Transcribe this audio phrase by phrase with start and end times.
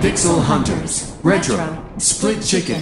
[0.00, 1.56] Pixel Hunters Retro
[1.98, 2.80] Split Chicken.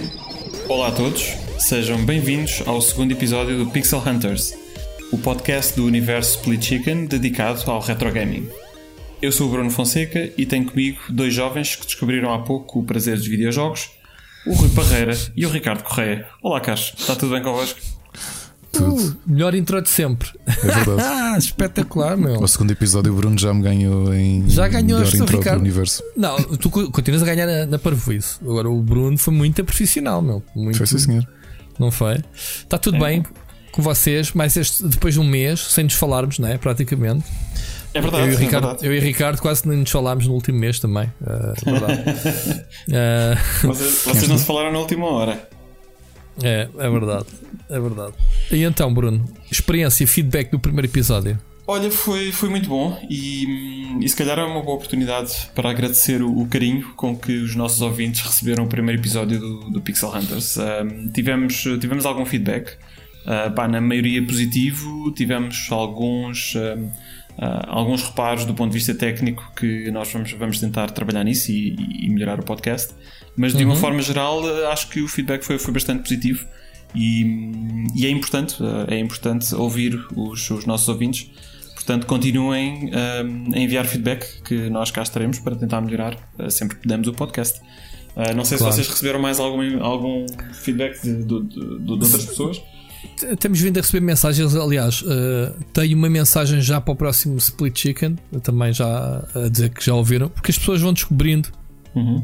[0.69, 4.53] Olá a todos, sejam bem-vindos ao segundo episódio do Pixel Hunters,
[5.11, 8.49] o podcast do universo Split Chicken dedicado ao retro gaming.
[9.21, 12.83] Eu sou o Bruno Fonseca e tenho comigo dois jovens que descobriram há pouco o
[12.83, 13.91] prazer dos videojogos,
[14.47, 16.25] o Rui Parreira e o Ricardo Correia.
[16.41, 17.79] Olá, Carlos, está tudo bem convosco?
[18.71, 19.17] Tudo.
[19.27, 20.29] Melhor intro de sempre.
[20.47, 21.01] É verdade.
[21.31, 22.41] Ah, espetacular, meu.
[22.41, 25.59] O segundo episódio o Bruno já me ganhou em Já ganhou melhor intro Ricardo.
[25.59, 26.03] do universo.
[26.17, 28.37] Não, tu co- continuas a ganhar na, na parvoíce.
[28.41, 30.43] Agora o Bruno foi muito profissional, meu.
[30.53, 31.25] Muito, Foi sim, senhor.
[31.79, 32.21] Não foi?
[32.35, 33.23] Está tudo bem
[33.71, 36.57] com vocês, mas este, depois de um mês, sem nos falarmos, não é?
[36.57, 37.23] Praticamente.
[37.93, 38.85] É verdade, eu, e o é Ricardo, verdade.
[38.87, 41.11] eu e Ricardo quase nem nos falámos no último mês também.
[41.25, 42.03] Ah, é verdade.
[42.93, 45.49] Ah, Vocês, vocês não se falaram na última hora.
[46.41, 47.25] é, é verdade.
[47.69, 48.13] É verdade.
[48.51, 51.37] E então, Bruno, experiência e feedback do primeiro episódio.
[51.67, 56.21] Olha, foi, foi muito bom e, e se calhar é uma boa oportunidade para agradecer
[56.21, 60.09] o, o carinho com que os nossos ouvintes receberam o primeiro episódio do, do Pixel
[60.13, 60.57] Hunters.
[60.57, 62.73] Hum, tivemos, tivemos algum feedback,
[63.25, 66.89] ah, pá, na maioria positivo, tivemos alguns, hum,
[67.37, 71.51] ah, alguns reparos do ponto de vista técnico que nós vamos, vamos tentar trabalhar nisso
[71.51, 72.93] e, e melhorar o podcast.
[73.35, 76.45] Mas de uma forma geral, ah, acho que o feedback foi, foi bastante positivo.
[76.93, 77.21] E,
[77.95, 81.31] e é importante, eh, é importante ouvir os, os nossos ouvintes.
[81.73, 86.15] Portanto, continuem a enviar feedback que nós cá estaremos para tentar melhorar
[86.49, 87.59] sempre que pudermos o podcast.
[88.35, 88.73] Não sei Claro.
[88.73, 92.61] se vocês receberam mais algum, algum feedback de- de- de- de outras pessoas.
[93.39, 97.77] Temos vindo a receber mensagens, aliás, eh, tenho uma mensagem já para o próximo Split
[97.79, 101.49] Chicken, também já a dizer que já ouviram, porque as pessoas vão descobrindo,
[101.95, 102.23] Uhum.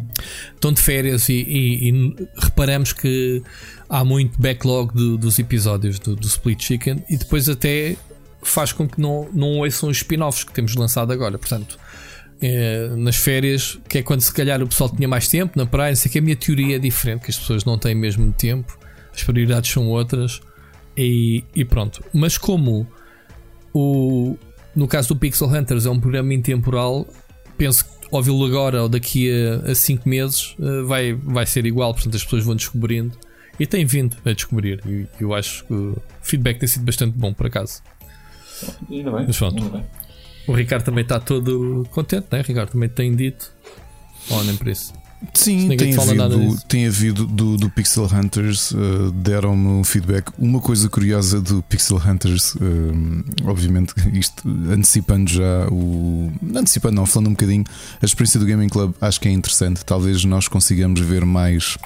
[0.53, 3.41] estão de férias e, e- e reparamos que
[3.89, 7.97] há muito backlog do- dos episódios do, do Split Chicken e depois até
[8.43, 11.37] faz com que não, não ouçam os spin-offs que temos lançado agora.
[11.37, 11.77] Portanto,
[12.41, 15.89] eh, nas férias, que é quando se calhar o pessoal tinha mais tempo na praia,
[15.91, 18.77] não sei que a minha teoria é diferente, que as pessoas não têm mesmo tempo,
[19.13, 20.39] as prioridades são outras.
[20.97, 22.03] E, e pronto.
[22.11, 22.87] Mas como
[23.73, 24.35] o,
[24.75, 27.05] no caso do Pixel Hunters é um programa intemporal,
[27.57, 29.29] penso que ouvi-lo agora ou daqui
[29.65, 31.93] a 5 meses eh, vai, vai ser igual.
[31.93, 33.17] Portanto, as pessoas vão descobrindo
[33.59, 34.81] e têm vindo a descobrir.
[34.85, 37.81] E eu acho que o feedback tem sido bastante bom, por acaso.
[38.89, 39.25] Ainda bem.
[39.27, 39.69] Mas pronto.
[39.69, 39.85] bem.
[40.47, 42.39] O Ricardo também está todo contente, né?
[42.39, 43.51] O Ricardo também tem dito.
[44.45, 44.93] Nem por isso.
[45.33, 50.31] Sim, tem havido, tem havido do, do Pixel Hunters, uh, deram-me um feedback.
[50.37, 56.31] Uma coisa curiosa do Pixel Hunters, um, obviamente, isto antecipando já o.
[56.55, 57.63] Antecipando, não, falando um bocadinho,
[57.99, 59.83] a experiência do Gaming Club acho que é interessante.
[59.83, 61.77] Talvez nós consigamos ver mais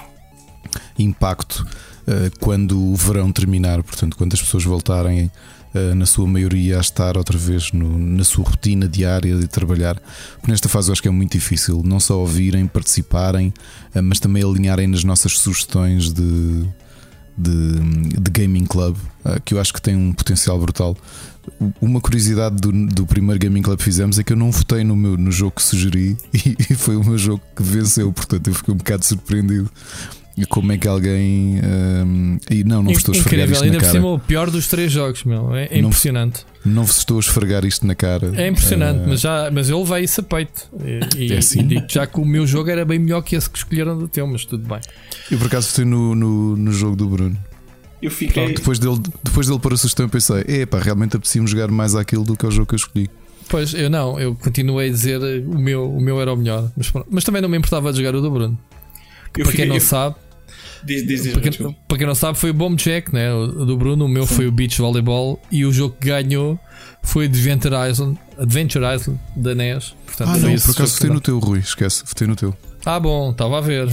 [0.98, 1.66] impacto
[2.06, 5.30] uh, quando o verão terminar, portanto, quando as pessoas voltarem.
[5.74, 10.00] Uh, na sua maioria a estar outra vez no- na sua rotina diária de trabalhar,
[10.38, 13.48] porque nesta fase eu acho que é muito difícil não só ouvirem, participarem,
[13.94, 16.64] uh, mas também alinharem nas nossas sugestões de,
[17.36, 17.78] de,
[18.20, 20.96] de Gaming Club, uh, que eu acho que tem um potencial brutal.
[21.80, 24.94] Uma curiosidade do, do primeiro Gaming Club que fizemos é que eu não votei no,
[24.94, 28.54] meu, no jogo que sugeri e, e foi o meu jogo que venceu, portanto eu
[28.54, 29.68] fiquei um bocado surpreendido.
[30.36, 31.60] E como é que alguém.
[31.62, 33.92] um, e não, não vos estou a esfregar Incrível, isto ainda na por cara.
[34.00, 35.54] cima o pior dos três jogos, meu.
[35.54, 36.46] É, é Não- impressionante.
[36.64, 38.32] Não vos estou a esfregar isto na cara.
[38.36, 40.68] É impressionante, Uh, mas, já, mas eu levei isso a peito.
[41.18, 41.60] E, É assim?
[41.60, 44.06] e digo já que o meu jogo era bem melhor que esse que escolheram do
[44.08, 44.80] teu, mas tudo bem.
[45.30, 47.36] Eu por acaso votei no, no, no jogo do Bruno.
[48.00, 48.54] Eu fiquei.
[48.54, 52.24] Depois dele, depois dele pôr a sugestão, eu pensei: epá, realmente apetecia-me jogar mais aquilo
[52.24, 53.10] do que o jogo que eu escolhi.
[53.48, 56.70] Pois, eu não, eu continuei a dizer o meu, o meu era o melhor.
[56.76, 57.06] Mas, pronto.
[57.10, 58.58] Mas também não me importava de jogar o do Bruno.
[59.36, 60.14] eu para fiquei- quem não eu- sabe,
[60.84, 63.32] Diz, diz, diz, para quem, para quem não sabe, foi o Bomb Jack, né?
[63.32, 66.58] O do Bruno, o meu foi o Beach Volleyball e o jogo que ganhou
[67.02, 69.94] foi Adventure Island, Adventure Island da NES.
[70.06, 71.58] Portanto, Ah, não, por acaso votei no teu, Rui.
[71.60, 72.56] Esquece, votei no teu.
[72.84, 73.86] Ah, bom, estava a ver.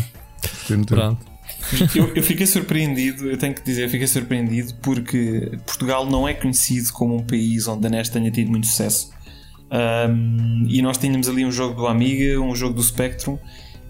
[0.62, 0.97] Votei no teu.
[0.97, 1.30] Pronto.
[1.95, 6.92] Eu, eu fiquei surpreendido, eu tenho que dizer, fiquei surpreendido porque Portugal não é conhecido
[6.94, 9.12] como um país onde a NES tenha tido muito sucesso.
[9.71, 13.38] Um, e nós tínhamos ali um jogo do Amiga, um jogo do Spectrum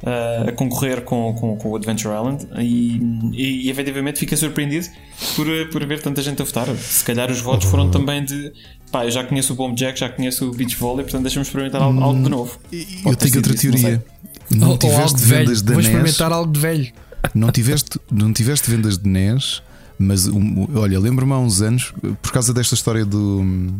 [0.03, 3.01] uh, a concorrer com, com, com o Adventure Island e,
[3.33, 4.87] e, e efetivamente fiquei surpreendido
[5.35, 6.67] por, por ver tanta gente a votar.
[6.75, 8.51] Se calhar os votos foram também de
[8.91, 11.81] pá, eu já conheço o Bomb Jack, já conheço o Beach Volley, portanto deixa-me experimentar
[11.81, 12.59] algo, algo de novo.
[12.71, 14.05] Eu tenho outra isso, não teoria.
[14.49, 15.91] Não ou algo tiveste de vendas da Vou NES.
[15.91, 16.91] experimentar algo de velho.
[17.35, 19.61] Não tiveste, não tiveste vendas de NES,
[19.97, 20.27] mas
[20.73, 23.71] olha, lembro-me há uns anos, por causa desta história do,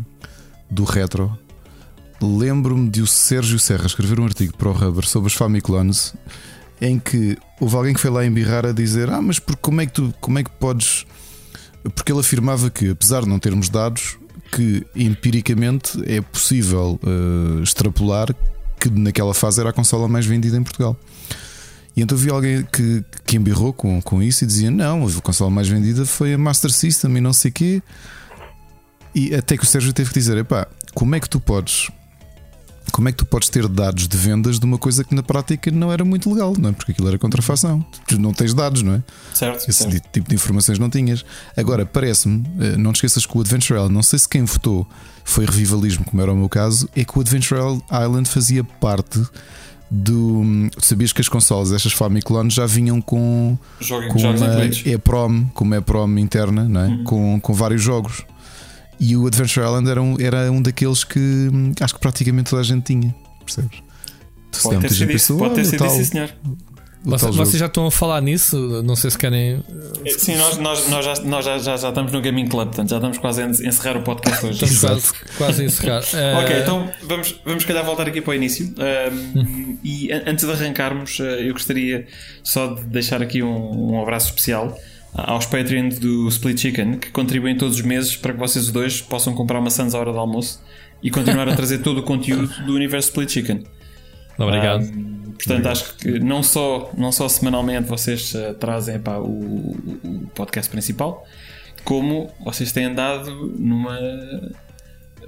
[0.70, 1.36] do retro,
[2.22, 6.14] lembro-me de o Sérgio Serra escrever um artigo para o Rubber sobre os Famiclones
[6.80, 9.86] em que houve alguém que foi lá embirrar a dizer: Ah, mas por, como é
[9.86, 11.06] que tu como é que podes.
[11.94, 14.18] Porque ele afirmava que, apesar de não termos dados,
[14.52, 18.34] que empiricamente é possível uh, extrapolar
[18.78, 20.96] que naquela fase era a consola mais vendida em Portugal.
[21.96, 25.50] E então vi alguém que, que embirrou com, com isso e dizia: Não, a consola
[25.50, 27.82] mais vendida foi a Master System e não sei quê.
[29.14, 31.88] E até que o Sérgio teve que dizer: Epá, como é que tu podes
[32.90, 35.70] como é que tu podes ter dados de vendas de uma coisa que na prática
[35.70, 36.72] não era muito legal, não é?
[36.72, 37.84] Porque aquilo era contrafação.
[38.06, 39.02] Tu não tens dados, não é?
[39.34, 39.68] Certo.
[39.68, 40.08] Esse certo.
[40.12, 41.24] tipo de informações não tinhas.
[41.56, 44.86] Agora, parece-me, eh, não te esqueças que o Adventure Island, não sei se quem votou
[45.24, 47.60] foi revivalismo, como era o meu caso, é que o Adventure
[47.90, 49.22] Island fazia parte
[49.90, 50.42] do.
[50.78, 54.64] Sabias que as consolas, estas Famiclone, já vinham com, Jogo, com jogos uma.
[54.64, 56.88] EPROM, com uma EPROM interna, não é?
[56.88, 57.04] Uhum.
[57.04, 58.24] com, com vários jogos.
[59.00, 62.60] E o Adventure Island era um, era um daqueles que hum, acho que praticamente toda
[62.60, 63.14] a gente tinha,
[63.44, 63.82] percebes?
[64.62, 66.30] Pode ter sido isso, pode ter "Olha, o sido isso, sim, senhor.
[67.02, 68.82] Vocês, tal vocês jogo." já estão a falar nisso?
[68.82, 69.64] Não sei se querem.
[70.04, 72.90] É, Sim, nós, nós, nós, já, nós já, já, já estamos no Gaming Club, portanto
[72.90, 74.62] já estamos quase a en- encerrar o podcast hoje.
[74.64, 76.02] Estamos quase, quase a encerrar.
[76.12, 78.66] Eh, Ok, então vamos, vamos calhar voltar aqui para o início.
[78.76, 82.06] Um, e an- antes de arrancarmos, uh, eu gostaria
[82.44, 84.76] só de deixar aqui um, um abraço especial
[85.12, 89.00] aos Patreons do Split Chicken que contribuem todos os meses para que vocês os dois
[89.00, 90.62] possam comprar maçãs à hora do almoço
[91.02, 93.64] e continuar a trazer todo o conteúdo do universo Split Chicken.
[94.38, 94.84] Obrigado.
[94.84, 99.28] Um, portanto, acho que não só, não só semanalmente vocês uh, trazem pá, o,
[100.04, 101.26] o podcast principal,
[101.84, 103.98] como vocês têm andado numa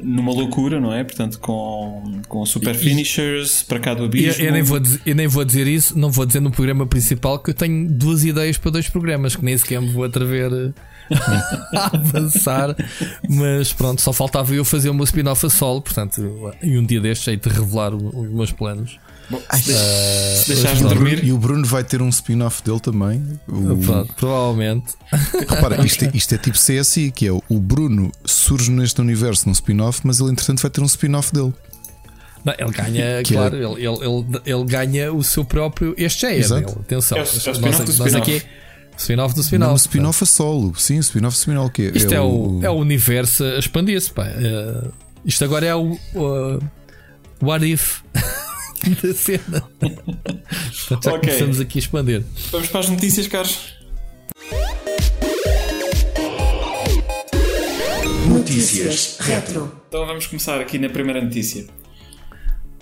[0.01, 1.05] numa loucura, não é?
[1.05, 4.45] Portanto, com, com super finishers para cá do Eu, abismo.
[4.45, 7.39] eu nem vou dizer, eu nem vou dizer isso, não vou dizer no programa principal
[7.39, 10.51] que eu tenho duas ideias para dois programas que nem sequer me vou atrever
[11.75, 12.75] a avançar,
[13.29, 17.01] mas pronto, só faltava eu fazer o meu spin-off a solo, portanto, e um dia
[17.01, 18.99] destes hei de revelar os meus planos.
[19.31, 22.81] Bom, se, de- se deixares-me mas dormir, E o Bruno vai ter um spin-off dele
[22.81, 23.39] também.
[23.49, 24.93] O- Pronto, provavelmente.
[25.49, 29.53] Repara, isto é, isto é tipo CSI, que é o Bruno surge neste universo num
[29.53, 31.53] spin-off, mas ele entretanto vai ter um spin-off dele.
[32.45, 35.95] Não, ele ganha, Que é- claro, ele, ele, ele, ele ganha o seu próprio.
[35.97, 36.67] Este já é Exato.
[36.67, 37.19] dele, atenção.
[37.19, 38.17] É o- é o nós, spin-off do nós spin-off.
[38.37, 38.43] aqui.
[38.99, 39.73] Spin-off do spin-off.
[39.73, 40.75] um spin-off a solo.
[40.77, 44.27] Sim, um spin-off spin-off que é, Isto é, o, é o universo a expandir-se, pá.
[44.27, 44.89] Eh,
[45.25, 45.97] isto agora é o.
[46.15, 46.59] o
[47.41, 48.03] what if
[49.03, 49.61] da cena.
[49.79, 51.21] Portanto, já Ok.
[51.21, 52.23] começamos aqui a expandir.
[52.51, 53.75] vamos para as notícias, caros.
[58.29, 59.81] Notícias Retro.
[59.89, 61.67] Então vamos começar aqui na primeira notícia.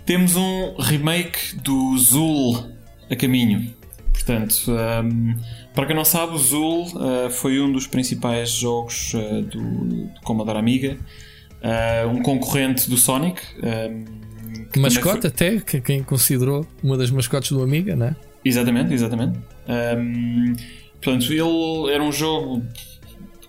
[0.06, 2.70] Temos um remake do Zul
[3.11, 3.75] a caminho.
[4.12, 4.70] Portanto,
[5.05, 5.35] um,
[5.75, 10.11] para quem não sabe, o Zul uh, foi um dos principais jogos uh, do, do
[10.23, 10.99] Commodore Amiga,
[11.62, 13.41] uh, um concorrente do Sonic.
[13.62, 14.20] um,
[14.78, 18.14] Mascote, até, que quem considerou uma das mascotes do Amiga, né?
[18.44, 19.38] Exatamente, exatamente.
[19.69, 20.55] Um,
[21.00, 22.62] portanto, ele era um jogo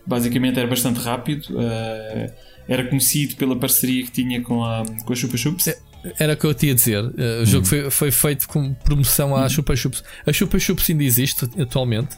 [0.05, 1.45] basicamente era bastante rápido.
[1.51, 2.31] uh,
[2.67, 5.73] era conhecido pela parceria que tinha com a, com a Chupa Chups.
[6.17, 7.03] Era o que eu te ia dizer.
[7.17, 10.03] Eh, o jogo foi, foi feito com promoção à Chupa Chups.
[10.25, 12.17] A Chupa Chups ainda existe atualmente,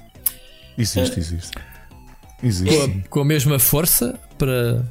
[0.77, 1.57] Existe, existe.
[2.41, 2.75] Existe.
[2.75, 4.85] com a, com a mesma força para.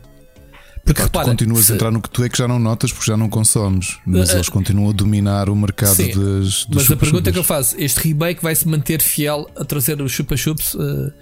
[0.85, 2.59] Porque Pá, tu repara, continuas se- a entrar no que tu é que já não
[2.59, 6.65] notas porque já não consomes, mas Uh, eles continuam a dominar o mercado Sim, das,
[6.65, 10.01] dos Mas a pergunta que eu faço: este remake vai se manter fiel a trazer
[10.03, 11.13] os Chupa Chups eh,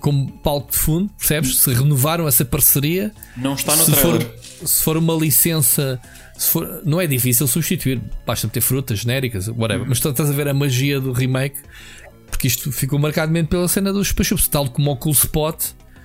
[0.00, 1.08] como palco de fundo?
[1.16, 1.56] Percebes?
[1.58, 4.34] Se renovaram essa parceria, Não está no se for, trailer.
[4.64, 6.00] se for uma licença,
[6.36, 9.86] se for- não é difícil substituir, basta ter frutas genéricas, whatever.
[9.88, 11.56] Mas tu estás a ver a magia do remake,
[12.28, 15.56] porque isto ficou marcadamente pela cena dos Chupa Chups, tal como o Cool Spot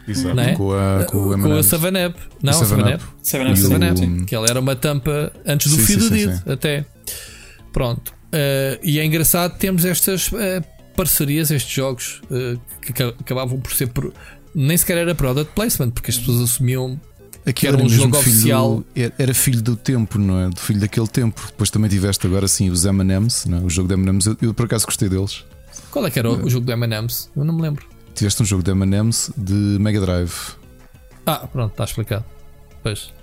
[0.08, 0.56] Exato, não é?
[0.56, 1.60] com a, com o com a.
[1.60, 2.20] 7-Up.
[2.42, 2.84] Não, O 7-Up.
[2.84, 3.04] 7-Up.
[3.22, 4.26] Seven Up, o- Seven Up, Up, sim.
[4.26, 6.52] que ela era uma tampa antes do Sim, fio sim, do dedo, sim.
[6.52, 6.86] até.
[7.72, 8.14] Pronto.
[8.32, 10.62] Eh, e é engraçado termos estas eh,
[10.96, 13.88] parcerias, estes jogos eh, que aca- acabavam por ser.
[13.88, 14.14] Por,
[14.54, 17.00] nem sequer era product placement, porque as pessoas assumiam.
[17.46, 18.76] Aqui era era, um mesmo jogo filho oficial.
[18.78, 20.50] do- era- filho do tempo, não é?
[20.50, 21.42] Do filho daquele tempo.
[21.48, 23.56] Depois também tiveste agora sim os M&M's, é?
[23.56, 24.26] o jogo de M&M's.
[24.28, 25.44] Eu, eu por acaso gostei deles.
[25.90, 27.30] Qual é que era o, o jogo do M&M's?
[27.36, 27.86] Eu não me lembro.
[28.16, 30.34] Tiveste um jogo de M&M's de Mega Drive.
[31.26, 32.26] Ah, pronto, está explicado.
[32.84, 33.14] Pois.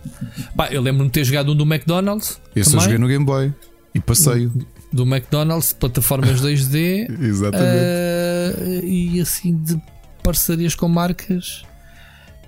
[0.57, 2.40] Pá, eu lembro-me de ter jogado um do McDonald's.
[2.54, 3.52] Esse eu também, joguei no Game Boy
[3.95, 4.52] e passeio.
[4.92, 7.11] Do McDonald's, plataformas 2D.
[7.21, 7.68] Exatamente.
[7.71, 9.80] Eh, e assim de
[10.23, 11.62] parcerias com marcas.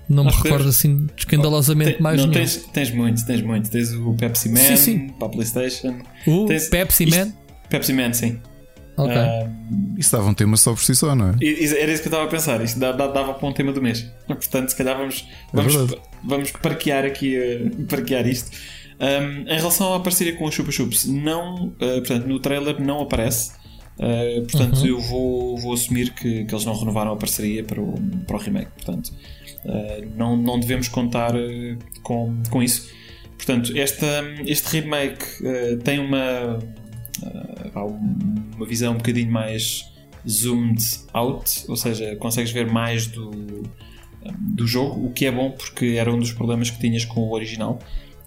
[0.09, 2.33] Não me Nós recordo assim escandalosamente Tem- mais não, nenhum.
[2.45, 3.69] tens, tens muito, tens muito.
[3.69, 5.07] Tens o Pepsi Man Sim, sim.
[5.09, 5.99] para a PlayStation.
[6.27, 7.31] O tens- Pepsi isto- Man?
[7.69, 8.39] Pepsi Man, sim.
[8.97, 9.15] Ok.
[9.15, 9.49] Ah,
[9.97, 11.31] Isso dava um tema só por si só, não é?
[11.41, 12.61] era isso que eu estava a pensar.
[12.61, 14.05] Isto dá- dava para um tema do mês.
[14.27, 16.01] Portanto, se calhar vamos, vamos, verdade.
[16.23, 18.51] vamos parquear aqui, eh, parquear isto.
[19.01, 23.01] Um, em relação à parceria com a Chupa Chups, não, uh, portanto, no trailer não
[23.01, 23.51] aparece.
[23.97, 24.85] Uh, portanto, uhum.
[24.85, 27.95] eu vou, vou assumir que, que eles não renovaram a parceria para o,
[28.27, 28.71] para o remake.
[28.75, 29.11] Portanto,
[29.65, 31.33] uh, não, não devemos contar
[32.03, 32.89] com, com isso.
[33.35, 34.05] Portanto, esta,
[34.45, 35.25] este remake
[35.83, 36.59] tem uma,
[38.55, 39.91] uma visão um bocadinho mais
[40.27, 43.31] zoomed out, ou seja, consegues ver mais do,
[44.39, 47.33] do jogo, o que é bom porque era um dos problemas que tinhas com o
[47.33, 47.79] original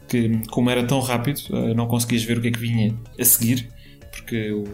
[0.09, 3.25] que como era tão rápido, eh, não conseguias ver o que é que vinha a
[3.25, 3.69] seguir,
[4.11, 4.65] porque o,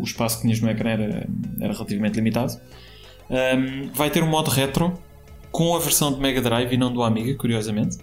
[0.00, 1.28] o espaço que tinhas no ecrã era,
[1.60, 2.60] era relativamente limitado.
[3.30, 5.00] Um, vai ter um modo retro
[5.52, 7.98] com a versão de Mega Drive e não do Amiga, curiosamente.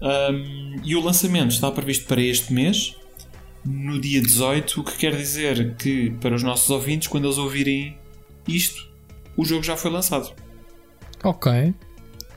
[0.00, 2.96] Um, e o lançamento está previsto para este mês,
[3.64, 7.96] no dia 18, o que quer dizer que para os nossos ouvintes, quando eles ouvirem
[8.46, 8.90] isto,
[9.36, 10.32] o jogo já foi lançado.
[11.22, 11.74] Ok.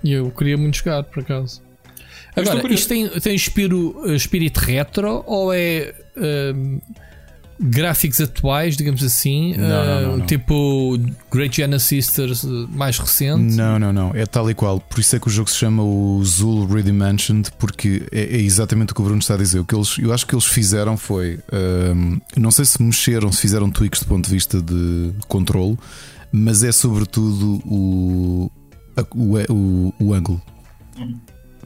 [0.04, 1.62] E eu queria muito jogar, por acaso.
[2.36, 6.80] Agora, isto tem, tem espírito, espírito retro ou é um,
[7.60, 9.56] gráficos atuais, digamos assim?
[9.56, 10.98] Não, uh, não, não, tipo
[11.32, 13.56] Great Giana Sisters mais recente?
[13.56, 14.12] Não, não, não.
[14.14, 14.80] É tal e qual.
[14.80, 18.92] Por isso é que o jogo se chama o Zul Redimensioned, porque é, é, exatamente
[18.92, 19.60] o que o Bruno está a dizer.
[19.60, 21.40] O que eles, eu acho que eles fizeram foi.
[21.96, 25.78] Um, não sei se mexeram, se fizeram tweaks do ponto de vista de controle,
[26.32, 28.52] mas é sobretudo o,
[29.16, 30.42] o, o, o ângulo.
[30.98, 31.20] Uhum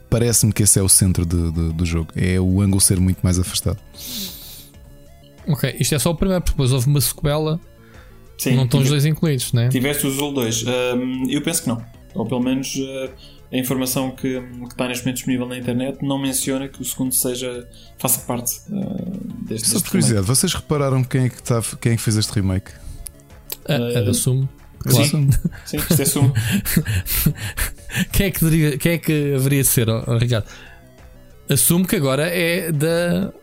[0.10, 2.10] parece-me que esse é o centro de, de, do jogo.
[2.16, 3.78] É o ângulo ser muito mais afastado.
[5.48, 7.60] Ok, isto é só o primeiro, porque depois houve uma sequela.
[8.38, 9.68] Sim, não estão tive, os dois incluídos, né?
[9.70, 10.64] Tiveste o Zul 2.
[10.64, 11.84] Um, eu penso que não.
[12.14, 13.10] Ou pelo menos uh,
[13.52, 17.14] a informação que, que, está neste momento disponível na internet não menciona que o segundo
[17.14, 17.68] seja
[17.98, 19.68] faça parte uh, deste.
[19.68, 22.72] Só por curiosidade, vocês repararam quem é que, tá, quem é que fez este remake?
[23.68, 24.48] A, a da Sumo.
[24.80, 25.06] Claro.
[25.06, 25.30] Sim,
[25.66, 26.34] sim, isto é sumo.
[28.14, 30.48] quem, é que deveria, quem é que haveria de ser, oh, Ricardo?
[31.50, 33.34] Assumo que agora é da,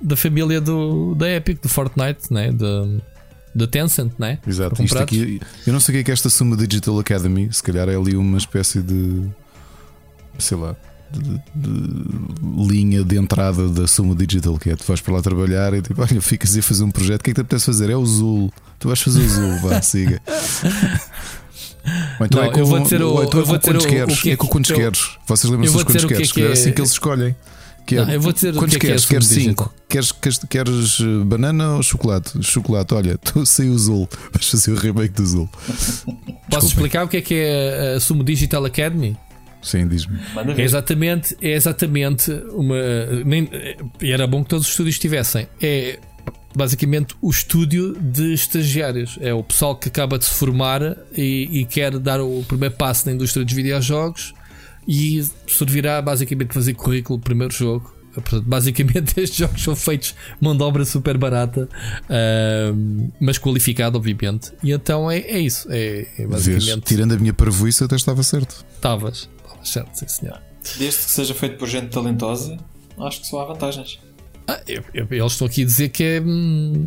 [0.00, 2.52] da família do, da Epic, do Fortnite, né?
[2.52, 2.86] da,
[3.54, 4.38] da Tencent, né?
[4.46, 4.82] Exato.
[4.82, 7.88] Isto aqui, eu não sei o que é que esta Sumo Digital Academy, se calhar
[7.88, 9.22] é ali uma espécie de.
[10.38, 10.76] sei lá
[11.10, 15.72] de, de, linha de entrada da Sumo Digital, que é tu vais para lá trabalhar
[15.74, 17.90] e tipo, olha, ficas a fazer um projeto, o que é que te apetece fazer?
[17.90, 20.20] É o Zul, tu vais fazer o Zul, vá, siga.
[22.18, 24.24] Ou então não, é com, eu vou dizer o, então é com quantos o, queres,
[24.24, 25.18] o é com quantos queres.
[25.26, 26.32] Vocês lembram-se dos quantos é queres?
[26.32, 27.32] Que é, assim que eles escolhem.
[27.32, 27.55] Que é,
[27.94, 29.04] não, eu vou dizer quantos que queres?
[29.04, 29.74] É que é queres 5?
[29.88, 32.42] Queres, queres, queres eh, banana ou chocolate?
[32.42, 35.48] Chocolate, olha, tu sei o Zul, vais fazer o remake do Zul.
[36.50, 39.16] Posso explicar o que é que é a Sumo Digital Academy?
[39.62, 40.18] Sim, diz-me.
[40.56, 42.76] É exatamente, é exatamente uma.
[43.24, 43.48] Nem,
[44.00, 45.48] era bom que todos os estúdios tivessem.
[45.60, 45.98] É
[46.54, 49.18] basicamente o estúdio de estagiários.
[49.20, 53.06] É o pessoal que acaba de se formar e, e quer dar o primeiro passo
[53.06, 54.34] na indústria dos videojogos
[54.86, 57.94] e servirá basicamente fazer currículo primeiro jogo.
[58.14, 61.68] Portanto, basicamente estes jogos são feitos mão de obra super barata,
[62.04, 64.52] uh, mas qualificado, obviamente.
[64.62, 65.68] E então é, é isso.
[65.70, 66.66] É, é basicamente.
[66.66, 68.64] Vês, tirando a minha parvoíça, até estava certo.
[68.74, 69.28] Estavas
[69.66, 70.40] certo, sim senhor.
[70.78, 72.56] Desde que seja feito por gente talentosa,
[72.98, 73.98] acho que só há vantagens.
[74.48, 76.20] Ah, eu, eu, eles estão aqui a dizer que é.
[76.20, 76.86] Hum,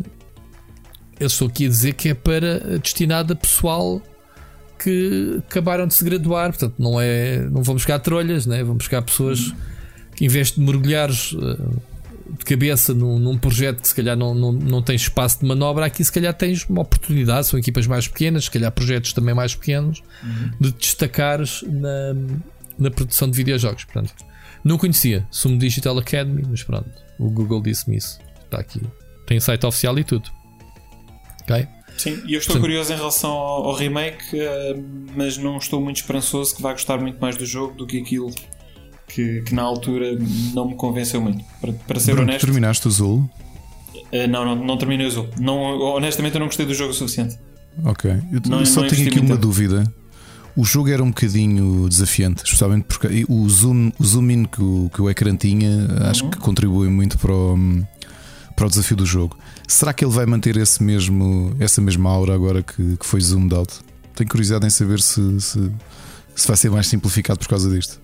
[1.18, 4.02] eles estão aqui a dizer que é para destinado a pessoal
[4.82, 6.50] que acabaram de se graduar.
[6.50, 7.38] Portanto, não é.
[7.50, 8.62] Não vão buscar trolhas, né?
[8.62, 9.52] vão buscar pessoas
[10.16, 11.82] que, em vez de mergulhares uh,
[12.38, 15.86] de cabeça num, num, projeto que se calhar não, não, não tens espaço de manobra,
[15.86, 17.46] aqui se calhar tens uma oportunidade.
[17.46, 20.50] São equipas mais pequenas, se calhar projetos também mais pequenos, uhum.
[20.60, 22.14] de destacares na
[22.80, 23.84] na produção de videojogos.
[23.84, 24.14] Portanto,
[24.64, 28.18] não conhecia Sumo Digital Academy, mas pronto, o Google disse-me isso.
[28.44, 28.80] Está aqui.
[29.26, 30.28] Tem site oficial e tudo.
[31.42, 31.68] Ok?
[32.00, 35.82] Sim, e eu estou Portanto, curioso em relação ao, ao remake, uh, mas não estou
[35.82, 38.30] muito esperançoso que vá gostar muito mais do jogo do que aquilo
[39.06, 40.18] que, que na altura
[40.54, 41.44] não me convenceu muito.
[41.60, 42.46] Para, para ser Bruno, honesto.
[42.46, 43.30] Terminaste o Zul?
[43.94, 45.28] Uh, não, não, não terminei o Zul.
[45.38, 47.38] Não, honestamente, eu não gostei do jogo o suficiente.
[47.84, 49.84] Ok, eu, não, só tenho aqui uma dúvida.
[50.56, 54.90] O jogo era um bocadinho desafiante, especialmente porque o zoom, o zoom in que o,
[54.92, 56.06] que o ecrã tinha, uhum.
[56.08, 57.58] acho que contribui muito para o,
[58.56, 59.38] para o desafio do jogo.
[59.70, 63.54] Será que ele vai manter esse mesmo, essa mesma aura agora que, que foi zoomed
[63.54, 63.72] out?
[64.16, 65.70] Tenho curiosidade em saber se, se,
[66.34, 68.00] se vai ser mais simplificado por causa disto.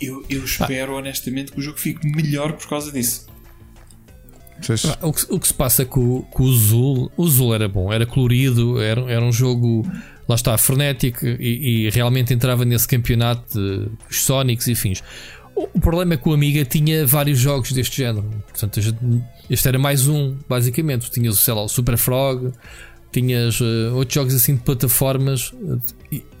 [0.00, 0.98] Eu, eu espero ah.
[0.98, 3.26] honestamente que o jogo fique melhor por causa disso.
[5.02, 8.06] O que, o que se passa com, com o Zul, o Zul era bom, era
[8.06, 9.84] colorido, era, era um jogo
[10.28, 15.02] lá está, frenético e, e realmente entrava nesse campeonato de Sonics e fins.
[15.56, 18.28] O problema é que o Amiga tinha vários jogos deste género.
[18.48, 18.80] Portanto,
[19.50, 21.10] este era mais um, basicamente.
[21.10, 22.52] Tinhas, sei lá, o Super Frog,
[23.12, 25.52] tinhas uh, outros jogos assim de plataformas.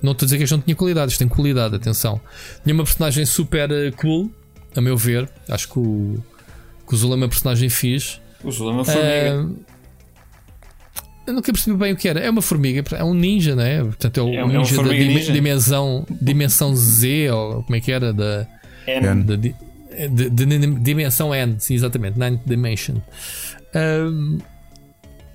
[0.02, 2.20] não estou a dizer que este não tinha qualidade, isto tem qualidade, atenção.
[2.62, 4.30] Tinha uma personagem super uh, cool,
[4.74, 5.28] a meu ver.
[5.48, 6.22] Acho que o,
[6.86, 8.18] que o Zul é uma personagem fixe.
[8.42, 9.42] O Zul é uma formiga.
[9.44, 9.56] Uh,
[11.26, 12.20] eu nunca percebi bem o que era.
[12.20, 13.82] É uma formiga, é um ninja, né?
[13.82, 15.32] Portanto, é o É um- é ninja da dim- ninja.
[15.32, 18.12] dimensão, dimensão Z, ou como é que era?
[18.12, 18.46] Da,
[18.86, 19.22] N.
[19.22, 19.36] da
[20.08, 22.96] de, de- dimensão N, sim, exatamente, Ninth Dimension.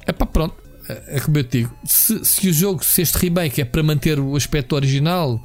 [0.05, 0.55] É pá, pronto.
[0.87, 3.83] É é como eu te digo, se, se o jogo, se este remake é para
[3.83, 5.39] manter o aspecto original,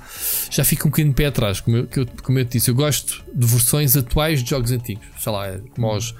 [0.50, 1.60] já fica um bocadinho de pé atrás.
[1.60, 1.88] Como eu,
[2.22, 5.04] como eu te disse, eu gosto de versões atuais de jogos antigos.
[5.18, 6.14] Sei lá, é como os,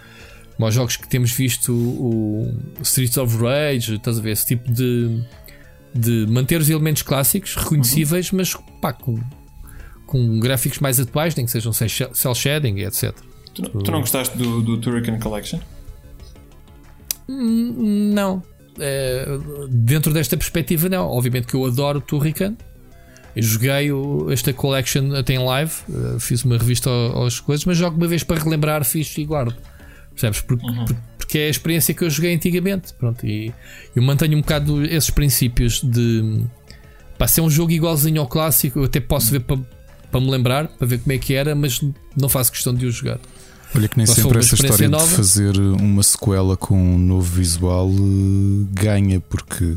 [0.57, 4.33] como os jogos que temos visto, o, o Streets of Rage, estás a ver?
[4.33, 5.23] Esse tipo de,
[5.95, 9.19] de manter os elementos clássicos reconhecíveis, mas pá, com,
[10.15, 13.13] com gráficos mais atuais, nem que sejam cel shading e etc.
[13.53, 15.59] Tu, não- tu não gostaste do, do Turrican Collection?
[17.29, 18.43] Não.
[18.79, 19.27] É,
[19.69, 21.09] dentro desta perspectiva, não.
[21.09, 22.55] Obviamente que eu adoro Turrican.
[23.35, 26.89] Eu joguei o- esta collection até em live, eh, fiz uma revista
[27.27, 29.57] às coisas, mas jogo uma vez para relembrar, fiz e guardo.
[30.13, 30.41] Percebes?
[30.43, 32.95] Porque, por- porque é a experiência que eu joguei antigamente.
[32.95, 33.53] Pronto, e
[33.97, 36.45] eu mantenho um bocado esses princípios de
[37.19, 39.59] pá, se é um jogo igualzinho ao clássico, eu até posso ver para,
[40.15, 41.81] para me lembrar, para ver como é que era, mas
[42.17, 43.19] não faço questão de o jogar.
[43.75, 45.05] Olha que nem Mas foi sempre essa história nova.
[45.09, 49.77] de fazer uma sequela com um novo visual eh, ganha, porque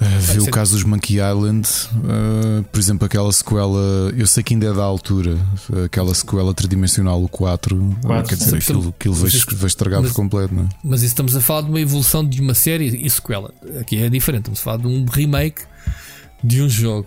[0.00, 4.42] eh, vê o ser- caso dos Monkey Island, eh, por exemplo, aquela sequela, eu sei
[4.42, 5.38] que ainda é da altura,
[5.84, 10.10] aquela sequela tridimensional, o 4, eh, Quatro, quer dizer, Mas aquilo, aquilo vai, estragar mas-
[10.10, 10.68] por completo, não é?
[10.82, 13.52] Mas isso estamos a falar de uma evolução de uma série e sequela.
[13.80, 15.62] Aqui é diferente, estamos a falar de um remake
[16.42, 17.06] de um jogo.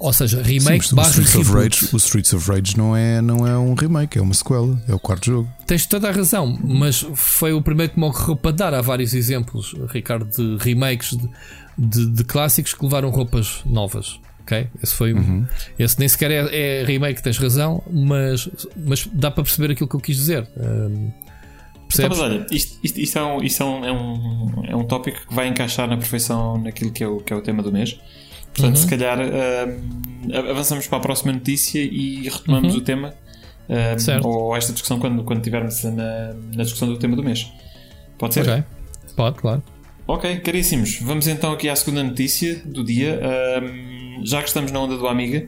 [0.00, 1.52] Ou seja, Sim, remake o, barra Streets of.
[1.52, 4.94] Rage, o Streets of Rage não é, não é um remake, é uma sequela, é
[4.94, 5.48] o quarto jogo.
[5.66, 8.74] Tens toda a razão, mas foi o primeiro que me ocorreu para dar.
[8.74, 11.28] Há vários exemplos, Ricardo, de remakes de,
[11.76, 14.20] de- de clássicos que levaram roupas novas.
[14.42, 14.66] Ok?
[14.82, 15.44] Esse foi um-
[15.78, 19.96] Esse nem sequer é, é remake, tens razão, mas, mas dá para perceber aquilo que
[19.96, 20.48] eu quis dizer.
[20.56, 22.18] Hum, Então, percebes?
[22.18, 25.26] mas olha, isto, isto, isto é, um, isto é, um, é, um, é um tópico
[25.26, 27.98] que vai encaixar na perfeição naquilo que é o, que é o tema do mês.
[28.58, 28.82] Portanto, Uhum.
[28.82, 33.14] se calhar hum, avançamos para a próxima notícia e retomamos o tema.
[33.68, 33.98] Uhum.
[33.98, 34.26] Certo.
[34.26, 37.52] ou esta discussão quando, quando tivermos na, na discussão do tema do mês.
[38.16, 38.48] Pode ser?
[38.48, 38.64] Ok.
[39.14, 39.62] Pode, claro.
[40.06, 43.20] Ok, caríssimos, vamos então aqui à segunda notícia do dia.
[43.22, 45.46] Ahm, já que estamos na onda do Amiga,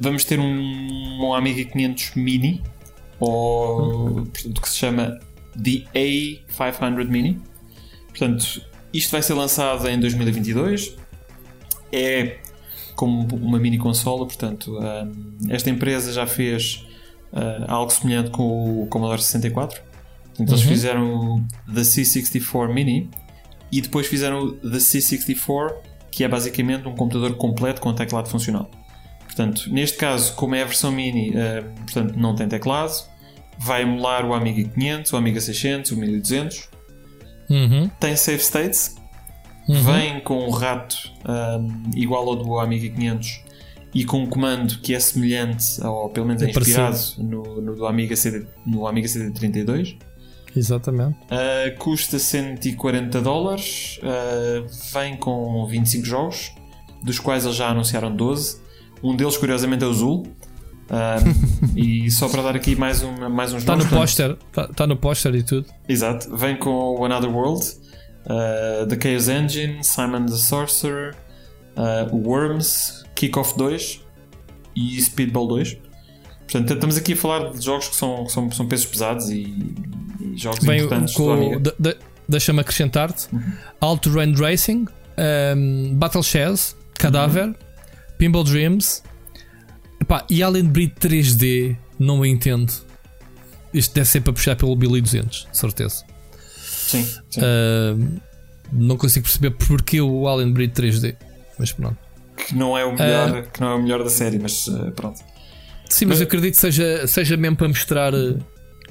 [0.00, 2.60] vamos ter um, um Amiga 500 Mini,
[3.20, 5.16] ou portanto, que se chama
[5.54, 7.40] The A500 Mini.
[8.08, 8.62] Portanto,
[8.92, 10.96] isto vai ser lançado em 2022.
[11.92, 12.38] É
[12.94, 15.12] como uma mini consola, portanto, ahm,
[15.48, 16.86] esta empresa já fez
[17.32, 19.80] ah, algo semelhante com o Commodore 64.
[20.28, 20.68] Portanto, eles Uhum.
[20.68, 23.08] fizeram o The C64 Mini
[23.72, 25.74] e depois fizeram o The C64,
[26.10, 28.70] que é basicamente um computador completo com teclado funcional.
[29.24, 32.92] Portanto, neste caso, como é a versão Mini, eh, portanto, não tem teclado,
[33.58, 36.68] vai emular o Amiga 500, o Amiga 600, o 1200,
[37.48, 37.88] Uhum.
[38.00, 38.96] tem save states,
[39.70, 39.82] Uhum.
[39.82, 43.40] vem com um rato ahm, igual ao do Amiga 500
[43.94, 47.76] e com um comando que é semelhante, ou pelo menos é É inspirado no, no
[47.76, 49.96] do Amiga CD, no Amiga CD32.
[50.54, 51.16] Exatamente.
[51.26, 56.52] Uh, custa 140 dólares, uh, vem com 25 jogos,
[57.04, 58.60] dos quais eles já anunciaram 12.
[59.02, 60.26] Um deles, curiosamente, é o Zul.
[60.90, 64.38] Um, e só para dar aqui mais, um, mais uns Está no nomes, portanto, póster.
[64.48, 65.66] Está tá no póster e tudo.
[65.88, 67.64] Exato, vem com o Another World,
[68.26, 71.14] uh, The Chaos Engine, Simon the Sorcerer,
[71.76, 74.00] uh, Worms, Kickoff 2
[74.76, 75.76] e Speedball 2.
[76.42, 79.42] Portanto, estamos aqui a falar de jogos que são, que são, são pesos pesados e,
[80.20, 81.96] e jogos Bem, importantes com, de- de-
[82.28, 83.28] deixa-me acrescentar-te:
[84.02, 84.86] Terrain Racing,
[85.56, 87.54] um, Battle Chess, Cadáver,
[88.18, 89.02] Pinball Dreams
[90.00, 91.76] Epá, e Alien Breed 3D.
[91.98, 92.72] Não entendo.
[93.72, 96.04] Isto deve ser para puxar pelo 1200, de certeza.
[96.90, 97.40] Sim, sim.
[97.42, 98.16] Um,
[98.72, 101.16] não consigo perceber porque o Alien Breed 3D.
[101.58, 101.96] Mas pronto.
[102.36, 105.18] que não é o melhor, que não é o melhor da série, mas uh, pronto.
[105.88, 108.38] Sim, mas Mas- eu acredito que seja, seja mesmo para mostrar uh,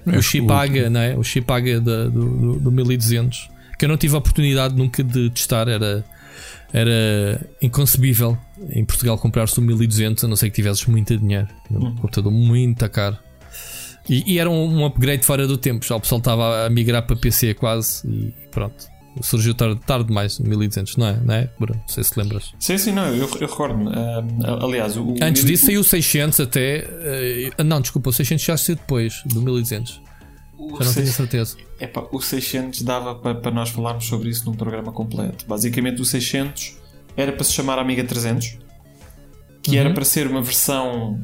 [0.05, 1.15] É, o chip o- AGA, não é?
[1.17, 5.01] O chip AGA da- do, do, do 1200 que eu não tive a oportunidade nunca
[5.01, 5.67] de testar.
[5.69, 6.03] Era,
[6.73, 8.37] era inconcebível
[8.71, 11.47] em Portugal comprar-se um 1200 a não ser que tivesses muito dinheiro.
[11.71, 13.17] Um computador muito caro.
[14.07, 15.85] E, e era um, um upgrade fora do tempo.
[15.85, 18.87] Já o pessoal estava a migrar para PC quase e pronto.
[19.21, 21.17] Surgiu tarde, tarde demais o 1200, não é?
[21.17, 21.49] Não é?
[21.59, 21.79] Bruno?
[21.81, 22.53] Não sei se lembras.
[22.59, 23.89] Sim, sim, não, eu, eu recordo-me.
[23.89, 26.87] Um, aliás, o, o Antes mil- disso saiu o 600 até.
[27.57, 30.01] eh, não, desculpa, o 600 já saiu depois do 1200.
[30.57, 31.57] o Já não tenho seis- certeza.
[31.81, 35.45] epá, o 600 dava para, para nós falarmos sobre isso num programa completo.
[35.47, 36.77] Basicamente, o 600
[37.17, 38.57] era para se chamar Amiga 300,
[39.61, 39.95] que era Uhum.
[39.95, 41.21] para ser uma versão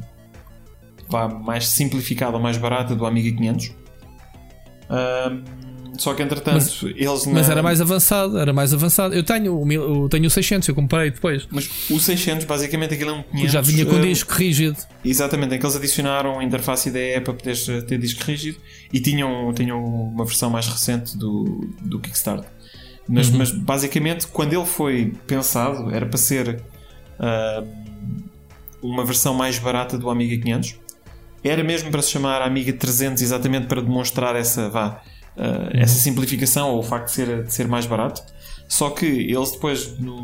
[1.08, 3.72] vá, mais simplificada ou mais barata do Amiga 500.
[4.90, 5.66] Um,
[5.98, 9.14] só que entretanto, Mas- eles Mas na- era mais avançado, era mais avançado.
[9.14, 11.48] Eu tenho o, eu tenho o 600, eu comprei depois.
[11.50, 13.52] Mas o 600, basicamente, aquilo é um 500.
[13.52, 14.76] já vinha com eh, disco rígido.
[15.02, 18.58] Exatamente, em que eles adicionaram a interface IDE para poderes eh, ter disco rígido
[18.92, 22.50] e tinham, tinham uma versão mais recente do, do Kickstarter.
[23.08, 23.38] Mas, Uhum.
[23.38, 26.60] mas basicamente, quando ele foi pensado, era para ser
[27.18, 27.64] ah,
[28.82, 30.76] uma versão mais barata do Amiga 500.
[31.48, 35.02] Era mesmo para se chamar Amiga 300, exatamente para demonstrar essa, vá,
[35.36, 38.22] ah, essa simplificação ou o facto de ser, de ser mais barato.
[38.68, 40.20] Só que eles depois, no,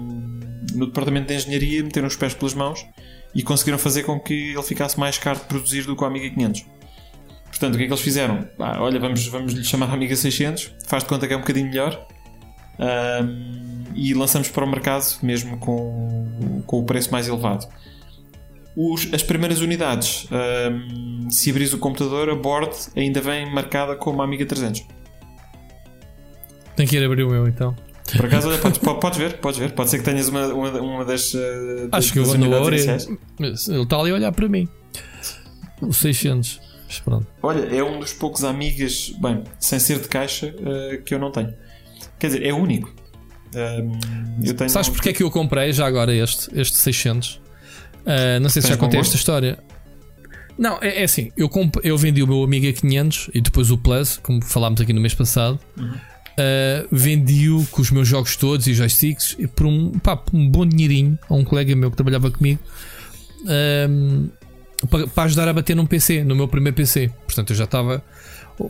[0.74, 2.84] no departamento de engenharia, meteram os pés pelas mãos
[3.34, 6.28] e conseguiram fazer com que ele ficasse mais caro de produzir do que o Amiga
[6.28, 6.66] 500.
[7.46, 8.48] Portanto, o que é que eles fizeram?
[8.58, 11.68] Ah, olha, vamos, vamos lhe chamar Amiga 600, faz de conta que é um bocadinho
[11.68, 12.06] melhor
[12.78, 17.66] Ahm, e lançamos para o mercado mesmo com, com o preço mais elevado.
[18.76, 24.22] Os- as primeiras unidades, ahm, se abris o computador, a board ainda vem marcada como
[24.22, 24.82] Amiga 300.
[26.76, 27.76] Tenho que ir abrir o meu então.
[28.16, 29.72] Por acaso, olha, podes, po- podes ver, podes ver.
[29.72, 32.76] Pode ser que tenhas uma, uma, uma das, das, Acho que eu das unidades Ori.
[32.76, 33.08] iniciais.
[33.38, 34.68] Mas Ele está ali a olhar para mim.
[35.80, 36.60] O 600.
[36.86, 37.26] Mas pronto.
[37.42, 41.30] Olha, é um dos poucos amigas, bem, sem ser de caixa, eh, que eu não
[41.30, 41.54] tenho.
[42.18, 42.92] Quer dizer, é único.
[43.54, 43.92] Ahm,
[44.44, 47.40] eu tenho Sabes porque é que eu comprei já agora este, este 600?
[48.06, 49.58] Ah, não sei se já contei esta história.
[50.58, 51.30] Não, é, é assim.
[51.36, 54.92] Eu, comp- eu vendi o meu Amiga 500 e depois o Plus, como falámos aqui
[54.92, 55.58] no mês passado.
[55.78, 60.48] ah, Vendi-o com os meus jogos todos e joysticks e por um, pá, por um
[60.48, 62.60] bom dinheirinho a um colega meu que trabalhava comigo
[63.46, 64.28] ahm,
[64.90, 67.10] para, para ajudar a bater num PC, no meu primeiro PC.
[67.26, 68.02] Portanto, eu já estava.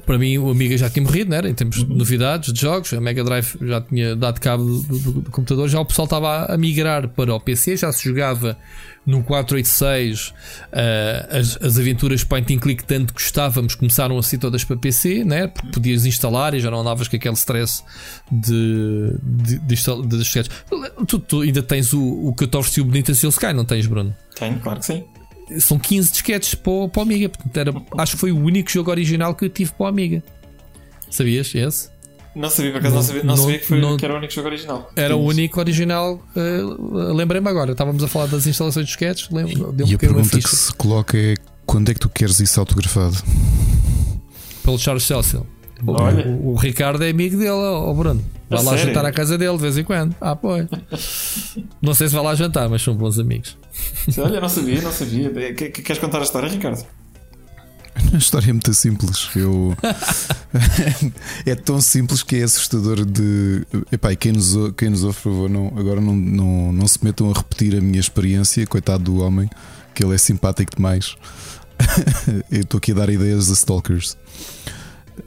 [0.06, 1.38] Para mim, o Amiga já tinha morrido, né?
[1.38, 1.48] era?
[1.50, 2.92] em termos de novidades de jogos.
[2.92, 5.68] A Mega Drive já tinha dado cabo do, do- do computador.
[5.68, 7.76] Já o pessoal estava a migrar para o PC.
[7.76, 8.56] Já se jogava
[9.06, 10.32] no 486.
[10.72, 15.24] ah, as, as aventuras point and click, tanto gostávamos, começaram a ser todas para PC,
[15.24, 15.48] né?
[15.48, 17.82] porque podias instalar e já não andavas com aquele stress
[18.30, 19.74] de, de, de,
[20.06, 20.50] de disquetes.
[21.06, 23.64] Tu, tu ainda tens o, o que eu te ofereci o Bonita Seal Sky, não
[23.64, 24.14] tens, Bruno?
[24.38, 25.04] Tenho, claro que sim.
[25.58, 27.28] São 15 disquetes para o, para o Amiga.
[27.28, 30.22] Portanto, era, acho que foi o único jogo original que eu tive para o Amiga.
[31.10, 31.54] Sabias?
[31.54, 31.90] Esse?
[32.34, 34.14] Não sabia, por acaso não, Não- sabia, não não- sabia que, foi, não- que era
[34.14, 34.90] o único jogo original.
[34.96, 36.22] Era o único original.
[36.34, 36.60] eh,
[37.12, 37.72] Lembrei-me agora.
[37.72, 39.28] Estávamos a falar das instalações de disquetes.
[39.30, 41.34] Lembro, deu E a uma pergunta que se coloca é:
[41.66, 43.16] quando é que tu queres isso autografado?
[44.64, 45.42] pelo Charles Celsius.
[45.84, 48.24] O, o- o Ricardo é amigo dele, ó Bruno.
[48.48, 48.86] Vai A lá sério?
[48.86, 50.14] jantar à casa dele de vez em quando.
[50.20, 50.66] Ah, pois.
[51.82, 53.58] não sei se vai lá jantar, mas são bons amigos.
[54.18, 55.30] Olha, não sabia, não sabia.
[55.54, 56.84] Que- que- Queres contar a história, Ricardo?
[58.12, 59.28] A história é muito simples.
[59.36, 59.76] Eu...
[61.46, 63.66] é tão simples que é assustador de.
[63.90, 66.88] Epá, e quem nos, ou- quem nos ouve, por favor, não, agora não, não, não
[66.88, 69.48] se metam a repetir a minha experiência, coitado do homem,
[69.94, 71.16] que ele é simpático demais.
[72.50, 74.16] eu estou aqui a dar ideias a stalkers.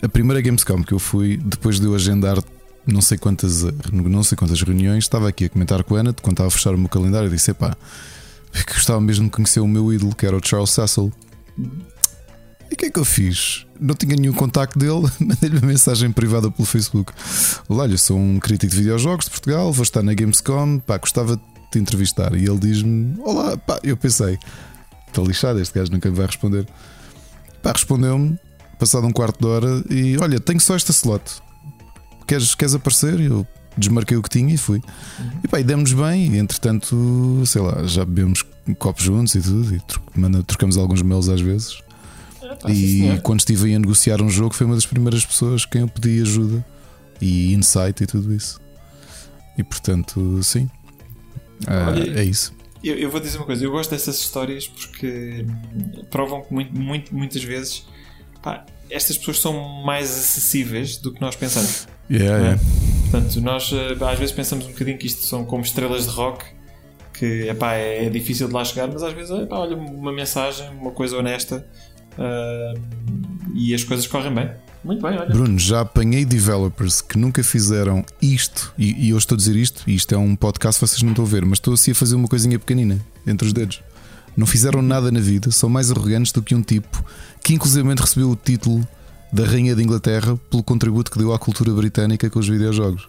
[0.01, 2.37] A primeira Gamescom que eu fui, depois de eu agendar
[2.87, 6.33] não sei quantas, não sei quantas reuniões, estava aqui a comentar com a Ana, quando
[6.33, 7.75] estava a fechar o meu calendário, eu disse: epá,
[8.63, 11.11] que gostava mesmo de conhecer o meu ídolo, que era o Charles Cecil.
[12.69, 13.65] E o que é que eu fiz?
[13.79, 17.11] Não tinha nenhum contacto dele, mandei-lhe uma mensagem privada pelo Facebook.
[17.69, 21.37] Olha, eu sou um crítico de videojogos de Portugal, vou estar na Gamescom, pá, gostava
[21.37, 22.33] de te entrevistar.
[22.35, 24.37] E ele diz-me: Olá, pá, eu pensei,
[25.07, 26.67] está lixado, este gajo nunca me vai responder.
[27.61, 28.37] Pá, respondeu-me,
[28.79, 31.41] passado um quarto de hora, e olha, tenho só esta slot.
[32.27, 33.19] Queres, queres aparecer?
[33.19, 33.45] Eu
[33.77, 34.81] desmarquei o que tinha e fui.
[35.43, 38.43] E pá, e demos bem, e entretanto, sei lá, já bebemos
[38.79, 41.79] copos juntos e tudo, e trocamos alguns mails às vezes.
[42.63, 45.81] Ah, E quando estive aí a negociar um jogo, foi uma das primeiras pessoas quem
[45.81, 46.65] eu pedi ajuda
[47.21, 48.59] e insight e tudo isso.
[49.57, 50.69] E portanto, sim,
[51.67, 52.53] Ah, Olha, é isso.
[52.83, 55.45] Eu, eu vou dizer uma coisa, eu gosto dessas histórias porque
[56.11, 57.85] provam que muito, muito- muitas vezes
[58.43, 61.87] pá, estas pessoas são mais acessíveis do que nós pensamos.
[62.09, 62.41] Yeah, é?
[62.41, 62.61] yeah.
[63.11, 66.45] Portanto, nós eh, às vezes pensamos um bocadinho que isto são como estrelas de rock,
[67.13, 70.69] que epá, é, é difícil de lá chegar, mas às vezes epá, olha, uma mensagem,
[70.69, 71.65] uma coisa honesta
[72.17, 72.73] ah,
[73.53, 74.51] e as coisas correm bem.
[74.83, 75.29] Muito bem, olha.
[75.29, 79.83] Bruno, já apanhei developers que nunca fizeram isto, e, e eu estou a dizer isto,
[79.87, 82.15] e isto é um podcast, vocês não estão a ver, mas estou assim a fazer
[82.15, 83.81] uma coisinha pequenina entre os dedos.
[84.37, 87.03] Não fizeram nada na vida, são mais arrogantes do que um tipo
[87.45, 88.85] que, inclusivamente, recebeu o título
[89.31, 93.07] da Rainha de Inglaterra pelo contributo que deu à cultura britânica com os videojogos.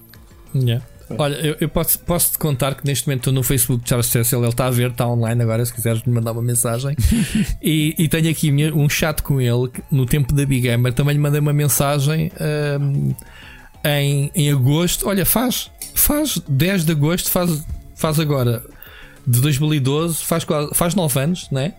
[1.17, 4.07] Olha, eu, eu posso, posso te contar que neste momento estou no Facebook de Charles
[4.09, 6.97] Cecil, ele está a ver, está online agora, se quiseres me mandar uma mensagem.
[7.63, 10.93] e, e tenho aqui minha- um chat com ele que, no tempo da Big Gamer.
[10.93, 13.13] Também lhe mandei uma mensagem ahm,
[13.85, 15.09] em, em agosto.
[15.09, 18.63] Olha, faz, faz 10 de agosto, faz, faz agora
[19.27, 21.75] de 2012, faz, quase- faz 9 anos, né?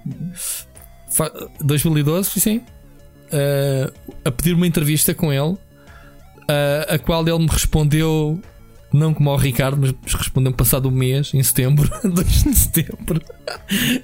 [1.61, 2.57] 2012, sim.
[3.27, 3.91] Uh,
[4.23, 5.57] a pedir uma entrevista com ele, uh,
[6.87, 8.39] a qual ele me respondeu,
[8.93, 13.21] não como ao Ricardo, mas respondeu passado um mês, em setembro, 2 de setembro,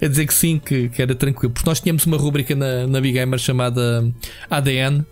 [0.02, 1.54] a dizer que sim, que, que, era tranquilo.
[1.54, 4.12] Porque nós tínhamos uma rubrica na, na Big Gamer chamada
[4.50, 5.06] ADN.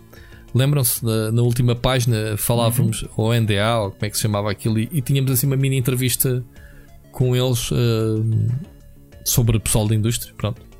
[0.54, 1.02] Lembram-se?
[1.02, 3.08] Na, na, última página falávamos, uhum.
[3.16, 5.78] ou NDA, ou como é que se chamava aquilo, e, e tínhamos assim uma mini
[5.78, 6.44] entrevista
[7.10, 8.22] com eles uh,
[9.24, 10.34] sobre o pessoal da indústria.
[10.36, 10.71] Pronto.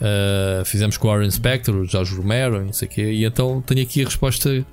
[0.00, 3.12] Uh, fizemos com o Aaron Spector, o Jorge Romero, não sei o quê.
[3.12, 4.64] E então tenho aqui a resposta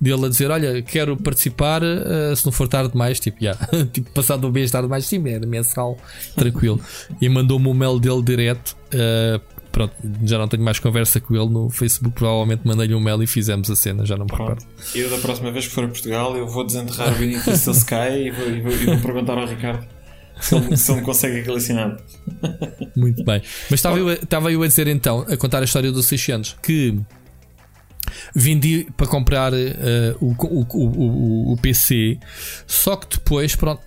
[0.00, 1.82] dele a dizer: Olha, quero participar.
[1.82, 3.58] Uh, se não for tarde demais, tipo, yeah.
[3.92, 5.96] tipo passado um mês tarde demais, sim, era mensal,
[6.36, 6.80] tranquilo.
[7.20, 8.76] e mandou-me o mail dele direto.
[8.86, 9.40] Uh,
[9.72, 12.14] pronto, já não tenho mais conversa com ele no Facebook.
[12.14, 14.64] Provavelmente mandei-lhe um mail e fizemos a cena, já não me recordo.
[14.94, 18.30] Eu, da próxima vez que for a Portugal, eu vou desenterrar o Vinicius Sky e
[18.30, 19.86] vou, e, vou, e vou perguntar ao Ricardo
[20.44, 22.02] se ele, se ele me consegue aquele assinado.
[22.94, 23.42] Muito bem.
[23.70, 27.00] Mas estava eu, estava eu a dizer então, a contar a história dos 600, que
[28.34, 29.56] vendi para comprar uh,
[30.20, 32.18] o, o, o, o, PC,
[32.66, 33.82] só que depois, pronto,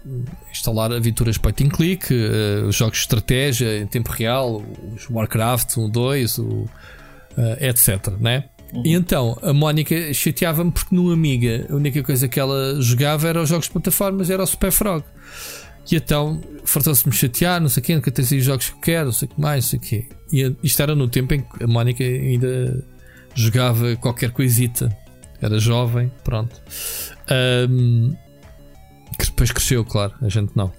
[0.52, 4.64] instalar aventuras point and click, uh, jogos de estratégia em tempo real,
[4.96, 6.70] os Warcraft 1, 2, o, uh,
[7.60, 8.14] etc.
[8.20, 8.46] Né?
[8.74, 8.84] Uhum.
[8.84, 13.42] E então a Mónica chateava-me porque no Amiga a única coisa que ela jogava era
[13.42, 15.04] os jogos de plataformas, era o Super Frog.
[15.92, 19.14] E então fartou-se-me chatear, não sei o quê, nunca tenho os jogos que quero, não
[19.14, 20.10] sei o que mais, não sei o quê.
[20.32, 22.84] E isto era no tempo em que a Mónica ainda
[23.34, 24.96] jogava qualquer coisita.
[25.42, 26.60] Era jovem, pronto.
[27.70, 28.14] Um,
[29.38, 30.72] depois cresceu, claro, a gente não.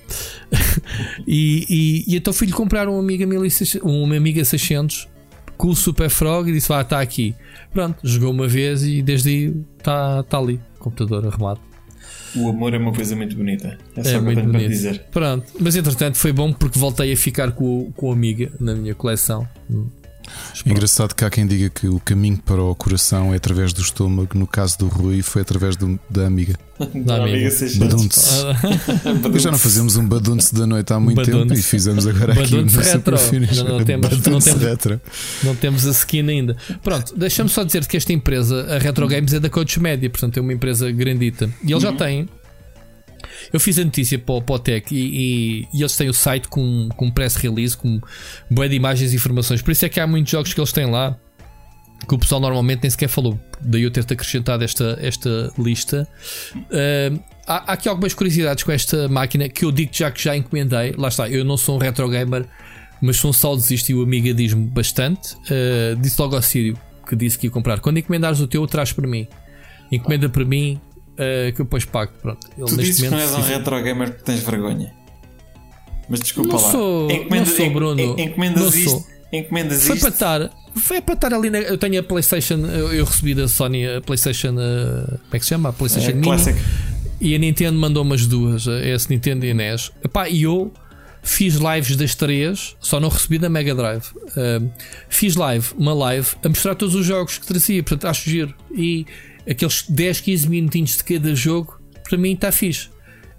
[1.26, 5.08] e, e, e, então fui-lhe comprar um Amiga, 1600, um Amiga 600
[5.56, 7.34] com o Super Frog e disse: Vá, está aqui.
[7.72, 11.67] Pronto, jogou uma vez e desde aí está tá ali, computador arrumado.
[12.40, 13.78] O amor é uma coisa muito bonita.
[13.96, 14.58] É só é muito bonito.
[14.58, 15.04] para dizer.
[15.10, 18.94] Pronto, mas entretanto foi bom porque voltei a ficar com, com a amiga na minha
[18.94, 19.48] coleção.
[20.64, 23.80] É engraçado que há quem diga que o caminho para o coração é através do
[23.80, 24.38] estômago.
[24.38, 26.54] No caso do Rui, foi através do, da amiga.
[26.94, 28.20] Da amiga Badunce.
[29.40, 31.48] já não fazemos um Badunce da noite há muito badunce.
[31.48, 33.16] tempo e fizemos agora aqui um retro.
[33.56, 35.00] Não, não, temos, não, temos, retro.
[35.42, 36.56] não temos a skin ainda.
[36.82, 40.36] Pronto, deixa-me só dizer que esta empresa, a Retro Games, é da Coach Media, portanto
[40.36, 41.50] é uma empresa grandita.
[41.64, 41.90] E eles uhum.
[41.90, 42.28] já têm
[43.52, 46.88] eu fiz a notícia para o, Tech e, e, e, eles têm o site com,
[46.96, 48.00] com press release, com
[48.50, 49.62] boa de imagens e informações.
[49.62, 51.16] Por isso é que há muitos jogos que eles têm lá
[52.06, 53.38] que o pessoal normalmente nem sequer falou.
[53.60, 56.08] Daí eu ter-te acrescentado esta, esta lista.
[56.54, 60.36] Uh, há, há, aqui algumas curiosidades com esta máquina que eu digo já que já
[60.36, 60.94] encomendei.
[60.96, 62.46] Lá está, eu não sou um retro gamer,
[63.00, 65.34] mas sou um saudosista e o Amiga diz-me bastante.
[65.34, 67.80] Uh, disse logo ao Sírio que disse que ia comprar.
[67.80, 69.26] Quando encomendares o teu, traz para mim.
[69.90, 70.80] Encomenda para mim
[71.18, 72.12] uh, que eu depois pago.
[72.22, 72.48] Pronto.
[72.56, 74.92] Ele, tu dizes que não és um retro gamer porque tens vergonha.
[76.08, 76.70] Mas desculpa não lá.
[76.72, 78.00] Sou, encomenda, não sou, Bruno.
[78.00, 78.90] En, encomendas não isto.
[78.90, 79.06] Sou.
[79.32, 80.04] Encomendas foi isto.
[80.04, 81.50] Para estar, foi para estar ali.
[81.50, 82.54] Na, eu tenho a PlayStation.
[82.54, 84.54] Eu, eu, recebi da Sony a PlayStation.
[84.54, 85.68] Uh, como é que se chama?
[85.68, 86.24] A PlayStation é, Mini.
[86.24, 86.58] Classic.
[87.20, 88.66] E a Nintendo mandou umas duas.
[88.66, 89.90] Esse Nintendo e a NES.
[90.02, 90.72] Epá, e eu
[91.20, 94.04] fiz lives das três, só não recebi da Mega Drive.
[94.14, 94.70] Uh,
[95.08, 98.54] fiz live, uma live, a mostrar todos os jogos que trazia, portanto acho giro.
[98.74, 99.04] E
[99.48, 102.88] aqueles 10, 15 minutinhos de cada jogo, para mim está fixe.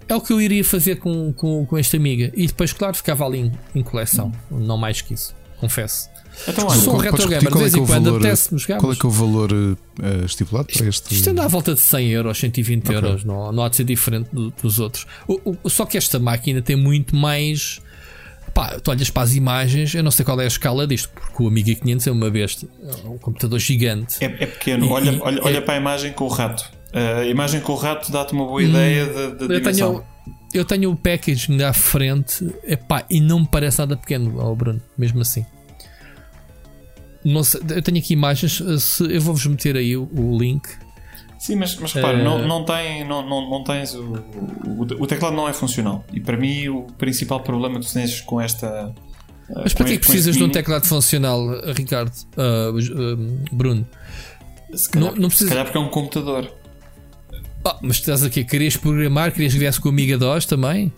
[0.08, 2.32] É o que eu iria fazer com, com, com esta amiga.
[2.34, 4.32] E depois, claro, ficava ali em, em coleção.
[4.50, 6.08] Não mais que isso, confesso.
[6.48, 9.08] Então, olha, Sou um retro gamer, de vez em quando apetece-me Qual é que é
[9.08, 11.14] o valor uh, estipulado para este?
[11.14, 12.96] Isto anda à volta de 100 euros, 120 okay.
[12.96, 15.06] euros, não, não há de ser diferente do, dos outros.
[15.28, 17.80] O, o, só que esta máquina tem muito mais
[18.54, 21.42] Pá, tu olhas para as imagens, eu não sei qual é a escala disto, porque
[21.42, 24.22] o Amiga 500 é uma bestia, é um computador gigante.
[24.22, 25.60] É, é pequeno, e, olha, e, olha, olha é...
[25.60, 26.70] para a imagem com o rato.
[26.92, 29.92] Uh, a imagem com o rato dá-te uma boa ideia hum, da dimensão.
[29.92, 30.04] Tenho,
[30.52, 34.80] eu tenho o package à frente epá, e não me parece nada pequeno, oh Bruno,
[34.98, 35.46] mesmo assim.
[37.44, 40.68] Sei, eu tenho aqui imagens, se, eu vou-vos meter aí o, o link
[41.40, 42.22] Sim, mas, mas repara, uh...
[42.22, 44.12] não, não, tem, não, não, não tens o,
[44.66, 46.04] o, o, teclado não é funcional.
[46.12, 48.94] E para mim o principal problema que tu tens com esta.
[49.48, 52.12] Uh, mas para que é que precisas de um teclado funcional, Ricardo?
[52.36, 53.88] Uh, Bruno?
[54.74, 55.48] Se calhar, não, não precisa...
[55.48, 56.52] se calhar porque é um computador.
[57.64, 60.92] Oh, mas estás aqui, querias programar, querias que viesse com o Amiga DOS também?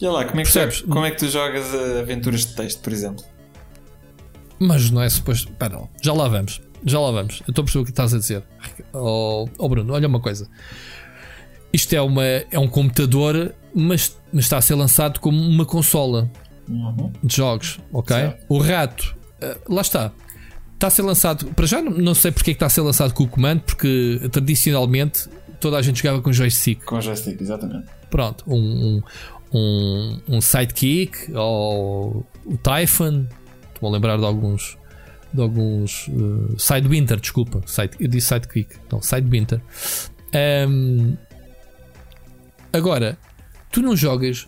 [0.00, 0.80] Olha lá, como é, que Percebes?
[0.82, 1.66] como é que tu jogas
[2.00, 3.24] aventuras de texto, por exemplo?
[4.60, 5.50] Mas não é suposto.
[5.52, 6.60] Pera, já lá vamos.
[6.84, 7.40] Já lá vamos.
[7.46, 8.42] Eu estou a perceber o que estás a dizer.
[8.92, 10.48] Oh, oh, Bruno, olha uma coisa.
[11.72, 16.30] Isto é, uma, é um computador, mas, mas está a ser lançado como uma consola
[16.68, 17.12] uhum.
[17.22, 18.16] de jogos, ok?
[18.16, 18.44] Certo.
[18.48, 20.12] O rato, uh, lá está.
[20.74, 21.46] Está a ser lançado.
[21.54, 23.60] Para já não, não sei porque é que está a ser lançado com o comando,
[23.62, 25.28] porque tradicionalmente
[25.60, 26.84] toda a gente jogava com joystick.
[26.84, 27.88] Com joystick, exatamente.
[28.08, 29.02] Pronto, um,
[29.52, 33.26] um, um, um sidekick ou o Typhon.
[33.74, 34.77] Estou a lembrar de alguns
[35.32, 39.60] de alguns uh, Sidewinter, desculpa, side, eu disse Sidekick, não, Sidewinter.
[40.68, 41.16] Um,
[42.72, 43.18] agora,
[43.70, 44.46] tu não jogas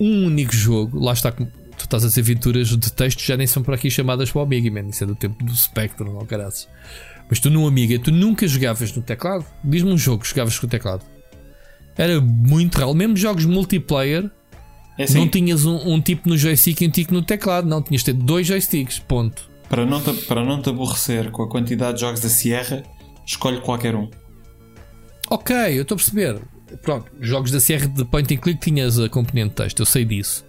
[0.00, 1.46] um único jogo, lá está, tu
[1.78, 4.70] estás a dizer aventuras de texto, já nem são por aqui chamadas para o Amiga,
[4.70, 6.68] man, isso é do tempo do Spectrum, não caraças.
[7.28, 9.46] Mas tu no Amiga, tu nunca jogavas no teclado?
[9.62, 11.04] Diz-me um jogo que jogavas com o teclado.
[11.96, 14.30] Era muito real, mesmo jogos multiplayer.
[14.98, 15.18] É assim.
[15.18, 17.82] Não tinhas um, um, tipo no joystick e um tipo no teclado, não.
[17.82, 19.50] Tinhas de ter dois joysticks, ponto.
[19.68, 22.82] Para não, te, para não te aborrecer com a quantidade de jogos da Sierra,
[23.26, 24.08] escolhe qualquer um.
[25.30, 26.40] Ok, eu estou a perceber.
[26.82, 30.04] Pronto, jogos da Sierra de point and click tinhas a componente de texto, eu sei
[30.04, 30.44] disso.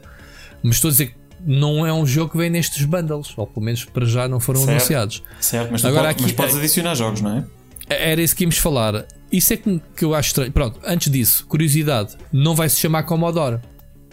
[0.61, 3.65] Mas estou a dizer que não é um jogo que vem nestes bundles, ou pelo
[3.65, 5.23] menos para já não foram certo, anunciados.
[5.39, 7.45] Certo, mas, Agora, pode, aqui, mas podes adicionar jogos, não é?
[7.87, 9.05] Era isso que íamos falar.
[9.31, 10.51] Isso é que, que eu acho estranho.
[10.51, 13.59] Pronto, antes disso, curiosidade: não vai se chamar Commodore.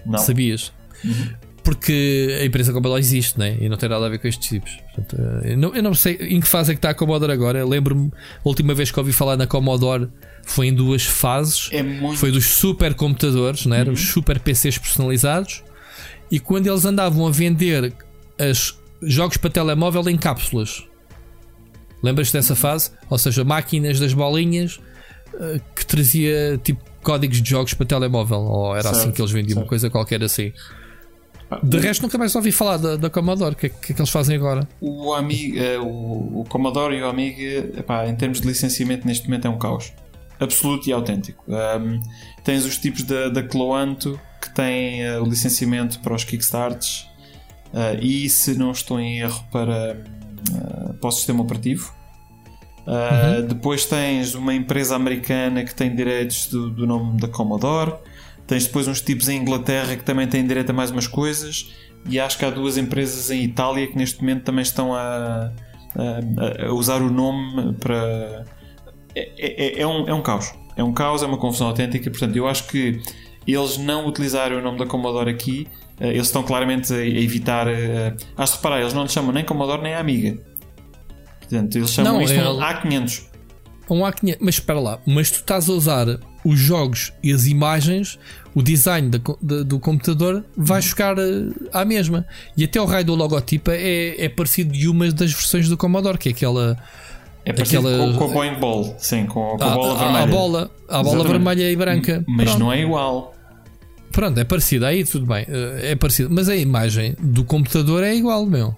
[0.04, 0.18] Não.
[0.18, 0.72] Sabias?
[1.04, 1.28] Uhum.
[1.62, 3.56] Porque a empresa Commodore existe, né?
[3.60, 4.76] E não tem nada a ver com estes tipos.
[4.94, 7.30] Portanto, eh, eu, não, eu não sei em que fase é que está a Commodore
[7.30, 7.64] agora.
[7.64, 10.08] Lembro-me, a última vez que ouvi falar na Commodore
[10.44, 11.68] foi em duas fases.
[11.70, 12.18] É muito...
[12.18, 13.84] Foi dos supercomputadores, né?
[13.84, 13.92] Uhum.
[13.92, 15.62] Os super PCs personalizados.
[16.30, 17.94] E quando eles andavam a vender
[18.50, 20.84] os jogos para telemóvel em cápsulas.
[22.02, 22.90] Lembras-te dessa fase?
[23.08, 24.80] Ou seja, máquinas das bolinhas
[25.34, 28.40] uh, que trazia tipo códigos de jogos para telemóvel.
[28.40, 29.64] Ou era assim certo, assim que eles vendiam, certo.
[29.64, 30.52] uma coisa qualquer assim.
[31.62, 33.54] De resto, nunca mais ouvi falar da, da Commodore.
[33.54, 34.68] O que, é, que, é que eles fazem agora?
[34.80, 39.46] O, Amiga, o, o Commodore e o Amiga, epá, em termos de licenciamento, neste momento
[39.46, 39.92] é um caos
[40.40, 41.44] absoluto e autêntico.
[41.48, 42.00] Um,
[42.42, 47.06] tens os tipos da, da Cloanto que têm uh, o licenciamento para os Kickstarts
[47.72, 49.96] uh, e, se não estou em erro, para
[50.50, 51.94] uh, para o sistema operativo.
[52.86, 53.46] Uh, uhum.
[53.46, 57.94] Depois tens uma empresa americana que tem direitos do, do, nome da Commodore.
[58.52, 61.72] Tens depois uns tipos em Inglaterra que também têm direito a mais umas coisas.
[62.06, 65.50] E acho que há duas empresas em Itália que neste momento também estão a,
[65.96, 68.44] a, a usar o nome para.
[69.14, 70.52] É, é, é, um, é um caos.
[70.76, 72.10] É um caos, é uma confusão autêntica.
[72.10, 73.00] Portanto, eu acho que
[73.46, 75.66] eles não utilizarem o nome da Commodore aqui
[75.98, 77.66] eh, eles estão claramente a evitar.
[77.68, 80.36] Eh, acho que reparar, eles não lhe chamam nem Commodore nem Amiga.
[81.40, 83.31] Portanto, eles chamam não, isto um A500.
[83.94, 88.18] Um A500, mas espera lá, mas tu estás a usar os jogos e as imagens,
[88.54, 90.82] o design da, da, do computador vai uhum.
[90.82, 92.26] chocar eh, à mesma.
[92.56, 96.18] E até o raio do logotipo é, é parecido de uma das versões do Commodore,
[96.18, 96.76] que é aquela.
[97.44, 98.12] É parecido aquela...
[98.12, 100.22] com, com a Boeing Ball, sim, com, com a, a, bola vermelha.
[100.22, 102.24] A bola, a bola vermelha e branca.
[102.26, 102.60] Mas Pronto.
[102.60, 103.34] não é igual.
[104.12, 108.14] Pronto, é parecido, aí tudo bem, eh, é parecido, mas a imagem do computador é
[108.14, 108.76] igual, meu.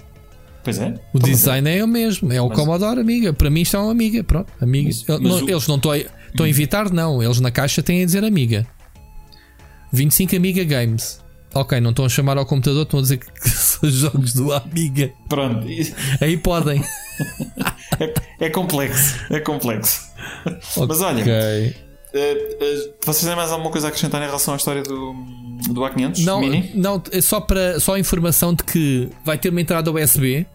[0.64, 0.94] Pois é.
[1.12, 1.84] O design é?
[1.84, 2.58] o mesmo, é o mas...
[2.58, 3.34] Commodore Amiga.
[3.34, 4.88] Para mim, estão é Amiga, pronto, Amiga.
[4.88, 5.50] Mas, mas não, o...
[5.50, 7.22] Eles não estão a, estão a evitar, não.
[7.22, 8.66] Eles na caixa têm a dizer Amiga.
[9.92, 11.22] 25 Amiga Games.
[11.54, 15.12] Ok, não estão a chamar ao computador, estão a dizer que são jogos do Amiga.
[15.28, 15.66] Pronto.
[16.20, 16.82] Aí podem.
[18.00, 18.14] é,
[18.46, 20.00] é, complexo, é complexo.
[20.46, 20.86] Okay.
[20.88, 21.24] Mas olha,
[22.14, 25.14] Uh, uh, vocês têm mais alguma coisa a acrescentar em relação à história do,
[25.68, 26.70] do A500 não, Mini?
[26.72, 30.46] Não, é só, para, só a informação de que vai ter uma entrada USB.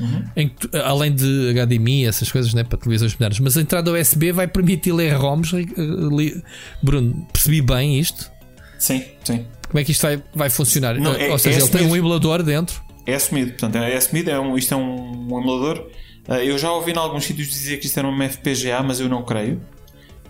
[0.00, 0.24] Uhum.
[0.36, 0.50] Em,
[0.84, 4.92] além de HDMI, essas coisas né, para televisões modernas, mas a entrada USB vai permitir
[4.92, 5.52] ler ROMs.
[5.54, 6.42] Li,
[6.82, 8.30] Bruno, percebi bem isto?
[8.78, 9.46] Sim, sim.
[9.68, 10.94] Como é que isto vai, vai funcionar?
[10.96, 12.82] Não, é, Ou seja, é ele tem um emulador dentro.
[13.06, 15.90] É assumido, portanto, é assumido, é um, isto é um, um emulador.
[16.28, 19.08] Uh, eu já ouvi em alguns sítios dizer que isto era um FPGA, mas eu
[19.08, 19.60] não creio.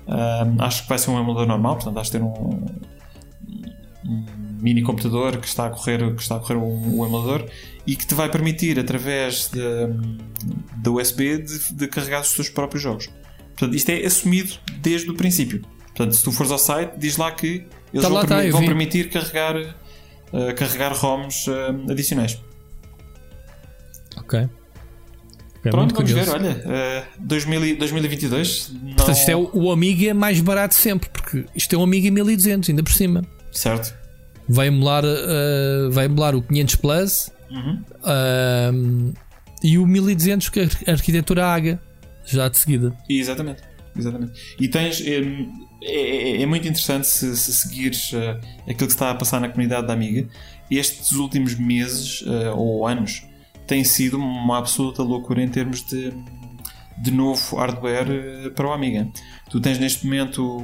[0.07, 2.66] Uh, acho que vai ser um emulador normal, portanto, acho que ter um,
[4.05, 4.27] um,
[4.64, 7.46] mini computador que está a correr, que está a correr um, um emulador
[7.87, 9.50] e que te vai permitir, através
[10.77, 13.11] da USB, de, de, carregar os teus próprios jogos.
[13.50, 15.61] Portanto, isto é assumido desde o princípio.
[15.88, 19.11] Portanto, se tu fores ao site, diz lá que eles tá vão, tá, vão permitir
[19.11, 22.42] carregar, uh, carregar ROMs uh, adicionais.
[24.16, 24.40] Ok.
[24.40, 26.38] É Pronto, vamos curioso.
[26.38, 28.72] ver, olha, uh, 2000, 2022.
[28.72, 28.94] Não...
[28.94, 32.70] Portanto, isto é o, o Amiga mais barato sempre, porque isto é um Amiga 1200,
[32.70, 33.22] ainda por cima.
[33.53, 34.04] Certo.
[34.48, 37.83] Vai emular, uh, vai emular o 500 Plus uhum.
[38.02, 39.14] uh,
[39.62, 41.80] e o 1200 que a arquitetura AGA,
[42.24, 42.97] já de seguida.
[43.09, 43.62] Exatamente.
[43.97, 44.57] Exatamente.
[44.61, 45.01] E tens.
[45.01, 45.20] É,
[45.82, 49.86] é, é muito interessante se, se seguires uh, aquilo que está a passar na comunidade
[49.86, 50.28] da Amiga.
[50.70, 53.22] Estes últimos meses uh, ou anos
[53.66, 56.12] tem sido uma absoluta loucura em termos de,
[56.99, 59.09] de novo hardware eh, para o Amiga.
[59.49, 60.59] Tu tens neste momento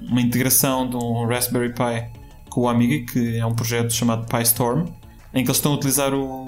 [0.00, 2.13] uma integração de um Raspberry Pi
[2.54, 4.86] com o Amiga, que é um projeto chamado PyStorm,
[5.34, 6.46] em que eles estão a utilizar o,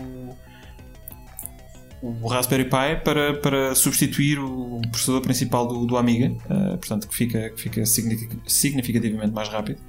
[2.01, 7.15] o Raspberry Pi para, para substituir o processador principal do, do Amiga, uh, portanto que
[7.17, 9.81] fica, que fica significativamente mais rápido.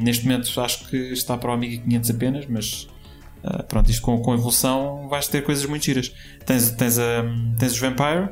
[0.00, 2.88] Neste momento acho que está para o Amiga 500 apenas, mas
[3.42, 6.12] Uh, pronto, isto com, com evolução vais ter coisas muito giras.
[6.44, 6.98] Tens, tens,
[7.58, 8.28] tens os Vampire,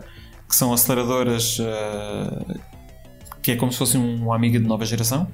[0.47, 2.61] que são aceleradoras uh,
[3.41, 5.27] que é como se fosse um Amiga de nova geração.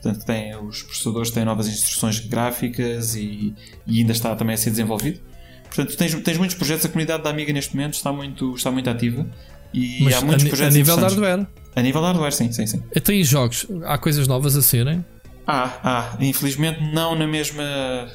[0.00, 3.54] Portanto, tem, os processadores têm novas instruções gráficas e,
[3.86, 5.20] e, ainda está também a ser desenvolvido.
[5.64, 8.88] Portanto, tens, tens muitos projetos, a comunidade da Amiga neste momento está muito, está muito
[8.88, 9.26] ativa
[9.72, 11.46] e Mas há muitos a, projetos a nível de hardware.
[11.76, 12.82] A nível de hardware, sim, sim, sim.
[12.94, 15.04] Até em jogos, há coisas novas a serem?
[15.46, 17.64] Ah, ah, infelizmente não na mesma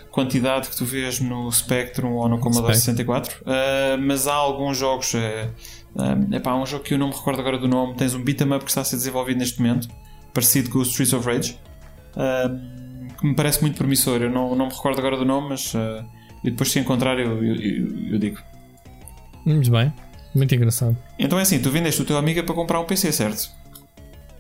[0.10, 3.46] quantidade que tu vês no Spectrum ou no Commodore 64, uh,
[4.00, 5.14] mas há alguns jogos.
[5.14, 5.18] Uh,
[5.96, 7.96] uh, epá, há um jogo que eu não me recordo agora do nome.
[7.96, 9.90] Tens um beat'em up que está a ser desenvolvido neste momento,
[10.34, 11.60] parecido com o Streets of Rage,
[13.20, 14.22] que me parece muito promissor.
[14.22, 15.74] Eu não, não me recordo agora do nome, mas
[16.46, 18.40] e depois se encontrar eu, eu, eu, eu digo.
[19.44, 19.92] Muito bem,
[20.34, 20.96] muito engraçado.
[21.18, 23.50] Então é assim: tu vendeste o teu amigo para comprar um PC, certo?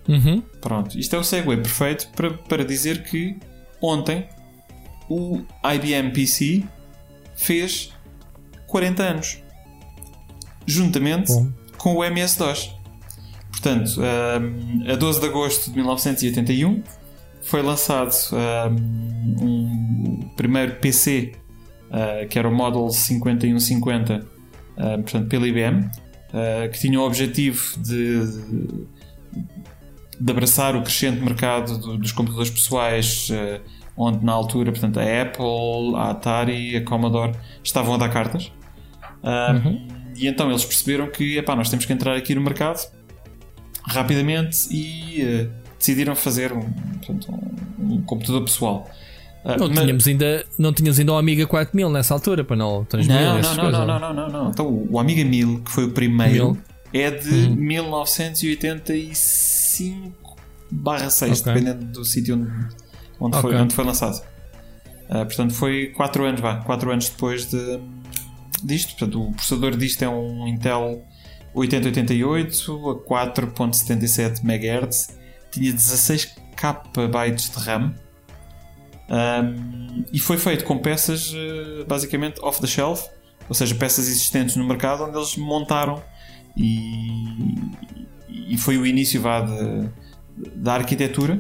[0.08, 0.42] Uhum.
[0.62, 3.36] Pronto, isto é o segue perfeito para, para dizer que
[3.82, 4.28] ontem
[5.10, 6.64] o IBM PC
[7.36, 7.92] fez
[8.68, 9.44] 40 anos,
[10.66, 11.52] juntamente Bom.
[11.78, 12.76] com o MS-DOS.
[13.50, 14.00] Portanto,
[14.92, 16.84] a 12 de agosto de 1981
[17.46, 18.14] foi lançado
[18.70, 21.34] um, um primeiro PC
[21.90, 27.62] uh, que era o Model 5150, uh, portanto, pela IBM, uh, que tinha o objetivo
[27.82, 28.88] de, de
[30.20, 33.62] de abraçar o crescente mercado do, dos computadores pessoais, uh,
[33.98, 37.34] onde na altura, portanto, a Apple, a Atari, a Commodore
[37.64, 38.52] estavam a dar cartas.
[39.24, 39.88] Uh, uhum.
[40.16, 42.90] E então eles perceberam que epá, nós temos que entrar aqui no mercado
[43.84, 47.28] rapidamente e uh, decidiram fazer um, portanto,
[47.80, 48.90] um, um computador pessoal.
[49.44, 49.80] não, mas...
[49.80, 53.56] tínhamos ainda, não tínhamos ainda o Amiga 4000 nessa altura, para não transmitir não, não,
[53.56, 56.58] não, não, não, não, não, Então o Amiga 1000, que foi o primeiro,
[56.94, 57.04] 1000.
[57.06, 57.56] é de uhum.
[57.56, 60.36] 1985 5
[60.72, 61.54] barra 6, okay.
[61.54, 62.50] dependendo do sítio onde,
[63.20, 63.52] onde, okay.
[63.52, 64.24] foi, onde foi lançado.
[65.10, 67.80] Uh, portanto, foi 4 anos, vá, 4 anos depois de,
[68.64, 68.96] disto.
[68.96, 71.06] Portanto, o processador disto é um Intel
[71.54, 75.18] 8088 a 4.77 MHz,
[75.56, 77.96] tinha 16 KB de RAM.
[79.08, 83.06] Um, e foi feito com peças uh, basicamente off the shelf,
[83.48, 86.02] ou seja, peças existentes no mercado onde eles montaram
[86.58, 87.54] e,
[88.30, 89.90] e foi o início vá, de,
[90.56, 91.40] da arquitetura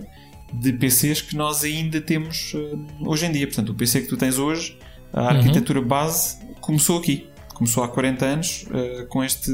[0.53, 3.47] de PCs que nós ainda temos uh, hoje em dia.
[3.47, 4.77] Portanto, o PC que tu tens hoje,
[5.11, 5.27] a uhum.
[5.29, 5.87] arquitetura uhum.
[5.87, 7.27] base começou aqui.
[7.55, 9.51] Começou há 40 anos uh, com este,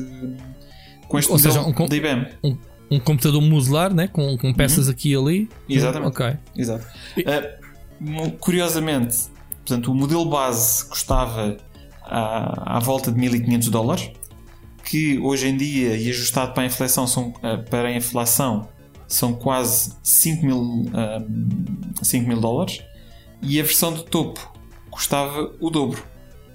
[1.07, 2.28] com este Ou seja, um, da IBM.
[2.43, 2.57] Um,
[2.92, 4.08] um, computador modular né?
[4.08, 4.92] com, com peças uhum.
[4.92, 5.50] aqui e ali.
[5.70, 6.10] Exatamente.
[6.10, 6.38] Ok.
[6.56, 6.86] Exato.
[7.18, 9.18] Uh, curiosamente,
[9.66, 11.58] portanto, o modelo base custava
[12.04, 14.12] à, à volta de 1500 dólares
[14.84, 18.68] que hoje em dia e ajustado para a inflação são, eh, para a inflação
[19.08, 20.86] são quase 5 mil,
[22.02, 22.82] 5 eh, mil dólares
[23.42, 24.54] e a versão de topo
[24.89, 26.04] custava o dobro,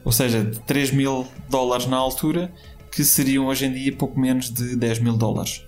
[0.05, 2.53] ou seja, de 3 mil dólares na altura
[2.93, 5.64] que seriam hoje em dia pouco menos de 10 mil dólares.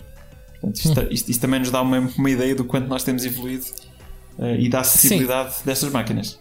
[0.60, 3.64] Portanto, isto, isto, isto, também nos dá uma, uma, ideia do quanto nós temos evoluído
[4.38, 5.62] uh, e da acessibilidade Sim.
[5.64, 6.38] destas máquinas.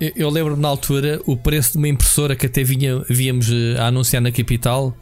[0.00, 3.48] Eu, eu lembro na altura o preço de uma impressora que até vinha, víamos
[3.78, 4.96] a anunciar na capital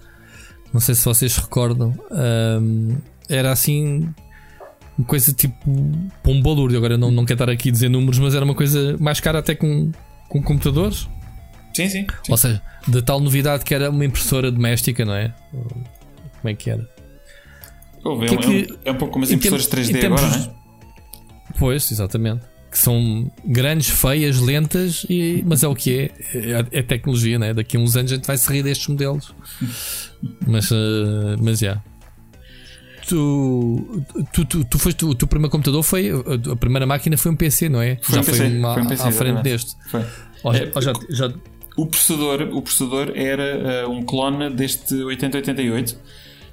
[0.73, 1.95] não sei se vocês recordam.
[2.11, 2.97] Um,
[3.29, 4.13] era assim.
[4.97, 5.55] Uma coisa tipo.
[6.23, 6.79] Para um balúrdio.
[6.79, 9.41] Agora não, não quero estar aqui a dizer números, mas era uma coisa mais cara
[9.41, 9.91] até com,
[10.29, 11.09] com computadores.
[11.75, 12.33] Sim, sim, sim.
[12.33, 15.35] Ou seja, de tal novidade que era uma impressora doméstica, não é?
[15.51, 16.89] Como é que era?
[18.05, 20.51] É, que é, que, é, um, pouco como as impressoras 3D agora, não é?
[21.59, 22.43] Pois, exatamente.
[22.71, 26.11] Que são grandes, feias, lentas, e, mas é o que é.
[26.35, 27.53] É, é tecnologia, né?
[27.53, 29.35] Daqui a uns anos a gente vai se rir destes modelos.
[30.47, 31.67] Mas, uh, mas já.
[31.67, 31.85] Yeah.
[33.09, 36.11] Tu, tu, tu, tu foste, o teu primeiro computador foi.
[36.51, 37.99] A primeira máquina foi um PC, não é?
[38.01, 39.77] Foi já um PC, foi, uma, foi um PC, à frente deste.
[39.89, 40.05] Foi.
[40.45, 41.33] Oh, é, oh, já, já...
[41.77, 45.99] O, processador, o processador era uh, um clone deste 8088,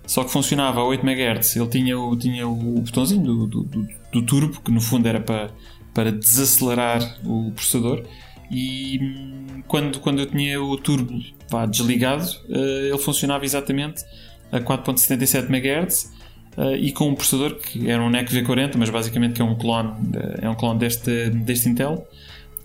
[0.08, 1.58] só que funcionava a 8 MHz.
[1.58, 5.20] Ele tinha o, tinha o botãozinho do, do, do, do turbo, que no fundo era
[5.20, 5.52] para,
[5.94, 8.04] para desacelerar o processador
[8.50, 14.04] e hum, quando, quando eu tinha o turbo pá, desligado, uh, ele funcionava exatamente
[14.52, 16.14] a 4.77 MHz
[16.58, 19.56] uh, e com um processador que era um NEC V40, mas basicamente que é um
[19.56, 22.08] clone, uh, é um clone deste, deste Intel,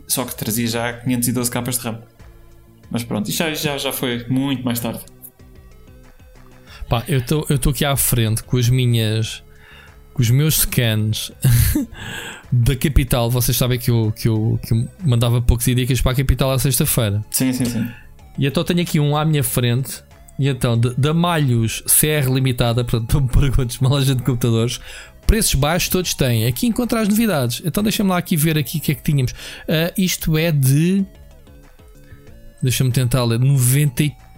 [0.06, 2.00] só que trazia já 512 capas de RAM.
[2.90, 5.00] Mas pronto, isto já, já, já foi muito mais tarde.
[6.92, 9.42] Pá, eu estou aqui à frente com as minhas
[10.12, 11.32] com os meus scans
[12.52, 16.14] da capital, vocês sabem que eu, que eu, que eu mandava poucos dicas para a
[16.14, 17.24] capital à sexta-feira.
[17.30, 17.88] Sim, sim, sim.
[18.36, 20.04] E então tenho aqui um à minha frente.
[20.38, 24.78] E então, da Malhos CR Limitada, portanto, não me perguntes, uma loja de computadores,
[25.26, 26.46] preços baixos todos têm.
[26.46, 27.62] Aqui encontrar as novidades.
[27.64, 29.32] Então deixa-me lá aqui ver aqui o que é que tínhamos.
[29.32, 31.06] Uh, isto é de
[32.62, 33.40] Deixa-me tentar ler.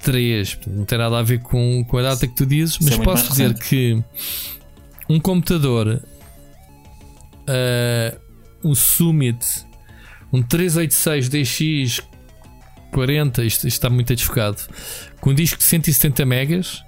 [0.04, 0.58] 93.
[0.66, 3.04] Não tem nada a ver com, com a data que tu dizes, mas é muito
[3.04, 3.68] posso dizer recente.
[3.68, 4.04] que
[5.08, 6.02] um computador,
[7.46, 8.18] ah,
[8.62, 9.44] um Summit,
[10.32, 12.02] um 386 DX
[12.92, 14.58] 40, isto, isto está muito desfocado,
[15.20, 16.84] com um disco de 170 megas,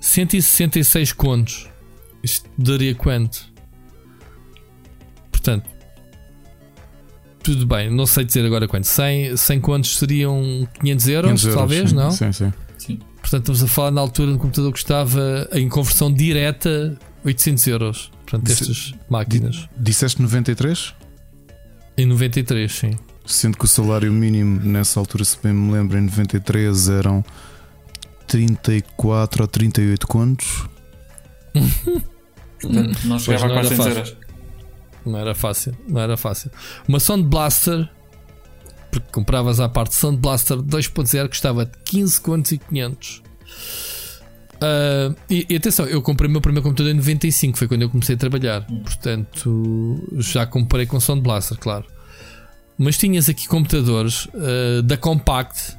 [0.00, 1.68] 166 contos.
[2.22, 3.52] Isto daria quanto?
[5.30, 5.68] Portanto,
[7.52, 8.84] tudo bem, não sei dizer agora quanto.
[8.86, 12.10] 100, 100 contos seriam 500 euros, 500 euros, talvez, sim, não?
[12.10, 12.52] Sim, sim.
[13.22, 18.10] Portanto, estamos a falar na altura do computador que custava em conversão direta 800 euros.
[18.26, 19.68] Portanto, Isso- estas máquinas.
[19.78, 20.94] Disseste 93?
[21.96, 22.90] Em 93, sim.
[23.26, 27.24] Sendo que o salário mínimo nessa altura, se bem me lembro, em 93 eram
[28.26, 30.64] 34 ou 38 contos.
[32.60, 33.90] Portanto, não chegava a não era 400 fácil.
[33.98, 34.16] euros.
[35.04, 36.50] Não era fácil, não era fácil.
[36.86, 37.88] Uma Sound Blaster,
[38.90, 43.22] porque compravas à parte Sound Blaster 2.0, custava 15 contos e 500.
[44.60, 47.90] Ah, e, e atenção, eu comprei o meu primeiro computador em 95, foi quando eu
[47.90, 48.66] comecei a trabalhar.
[48.66, 51.84] Portanto, já comprei com Sound Blaster, claro.
[52.76, 55.76] Mas tinhas aqui computadores ah, da Compact.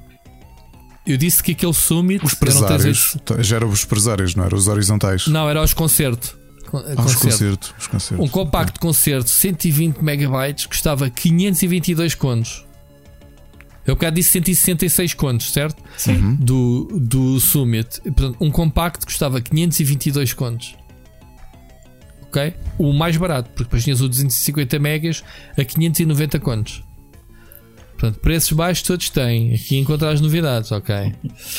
[1.07, 3.47] Eu disse que aquele Summit Os eram 38 presários.
[3.47, 5.28] Já eram os presários, não eram os horizontais.
[5.28, 6.39] Não, era os concerto.
[6.78, 7.20] Os concerto.
[7.20, 7.74] concertos.
[7.78, 8.26] Os concertos.
[8.26, 12.65] Um compacto concerto 120 megabytes custava 522 contos.
[13.86, 15.84] Eu bocado disse 166 contos, certo?
[16.07, 16.36] Uhum.
[16.36, 18.01] Do, do Summit.
[18.01, 20.76] Portanto, um compacto custava 522 contos.
[22.24, 22.53] Ok?
[22.78, 25.24] O mais barato, porque depois tinhas o 250 megas
[25.57, 26.84] a 590 contos.
[27.97, 29.55] Portanto, preços baixos todos têm.
[29.55, 31.13] Aqui encontrar as novidades, ok?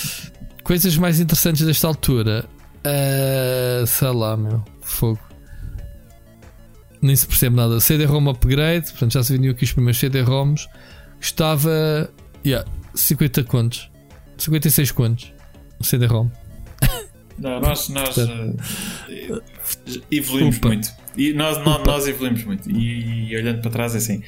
[0.62, 2.48] Coisas mais interessantes desta altura.
[2.84, 4.62] Ah, sei lá, meu.
[4.90, 5.20] Fogo.
[7.00, 7.80] Nem se percebe nada.
[7.80, 10.66] CD-ROM upgrade, portanto já se vendiam aqui os primeiros CD-ROMs.
[11.20, 12.10] Estava.
[12.44, 13.90] Yeah, 50 contos.
[14.36, 15.32] 56 contos.
[15.80, 16.28] CD-ROM.
[17.38, 19.40] Não, nós nós eh,
[20.10, 20.68] evoluímos Upa.
[20.68, 20.90] muito.
[21.16, 22.70] E nós, nós, nós evoluímos muito.
[22.70, 24.22] E, olhando para trás, é assim.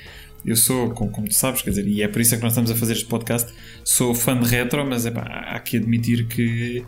[0.45, 2.53] Eu sou, como, como tu sabes, quer dizer, e é por isso é que nós
[2.53, 3.53] estamos a fazer este podcast.
[3.85, 6.83] Sou fã de retro, mas epá, há que admitir que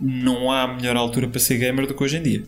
[0.00, 2.44] não há melhor altura para ser gamer do que hoje em dia.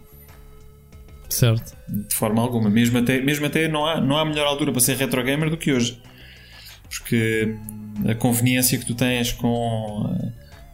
[1.30, 1.76] Certo.
[1.88, 2.68] De forma alguma.
[2.68, 5.56] Mesmo até, mesmo até não, há, não há melhor altura para ser retro gamer do
[5.56, 6.00] que hoje.
[6.88, 7.54] Porque
[8.08, 10.14] a conveniência que tu tens com,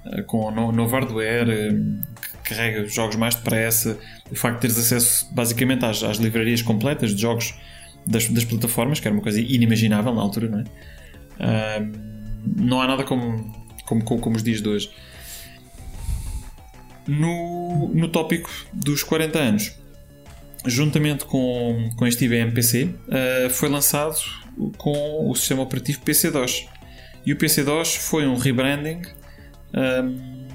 [0.06, 1.72] eh, com novo hardware, eh,
[2.42, 3.98] que carrega os jogos mais depressa,
[4.30, 7.54] o facto de teres acesso basicamente às, às livrarias completas de jogos
[8.06, 10.64] das, das plataformas, que era uma coisa inimaginável na altura, não é?
[11.38, 11.82] Ah,
[12.56, 13.52] não há nada como,
[13.84, 14.90] como, como, como os dias de hoje.
[17.06, 19.78] No, no tópico dos 40 anos,
[20.66, 24.16] juntamente com, com este IBM PC, uh, foi lançado
[24.76, 26.66] com o sistema operativo PC-DOS.
[27.24, 29.02] E o PC-DOS foi um rebranding
[29.74, 30.46] um,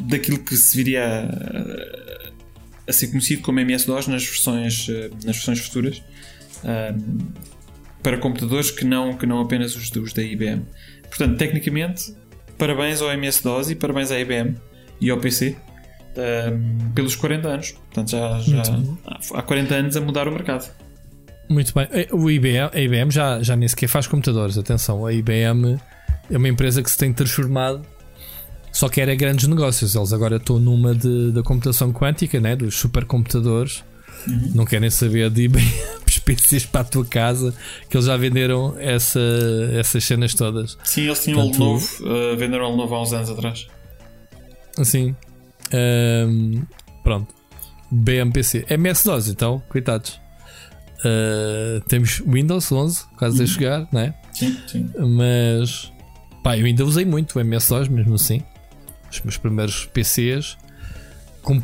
[0.00, 5.60] daquilo que se viria a, a ser conhecido como MS-DOS nas versões, uh, nas versões
[5.60, 6.02] futuras
[6.62, 7.32] um,
[8.02, 10.62] para computadores que não, que não apenas os, os da IBM.
[11.08, 12.14] Portanto, tecnicamente,
[12.58, 14.56] parabéns ao MS-DOS e parabéns à IBM
[15.00, 15.56] e ao PC
[16.16, 17.72] um, pelos 40 anos.
[17.72, 18.62] Portanto, já, já
[19.34, 20.70] há 40 anos a mudar o mercado.
[21.48, 21.86] Muito bem.
[21.90, 24.56] Eh, O IBM, a IBM já, já nem sequer faz computadores.
[24.56, 25.78] Atenção, a IBM
[26.30, 27.82] é uma empresa que se tem transformado.
[28.72, 29.94] Só que era grandes negócios.
[29.94, 32.56] Eles agora estão numa de, da computação quântica, né?
[32.56, 33.84] dos supercomputadores.
[34.26, 34.52] Uhum.
[34.54, 35.70] Não querem saber de IBM,
[36.24, 37.54] PCs para a tua casa,
[37.88, 39.20] que eles já venderam essa,
[39.78, 40.78] essas cenas todas.
[40.82, 43.66] Sim, eles tinham Portanto, novo, uh, venderam o novo há uns anos atrás.
[44.78, 45.14] Assim.
[45.74, 46.62] Um,
[47.02, 47.34] pronto.
[47.90, 48.66] BMPC.
[48.68, 50.20] MS-DOS, então, coitados.
[51.00, 54.14] Uh, temos Windows 11, quase a chegar, não é?
[54.32, 54.90] Sim, sim.
[54.98, 55.92] Mas
[56.42, 58.42] pá, eu ainda usei muito o MS-DOS, mesmo assim.
[59.10, 60.56] Os meus primeiros PCs.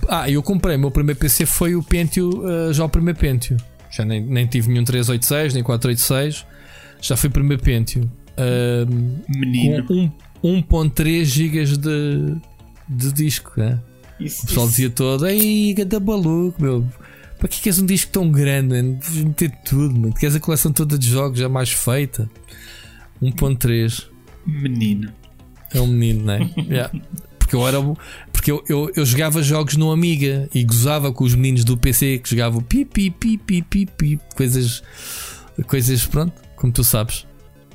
[0.08, 0.76] Ah, eu comprei.
[0.76, 3.56] O meu primeiro PC foi o Pentium, uh, já o primeiro Pentium.
[3.90, 6.46] Já nem, nem tive nenhum 386, nem 486.
[7.00, 8.02] Já foi o primeiro Pentium.
[8.04, 8.86] Uh,
[9.28, 9.84] Menino.
[9.84, 10.12] Com
[10.44, 12.36] 1.3 GB de,
[12.88, 13.80] de disco, né?
[14.20, 14.76] Isso, o pessoal isso.
[14.76, 16.86] dizia todo: Ei, ganda maluco, meu.
[17.38, 18.98] Para que queres um disco tão grande, mano?
[19.00, 20.14] Deves meter tudo, mano.
[20.14, 22.30] Queres a coleção toda de jogos já mais feita?
[23.22, 24.08] 1.3
[24.46, 25.10] Menino.
[25.72, 26.50] É um menino, não é?
[26.68, 26.92] yeah.
[27.38, 27.78] Porque eu era.
[28.32, 32.18] Porque eu, eu, eu, jogava jogos no Amiga e gozava com os meninos do PC
[32.18, 34.82] que jogavam pi pi pi pi pi, pi coisas.
[35.66, 37.26] Coisas, pronto, como tu sabes.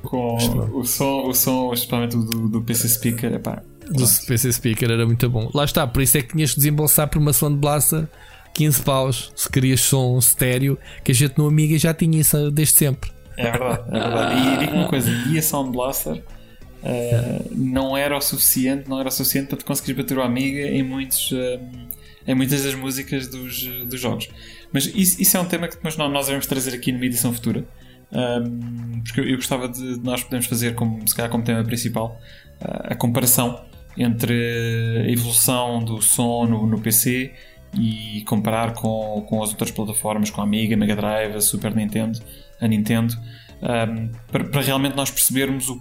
[0.02, 0.36] Com
[0.72, 5.28] o som, o som especialmente do, do PC Speaker, epá, do PC Speaker era muito
[5.28, 5.50] bom.
[5.54, 8.06] Lá está, por isso é que tinhas de desembolsar por uma Sound Blaster
[8.54, 12.74] 15 paus se querias som estéreo, que a gente no Amiga já tinha isso desde
[12.74, 13.10] sempre.
[13.36, 14.40] É verdade, é verdade.
[14.40, 19.08] E digo uma coisa: e a Sound Blaster uh, não era o suficiente, não era
[19.08, 21.30] o suficiente para te conseguires bater o Amiga em muitos.
[21.32, 21.86] Uh,
[22.26, 24.28] em muitas das músicas dos, dos jogos.
[24.72, 27.64] Mas isso, isso é um tema que depois nós devemos trazer aqui numa edição futura.
[28.10, 32.20] Um, porque eu gostava de nós podemos fazer como se calhar como tema principal
[32.60, 33.64] uh, a comparação
[33.96, 37.32] entre a evolução do som no, no, PC
[37.74, 42.18] e comparar com, com as outras plataformas, com a Amiga, Mega Drive, a Super Nintendo,
[42.60, 43.14] a Nintendo,
[43.62, 45.80] um, para, para, realmente nós percebermos o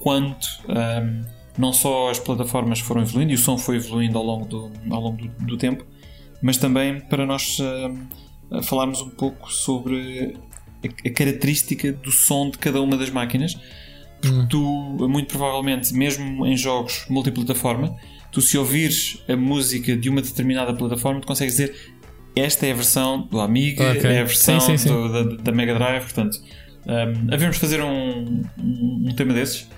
[0.00, 1.24] quanto um,
[1.56, 5.00] não só as plataformas foram evoluindo e o som foi evoluindo ao longo do, ao
[5.00, 5.86] longo do, do tempo,
[6.42, 10.36] mas também para nós uh, falarmos um pouco sobre
[10.84, 13.56] a, a, característica do som de cada uma das máquinas.
[14.24, 14.46] Porque hum.
[14.48, 17.94] tu, muito provavelmente, mesmo em jogos multiplataforma,
[18.32, 21.94] tu se ouvires a música de uma determinada plataforma, tu consegues dizer
[22.36, 24.10] esta é a versão do Amiga, okay.
[24.10, 24.88] é a versão sim, sim, sim.
[24.88, 26.38] Do, da, da, Mega Drive, portanto,
[26.86, 29.68] um, havemos fazer um, um, um tema desses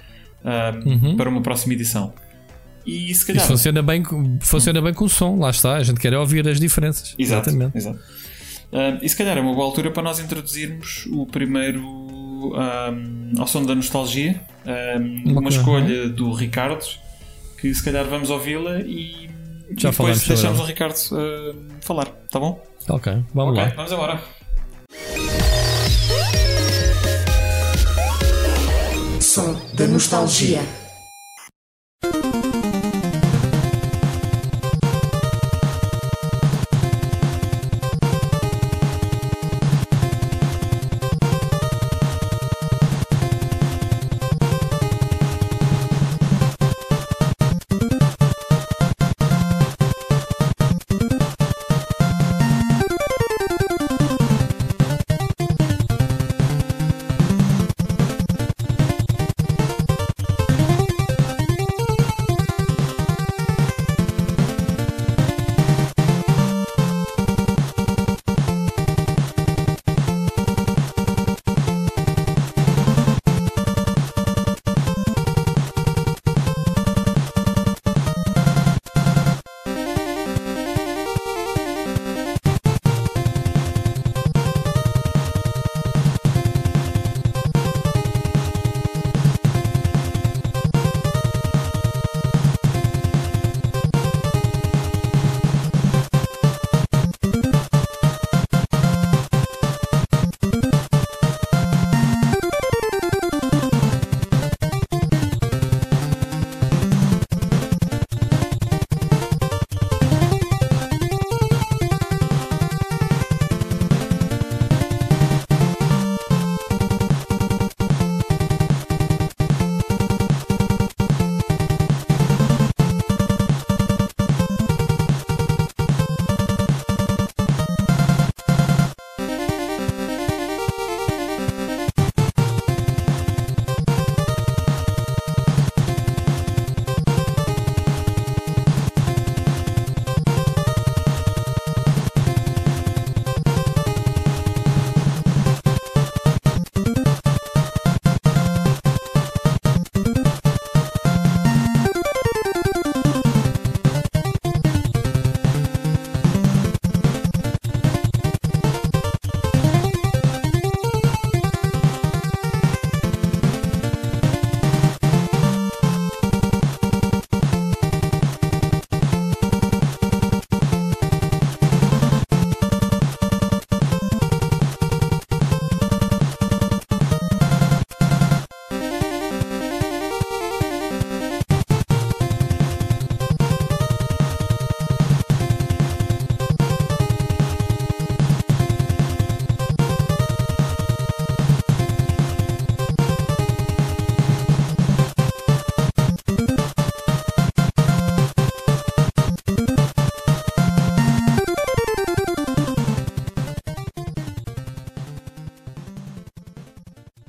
[0.86, 1.16] uhum.
[1.16, 2.14] para uma próxima edição.
[2.86, 3.42] E se calhar.
[3.42, 4.02] Isso funciona bem,
[4.40, 5.74] funciona bem com o som, lá está.
[5.74, 7.14] A gente quer ouvir as diferenças.
[7.18, 7.76] Exato, Exatamente.
[7.76, 7.98] Exato.
[8.72, 12.05] Uh, e se calhar é uma boa altura para nós introduzirmos o primeiro
[12.54, 16.84] um, ao som da nostalgia, um, uma escolha do Ricardo,
[17.60, 19.28] que se calhar vamos ouvi-la e,
[19.76, 22.62] Já e depois deixamos o Ricardo uh, falar, tá bom?
[22.88, 23.74] Ok, vamos okay, lá.
[23.76, 24.36] Vamos embora.
[29.36, 30.85] som da nostalgia.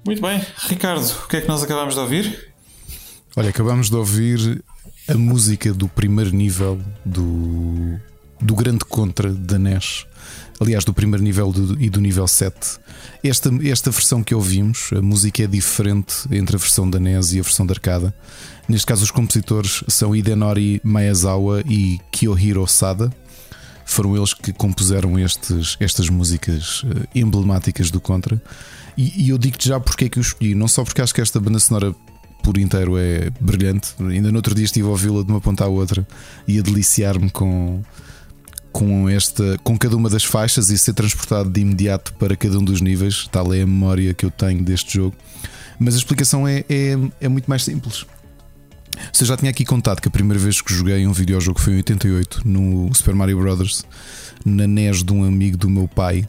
[0.08, 2.54] Muito bem, Ricardo, o que é que nós acabamos de ouvir?
[3.36, 4.64] Olha, acabamos de ouvir
[5.06, 8.00] a música do primeiro nível do,
[8.40, 10.06] do Grande Contra da NES.
[10.62, 12.80] Aliás, do primeiro nível do, e do nível 7.
[13.22, 17.40] Esta, esta versão que ouvimos, a música é diferente entre a versão da NES e
[17.42, 18.16] a versão da arcada.
[18.66, 23.12] Neste caso, os compositores são Hidenori Maezawa e Kiyohiro Sada.
[23.86, 28.42] Foram eles que compuseram estes, estas músicas eh, emblemáticas do Contra.
[28.98, 31.22] E, e eu digo-te já porque é que eu escolhi, não só porque acho que
[31.22, 31.96] esta banda sonora
[32.44, 33.94] por inteiro é brilhante.
[34.00, 36.08] Ainda no outro dia estive a ouvi-la de uma ponta à outra
[36.48, 37.82] e a deliciar-me com,
[38.72, 42.64] com, esta, com cada uma das faixas e ser transportado de imediato para cada um
[42.64, 43.28] dos níveis.
[43.32, 45.16] Tal é a memória que eu tenho deste jogo.
[45.78, 48.06] Mas a explicação é, é, é muito mais simples.
[49.12, 51.78] Você já tinha aqui contado que a primeira vez que joguei um videojogo foi em
[51.78, 53.86] 88 no Super Mario Bros.
[54.46, 56.28] na NES de um amigo do meu pai.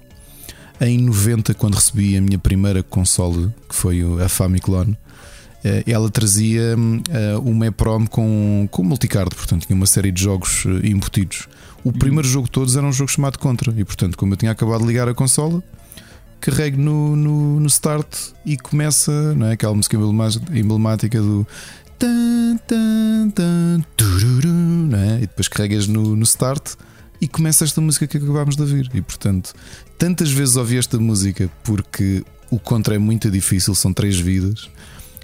[0.80, 4.96] Em 90, quando recebi a minha primeira console, que foi a Famiclone,
[5.64, 10.64] eh, ela trazia uh, uma EPROM com, com multicard, portanto tinha uma série de jogos
[10.66, 11.48] eh, embutidos.
[11.82, 14.52] O primeiro jogo de todos era um jogo chamado Contra, e portanto, como eu tinha
[14.52, 15.62] acabado de ligar a consola,
[16.40, 18.06] carrego no, no, no start
[18.46, 19.96] e começa não é, aquela música
[20.52, 21.46] emblemática do.
[24.88, 25.16] Não é?
[25.16, 26.74] E depois carregas no, no start
[27.20, 28.90] e começa esta música que acabámos de ouvir.
[28.94, 29.52] E portanto,
[29.98, 34.70] tantas vezes ouvi esta música porque o contra é muito difícil, são três vidas.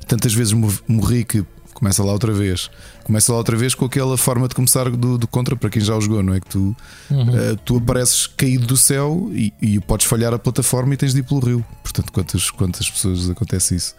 [0.07, 2.71] Tantas vezes morri que começa lá outra vez.
[3.03, 5.97] Começa lá outra vez com aquela forma de começar do, do contra para quem já
[5.97, 6.41] o jogou, não é?
[6.41, 6.77] Que tu,
[7.11, 7.29] uhum.
[7.29, 11.21] uh, tu apareces caído do céu e, e, podes falhar a plataforma e tens de
[11.21, 11.65] ir pelo rio.
[11.83, 13.95] Portanto, quantas, quantas pessoas acontece isso?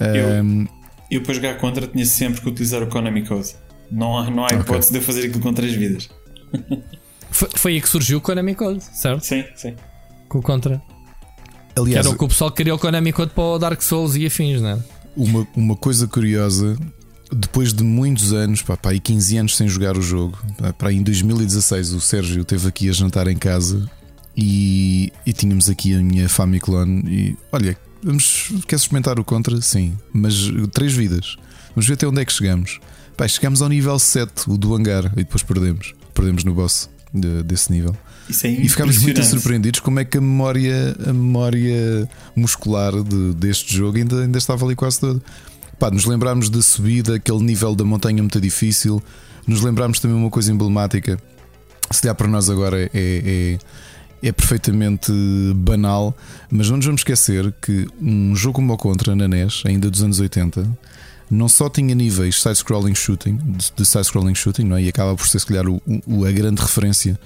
[0.00, 0.66] Eu, um,
[1.10, 3.54] eu para jogar contra tinha sempre que utilizar o Konami Code.
[3.90, 4.90] Não há, não há hipótese okay.
[4.90, 6.08] de eu fazer aquilo com três vidas.
[7.30, 9.24] Foi, foi aí que surgiu o Konami Code, certo?
[9.24, 9.74] Sim, sim.
[10.34, 10.82] Com o Contra.
[11.76, 14.16] Aliás, que era o que o pessoal criou o Konami Code para o Dark Souls
[14.16, 14.78] e afins, não é?
[15.16, 16.76] Uma, uma coisa curiosa,
[17.32, 20.36] depois de muitos anos, pá, pá, e 15 anos sem jogar o jogo,
[20.76, 23.88] pá, em 2016 o Sérgio esteve aqui a jantar em casa
[24.36, 29.60] e, e tínhamos aqui a minha Famiclone e olha, vamos, quer experimentar o Contra?
[29.60, 30.34] Sim, mas
[30.72, 31.36] três vidas.
[31.76, 32.80] Vamos ver até onde é que chegamos.
[33.16, 35.94] Pá, chegamos ao nível 7, o do hangar, e depois perdemos.
[36.12, 37.96] Perdemos no boss de, desse nível.
[38.44, 43.76] É e ficámos muito surpreendidos como é que a memória, a memória muscular de, deste
[43.76, 45.20] jogo ainda, ainda estava ali quase toda.
[45.78, 49.02] Pá, nos lembrámos da subida, aquele nível da montanha muito difícil.
[49.46, 51.18] Nos lembrámos também uma coisa emblemática.
[51.90, 53.58] Se der para nós agora é, é,
[54.22, 55.12] é, perfeitamente
[55.54, 56.16] banal,
[56.50, 60.02] mas não nos vamos esquecer que um jogo como o Contra na NES, ainda dos
[60.02, 60.66] anos 80,
[61.30, 63.38] não só tinha níveis side-scrolling shooting,
[63.76, 64.82] de side-scrolling shooting, não é?
[64.84, 67.18] e acaba por ser, se calhar, o, o, a grande referência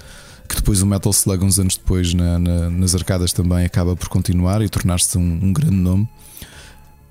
[0.49, 4.09] que depois o Metal Slug, uns anos depois, na, na, nas arcadas também acaba por
[4.09, 6.09] continuar e tornar-se um, um, grande nome.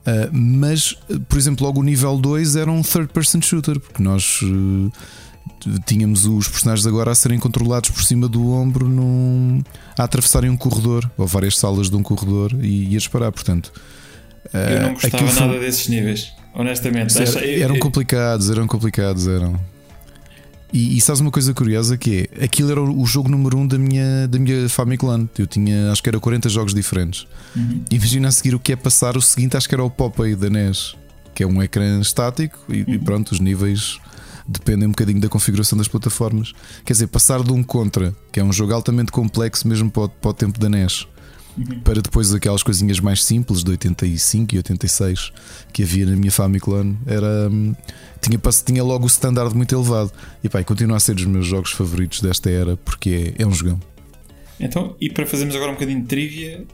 [0.01, 0.95] Uh, mas,
[1.28, 4.91] por exemplo, logo o nível 2 era um third-person shooter, porque nós uh,
[5.86, 9.62] tínhamos os personagens agora a serem controlados por cima do ombro num,
[9.97, 13.30] a atravessarem um corredor ou várias salas de um corredor e, e a disparar.
[13.30, 13.72] Portanto,
[14.53, 15.61] uh, eu não gostava nada foi...
[15.61, 16.32] desses níveis.
[16.55, 19.61] Honestamente, era, eram complicados, eram complicados, eram.
[20.72, 23.66] E, e sabes uma coisa curiosa que é aquilo era o jogo número 1 um
[23.66, 25.28] da minha, da minha Famicom.
[25.38, 27.26] Eu tinha acho que era 40 jogos diferentes.
[27.56, 27.82] Uhum.
[27.90, 30.50] Imagina a seguir o que é passar o seguinte, acho que era o Popeye da
[30.50, 30.94] NES,
[31.34, 32.84] que é um ecrã estático e, uhum.
[32.86, 33.98] e pronto, os níveis
[34.46, 36.52] dependem um bocadinho da configuração das plataformas.
[36.84, 40.08] Quer dizer, passar de um contra, que é um jogo altamente complexo mesmo para o,
[40.08, 41.06] para o tempo da NES
[41.84, 45.32] para depois aquelas coisinhas mais simples de 85 e 86
[45.72, 47.74] que havia na minha Famicom era hum,
[48.20, 51.72] tinha, tinha logo o standard muito elevado e pá, continua a ser dos meus jogos
[51.72, 53.80] favoritos desta era porque é, é um jogão.
[54.61, 56.64] Então, e para fazermos agora um bocadinho de trivia,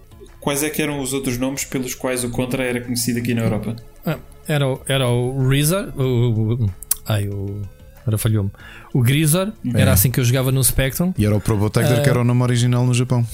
[0.41, 3.43] quais é que eram os outros nomes pelos quais o Contra era conhecido aqui na
[3.43, 3.77] Europa?
[4.07, 4.19] Ah,
[4.49, 6.69] era, era o Reza, o,
[7.07, 7.63] ai, o
[8.05, 8.51] Agora falhou-me.
[8.93, 9.81] O Grisor, é.
[9.81, 11.15] era assim que eu jogava no Spectrum.
[11.17, 13.27] E era o Probotector uh, que era o nome original no Japão.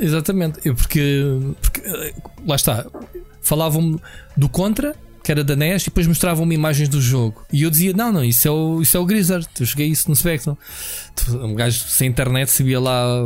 [0.00, 1.22] Exatamente, eu porque,
[1.60, 1.82] porque
[2.46, 2.86] lá está,
[3.42, 4.00] falavam
[4.36, 7.44] do Contra, que era da NES, e depois mostravam-me imagens do jogo.
[7.52, 9.48] E eu dizia: Não, não, isso é o, isso é o Grizzard.
[9.58, 10.56] Eu joguei isso no Spectrum.
[11.32, 13.22] Um gajo sem internet sabia lá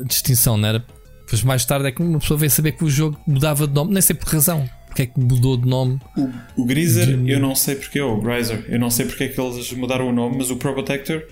[0.00, 0.84] a distinção, não era?
[1.24, 3.92] Depois mais tarde é que uma pessoa veio saber que o jogo mudava de nome,
[3.92, 5.98] nem sei por razão porque é que mudou de nome.
[6.16, 7.30] O, o Greaser, de...
[7.30, 10.08] eu não sei porque, ou o Grizer, eu não sei porque é que eles mudaram
[10.08, 11.24] o nome, mas o Probotector,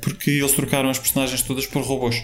[0.00, 2.22] porque eles trocaram as personagens todas por robôs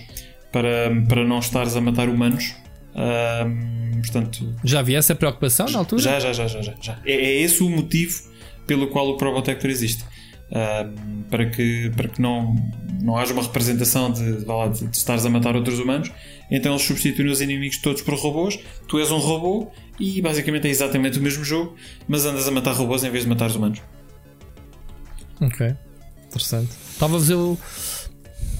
[0.52, 2.54] para, para não estares a matar humanos.
[2.94, 6.00] Um, portanto, já havia essa preocupação na altura?
[6.00, 6.74] Já, já, já, já.
[6.80, 6.98] já.
[7.04, 8.22] É, é esse o motivo
[8.64, 10.04] pelo qual o Probotector existe.
[10.48, 12.54] Um, para que, para que não,
[13.02, 16.12] não haja uma representação de, de, de estares a matar outros humanos,
[16.48, 18.58] então eles substituem os inimigos todos por robôs.
[18.86, 21.74] Tu és um robô e basicamente é exatamente o mesmo jogo,
[22.06, 23.80] mas andas a matar robôs em vez de matar os humanos.
[25.40, 25.74] Ok,
[26.28, 26.70] interessante.
[26.92, 27.58] Estava-vos eu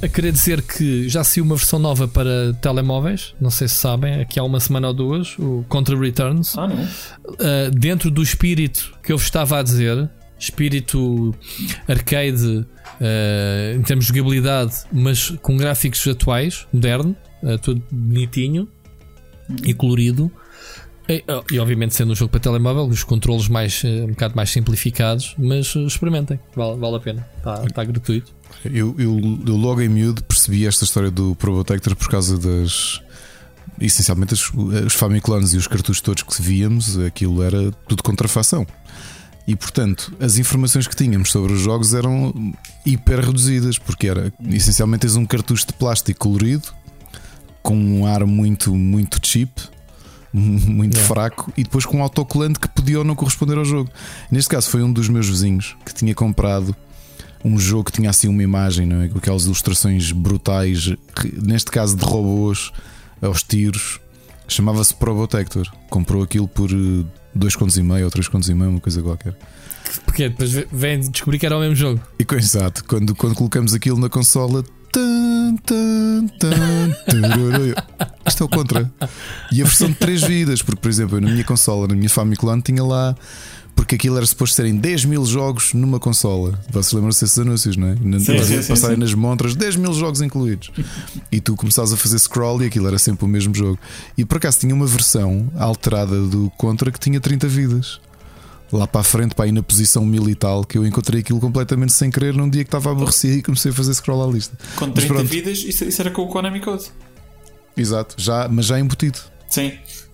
[0.03, 4.21] a querer dizer que já saiu uma versão nova para telemóveis, não sei se sabem,
[4.21, 6.57] aqui há uma semana ou duas, o Contra Returns.
[6.59, 6.85] Ah, não?
[6.85, 11.35] Uh, dentro do espírito que eu vos estava a dizer, espírito
[11.89, 18.69] arcade uh, em termos de jogabilidade, mas com gráficos atuais, moderno, uh, tudo bonitinho
[19.65, 20.31] e colorido.
[21.09, 24.35] E, oh, e, obviamente sendo um jogo para telemóvel, os controles mais, eh, um bocado
[24.35, 28.35] mais simplificados, mas eh, experimentem, vale, vale a pena, está tá gratuito.
[28.65, 33.01] Eu, eu, eu, logo em miúdo percebi esta história do Probotector por causa das.
[33.81, 38.67] Essencialmente os, os Famiclones e os cartuchos todos que víamos, aquilo era tudo contrafação.
[39.47, 42.53] E portanto, as informações que tínhamos sobre os jogos eram
[42.85, 46.69] hiper reduzidas, porque era essencialmente tens um cartucho de plástico colorido
[47.63, 49.51] com um ar muito, muito cheap
[50.37, 51.09] muito yeah.
[51.09, 53.91] fraco e depois com um autocolante que podia ou não corresponder ao jogo.
[54.31, 56.77] Neste caso foi um dos meus vizinhos que tinha comprado
[57.45, 59.09] um jogo que tinha assim uma imagem, não é?
[59.09, 60.93] com aquelas ilustrações brutais,
[61.43, 62.73] neste caso de robôs
[63.23, 64.01] aos tiros,
[64.49, 65.71] chamava-se Probotector.
[65.91, 69.03] Comprou aquilo por 2 eh, contos e meio ou 3 contos e meio, uma coisa
[69.03, 69.37] qualquer.
[70.05, 72.01] Porque depois vem descobrir que era o mesmo jogo.
[72.19, 76.97] E, exato, quando, quando colocamos aquilo na consola, Tan, tan, tan,
[78.27, 78.91] Isto é o contra.
[79.53, 82.59] E a versão de 3 vidas, porque, por exemplo, na minha consola, na minha Famicom,
[82.63, 83.15] tinha lá.
[83.77, 86.59] Porque aquilo era suposto serem 10 mil jogos numa consola.
[86.71, 87.95] Vocês lembram-se desses anúncios, não é?
[88.19, 90.73] Sim, sim, sim, passarem nas montras 10 mil jogos incluídos.
[91.31, 93.79] E tu começavas a fazer scroll e aquilo era sempre o mesmo jogo.
[94.17, 98.01] E por acaso tinha uma versão alterada do Contra que tinha 30 vidas
[98.73, 102.11] lá para a frente, para ir na posição militar, que eu encontrei aquilo completamente sem
[102.11, 104.57] querer num dia que estava aborrecido e comecei a fazer scroll à lista.
[104.77, 106.87] Com 30 vidas, isso, isso, era com o Konami Code.
[107.77, 109.19] Exato, já, mas já embutido.
[109.49, 109.73] Sim,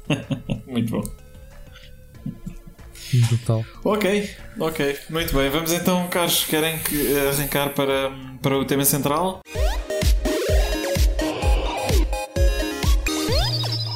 [0.66, 1.21] muito bom.
[3.28, 3.64] Total.
[3.84, 5.50] Ok, ok, muito bem.
[5.50, 8.10] Vamos então, Carlos, querem que arrancar para,
[8.40, 9.40] para o tema central?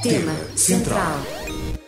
[0.03, 1.23] Tema central.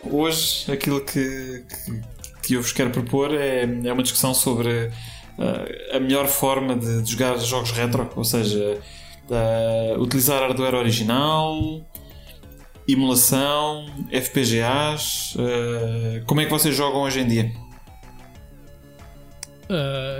[0.03, 2.19] Hoje, aquilo que, que
[2.49, 4.87] que eu vos quero propor é, é uma discussão sobre
[5.37, 8.79] uh, a melhor forma de, de, jogar jogos retro, ou seja,
[9.29, 11.85] uh, utilizar hardware original,
[12.93, 15.35] emulação, FPGAs.
[15.35, 17.51] Uh, como é que vocês jogam hoje em dia?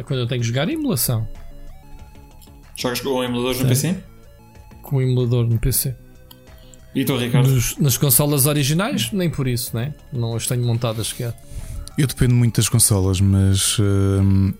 [0.05, 1.27] quando eu tenho que jogar, emulação.
[2.75, 3.95] Jogas com emuladores no PC?
[4.83, 5.95] Com um emulador no PC.
[6.93, 7.49] E tu, Ricardo?
[7.49, 9.93] Nos, nas consolas originais, nem por isso, né?
[10.13, 11.33] não as tenho montadas sequer.
[11.97, 14.53] Eu dependo muito das consolas, mas uh,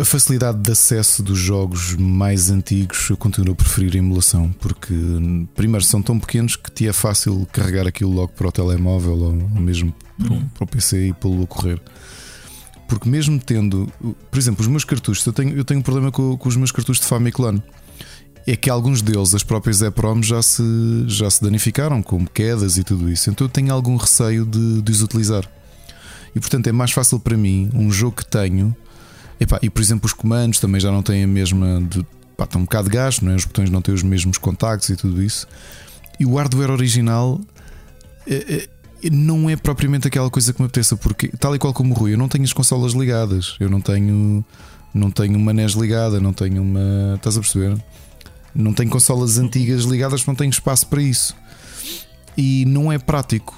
[0.00, 4.94] a facilidade de acesso dos jogos mais antigos eu continuo a preferir a emulação, porque
[5.54, 9.32] primeiro são tão pequenos que te é fácil carregar aquilo logo para o telemóvel ou
[9.60, 10.46] mesmo uhum.
[10.48, 11.80] para o PC e pô-lo a correr.
[12.86, 13.90] Porque mesmo tendo,
[14.30, 16.70] por exemplo, os meus cartuchos, eu tenho, eu tenho um problema com, com os meus
[16.70, 17.62] cartuchos de Famiclone
[18.46, 20.62] é que alguns deles, as próprias EPROM, já se,
[21.08, 23.28] já se danificaram, com quedas e tudo isso.
[23.28, 25.50] Então eu tenho algum receio de, de os utilizar.
[26.34, 28.74] E portanto é mais fácil para mim um jogo que tenho.
[29.38, 31.80] Epá, e por exemplo, os comandos também já não têm a mesma.
[31.88, 32.04] De,
[32.36, 33.36] pá, estão um bocado de gasto, não é?
[33.36, 35.46] os botões não têm os mesmos contactos e tudo isso.
[36.18, 37.40] E o hardware original
[38.26, 38.68] é,
[39.04, 41.96] é, não é propriamente aquela coisa que me apeteça, porque tal e qual como o
[41.96, 44.44] Rui, eu não tenho as consolas ligadas, eu não tenho,
[44.92, 47.14] não tenho uma NES ligada, não tenho uma.
[47.16, 47.76] Estás a perceber?
[48.54, 51.36] Não tenho consolas antigas ligadas, não tenho espaço para isso.
[52.36, 53.54] E não é prático.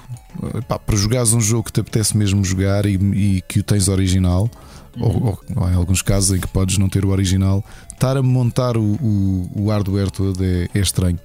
[0.67, 3.89] Pá, para jogares um jogo que te apetece mesmo jogar e, e que o tens
[3.89, 4.51] original.
[4.99, 8.77] Ou, ou, em alguns casos em que podes não ter o original, estar a montar
[8.77, 11.19] o, o, o hardware todo é, é, estranho.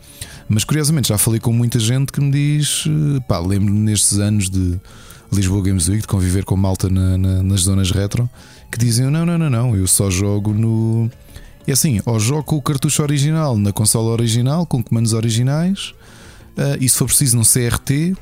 [0.47, 2.85] Mas curiosamente já falei com muita gente que me diz,
[3.27, 4.79] pá, lembro-me nestes anos de
[5.31, 8.29] Lisboa Games Week, de conviver com malta na, na, nas zonas retro,
[8.71, 11.09] que dizem: não, não, não, não, eu só jogo no.
[11.65, 15.93] É assim, ou jogo com o cartucho original na consola original, com comandos originais,
[16.57, 18.15] uh, e se for preciso num CRT,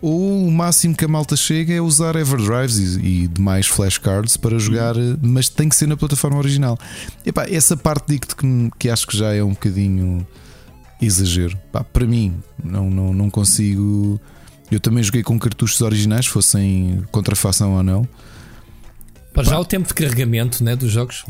[0.00, 4.58] ou o máximo que a malta chega é usar Everdrives e, e demais flashcards para
[4.58, 6.78] jogar, mas tem que ser na plataforma original.
[7.24, 10.26] Epá, essa parte digo-te que, que acho que já é um bocadinho
[11.00, 11.58] exagero.
[11.92, 14.20] para mim, não, não, não consigo.
[14.70, 18.08] Eu também joguei com cartuchos originais, fossem contrafação ou não.
[19.38, 21.24] Para já o tempo de carregamento né, dos jogos.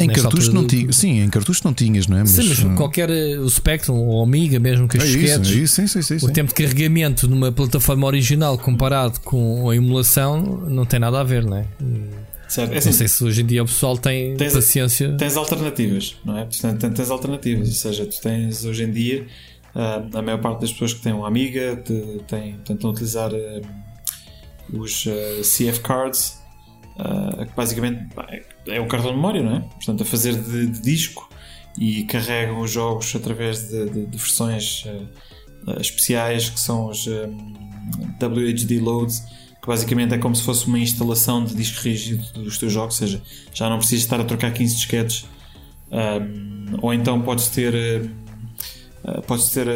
[0.00, 0.68] Em cartucho não do...
[0.68, 2.20] tinha, sim, em cartucho não tinhas, não é?
[2.20, 5.50] Mas, sim, mas uh, qualquer eh, o Spectrum ou Amiga, mesmo que as é disquetes,
[5.50, 9.70] isso, é isso, sim, sim, sim, o tempo de carregamento numa plataforma original comparado com
[9.70, 11.66] a emulação não tem nada a ver, não é?
[12.48, 12.72] Certo.
[12.72, 15.16] É assim, não sei se hoje em dia o pessoal tem tens, paciência.
[15.16, 16.44] Tens alternativas, não é?
[16.44, 19.24] Portanto, tens alternativas, ou seja, tu tens hoje em dia
[19.74, 21.80] uh, a maior parte das pessoas que têm uma Amiga
[22.26, 23.62] tem, tentam utilizar uh,
[24.72, 25.06] os
[25.42, 26.41] CF cards
[26.96, 28.08] uh, que basicamente
[28.66, 29.60] é um cartão de memória, não é?
[29.60, 31.28] Portanto, a fazer de, de disco
[31.78, 37.36] e carregam os jogos através de, de, de versões uh, especiais que são os um,
[38.20, 39.20] WHD Loads,
[39.60, 43.06] que basicamente é como se fosse uma instalação de disco rígido dos teus jogos, ou
[43.06, 43.22] seja,
[43.54, 45.24] já não precisas estar a trocar 15 disquetes,
[45.90, 47.74] um, ou então podes ter,
[49.04, 49.66] uh, podes ter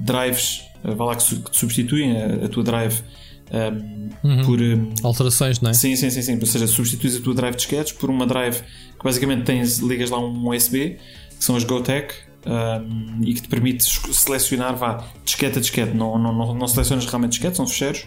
[0.00, 3.02] drives uh, vá lá que, su que substituem a, a tua drive
[3.50, 4.44] um, uhum.
[4.44, 5.74] por um, alterações, não é?
[5.74, 6.38] Sim, sim, sim, sim.
[6.38, 10.10] Ou seja, substituis a tua drive de disquetes por uma drive que basicamente tens, ligas
[10.10, 10.98] lá um USB,
[11.36, 12.14] que são as GoTech,
[12.46, 15.94] um, e que te permite selecionar vá, disquete a disquete.
[15.94, 18.00] Não, não, não, não selecionas realmente disquetes, são fecheiros,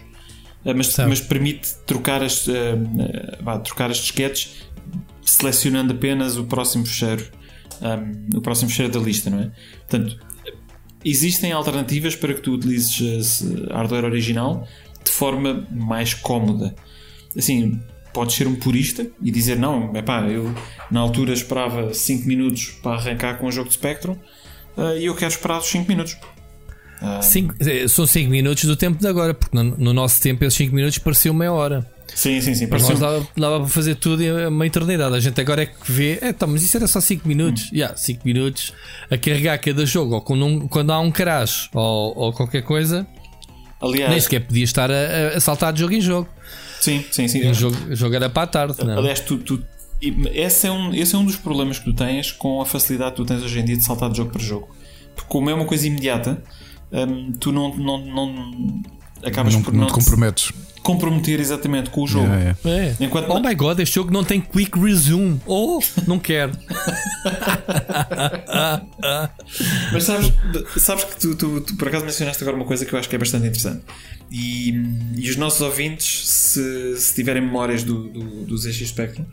[0.64, 2.52] uh, mas, mas permite trocar as, uh,
[3.40, 4.62] vá, trocar as disquetes
[5.24, 7.24] selecionando apenas o próximo fecheiro,
[8.34, 9.50] o próximo fecheiro da lista, não é?
[9.88, 10.18] Portanto,
[11.04, 14.66] existem alternativas para que tu utilizes hardware original
[15.04, 16.74] de forma mais cómoda.
[17.36, 17.80] Assim,
[18.12, 20.54] podes ser um purista e dizer não, epá, eu
[20.90, 24.16] na altura esperava 5 minutos para arrancar com o jogo de Spectrum
[24.76, 26.16] uh, e eu quero esperar os 5 minutos.
[27.00, 27.54] Uh, cinco,
[27.88, 30.98] são 5 minutos do tempo de agora, porque no, no nosso tempo esses 5 minutos
[30.98, 31.90] pareciam meia hora.
[32.14, 32.66] Sim, sim, sim.
[32.66, 35.16] Para nós dava, dava para fazer tudo em uma eternidade.
[35.16, 37.70] A gente agora é que vê, é, tá, mas isso era só 5 minutos.
[37.70, 37.78] 5 hum.
[37.78, 38.74] yeah, minutos
[39.10, 43.06] a carregar cada jogo, ou quando, um, quando há um crash ou, ou qualquer coisa,
[43.82, 46.28] Aliás, nem sequer podia estar a, a saltar de jogo em jogo.
[46.80, 47.50] Sim, sim, sim.
[47.50, 48.84] O jogo, o jogo era para a tarde.
[48.84, 48.94] Não?
[48.94, 48.98] É?
[48.98, 49.62] Aliás, tu, tu,
[50.00, 53.16] esse, é um, esse é um dos problemas que tu tens com a facilidade que
[53.18, 54.68] tu tens hoje em dia de saltar de jogo para jogo.
[55.14, 56.42] Porque, como é uma coisa imediata,
[56.92, 58.82] hum, tu não, não, não
[59.24, 60.52] acabas não, por não, não te comprometes
[60.82, 62.26] comprometer exatamente com o jogo.
[62.26, 62.94] Yeah, yeah.
[63.00, 63.04] É.
[63.04, 65.40] Enquanto oh my god, este jogo não tem quick resume.
[65.46, 66.52] Oh, não quero.
[69.92, 70.32] Mas sabes,
[70.76, 73.14] sabes que tu, tu, tu, por acaso mencionaste agora uma coisa que eu acho que
[73.14, 73.82] é bastante interessante.
[74.30, 74.70] E,
[75.16, 79.24] e os nossos ouvintes, se, se tiverem memórias do, do, do ZX Spectrum,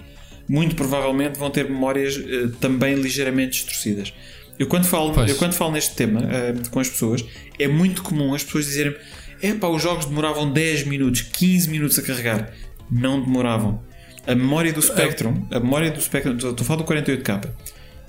[0.47, 4.13] muito provavelmente vão ter memórias uh, também ligeiramente distorcidas.
[4.57, 7.23] Eu quando falo, eu quando falo neste tema uh, com as pessoas,
[7.57, 8.95] é muito comum as pessoas dizerem
[9.41, 12.51] é pá, os jogos demoravam 10 minutos, 15 minutos a carregar.
[12.89, 13.81] Não demoravam.
[14.27, 17.49] A memória do Spectrum, a memória do Spectrum, estou a falar do 48K.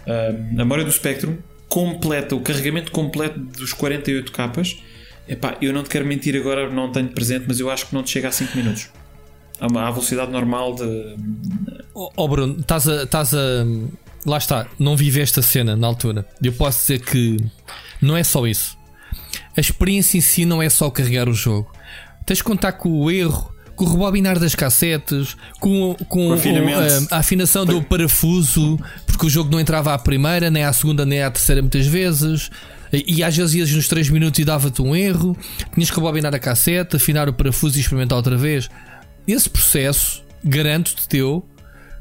[0.06, 1.36] a memória do Spectrum
[1.68, 4.78] completa, o carregamento completo dos 48K.
[5.28, 8.02] Epá, eu não te quero mentir agora, não tenho presente, mas eu acho que não
[8.02, 8.90] te chega a 5 minutos.
[9.60, 11.16] À velocidade normal de.
[11.94, 14.26] Oh, oh Bruno, estás a, a.
[14.26, 16.26] Lá está, não vive esta cena na altura.
[16.42, 17.36] Eu posso dizer que
[18.02, 18.79] não é só isso
[19.56, 21.72] a experiência em si não é só carregar o jogo.
[22.24, 26.36] Tens de contar com o erro, com o rebobinar das cassetes, com, com, a,
[27.14, 31.22] a, afinação do parafuso, porque o jogo não entrava à primeira, nem à segunda, nem
[31.22, 32.50] à terceira muitas vezes.
[32.92, 35.36] E às vezes ias nos 3 minutos e dava-te um erro.
[35.72, 38.68] Tinhas que rebobinar a cassete, afinar o parafuso e experimentar outra vez.
[39.26, 41.46] Esse processo, garanto-te teu,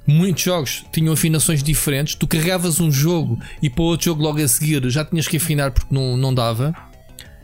[0.06, 2.16] muitos jogos tinham afinações diferentes.
[2.16, 5.72] Tu carregavas um jogo e para outro jogo logo a seguir já tinhas que afinar
[5.72, 6.74] porque não, não dava.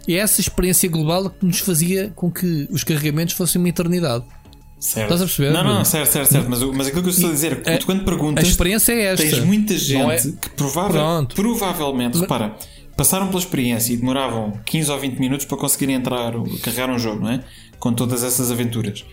[0.08, 4.24] E é essa experiência global que nos fazia com que os carregamentos fossem uma eternidade.
[4.80, 5.06] Certo.
[5.06, 5.52] Estás a perceber?
[5.52, 6.50] Não, não, certo, certo, certo.
[6.50, 8.44] Mas, mas aquilo que eu estou a dizer é que quando perguntas.
[8.44, 9.26] A experiência é esta.
[9.26, 10.32] Tens muita gente é...
[10.32, 12.56] que provável, provavelmente, repara,
[12.96, 17.24] passaram pela experiência e demoravam 15 ou 20 minutos para conseguirem entrar, carregar um jogo,
[17.24, 17.44] não é?
[17.80, 19.04] Com todas essas aventuras.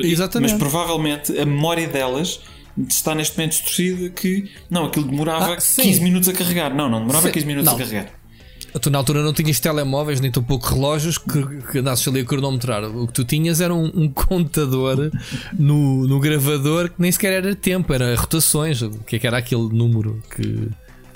[0.00, 0.52] Exatamente.
[0.52, 2.40] Mas provavelmente a memória delas
[2.88, 6.74] está neste momento distorcida que não, aquilo demorava ah, 15 minutos a carregar.
[6.74, 7.32] Não, não demorava sim.
[7.32, 7.74] 15 minutos não.
[7.74, 8.17] a carregar.
[8.80, 12.24] Tu na altura não tinhas telemóveis nem tão pouco relógios que, que andasses ali a
[12.24, 12.84] cronometrar.
[12.84, 15.10] O que tu tinhas era um, um contador
[15.58, 18.82] no, no gravador que nem sequer era tempo, era rotações.
[18.82, 20.68] O que é que era aquele número que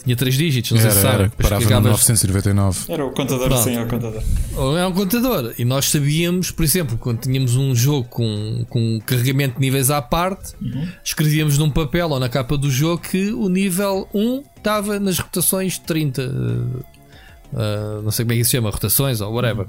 [0.02, 0.72] tinha três dígitos?
[0.72, 1.22] Não era, sei se sabe.
[1.24, 2.92] Era, parava no 999.
[2.92, 3.64] Era o contador, Pronto.
[3.64, 4.22] sim, era o contador.
[4.76, 5.54] Era um contador.
[5.58, 10.02] E nós sabíamos, por exemplo, quando tínhamos um jogo com, com carregamento de níveis à
[10.02, 10.88] parte, uhum.
[11.04, 15.78] escrevíamos num papel ou na capa do jogo que o nível 1 estava nas rotações
[15.78, 16.22] 30
[17.52, 19.66] uh, não sei como é que se chama, rotações ou whatever.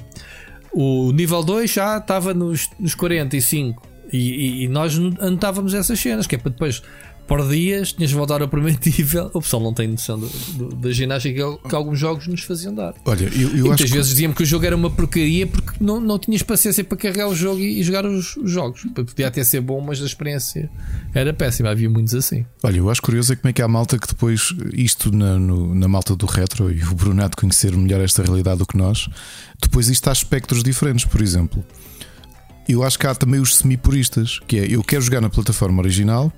[0.72, 3.82] O nível 2 já estava nos, nos 45
[4.12, 6.82] e, e, e nós anotávamos essas cenas, que é para depois
[7.28, 9.32] por dias, tinhas de voltar ao primeiro nível.
[9.34, 12.74] O pessoal não tem noção do, do, da ginástica que, que, alguns jogos nos faziam
[12.74, 12.93] dar.
[13.05, 14.13] Olha, eu, eu muitas vezes que...
[14.13, 17.36] diziam que o jogo era uma porcaria porque não, não tinhas paciência para carregar o
[17.36, 18.86] jogo e, e jogar os, os, jogos.
[18.93, 20.69] Podia até ser bom, mas a experiência
[21.13, 21.69] era péssima.
[21.69, 22.45] Havia muitos assim.
[22.61, 25.74] Olha, eu acho curioso é como é que há malta que depois, isto na, no,
[25.74, 29.09] na malta do retro e o Brunato conhecer melhor esta realidade do que nós,
[29.61, 31.63] depois isto há espectros diferentes, por exemplo.
[32.67, 36.32] Eu acho que há também os semi-puristas, que é eu quero jogar na plataforma original,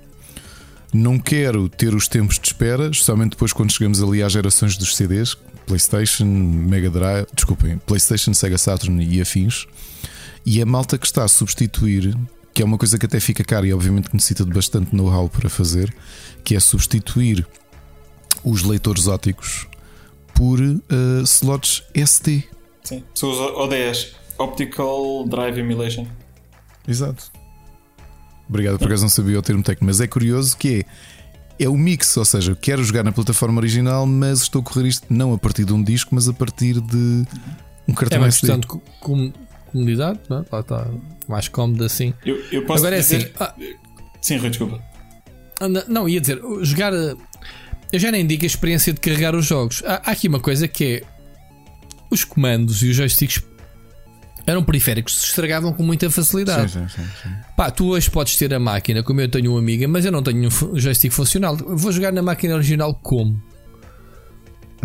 [0.96, 4.96] não quero ter os tempos de espera, especialmente depois quando chegamos ali às gerações dos
[4.96, 5.36] CDs,
[5.66, 9.66] PlayStation, Mega Drive, desculpem, PlayStation, Sega Saturn e afins.
[10.44, 12.16] E a malta que está a substituir,
[12.54, 15.50] que é uma coisa que até fica cara e obviamente necessita de bastante know-how para
[15.50, 15.94] fazer,
[16.44, 17.46] que é substituir
[18.44, 19.66] os leitores óticos
[20.34, 22.44] por uh, slots SD.
[22.84, 26.06] Sim, são os ODS Optical Drive Emulation.
[26.86, 27.35] Exato.
[28.48, 30.84] Obrigado, por acaso não sabia o termo técnico, mas é curioso que
[31.58, 34.86] é, é o mix, ou seja, quero jogar na plataforma original, mas estou a correr
[34.88, 37.24] isto não a partir de um disco, mas a partir de
[37.88, 38.40] Um cartão é uma SD.
[38.52, 38.66] questão de
[39.00, 39.32] com-
[39.72, 40.44] comunidade, não é?
[40.50, 40.86] Lá está
[41.28, 42.14] mais cómodo assim.
[42.24, 43.16] Eu, eu posso Agora é dizer.
[43.16, 43.32] assim.
[43.40, 43.54] ah,
[44.22, 44.80] Sim, Rui, desculpa.
[45.60, 46.92] Ah, Não, não, ia dizer, jogar.
[46.94, 47.14] eh,
[47.92, 49.82] Eu já nem digo a experiência de carregar os jogos.
[49.86, 51.02] Há, há aqui uma coisa que é.
[52.10, 53.42] Os comandos e os joysticks
[54.46, 56.72] eram periféricos que se estragavam com muita facilidade.
[56.72, 57.30] Sim, sim, sim.
[57.56, 60.22] Pá, tu hoje podes ter a máquina, como eu tenho uma amiga, mas eu não
[60.22, 61.56] tenho um joystick funcional.
[61.56, 63.42] Vou jogar na máquina original como?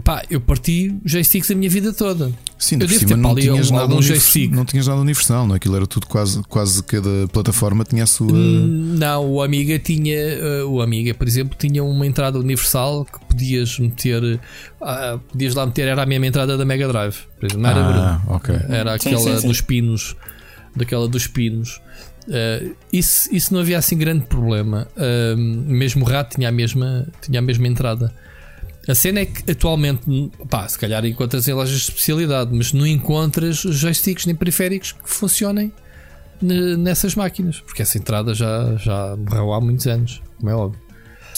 [0.04, 2.32] Pá, eu parti joysticks a minha vida toda.
[2.58, 4.52] Sim, Eu devo cima ter não tinhas, algum- nada univers- joystick.
[4.52, 5.56] não tinhas nada universal, não?
[5.56, 5.58] é?
[5.58, 8.32] Aquilo era tudo quase, quase cada plataforma tinha a sua.
[8.32, 10.16] Hum, Não, o Amiga tinha.
[10.16, 14.40] eh, o Amiga, por exemplo, tinha uma entrada universal que podias meter.
[14.82, 17.16] ah, podias lá meter, era a mesma entrada da Mega Drive.
[17.40, 18.00] Por exemplo, não era Bruno.
[18.00, 18.56] ah, ok.
[18.70, 19.48] Era Sim, aquela sim, sim.
[19.48, 20.16] dos pinos.
[20.76, 21.82] Daquela dos pinos.
[22.30, 24.88] Eh, isso, isso não havia assim grande problema.
[24.96, 28.14] Ah, mesmo o rato tinha a mesma, tinha a mesma entrada.
[28.88, 30.02] A cena é que atualmente,
[30.50, 35.10] pá, se calhar encontras em lojas de especialidade, mas não encontras joysticks nem periféricos que
[35.10, 35.72] funcionem
[36.42, 40.82] ne- nessas máquinas, porque essa entrada já, já morreu há muitos anos, como é óbvio.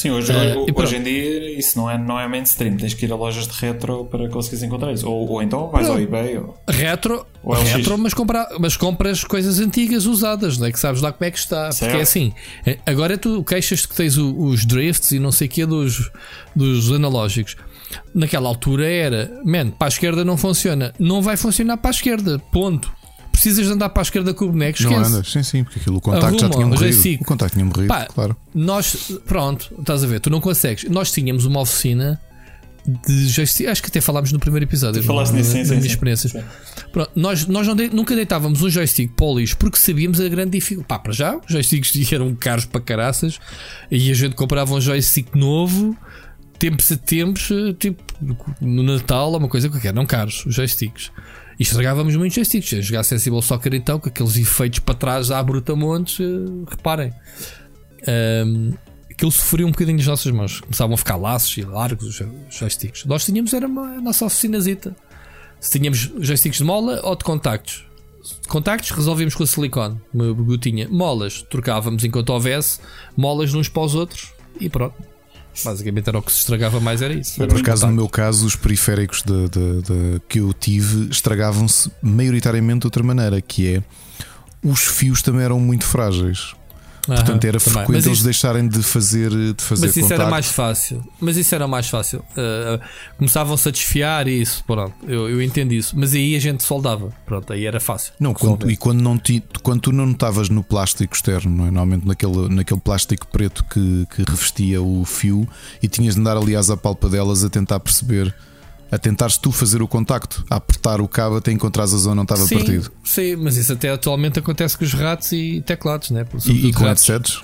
[0.04, 2.76] Sim, hoje, Eh, hoje- em dia isso não é, não é mainstream.
[2.76, 5.10] Tens que ir a lojas de retro para conseguires encontrar isso.
[5.10, 6.38] Ou, ou então vais ao eBay.
[6.40, 6.58] Ou...
[6.70, 7.72] Retro, O LX.
[7.72, 10.72] retro mas, compra, mas compras coisas antigas usadas, não é?
[10.74, 11.72] Que sabes lá como é que está.
[11.72, 11.90] Certo.
[11.92, 12.34] Porque é assim,
[12.66, 16.12] eh, agora tu queixas que tens os drifts e não sei o que dos,
[16.54, 17.56] dos analógicos.
[18.14, 22.40] Naquela altura era, man, para a esquerda não funciona, não vai funcionar para a esquerda,
[22.52, 22.92] ponto.
[23.44, 25.10] Precisas de andar para a esquerda com o boneco, Não esquece.
[25.14, 26.92] andas, sim, sim, porque aquilo, o contacto já Arruma, tinha o morrido.
[26.94, 27.22] joystick.
[27.22, 28.36] O contacto tinha morrido, Pá, claro.
[28.56, 30.86] Nós, pronto, estás a ver, tu não consegues.
[30.90, 32.20] Nós tínhamos uma oficina
[33.08, 35.02] de joystick, acho que até falámos no primeiro episódio.
[35.02, 36.32] Tu falaste na- nisso, sim, sim, minhas experiências.
[36.32, 36.44] Sim.
[36.92, 40.28] Pronto, nós nós não de- nunca deitávamos um joystick para o lixo porque sabíamos a
[40.30, 40.88] grande dificuldade.
[40.88, 43.40] Pá, para já, os joysticks eram caros para caraças
[43.92, 45.98] e a gente comprava um joystick novo,
[46.60, 48.02] tempos a tempos, tipo
[48.62, 51.12] no Natal ou uma coisa qualquer, não caros, os joysticks.
[51.64, 52.74] E estragávamos muitos joysticks.
[52.74, 57.14] A jogar Sensible Soccer então, com aqueles efeitos para trás à brutamontes, eh, reparem.
[58.06, 58.74] Ahm,
[59.10, 60.60] aquilo sofria um bocadinho das nossas mãos.
[60.60, 63.06] Começavam a ficar laços e largos os os joysticks.
[63.06, 64.94] Nós tínhamos, era uma, a nossa oficinazita.
[65.58, 67.86] Se tínhamos joysticks de mola ou de contactos.
[68.50, 70.90] Contactos resolvíamos com a silicone, uma gotinha.
[70.90, 72.82] Molas trocávamos enquanto houvesse,
[73.16, 75.13] molas uns para os outros e pronto.
[75.64, 77.36] Basicamente era o que se estragava mais, era isso.
[77.36, 82.80] Por acaso, no meu caso, os periféricos de, de- de- que eu tive estragavam-se maioritariamente
[82.82, 83.84] de outra maneira, que é
[84.64, 86.56] os fios também eram muito frágeis.
[87.06, 87.84] Portanto, era também.
[87.86, 90.22] frequente eles deixarem de fazer, de fazer Mas isso contacto.
[90.22, 91.04] era mais fácil.
[91.20, 92.20] Mas isso era mais fácil.
[92.32, 92.82] Uh,
[93.18, 94.94] Começavam-se a desfiar e isso, pronto.
[95.06, 95.98] Eu, eu entendo isso.
[95.98, 97.12] Mas aí a gente soldava.
[97.26, 98.14] Pronto, aí era fácil.
[98.20, 101.72] Não, quando, e quando, não ti, quando tu não estavas no plástico externo, não é?
[101.72, 105.48] normalmente naquele, naquele plástico preto que, que revestia o fio,
[105.82, 108.34] e tinhas de andar, aliás, à palpa delas a tentar perceber,
[108.94, 112.32] a tentares tu fazer o contacto, a apertar o cabo até encontrares a zona onde
[112.32, 112.92] estava sim, partido.
[113.04, 116.26] Sim, mas isso até atualmente acontece com os ratos e teclados, né?
[116.46, 117.08] E, e com ratos.
[117.08, 117.44] headsets?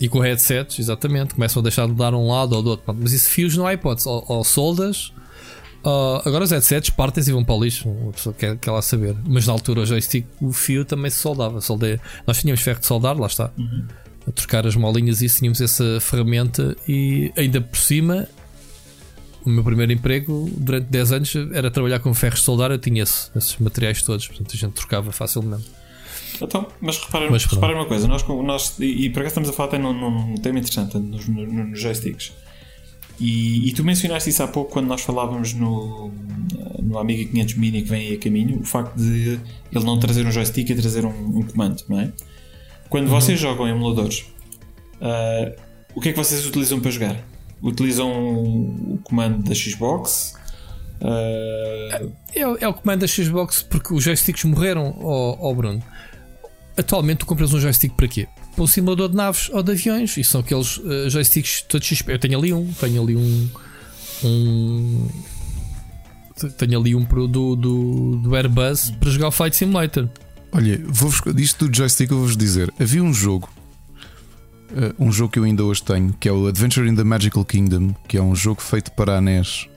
[0.00, 1.34] E com headsets, exatamente.
[1.34, 2.94] Começam a deixar de dar um lado ou do outro.
[3.00, 4.08] Mas isso fios não há hipótese.
[4.08, 5.12] Ou, ou soldas.
[5.82, 7.88] ou- agora os headsets partem e vão para o lixo.
[7.88, 9.14] Uma pessoa quer, quer lá saber.
[9.26, 11.60] Mas na altura o joystick, o fio também se soldava.
[11.60, 12.00] Soldei.
[12.26, 13.50] Nós tínhamos ferro de soldar, lá está.
[14.26, 16.76] A trocar as molinhas e isso, tínhamos essa ferramenta.
[16.88, 18.26] E ainda por cima,
[19.44, 22.70] o meu primeiro emprego durante 10 anos era trabalhar com ferros de soldar.
[22.70, 24.26] Eu tinha esse- esses materiais todos.
[24.26, 25.64] Portanto a gente trocava facilmente.
[26.40, 29.52] Então, mas reparem, Mas reparem uma coisa, nós, nós e, e por acaso estamos a
[29.52, 32.32] falar até num, num tema interessante nos, no- nos joysticks.
[33.20, 36.10] E, e tu mencionaste isso há pouco quando nós falávamos no,
[36.82, 39.38] no Amiga 500 Mini que vem aí a caminho, o facto de
[39.72, 42.10] ele não trazer um joystick e trazer um, um comando, não é?
[42.88, 44.24] Quando vocês jogam em emuladores,
[45.00, 45.52] ah,
[45.94, 47.16] o que é que vocês utilizam para jogar?
[47.62, 50.34] Utilizam o comando da Xbox?
[51.00, 52.00] Ah,
[52.34, 55.82] É, o- é o comando da Xbox porque os joysticks morreram ao, ao Bruno.
[56.76, 58.26] Atualmente tu compras um joystick para quê?
[58.54, 60.16] Para um simulador de naves ou de aviões.
[60.16, 62.12] E são aqueles eh, joysticks todos XP.
[62.12, 63.48] Eu tenho ali um, tenho ali um.
[64.24, 65.08] um
[66.58, 70.08] tenho ali um pro do, do, do Airbus para jogar o Flight Simulator.
[70.50, 72.72] Olha, vou-vos, disto do joystick eu vou-vos dizer.
[72.80, 73.48] Havia um jogo,
[74.98, 77.94] um jogo que eu ainda hoje tenho, que é o Adventure in the Magical Kingdom,
[78.08, 79.68] que é um jogo feito para a NES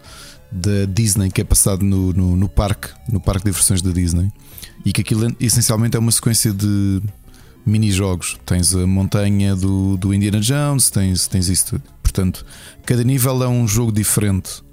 [0.52, 4.32] da Disney, que é passado no, no, no parque, no parque de diversões da Disney,
[4.86, 7.02] e que aquilo essencialmente é uma sequência de
[7.66, 8.38] mini-jogos.
[8.46, 11.84] Tens a montanha do, do Indiana Jones, tens, tens isso tudo.
[12.02, 12.46] Portanto,
[12.86, 14.64] cada nível é um jogo diferente.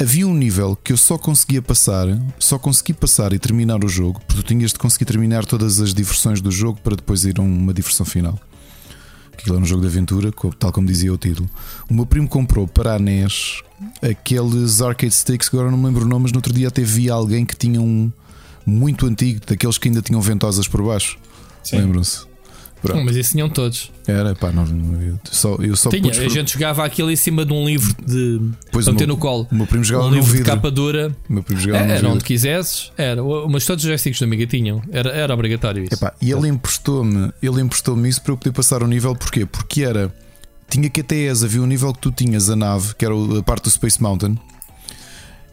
[0.00, 2.06] Havia um nível que eu só conseguia passar,
[2.38, 5.92] só consegui passar e terminar o jogo, porque tu tinhas de conseguir terminar todas as
[5.92, 8.38] diversões do jogo para depois ir a uma diversão final.
[9.38, 11.48] Aquilo era um jogo de aventura, tal como dizia o título.
[11.88, 13.62] O meu primo comprou para a NES
[14.02, 17.08] aqueles arcade sticks, agora não me lembro o nome, mas no outro dia até vi
[17.08, 18.10] alguém que tinha um
[18.66, 21.16] muito antigo, daqueles que ainda tinham ventosas por baixo.
[21.72, 22.27] Lembram-se?
[22.80, 23.04] Pronto.
[23.04, 23.90] Mas isso tinham todos.
[24.06, 24.64] Era, pá, não,
[25.02, 28.40] eu só, eu só Tinha, a gente jogava aquilo em cima de um livro de
[28.70, 29.48] pois para meter no colo.
[29.50, 30.44] O meu primo jogava um livro vidro.
[30.44, 31.14] de capa dura.
[31.28, 33.22] O meu primo jogava era onde quisesses, era.
[33.48, 34.82] Mas todos os joysticks da Amiga tinham.
[34.92, 35.94] Era, era obrigatório isso.
[35.94, 39.44] Epá, e ele emprestou-me, ele emprestou-me isso para eu poder passar o nível, porquê?
[39.44, 40.14] Porque era.
[40.70, 43.70] Tinha QTEs, havia um nível que tu tinhas a nave, que era a parte do
[43.70, 44.38] Space Mountain,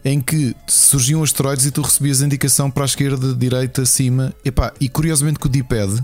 [0.03, 4.33] em que surgiam asteroides e tu recebias a indicação para a esquerda, direita, acima.
[4.43, 6.03] Epá, e curiosamente com o D-pad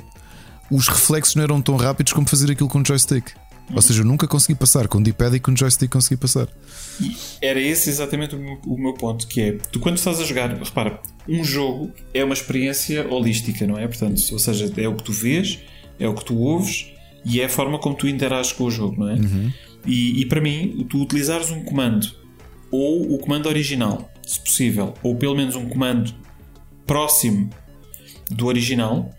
[0.72, 3.32] os reflexos não eram tão rápidos como fazer aquilo com o joystick.
[3.74, 6.48] Ou seja, eu nunca consegui passar com o D-pad e com o joystick consegui passar.
[7.00, 10.24] E era esse exatamente o meu, o meu, ponto, que é, tu quando estás a
[10.24, 13.88] jogar, repara, um jogo é uma experiência holística, não é?
[13.88, 15.60] Portanto, ou seja, é o que tu vês,
[16.00, 16.92] é o que tu ouves
[17.24, 19.14] e é a forma como tu interages com o jogo, não é?
[19.14, 19.52] Uhum.
[19.86, 22.08] E, e para mim, tu utilizares um comando
[22.72, 26.14] ou o comando original, se possível, ou pelo menos um comando
[26.86, 27.50] próximo
[28.30, 29.12] do original,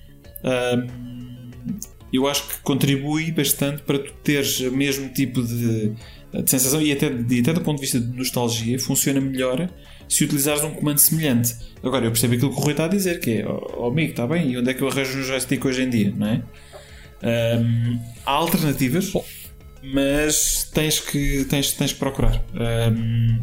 [2.12, 5.90] eu acho que contribui bastante para tu teres o mesmo tipo de,
[6.32, 9.70] de sensação e até, até do ponto de vista de nostalgia funciona melhor
[10.09, 11.56] se utilizares um comando semelhante.
[11.82, 14.26] Agora, eu percebo aquilo que o Rui está a dizer, que é, oh, amigo, está
[14.26, 16.43] bem, e onde é que eu arranjo um joystick hoje em dia, não é?
[17.22, 19.12] Um, há alternativas,
[19.82, 22.44] mas tens que, tens, tens que procurar.
[22.52, 23.40] Um,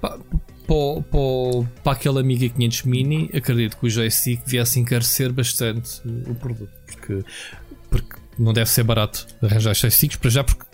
[0.00, 0.18] para,
[0.66, 6.72] para, para aquele Amiga 500 Mini, acredito que o joystick viesse encarecer bastante o produto,
[7.06, 7.24] porque
[7.90, 10.64] porque não deve ser barato arranjar joysticks, para já porque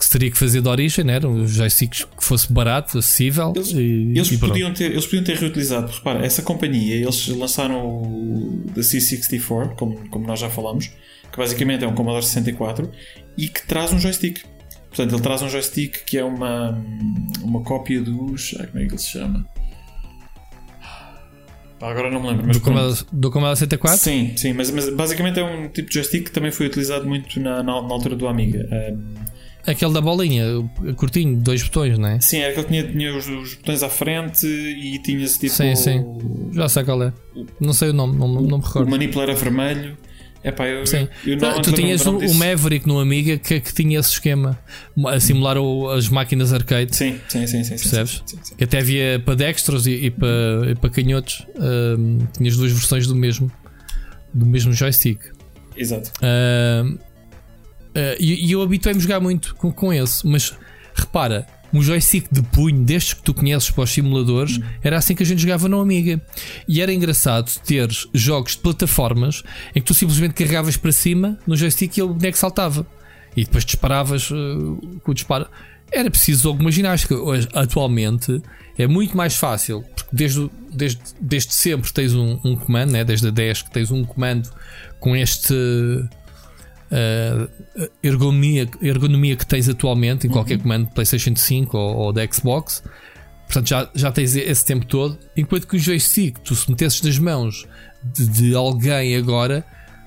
[0.00, 1.20] que se teria que fazer de origem, né?
[1.26, 3.52] um joysticks que fosse barato, acessível.
[3.54, 7.86] Eles, e, eles e podiam, ter, eles podiam ter reutilizado, repara, essa companhia, eles lançaram
[7.86, 10.86] o da C64, como, como nós já falamos,
[11.30, 12.90] que basicamente é um Commodore 64
[13.36, 14.40] e que traz um joystick.
[14.88, 16.82] Portanto, ele traz um joystick que é uma,
[17.42, 18.52] uma cópia dos.
[18.52, 19.46] Como é que ele se chama?
[21.80, 22.46] Agora não me lembro.
[22.46, 23.98] Mas do, Commodore, do Commodore 64?
[23.98, 27.40] Sim, sim, mas, mas, basicamente é um tipo de joystick que também foi utilizado muito
[27.40, 28.68] na, na, na altura do Amiga.
[28.70, 29.30] Um,
[29.66, 30.44] Aquele da bolinha,
[30.96, 32.20] curtinho, dois botões, não é?
[32.20, 35.52] Sim, era aquele que tinha, tinha os, os, botões à frente e tinha-se tipo.
[35.52, 36.02] Sim, sim.
[36.52, 37.12] Já sei qual é.
[37.60, 38.88] Não sei o nome, não, não me recordo.
[38.88, 39.98] O manipular era vermelho.
[40.42, 41.06] Epá, eu, Sim.
[41.26, 44.58] Eu não, tu tinhas o, o, Maverick no Amiga que, que tinha esse esquema
[45.06, 46.96] a simular o, as máquinas arcade.
[46.96, 47.62] Sim, sim, sim.
[47.62, 48.22] sim Percebes?
[48.24, 51.46] Sim, sim, que até havia para dextros e, e, para, e para canhotos.
[51.56, 53.52] Um, tinhas duas versões do mesmo,
[54.32, 55.20] do mesmo joystick.
[55.76, 56.10] Exato.
[56.22, 56.98] Uh, uh,
[58.18, 60.56] e, e eu habituei-me a jogar muito com, com esse, mas
[60.94, 65.22] repara, um joystick de punho destes que tu conheces para os simuladores, era assim que
[65.22, 66.20] a gente jogava no Amiga.
[66.66, 69.42] E era engraçado ter jogos de plataformas
[69.74, 72.86] em que tu simplesmente carregavas para cima no joystick e o boneco saltava.
[73.36, 75.46] E depois disparavas uh, com o disparo.
[75.92, 77.14] Era preciso alguma ginástica.
[77.14, 78.42] Hoje, atualmente
[78.78, 83.04] é muito mais fácil, porque desde, desde, desde sempre tens um, um comando, né?
[83.04, 84.48] desde a 10 que tens um comando
[84.98, 85.54] com este
[86.90, 90.36] uh, ergonomia, ergonomia que tens atualmente em uhum.
[90.36, 92.82] qualquer comando de PlayStation 5 ou, ou da Xbox.
[93.46, 95.18] Portanto, já, já tens esse tempo todo.
[95.36, 97.66] Enquanto que o joystick, tu se metesses nas mãos
[98.02, 99.64] de, de alguém agora,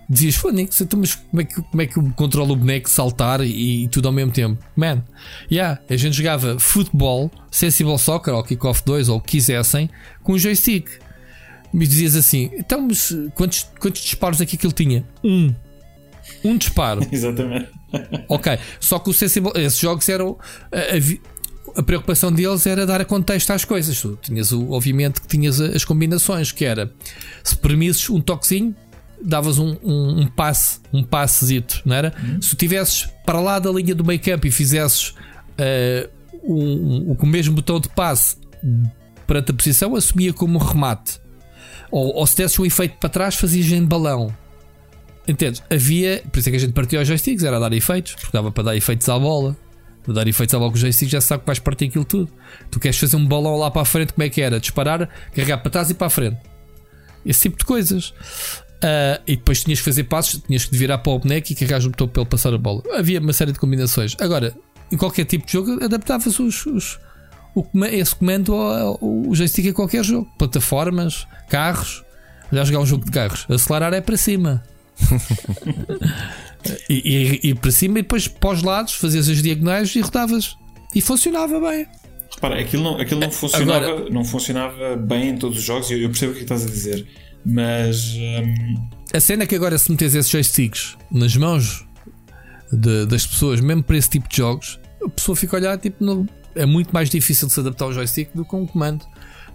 [0.10, 3.42] dizias, Fónix, então, mas como é, que, como é que eu controlo o boneco saltar
[3.42, 4.64] e, e, tudo ao mesmo tempo?
[4.76, 5.04] Man,
[5.52, 9.90] yeah, a gente jogava futebol, Sensible Soccer ou Kickoff 2 ou o que quisessem
[10.22, 10.88] com o joystick.
[11.74, 15.04] Me dizias assim, então, mas quantos, quantos disparos é que aquilo tinha?
[15.24, 15.54] Um
[16.44, 17.02] um disparo.
[17.12, 17.70] Exatamente.
[18.28, 20.38] Ok, só que o Sensible, esses jogos eram.
[20.72, 24.00] A, a, preocupação deles era dar contexto às coisas.
[24.00, 26.92] Tu tinhas, o, obviamente, que tinhas as combinações, que era
[27.44, 28.76] se permisses um toquezinho,
[29.24, 32.14] davas um, um, um passe, um passezito, não era?
[32.22, 32.42] Uhum.
[32.42, 36.10] Se tivesses para lá da linha do campo e fizesses uh,
[36.44, 38.38] um, o mesmo botão de passe
[39.26, 41.20] perante a posição, assumia como remate.
[41.90, 44.36] Ou, ou se desses o efeito para trás, fazias em balão.
[45.28, 45.64] Entendes?
[45.70, 46.24] Havia.
[46.32, 48.64] Por isso é que a gente partia os joysticks, era dar efeitos, porque dava para
[48.64, 49.56] dar efeitos à bola.
[50.04, 52.30] Para dar efeitos à bola com o joystick já sabe que vais partir aquilo tudo.
[52.70, 54.60] Tu queres fazer um balão lá para a frente, como é que era?
[54.60, 56.38] Disparar, carregar para trás e para a frente.
[57.26, 58.10] Esse tipo de coisas.
[58.10, 61.80] Uh, e depois tinhas que fazer passos, tinhas que virar para o boneco e carregar
[61.80, 62.84] o botão para ele passar a bola.
[62.94, 64.18] Havia uma série de combinações.
[64.20, 64.54] Agora,
[64.92, 67.00] em qualquer tipo de jogo, adaptava-se os, os,
[67.56, 70.30] o, esse comando ao, o joystick a qualquer jogo.
[70.38, 72.04] Plataformas, carros.
[72.52, 73.46] Olha, jogar um jogo de carros.
[73.50, 74.62] Acelerar é para cima.
[76.90, 80.58] E, e, e, para cima e depois para os lados fazias as diagonais e rodavas
[80.96, 81.88] e funcionava bem.
[82.36, 86.00] Repara, aquilo não, aquilo não, funcionava, Agora, não funcionava bem em todos os jogos, eu,
[86.00, 87.08] eu percebo o que estás a dizer,
[87.46, 88.90] mas um...
[89.14, 91.86] a cena é que agora se metes esses joysticks nas mãos
[92.72, 96.04] de, das pessoas, mesmo para esse tipo de jogos, a pessoa fica a olhar, tipo,
[96.04, 99.06] no, é muito mais difícil de se adaptar ao joystick do que um comando.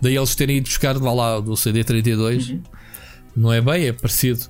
[0.00, 2.50] Daí eles terem ido buscar, vá lá, do CD32.
[2.50, 2.62] Uhum.
[3.38, 4.40] Não é bem, é parecido.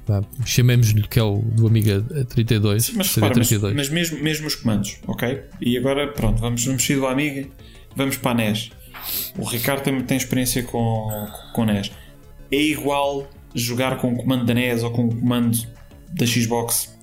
[0.46, 2.86] Chamemos-lhe que é o do Amiga 32.
[2.86, 5.42] Sim, mas, repara, mas, mas, mesmo, mesmo os comandos, ok?
[5.60, 7.46] E agora, pronto, vamos, vamos sair do Amiga,
[7.94, 8.70] vamos para a NES.
[9.36, 11.90] O Ricardo tem, tem experiência com, com NES.
[12.50, 15.58] É igual jogar com o comando da NES ou com o comando
[16.14, 16.96] da Xbox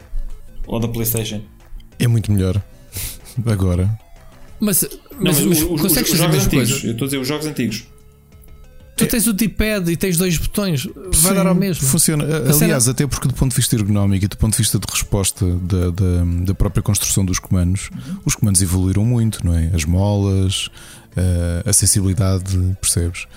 [0.66, 1.44] ou da PlayStation?
[2.00, 2.60] É muito melhor.
[3.46, 3.96] Agora.
[4.60, 4.90] Mas,
[5.20, 7.46] mas, não, mas os, os, os, os jogos antigos, eu estou a dizer os jogos
[7.46, 7.95] antigos.
[8.96, 11.86] Tu tens o D-pad e tens dois botões, vai Sim, dar ao mesmo.
[11.86, 12.24] Funciona.
[12.62, 15.46] Aliás, até porque do ponto de vista ergonómico e do ponto de vista de resposta
[15.46, 17.90] da, da, da própria construção dos comandos,
[18.24, 19.70] os comandos evoluíram muito, não é?
[19.74, 20.68] As molas,
[21.18, 23.28] uh, a sensibilidade, percebes?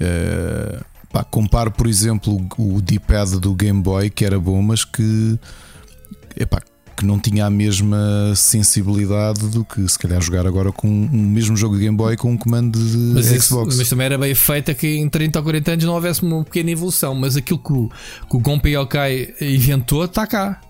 [0.00, 5.38] Uh, pá, comparo, por exemplo, o D-pad do Game Boy, que era bom, mas que.
[6.36, 6.62] Epá,
[7.00, 11.56] que não tinha a mesma sensibilidade do que se calhar jogar agora com o mesmo
[11.56, 13.68] jogo de Game Boy com um comando de mas Xbox.
[13.68, 16.44] Isso, mas também era bem feito que em 30 ou 40 anos não houvesse uma
[16.44, 17.14] pequena evolução.
[17.14, 17.88] Mas aquilo que o,
[18.28, 20.60] que o Gonpei Yokai inventou está cá.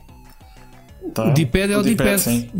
[1.15, 1.31] Tá.
[1.31, 2.51] O D-pad é o D-pad.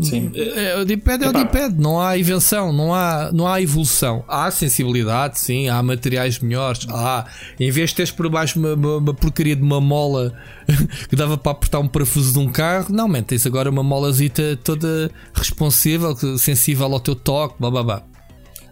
[0.55, 1.75] É, o D-pad é o D-pad.
[1.77, 4.23] Não há invenção, não há, não há evolução.
[4.27, 6.85] Há sensibilidade, sim, há materiais melhores.
[6.89, 7.25] Há,
[7.59, 10.33] em vez de teres por baixo uma, uma, uma porcaria de uma mola
[11.09, 14.59] que dava para apertar um parafuso de um carro, não, man, tens agora uma molazita
[14.63, 18.03] toda responsível, sensível ao teu toque, blá blá blá.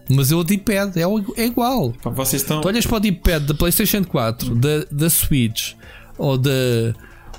[0.08, 1.04] Mas é o D-pad, é,
[1.40, 1.94] é igual.
[2.02, 2.60] Vocês estão...
[2.60, 5.74] Tu olhas para o D-pad da PlayStation 4, da, da Switch
[6.18, 6.92] ou da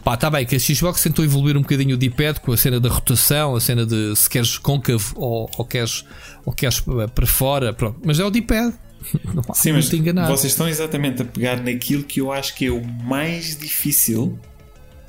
[0.03, 2.79] Pá, tá bem que a Xbox tentou evoluir um bocadinho o D-pad com a cena
[2.79, 6.03] da rotação, a cena de se queres côncavo ou, ou, queres,
[6.43, 7.99] ou queres eh, para fora, pronto.
[8.03, 8.73] Mas é o D-pad.
[9.53, 13.57] Sim, mas vocês estão exatamente a pegar naquilo que eu acho que é o mais
[13.57, 14.39] difícil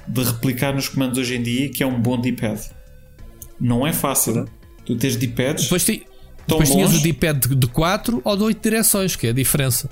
[0.06, 2.60] de replicar nos comandos hoje em dia, que é um bom D-pad.
[3.60, 4.46] Não é fácil.
[4.84, 5.64] Tu tens D-pads.
[5.64, 6.06] Depois, ti,
[6.46, 9.88] depois tinhas o D-pad de 4 ou de 8 direções, que é a diferença.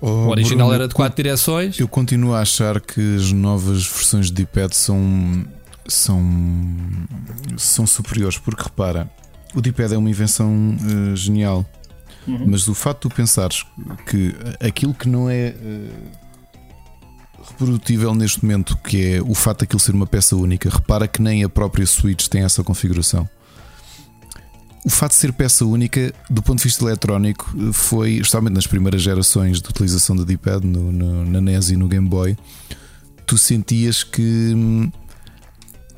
[0.00, 1.78] Oh, o original Bruno, era de 4 direções.
[1.78, 5.44] Eu continuo a achar que as novas versões de D-pad são,
[5.86, 6.22] são,
[7.56, 9.10] são superiores, porque repara,
[9.54, 11.64] o D-pad é uma invenção uh, genial,
[12.26, 12.44] uhum.
[12.46, 13.64] mas o facto de tu pensares
[14.06, 19.94] que aquilo que não é uh, reprodutível neste momento, que é o facto daquilo ser
[19.94, 23.26] uma peça única, repara que nem a própria Switch tem essa configuração
[24.86, 29.02] o fato de ser peça única, do ponto de vista eletrónico, foi, especialmente nas primeiras
[29.02, 32.38] gerações de utilização do D-pad no, no, na NES e no Game Boy,
[33.26, 34.22] tu sentias que
[34.54, 34.88] hum,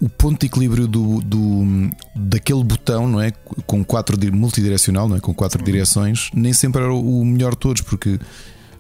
[0.01, 3.31] o ponto de equilíbrio do, do, daquele botão, não é?
[3.67, 5.21] Com quatro multidirecional, não é?
[5.21, 8.19] Com quatro direções, nem sempre era o melhor de todos, porque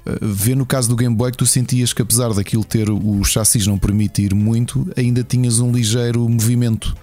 [0.06, 3.22] eh, vê no caso do Game Boy que tu sentias que apesar daquilo ter o
[3.24, 6.96] chassis não permitir muito, ainda tinhas um ligeiro movimento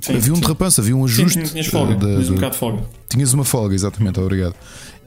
[0.00, 1.40] Sim, havia um derrapanço, havia um ajuste.
[1.40, 2.82] Sim, tinhas folga, da, tinhas um bocado de folga.
[3.08, 4.54] Tinhas uma folga, exatamente, obrigado.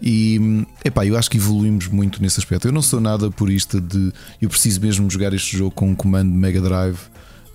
[0.01, 2.67] E epá, eu acho que evoluímos muito nesse aspecto.
[2.67, 4.11] Eu não sou nada purista de
[4.41, 6.97] eu preciso mesmo jogar este jogo com um comando Mega Drive.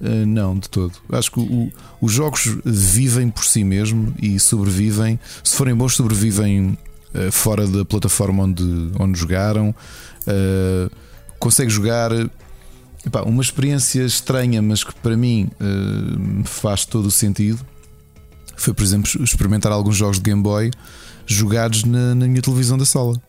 [0.00, 0.92] Uh, não, de todo.
[1.12, 5.18] Acho que o, os jogos vivem por si mesmo e sobrevivem.
[5.44, 6.76] Se forem bons, sobrevivem
[7.14, 9.72] uh, fora da plataforma onde, onde jogaram.
[10.26, 10.90] Uh,
[11.38, 12.10] consegue jogar
[13.04, 17.64] Epá, uma experiência estranha, mas que para mim uh, faz todo o sentido,
[18.56, 20.70] foi, por exemplo, experimentar alguns jogos de Game Boy
[21.26, 23.20] jogados na, na minha televisão da sala.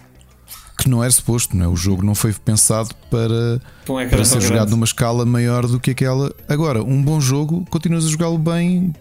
[0.77, 1.67] Que não era suposto, não é?
[1.67, 6.33] o jogo não foi pensado para, para ser jogado numa escala maior do que aquela.
[6.47, 8.93] Agora, um bom jogo, continuas a jogá-lo bem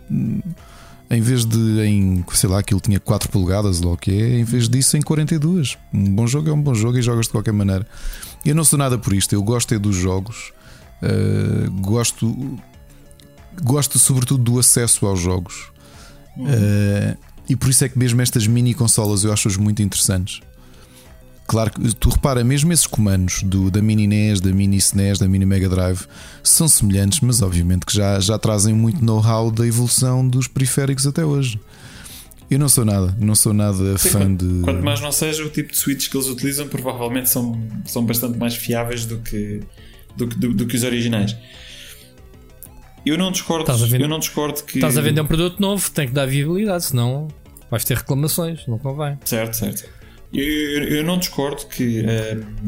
[1.11, 4.45] em vez de em, sei lá, aquilo tinha 4 polegadas, ou o que é, em
[4.45, 5.77] vez disso em 42.
[5.93, 7.87] Um bom jogo é um bom jogo e jogas de qualquer maneira.
[8.45, 10.53] Eu não sou nada por isto, eu gosto é dos jogos
[11.03, 12.59] Uh, gosto,
[13.63, 15.73] gosto sobretudo do acesso aos jogos.
[16.37, 17.17] Uh,
[17.49, 20.41] e por isso é que mesmo estas mini consolas eu acho-as muito interessantes.
[21.47, 25.29] Claro que tu repara, mesmo esses comandos do, da Mini NES, da Mini SNES, da
[25.29, 26.07] Mini Mega Drive
[26.43, 31.25] são semelhantes, mas obviamente que já, já trazem muito know-how da evolução dos periféricos até
[31.25, 31.61] hoje.
[32.51, 34.63] Eu não sou nada, não sou nada Sim, fã quanto, de.
[34.63, 38.39] Quanto mais não seja o tipo de switches que eles utilizam, provavelmente são, são bastante
[38.39, 39.61] mais fiáveis do que
[40.17, 41.37] do, do, do que os originais.
[43.05, 44.79] Eu não discordo, eu não discordo que.
[44.79, 47.29] Estás a vender um produto novo, tem que dar viabilidade, senão
[47.71, 49.19] vais ter reclamações, não convém.
[49.25, 49.89] Certo, certo.
[50.33, 52.03] Eu, eu, eu não discordo que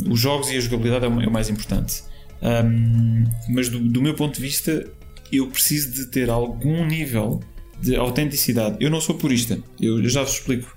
[0.07, 2.03] um, os jogos e a jogabilidade é o, é mais importante.
[2.43, 4.87] Um, mas do, do, meu ponto de vista,
[5.33, 7.41] eu preciso de ter algum nível
[7.81, 8.77] de autenticidade.
[8.81, 10.77] Eu não sou purista, eu, eu já vos explico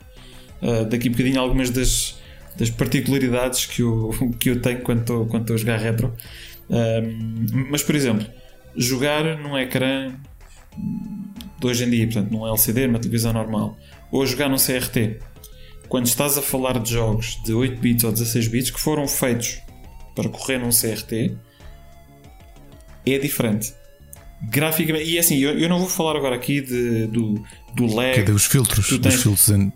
[0.62, 2.18] uh, daqui a bocadinho algumas das,
[2.58, 6.14] das particularidades que eu, que eu tenho quando estou, quando estou a jogar retro.
[6.70, 8.26] Um, mas, por exemplo,
[8.76, 10.14] jogar num ecrã
[11.60, 13.78] de hoje em dia, portanto, num LCD, numa televisão normal,
[14.12, 15.20] ou jogar num CRT,
[15.90, 19.60] quando estás a falar de jogos de 8 bits ou 16 bits que foram feitos
[20.16, 21.36] para correr num CRT,
[23.06, 23.74] é diferente.
[24.50, 28.24] Graficamente, e é assim, eu, eu não vou falar agora aqui de, do, do lag.
[28.24, 29.72] Que é os filtros, tens- os filtros em-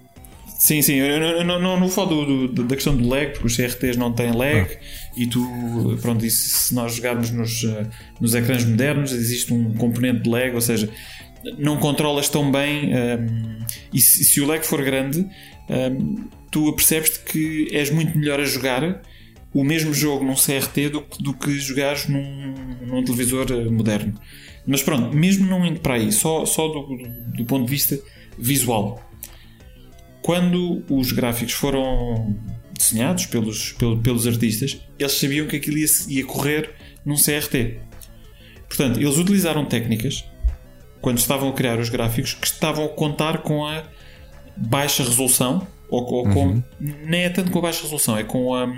[0.59, 3.47] Sim, sim, eu, não, não, não vou falar do- do- da questão do lag, porque
[3.47, 4.69] os CRTs não têm lag
[5.15, 7.87] e tu, pronto, se nós jogarmos nos, eh,
[8.19, 10.89] nos ecrãs modernos, existe um componente de lag, ou seja,
[11.57, 13.59] não controlas tão bem ehm,
[13.93, 15.27] e se, se o lag for grande,
[15.69, 16.15] ehm,
[16.49, 19.01] tu apercebes-te que és muito melhor a jogar
[19.53, 22.53] o mesmo jogo num CRT do, do que jogares num,
[22.87, 24.13] num televisor eh, moderno.
[24.65, 26.97] Mas pronto, mesmo não indo para aí, só, só do-
[27.35, 27.99] do ponto de vista
[28.37, 29.01] visual
[30.21, 32.37] quando os gráficos foram
[32.89, 36.71] desenhados pelos, pelo- pelos artistas, eles sabiam que aquilo ia, ia correr
[37.05, 37.79] num CRT.
[38.67, 40.23] Portanto, eles utilizaram técnicas
[41.01, 43.83] quando estavam a criar os gráficos que estavam a contar com a
[44.55, 46.63] baixa resolução, ou, ou com.
[46.79, 48.71] Nem é tanto com a baixa resolução, é com a,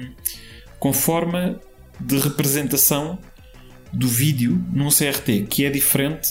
[0.80, 1.60] com forma
[2.00, 3.20] de representação
[3.92, 6.28] do vídeo num CRT, que é diferente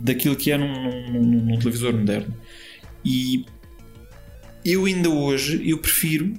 [0.00, 2.34] daquilo que é num, num- num- num televisor moderno.
[3.04, 3.44] E
[4.64, 6.32] eu ainda hoje eu prefiro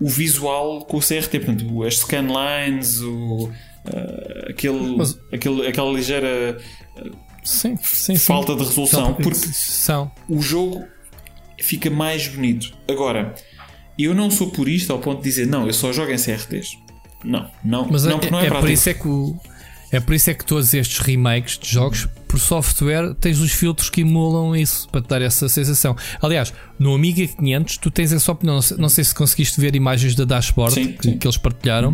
[0.00, 3.50] o visual com o CRT, portanto, as scanlines, o,
[3.86, 6.58] ah, aquele, Mas- aquele, aquela ligeira
[7.44, 8.16] Sim, sim, sim.
[8.16, 9.40] falta de resolução, porque
[10.28, 10.84] o jogo
[11.60, 12.72] fica mais bonito.
[12.88, 13.34] Agora,
[13.98, 16.76] eu não sou purista ao ponto de dizer não, eu só jogo em CRTs.
[17.24, 19.36] Não, não, Mas não, é, não é, é por isso é que o-
[19.90, 23.88] é por isso é que todos estes remakes de jogos por software tens os filtros
[23.88, 25.96] que emulam isso para te dar essa sensação.
[26.20, 28.60] Aliás, no Amiga 500 tu tens essa opinião.
[28.76, 31.10] Não sei, se conseguiste ver imagens da dashboard Sim, que, sim.
[31.12, 31.18] Uhum.
[31.18, 31.92] que eles partilharam.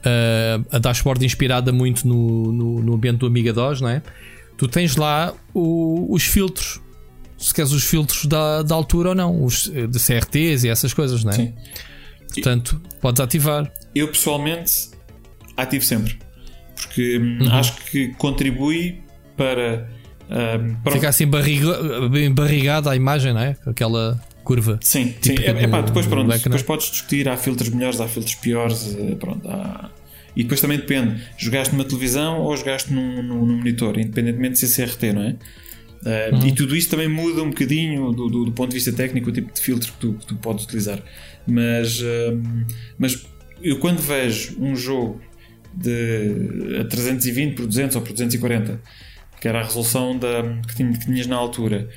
[0.00, 4.02] Uh, a dashboard inspirada muito no, no, no ambiente do Amiga DOS, não é?
[4.56, 6.80] Tu tens lá o- os filtros.
[7.36, 10.92] Se queres os filtros da, da altura ou não, os eh, de CRTs e essas
[10.94, 11.36] coisas, não é?
[11.36, 11.54] Sim.
[12.34, 13.70] Portanto, podes ativar.
[13.94, 14.90] Eu pessoalmente
[15.56, 16.18] ativo sempre.
[16.82, 17.52] Porque hum, Uhum.
[17.52, 19.00] acho que contribui
[19.36, 19.88] para.
[20.30, 23.56] hum, para Fica assim barriga, bem barrigada a imagem, não é?
[23.66, 24.78] Aquela curva.
[24.82, 25.46] Sim, Tipo sim.
[25.46, 26.42] É, epá, depois pronto, ecrã.
[26.44, 29.90] depois podes discutir, há filtros melhores, há filtros piores, eh, pronto, há-
[30.36, 34.58] E depois também depende, jogaste numa televisão ou jogaste num, num- num monitor, independentemente de
[34.60, 35.36] ser CRT, não é?
[36.32, 36.46] Uhum.
[36.46, 39.32] E tudo isso também muda um bocadinho do, do- do ponto de vista técnico, o
[39.32, 41.00] tipo de filtro que tu, que tu podes utilizar.
[41.46, 42.64] Mas, hum,
[42.96, 43.26] mas
[43.62, 45.20] eu quando vejo um jogo
[45.74, 48.80] de a 320 por 200 ou por 240,
[49.40, 51.88] que era a resolução da, que, tinha- que tinhas na altura,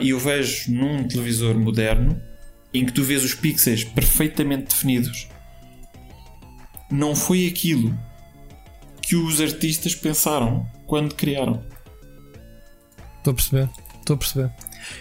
[0.00, 2.20] e eu vejo num televisor moderno
[2.72, 5.28] em que tu vês os pixels perfeitamente definidos,
[6.90, 7.96] não foi aquilo
[9.02, 11.64] que os artistas pensaram quando criaram.
[13.18, 13.68] Estou a perceber.
[13.98, 14.50] Estou a perceber.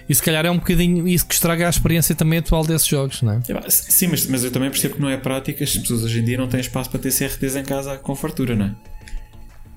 [0.07, 3.22] E se calhar é um bocadinho isso que estraga a experiência também atual desses jogos,
[3.22, 3.41] não é?
[3.47, 5.64] Epá, Sim, mas, mas eu também percebo que não é prática.
[5.64, 8.56] As pessoas hoje em dia não têm espaço para ter CRTs em casa com fartura,
[8.56, 8.76] não é?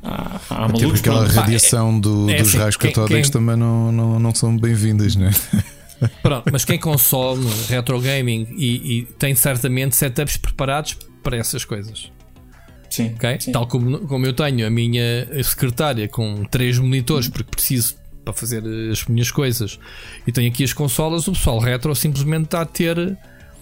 [0.02, 3.92] Há, há Tipo malucos aquela radiação do- é dos assim, raios catódicos quem- também não,
[3.92, 5.30] não, não são bem-vindas, né?
[6.20, 12.10] Pronto, mas quem consome retro gaming e, e tem certamente setups preparados para essas coisas.
[12.90, 13.36] Sim, ok?
[13.40, 13.52] sim.
[13.52, 17.94] Tal como, como eu tenho a minha secretária com três monitores, porque preciso
[18.24, 19.78] para fazer as minhas coisas,
[20.27, 23.16] e tenho aqui as consolas, o pessoal retro simplesmente está a ter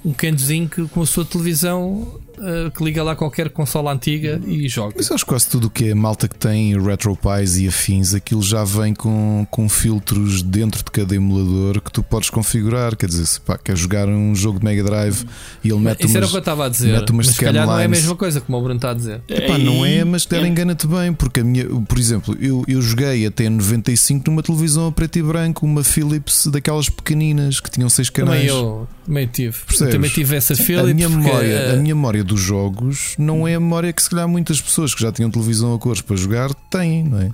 [0.05, 4.69] um cantozinho que, com a sua televisão eh, que liga lá qualquer consola antiga e
[4.69, 4.95] joga.
[4.97, 8.43] Mas acho que quase tudo o que é malta que tem RetroPies e afins, aquilo
[8.43, 12.97] já vem com, com filtros dentro de cada emulador que tu podes configurar.
[12.97, 15.25] Quer dizer, se pá, quer jogar um jogo de Mega Drive
[15.63, 16.31] e ele mete Isso era o umas.
[16.31, 18.41] que eu estava a dizer, mete umas mas se calhar não é a mesma coisa
[18.41, 19.21] como o Bruno está a dizer.
[19.29, 22.81] Epá, não é, mas E- der engana-te bem, porque a minha, por exemplo, eu, eu
[22.81, 27.89] joguei até 95 numa televisão a preto e branco, uma Philips daquelas pequeninas que tinham
[27.89, 28.41] seis canais.
[28.47, 29.57] Também eu também tive.
[29.67, 29.95] Percebes?
[29.95, 30.95] também tive essa a Philips.
[30.95, 34.09] minha, porque, memória, eh, a minha memória dos jogos não é a memória que se
[34.11, 37.31] calhar muitas pessoas que já tinham televisão a cores para jogar têm, não é?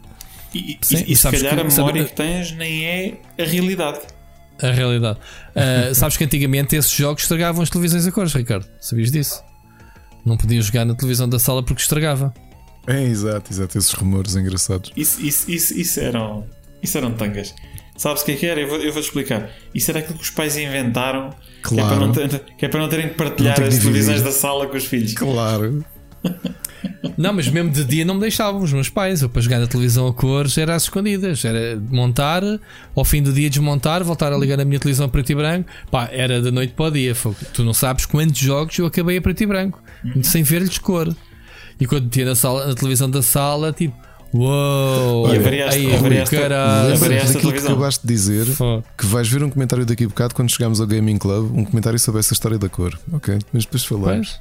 [0.54, 3.14] E, e- Sim, e se sabes calhar que- a memória sabe- que tens nem é
[3.38, 4.00] a realidade.
[4.62, 5.18] A realidade.
[5.54, 8.66] Ah, sabes que antigamente esses jogos estragavam as televisões a cores, Ricardo.
[8.80, 9.42] Sabias disso?
[10.24, 12.32] Não podias jogar na televisão da sala porque estragava.
[12.86, 14.92] É, exato, exato, esses rumores engraçados.
[14.96, 16.44] Isso, isso, isso, isso eram.
[16.82, 17.54] Isso eram tangas.
[17.96, 18.60] Sabes o que é que era?
[18.60, 19.50] Eu vou- eu vou-te explicar.
[19.74, 21.30] Isso era aquilo que os pais inventaram
[21.68, 22.06] que, é para Claro.
[22.06, 24.84] não ter- que é para não terem que partilhar as televisões da sala com os
[24.84, 25.14] filhos.
[25.14, 25.84] Claro.
[27.16, 29.22] Não, mas mesmo de dia não me deixavam os meus pais.
[29.22, 31.44] Eu para jogar na televisão a cores era às escondidas.
[31.44, 32.42] Era montar,
[32.94, 35.68] ao fim do dia desmontar, voltar a ligar a minha televisão a preto e branco.
[35.90, 37.14] Pá, era da noite para o dia.
[37.52, 39.82] Tu não sabes quantos jogos eu acabei a preto e branco,
[40.22, 41.12] sem ver-lhes cor.
[41.80, 43.96] E quando metia na, sala, na televisão da sala, tipo,
[44.32, 45.28] Uou!
[45.28, 45.64] E Ai, haveria
[46.22, 46.98] esta- caralho.
[46.98, 48.46] daquilo que acabaste de dizer
[48.98, 51.98] que vais ver um comentário daqui a bocado quando chegarmos ao Gaming Club, um comentário
[51.98, 52.98] sobre essa história da cor.
[53.12, 53.38] Ok?
[53.52, 54.38] Mas depois falamos.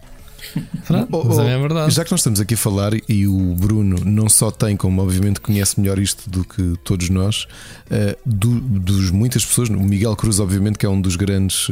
[0.85, 1.91] Pronto, Oh, mas oh, é verdade.
[1.93, 5.41] Já que nós estamos aqui a falar e o Bruno não só tem, como obviamente
[5.41, 7.47] conhece melhor isto do que todos nós,
[7.89, 11.67] eh, do- dos muitas pessoas, o Miguel Cruz, obviamente, que é um dos grandes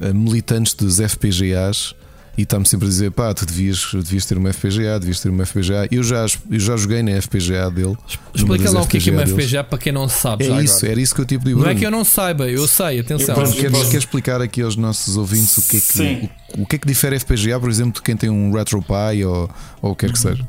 [0.00, 1.94] eh, militantes dos FPGAs.
[2.36, 5.44] E está-me sempre a dizer, pá, tu devias, devias ter uma FPGA, devias ter uma
[5.44, 5.86] FPGA.
[5.90, 7.94] Eu já, eu já joguei na FPGA dele.
[8.34, 9.44] Explica lá o que é, é uma deles.
[9.44, 10.44] FPGA para quem não sabe.
[10.46, 10.92] já É isso, agora.
[10.92, 11.78] era isso que eu te pedi, Não é Bruno.
[11.78, 13.34] que eu não saiba, eu sei, atenção.
[13.34, 16.30] Eu posso- Queres, posso- queres explicar aqui aos nossos ouvintes o que é Sim.
[16.54, 19.24] que, o, o que, é que difere FPGA, por exemplo, de quem tem um RetroPie
[19.26, 19.50] ou,
[19.82, 20.48] ou o que quer que seja?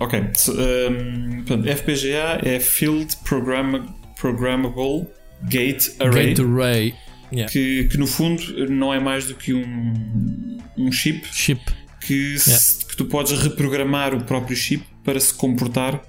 [0.00, 1.44] Ok, so, um,
[1.76, 3.86] FPGA é Field Programma-
[4.20, 5.06] Programmable
[5.44, 6.94] Gate Array, Gate Array.
[7.32, 7.52] Yeah.
[7.52, 11.60] que, que no fundo não é mais do que um, um chip Chip.
[12.00, 16.02] que, se- que tu podes reprogramar o próprio chip para se comportar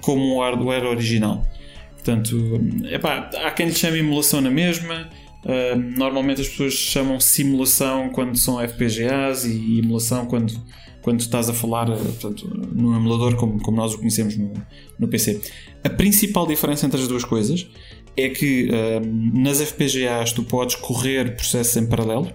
[0.00, 1.44] como o hardware original.
[1.94, 2.60] Portanto,
[2.90, 5.08] epá, há quem lhe chame emulação na mesma.
[5.44, 10.52] hum, normalmente as pessoas chamam simulação quando são FPGAs e emulação quando,
[11.02, 14.52] quando estás a falar eh, portanto, num emulador como, como nós o conhecemos no,
[14.98, 15.40] no PC.
[15.82, 17.66] A principal diferença entre as duas coisas
[18.18, 22.32] é que hum, nas FPGAs tu podes correr processos em paralelo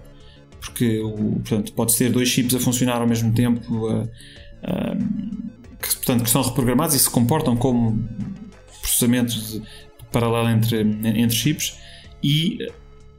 [0.62, 4.08] porque portanto, podes ter dois chips a funcionar ao mesmo tempo uh,
[5.82, 8.02] que, portanto, que são reprogramados e se comportam como
[8.82, 9.62] processamentos
[10.12, 11.76] paralelo entre, entre chips
[12.24, 12.60] e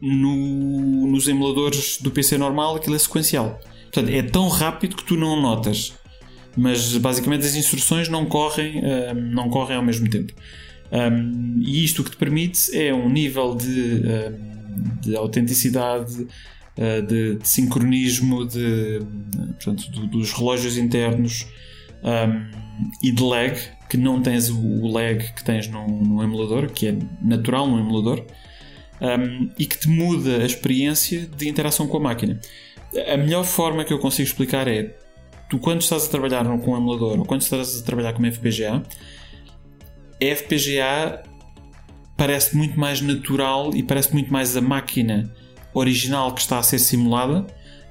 [0.00, 3.60] no- nos emuladores do PC normal aquilo é sequencial.
[3.92, 5.92] Portanto, é tão rápido que tu não notas.
[6.56, 8.80] Mas basicamente as instruções não correm,
[9.32, 10.32] não correm ao mesmo tempo.
[10.94, 14.02] Um, e isto o que te permite é um nível de,
[15.00, 19.00] de autenticidade, uh, de, de sincronismo de,
[19.54, 21.48] portanto, do- dos relógios internos
[22.04, 22.48] um,
[23.02, 23.58] e de lag,
[23.90, 28.24] que não tens o, lag que tens num, num emulador, que é natural num emulador,
[29.00, 32.38] um, e que te muda a experiência de interação com a máquina.
[33.12, 34.94] A melhor forma que eu consigo explicar é
[35.50, 38.30] tu quando estás a trabalhar com um emulador ou quando estás a trabalhar com uma
[38.30, 38.80] FPGA,
[40.20, 41.22] FPGA
[42.16, 45.32] parece muito mais natural e parece muito mais a máquina
[45.72, 47.46] original que está a ser simulada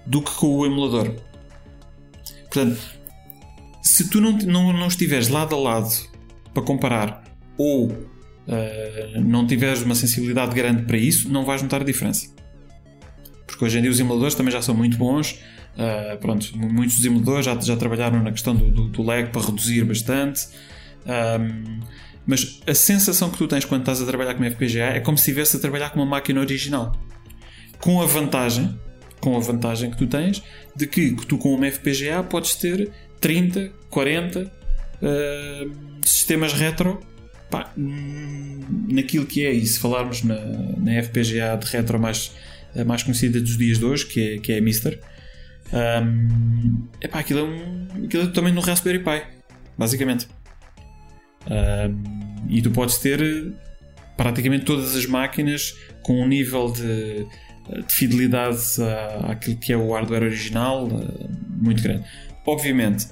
[0.06, 1.14] do que com o emulador.
[2.44, 2.80] Portanto,
[3.82, 5.90] se tu não, não, não estiveres lado a lado
[6.54, 7.24] para comparar
[7.58, 7.92] ou
[8.48, 12.34] ah, não tiveres uma sensibilidade grande para isso, não vais notar a diferença.
[13.46, 15.40] Porque hoje em dia os emuladores também já são muito bons.
[15.78, 19.42] ah, pronto, muitos dos emuladores já, já trabalharam na questão do, do, do lag para
[19.42, 20.48] reduzir bastante.
[21.06, 21.82] Ahm,
[22.26, 25.24] mas a sensação que tu tens quando estás a trabalhar com FPGA é como se
[25.24, 26.92] estivesse a trabalhar com uma máquina original.
[27.80, 28.80] Com a vantagem,
[29.20, 30.42] com a vantagem que tu tens
[30.76, 34.52] de que, que tu com uma FPGA podes ter 30, 40
[35.04, 35.66] ah,
[36.06, 37.00] sistemas retro
[37.50, 40.36] pá, naquilo que é, e se falarmos na,
[40.78, 42.32] na FPGA de retro mais,
[42.88, 45.00] mais conhecida dos dias de hoje, que é, que é a Mister,
[45.72, 49.22] hum, epá, aquilo, é um, aquilo é totalmente no Raspberry Pi,
[49.78, 50.28] basicamente.
[51.50, 52.04] Hum,
[52.50, 53.52] e tu podes ter eh,
[54.16, 57.26] praticamente todas as máquinas com um nível de,
[57.86, 58.60] de fidelidade
[59.28, 62.06] àquilo que é o hardware original eh, muito grande.
[62.46, 63.08] Obviamente,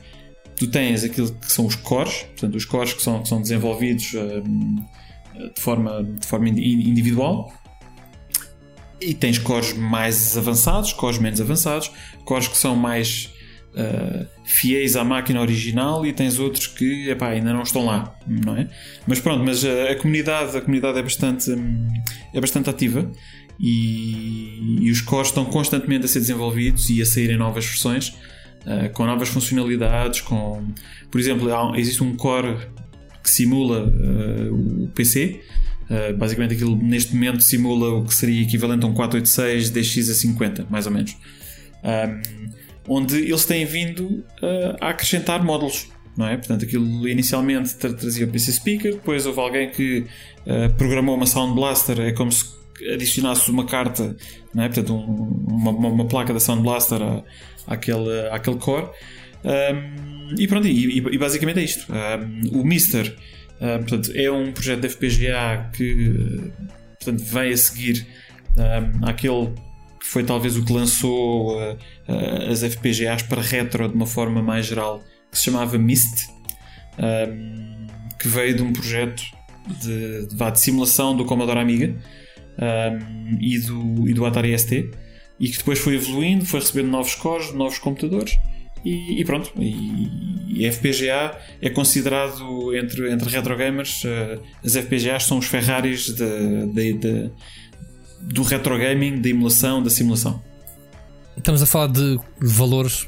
[0.55, 4.13] tu tens aquilo que são os cores, portanto, os cores que são, que são desenvolvidos
[5.55, 7.51] de forma, de forma indi- individual.
[8.99, 11.89] E tens cores mais avançados, cores menos avançados,
[12.23, 13.33] cores que são mais
[13.75, 18.55] uh, fiéis à máquina original e tens outros que epá, ainda não estão lá, não
[18.55, 18.67] é?
[19.07, 21.87] Mas pronto, mas a, a comunidade, a comunidade é bastante, hum,
[22.33, 23.09] é bastante ativa
[23.59, 28.09] e, e os cores estão constantemente a ser desenvolvidos e a saírem novas versões
[28.65, 30.67] uh, com novas funcionalidades, com
[31.09, 32.57] por exemplo, há existe um core
[33.23, 35.41] que simula uh, o PC.
[35.89, 40.13] Uh, basicamente aquilo neste momento simula o que seria equivalente a um 486 DX a
[40.13, 41.17] 50, mais ou menos.
[41.83, 44.05] Um, onde eles têm vindo
[44.41, 45.89] uh, a acrescentar módulos.
[46.17, 46.35] Não é?
[46.35, 50.05] Portanto, aquilo inicialmente tra- trazia o PC Speaker, depois houve alguém que
[50.45, 52.45] uh, programou uma Sound Blaster, é como se
[52.93, 54.15] adicionasse uma carta,
[54.53, 54.67] não é?
[54.67, 57.23] Portanto, um- uma, uma- placa da Sound Blaster à,
[57.65, 58.89] àquele, àquele core.
[59.45, 61.87] Um, e pronto, e, e- basicamente é isto.
[61.91, 63.15] Um, o Mister
[63.59, 66.51] portanto, é um projeto de FPGA que uh,
[66.99, 68.05] portanto, vem a seguir
[68.57, 69.53] um, àquele
[70.01, 71.73] que foi talvez o que lançou uh,
[72.09, 76.27] uh, as FPGAs para retro de uma forma mais geral, que se chamava MIST,
[76.97, 77.85] um,
[78.19, 79.21] que veio de um projeto
[79.79, 81.95] de, de, de simulação do Commodore Amiga
[82.57, 84.89] um, e, do, e do Atari ST,
[85.39, 88.39] e que depois foi evoluindo, foi recebendo novos cores, novos computadores,
[88.83, 89.51] e, e pronto.
[89.59, 96.07] E, e, FPGA é considerado entre, entre retro gamers, uh, as FPGAs são os Ferraris
[96.07, 97.31] de, de, de,
[98.21, 100.41] do retro gaming, da emulação, da simulação.
[101.37, 103.07] Estamos a falar de valores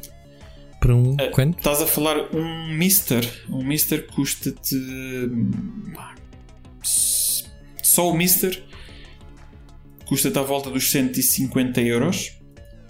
[0.80, 1.58] para um uh, quanto?
[1.58, 3.26] Estás a falar um Mister.
[3.50, 4.76] Um Mister custa-te.
[7.82, 8.64] Só o Mister
[10.06, 12.34] custa-te à volta dos 150 euros.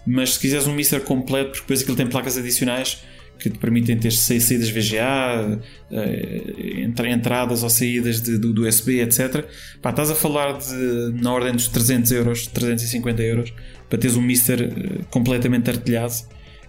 [0.06, 3.04] Mas se quiseres um Mister completo, porque depois aquilo tem placas adicionais
[3.40, 5.60] que te permitem ter saídas VGA,
[5.92, 9.46] eh, entradas ou saídas de, do, do, USB, etc.
[9.82, 13.54] Pá, estás a falar de na ordem dos 300 euros, 350 euros,
[13.90, 16.14] para teres um Mister eh, completamente artilhado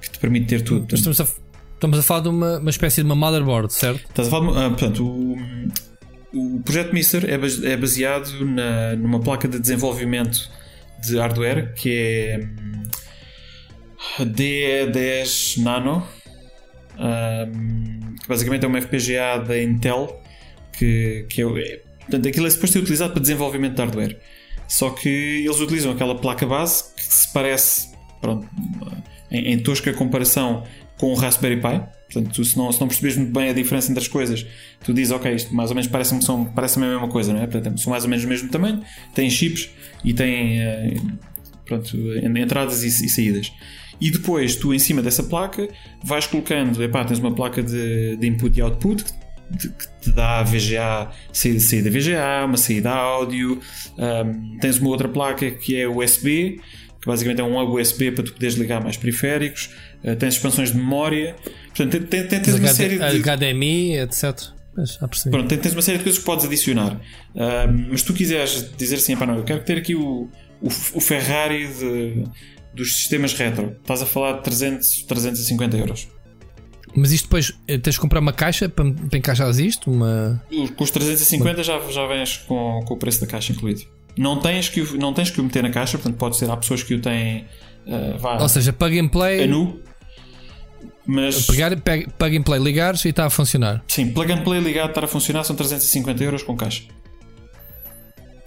[0.01, 0.95] que te permite ter tudo.
[0.95, 1.27] Estamos a,
[1.75, 4.01] estamos a falar de uma, uma espécie de uma motherboard, certo?
[4.09, 7.35] Estás a falar de, ah, portanto, o, o projeto Mister é,
[7.73, 10.51] é baseado na, numa placa de desenvolvimento
[11.03, 12.49] de hardware que é
[14.21, 16.07] D10 Nano,
[18.21, 20.21] que basicamente é uma FPGA da Intel,
[20.73, 24.19] que, que é, portanto, aquilo é suposto ser utilizado para desenvolvimento de hardware.
[24.67, 27.89] Só que eles utilizam aquela placa base que se parece,
[28.21, 28.49] pronto,
[29.31, 30.65] em, em tosca comparação
[30.99, 31.83] com o Raspberry Pi.
[32.11, 34.47] Portanto, se, não, se não percebes muito bem a diferença entre as coisas,
[34.85, 37.47] tu dizes, ok, isto mais ou menos parece-me são, parece a mesma coisa, não é?
[37.47, 38.83] Portanto, são mais ou menos do mesmo tamanho,
[39.15, 39.71] têm chips
[40.05, 41.19] e têm uh,
[41.67, 41.97] pronto,
[42.39, 43.53] entradas e, e saídas.
[44.05, 45.67] E depois tu, em cima dessa placa,
[46.03, 49.03] vais colocando, epá, tens uma placa de, de input e output
[49.59, 49.69] que
[50.03, 53.63] te dá VGA, saída, saída VGA, uma saída áudio,
[53.97, 56.61] um, tens uma outra placa que é USB,
[57.01, 59.71] que basicamente é um hub USB para tu poderes ligar mais periféricos,
[60.05, 61.35] uh, tens expansões de memória,
[61.75, 63.23] portanto tens, tens uma HD, série de.
[63.23, 64.39] HDMI, etc.
[65.31, 67.01] Pronto, tens uma série de coisas que podes adicionar.
[67.89, 70.29] mas se tu quiseres dizer assim, não, eu quero ter aqui o,
[70.61, 72.25] o, o Ferrari de
[72.75, 73.77] dos sistemas retro.
[73.81, 76.09] Estás a falar de 300, 350 euros.
[76.95, 79.91] Mas isto depois eh, tens de comprar uma caixa para, para encaixar isto?
[79.91, 80.43] Uma...
[80.77, 83.83] Com os 350 já, já vens com, com o preço da caixa incluído.
[84.17, 86.57] Não tens, que o, não tens que o meter na caixa, portanto pode ser, há
[86.57, 87.47] pessoas que o têm.
[87.85, 89.43] Uh, vá, Ou seja, plug and play.
[89.43, 89.81] A nu.
[91.05, 91.47] Mas.
[91.47, 93.83] Pegar, plug and play, ligares e está a funcionar.
[93.89, 96.85] Sim, plug and play ligado está a funcionar são 350 euros com caixa.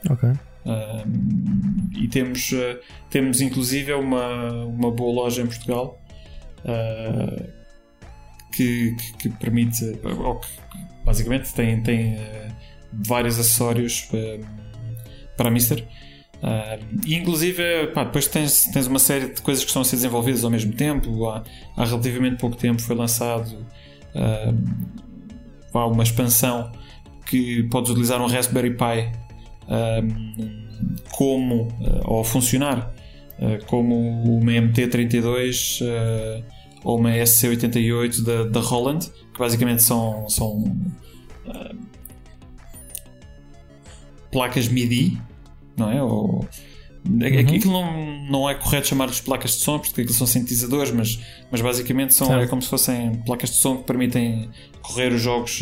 [0.10, 0.30] Ok.
[0.68, 2.78] Uh, e temos, uh,
[3.10, 5.98] temos inclusive uma, uma boa loja em Portugal
[6.66, 7.48] uh,
[8.52, 10.48] que, que, permite, ou que
[11.06, 12.18] basicamente tem, tem
[12.92, 14.40] vários acessórios para,
[15.38, 15.88] para a Mister.
[17.06, 20.44] e inclusive pá, depois tens, tens uma série de coisas que estão a ser desenvolvidas
[20.44, 21.30] ao mesmo tempo.
[21.30, 21.46] Há,
[21.78, 23.66] há relativamente pouco tempo foi lançado
[25.74, 26.72] uma expansão
[27.26, 29.27] que podes utilizar um Raspberry Pi
[31.12, 32.94] como uh, ou funcionar
[33.40, 33.96] uh, como
[34.40, 36.44] uma MT32 uh,
[36.84, 40.64] ou uma SC88 da, da Holland, que basicamente são, são
[44.32, 45.18] placas MIDI,
[45.76, 46.02] não é?
[46.02, 46.48] Ou,
[47.10, 47.40] uhum.
[47.40, 51.20] Aquilo não, não é correto chamar-lhes placas de som, porque aquilo são sintetizadores, mas,
[51.52, 54.50] mas basicamente são, é como se fossem placas de som que permitem
[54.82, 55.62] correr os jogos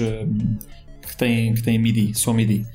[1.01, 2.67] que têm, que têm MIDI, som MIDI.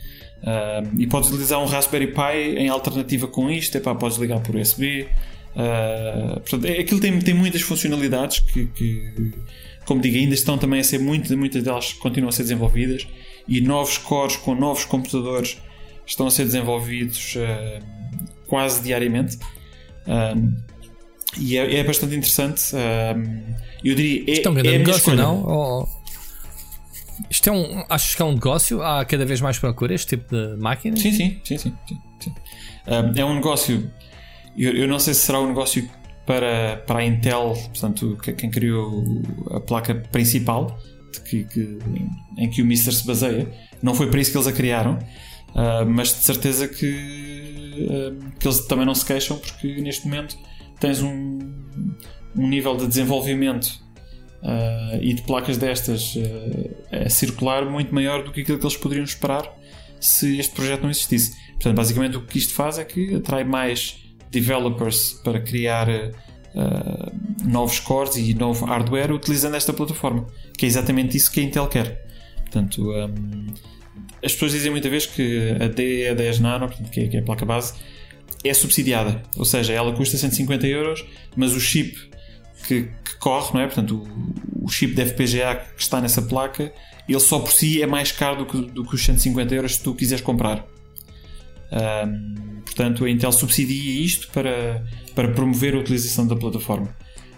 [0.42, 4.56] Uh, e podes utilizar um Raspberry Pi em alternativa com isto, epá, podes ligar por
[4.56, 5.06] USB.
[5.54, 9.32] Uh, portanto, é, aquilo tem, tem muitas funcionalidades que, que,
[9.84, 13.06] como digo, ainda estão também a ser muitas, muitas delas continuam a ser desenvolvidas
[13.46, 15.58] e novos cores com novos computadores
[16.06, 17.84] estão a ser desenvolvidos uh,
[18.46, 19.38] quase diariamente.
[21.38, 22.72] e é, é, bastante interessante.
[23.84, 25.44] eu diria, é, Isto é um grande é negócio, não?
[25.44, 25.99] Ou
[27.28, 27.84] isto é um.
[27.88, 28.82] Achas que é um negócio?
[28.82, 30.96] Há cada vez mais procura este tipo de máquina?
[30.96, 31.74] Sim, sim, sim, sim.
[32.20, 32.34] sim.
[32.86, 33.90] Um, é um negócio.
[34.56, 35.88] Eu, eu, não sei se será um negócio
[36.26, 39.04] para, para a Intel, portanto, quem criou
[39.50, 40.78] a placa principal
[41.24, 41.78] que, que,
[42.36, 43.48] em que o Mister se baseia.
[43.82, 44.98] Não foi para isso que eles a criaram,
[45.50, 50.36] uh, mas de certeza que, uh, que eles também não se queixam, porque neste momento
[50.78, 51.38] tens um,
[52.36, 53.80] um nível de desenvolvimento
[54.42, 58.76] uh, e de placas destas uh, a circular muito maior do que aquilo que eles
[58.76, 59.50] poderiam esperar
[60.00, 61.36] se este projeto não existisse.
[61.52, 63.98] Portanto, basicamente o que isto faz é que atrai mais
[64.30, 70.26] developers para criar uh, novos cores e novo hardware utilizando esta plataforma,
[70.56, 72.06] que é exatamente isso que a Intel quer.
[72.36, 73.46] Portanto, um,
[74.24, 77.22] as pessoas dizem muitas vezes que a D10 Nano, portanto, que, é, que é a
[77.22, 77.74] placa base,
[78.42, 81.04] é subsidiada, ou seja, ela custa 150 euros,
[81.36, 81.96] mas o chip
[82.66, 82.88] que
[83.20, 83.66] corre, não é?
[83.66, 86.72] Portanto, o, o, chip de FPGA que está nessa placa,
[87.08, 89.82] ele só por si é mais caro do que, do que os 150 euros se
[89.82, 90.66] tu quiseres comprar.
[91.70, 94.84] Um, portanto, a Intel subsidia isto para,
[95.14, 96.88] para promover a utilização da plataforma.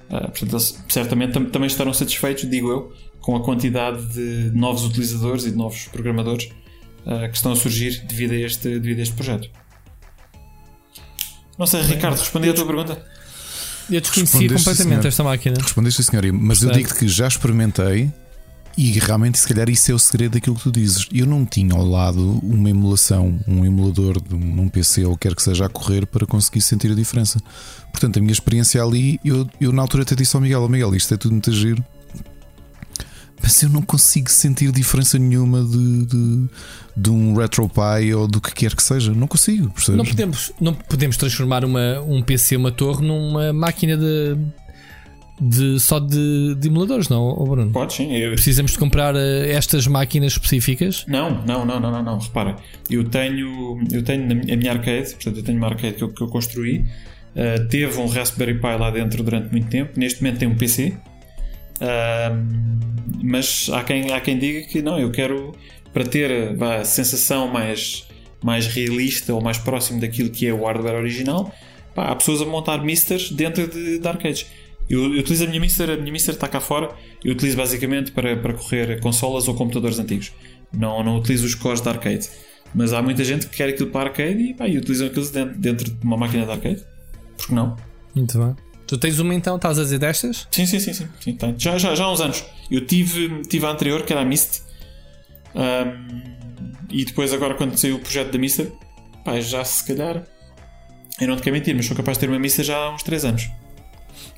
[0.06, 4.84] Uh, portanto, eles certamente tam também estarão satisfeitos, digo eu, com a quantidade de novos
[4.84, 6.46] utilizadores e de novos programadores
[7.06, 9.50] uh, que estão a surgir devido a este, devido a este projeto.
[11.58, 13.11] Não sei, Ricardo, respondi à tua pergunta?
[13.92, 15.56] Eu desconhecia completamente esta máquina.
[15.60, 18.10] Respondeste, senhor, mas eu digo que já experimentei
[18.76, 21.06] e realmente, se calhar, isso é o segredo daquilo que tu dizes.
[21.12, 25.42] Eu não tinha ao lado uma emulação, um emulador de um PC ou quer que
[25.42, 27.38] seja a correr para conseguir sentir a diferença.
[27.90, 30.94] Portanto, a minha experiência ali, eu, eu na altura até disse ao Miguel: oh, Miguel,
[30.94, 31.84] isto é tudo muito giro,
[33.42, 36.48] mas eu não consigo sentir diferença nenhuma de, de,
[36.96, 39.12] de um RetroPie ou do que quer que seja.
[39.12, 39.98] Não consigo, percebes?
[39.98, 44.36] Não podemos, não podemos transformar uma, um PC, uma torre, numa máquina de.
[45.44, 47.72] De, só de, de emuladores, não, Bruno?
[47.72, 48.14] Pode sim.
[48.14, 48.34] Eu...
[48.34, 51.04] Precisamos de comprar eh, estas máquinas específicas?
[51.08, 52.18] Não, não, não, não, não, não.
[52.18, 52.54] Repara,
[52.88, 56.22] eu tenho, eu tenho a minha arcade, portanto, eu tenho uma arcade que eu, que
[56.22, 56.84] eu construí.
[57.34, 59.98] Uh, teve um Raspberry Pi lá dentro durante muito tempo.
[59.98, 60.96] Neste momento tem um PC
[63.22, 65.52] mas há quem, há quem diga que não, eu quero
[65.92, 68.06] para ter a sensação mais,
[68.42, 71.52] mais realista ou mais próximo daquilo que é o hardware original.
[71.94, 74.46] Há pessoas a montar misters dentro de, de arcades.
[74.88, 76.90] Eu, eu, utilizo a minha Mister, a minha Mister está cá fora.
[77.22, 80.32] Eu utilizo basicamente para, para correr consolas ou computadores antigos.
[80.72, 82.28] Não, não utilizo os cores de arcade.
[82.74, 85.58] Mas há muita gente que quer aquilo para arcade e, pá, e utilizam aquilo dentro,
[85.58, 86.82] dentro de uma máquina de arcade.
[87.36, 87.76] Por que não?
[88.14, 88.71] Muito bem.
[88.92, 90.46] Tu tens uma então, estás a dizer destas?
[90.50, 91.08] Sim, sim, sim, sim.
[91.18, 92.44] sim já, já, já há uns anos.
[92.70, 94.60] Eu tive, tive a anterior, que era a Mist.
[95.54, 96.20] Um,
[96.90, 98.70] e depois, agora, quando saiu o projeto da Mister,
[99.24, 100.22] pá, já se calhar.
[101.18, 103.02] Eu não te quero mentir, mas sou capaz de ter uma Mister já há uns
[103.02, 103.50] 3 anos.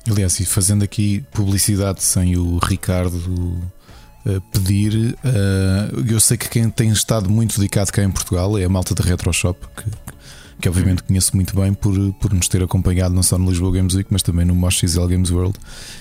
[0.09, 6.69] Aliás, e fazendo aqui publicidade sem o Ricardo uh, pedir, uh, eu sei que quem
[6.69, 10.14] tem estado muito dedicado cá em Portugal é a malta da RetroShop, que,
[10.59, 13.93] que obviamente conheço muito bem por, por nos ter acompanhado não só no Lisboa Games
[13.93, 15.57] Week, mas também no Mosh XL Games World.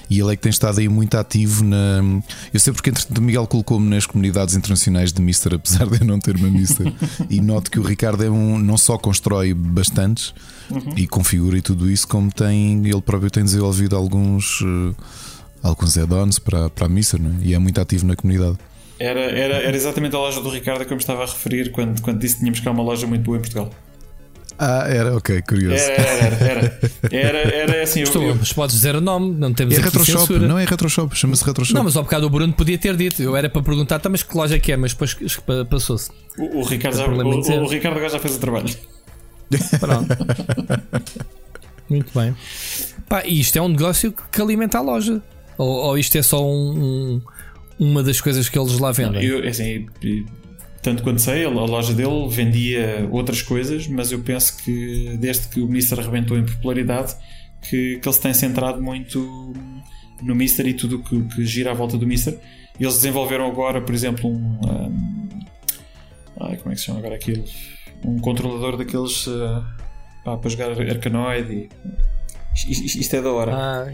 [0.08, 2.00] E ele é que tem estado aí muito ativo na.
[2.52, 6.18] Eu sei porque entretanto Miguel colocou-me nas comunidades internacionais de Mister, apesar de eu não
[6.18, 6.92] ter uma Mister.
[7.28, 10.34] e noto que o Ricardo é um, não só constrói bastantes
[10.70, 10.94] uhum.
[10.96, 12.86] e configura e tudo isso, como tem.
[12.86, 14.60] Ele próprio tem desenvolvido alguns.
[14.60, 14.94] Uh,
[15.62, 17.46] alguns add-ons para, para a Mister, é?
[17.46, 18.58] e é muito ativo na comunidade.
[18.98, 22.00] Era, era, era exatamente a loja do Ricardo que eu me estava a referir quando,
[22.02, 23.70] quando disse que tínhamos cá uma loja muito boa em Portugal.
[24.58, 25.82] Ah, era, ok, curioso.
[25.82, 26.80] Era, era, era.
[27.10, 28.02] Era, era assim.
[28.02, 31.44] Estou, eu, mas podes dizer o nome, não temos é Retroshop, não é Retroshop, chama-se
[31.44, 31.74] Retroshop.
[31.74, 33.22] Não, mas ao bocado o Bruno podia ter dito.
[33.22, 34.76] Eu era para perguntar, tá, mas que loja é que é?
[34.76, 35.16] Mas depois
[35.68, 36.10] passou-se.
[36.38, 38.74] O, o, Ricardo já, o, o, Ricardo agora já fez o trabalho.
[39.80, 40.16] Pronto.
[41.90, 42.34] Muito bem.
[43.08, 45.20] Pá, isto é um negócio que alimenta a loja.
[45.58, 47.20] Ou, ou isto é só um,
[47.78, 49.28] um, uma das coisas que eles lá vendem?
[49.28, 49.86] Não, eu, assim,
[50.84, 55.58] tanto quanto sei, a loja dele vendia outras coisas, mas eu penso que desde que
[55.58, 57.16] o Mister arrebentou em popularidade,
[57.62, 59.54] que, que ele se tem centrado muito
[60.22, 62.38] no Mister e tudo que, que gira à volta do Mister.
[62.78, 64.36] Eles desenvolveram agora, por exemplo, um.
[64.36, 65.28] um
[66.38, 67.44] ai, como é que se chama agora aquilo?
[68.04, 69.64] Um controlador daqueles uh,
[70.22, 71.50] pá, para jogar Arcanoid.
[71.50, 71.68] E,
[72.54, 73.52] isto, isto é da hora.
[73.54, 73.92] Ah,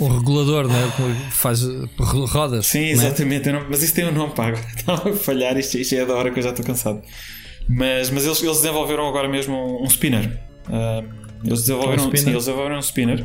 [0.00, 0.92] um regulador, né?
[1.30, 1.62] Faz
[1.98, 2.66] rodas.
[2.66, 2.90] Sim, é?
[2.90, 3.50] exatamente.
[3.50, 4.58] Não, mas isso tem um nome pago.
[4.76, 7.02] Estava a falhar, isto, isto é da hora que eu já estou cansado.
[7.68, 10.40] Mas, mas eles, eles desenvolveram agora mesmo um, um spinner.
[10.68, 11.08] Uh,
[11.44, 12.18] eles, desenvolveram, um spinner?
[12.18, 13.20] Sim, eles desenvolveram um spinner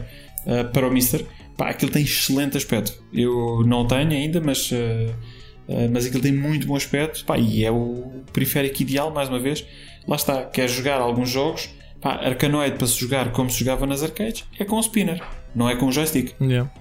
[0.46, 1.26] uh, para o Mister.
[1.58, 2.94] Pá, aquilo tem excelente aspecto.
[3.14, 5.14] Eu não tenho ainda, mas, uh,
[5.91, 7.26] mas aquilo tem muito bom aspecto.
[7.26, 9.66] Pá, e é o periférico ideal, mais uma vez.
[10.08, 11.70] Lá está, quer jogar alguns jogos.
[12.00, 15.22] Pá, Arcanoid para se jogar como se jogava nas arcades é com o spinner.
[15.56, 16.36] Não é com o joystick.
[16.42, 16.72] Yeah.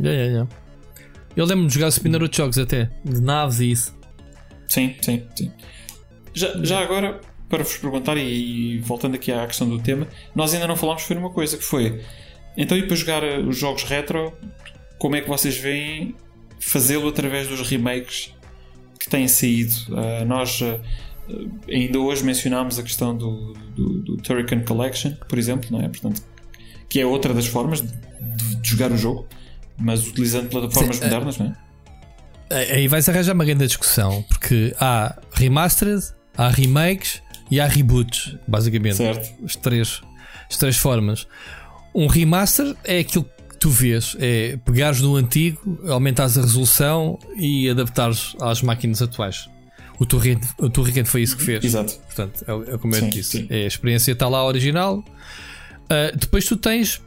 [0.00, 0.48] Yeah, yeah, yeah.
[1.36, 3.96] Eu lembro de jogar spinner outros jogos até, de naves e isso.
[4.68, 5.50] Sim, sim, sim.
[6.34, 10.52] Já, já agora, para vos perguntar, e, e, voltando aqui à questão do tema, nós
[10.54, 12.02] ainda não falámos foi uma coisa que foi.
[12.56, 14.32] Então, e para jogar eh, os jogos retro,
[14.98, 16.14] como é que vocês veem
[16.60, 18.34] fazê-lo através dos remakes
[18.98, 19.74] que têm saído?
[19.88, 20.80] Uh, nós uh,
[21.68, 25.88] ainda hoje mencionámos a questão do, do, do Turrican Collection, por exemplo, não é?
[25.88, 26.22] Portanto,
[26.92, 27.88] que é outra das formas de,
[28.60, 29.26] de jogar o jogo,
[29.78, 31.46] mas utilizando plataformas Sim, modernas, não
[32.50, 32.72] é?
[32.74, 36.02] Aí vais arranjar uma grande discussão, porque há remastered,
[36.36, 38.96] há remakes e há reboots, basicamente.
[38.96, 39.42] Certo.
[39.42, 40.02] As três,
[40.50, 41.26] as três formas.
[41.94, 47.70] Um remaster é aquilo que tu vês, é pegares no antigo, aumentares a resolução e
[47.70, 49.48] adaptares às máquinas atuais.
[49.98, 51.64] O Torrent, foi isso que fez.
[51.64, 51.94] Exato.
[52.00, 53.38] Portanto, é, é como eu sim, disse.
[53.38, 53.46] Sim.
[53.48, 55.02] É, a experiência está lá original,
[55.84, 57.02] Uh, depois tu tens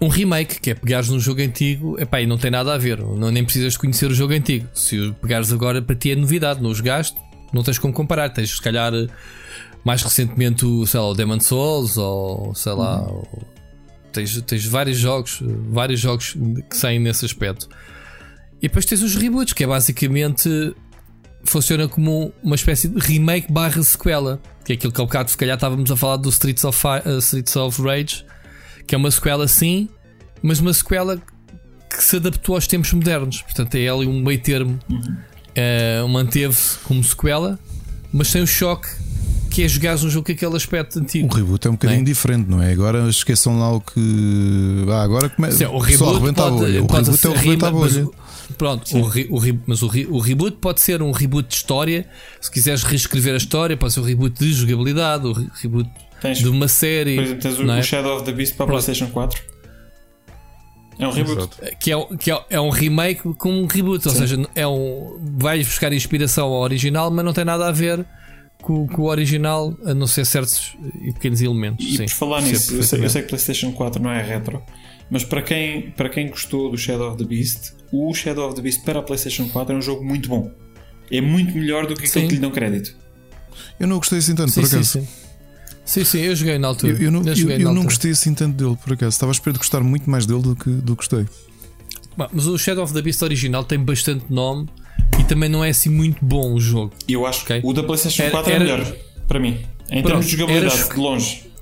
[0.00, 2.98] um remake, que é pegares num jogo antigo, epá, e não tem nada a ver,
[2.98, 4.66] não, nem precisas de conhecer o jogo antigo.
[4.74, 7.16] Se pegares agora, para ti é novidade, não jogaste,
[7.52, 8.30] não tens como comparar.
[8.30, 8.92] Tens, se calhar,
[9.84, 13.22] mais recentemente, o, sei lá, o Demon Souls, ou sei lá, uhum.
[14.12, 15.40] tens, tens vários jogos,
[15.70, 16.36] vários jogos
[16.68, 17.68] que saem nesse aspecto.
[18.60, 20.74] E depois tens os reboots, que é basicamente
[21.44, 24.40] funciona como uma espécie de remake barra sequela.
[24.64, 27.18] Que é aquilo que ao bocado se calhar estávamos a falar do Streets of, uh,
[27.18, 28.24] Streets of Rage,
[28.86, 29.90] que é uma sequela sim,
[30.42, 31.20] mas uma sequela
[31.90, 33.42] que se adaptou aos tempos modernos.
[33.42, 34.78] Portanto, é ali um meio termo.
[34.90, 37.58] Uh, Manteve-se como sequela,
[38.12, 38.88] mas sem o choque
[39.54, 41.32] que é jogar um jogo com aquele aspecto antigo.
[41.32, 42.10] O reboot é um bocadinho não é?
[42.10, 42.72] diferente, não é?
[42.72, 44.84] Agora esqueçam lá o que.
[44.90, 45.68] Ah, agora começa.
[45.70, 46.82] O reboot pode, a bolha.
[46.82, 48.08] O reboot é o rebenta a bolha.
[48.56, 51.54] Pronto, o, re, o, re, mas o, re, o, reboot pode ser um reboot de
[51.54, 52.06] história.
[52.40, 55.90] Se quiseres reescrever a história, pode ser um reboot de jogabilidade, o reboot
[56.20, 57.16] tens, de uma série.
[57.16, 57.82] Por exemplo, tens o, é?
[57.82, 59.42] Shadow of the Beast para a PlayStation 4.
[60.98, 61.56] É um reboot.
[61.80, 64.20] Que, é, que é, é, um remake com um reboot, ou Sim.
[64.20, 68.06] seja, é um, vais buscar inspiração ao original, mas não tem nada a ver
[68.62, 71.84] com, com o original, a não ser certos e pequenos elementos.
[71.84, 74.62] E Sim, por falar nisso, eu sei, eu sei que PlayStation 4 não é retro,
[75.14, 78.62] mas para quem, para quem gostou do Shadow of the Beast, o Shadow of the
[78.62, 80.50] Beast para a PlayStation 4 é um jogo muito bom.
[81.08, 82.26] É muito melhor do que aquilo sim.
[82.26, 82.96] que lhe dão crédito.
[83.78, 84.98] Eu não gostei assim tanto, sim, por acaso.
[84.98, 85.06] Sim,
[85.84, 86.94] sim, sim, eu joguei na altura.
[86.94, 89.10] Eu, eu não, eu, eu, eu não gostei assim tanto dele, por acaso.
[89.10, 91.28] Estava a esperar de gostar muito mais dele do que, do que gostei.
[92.32, 94.68] Mas o Shadow of the Beast original tem bastante nome
[95.20, 96.92] e também não é assim muito bom o jogo.
[97.06, 98.96] Eu acho que o da PlayStation 4 era, é melhor
[99.28, 99.60] para mim,
[99.90, 101.53] em Pronto, termos de jogabilidade, de longe.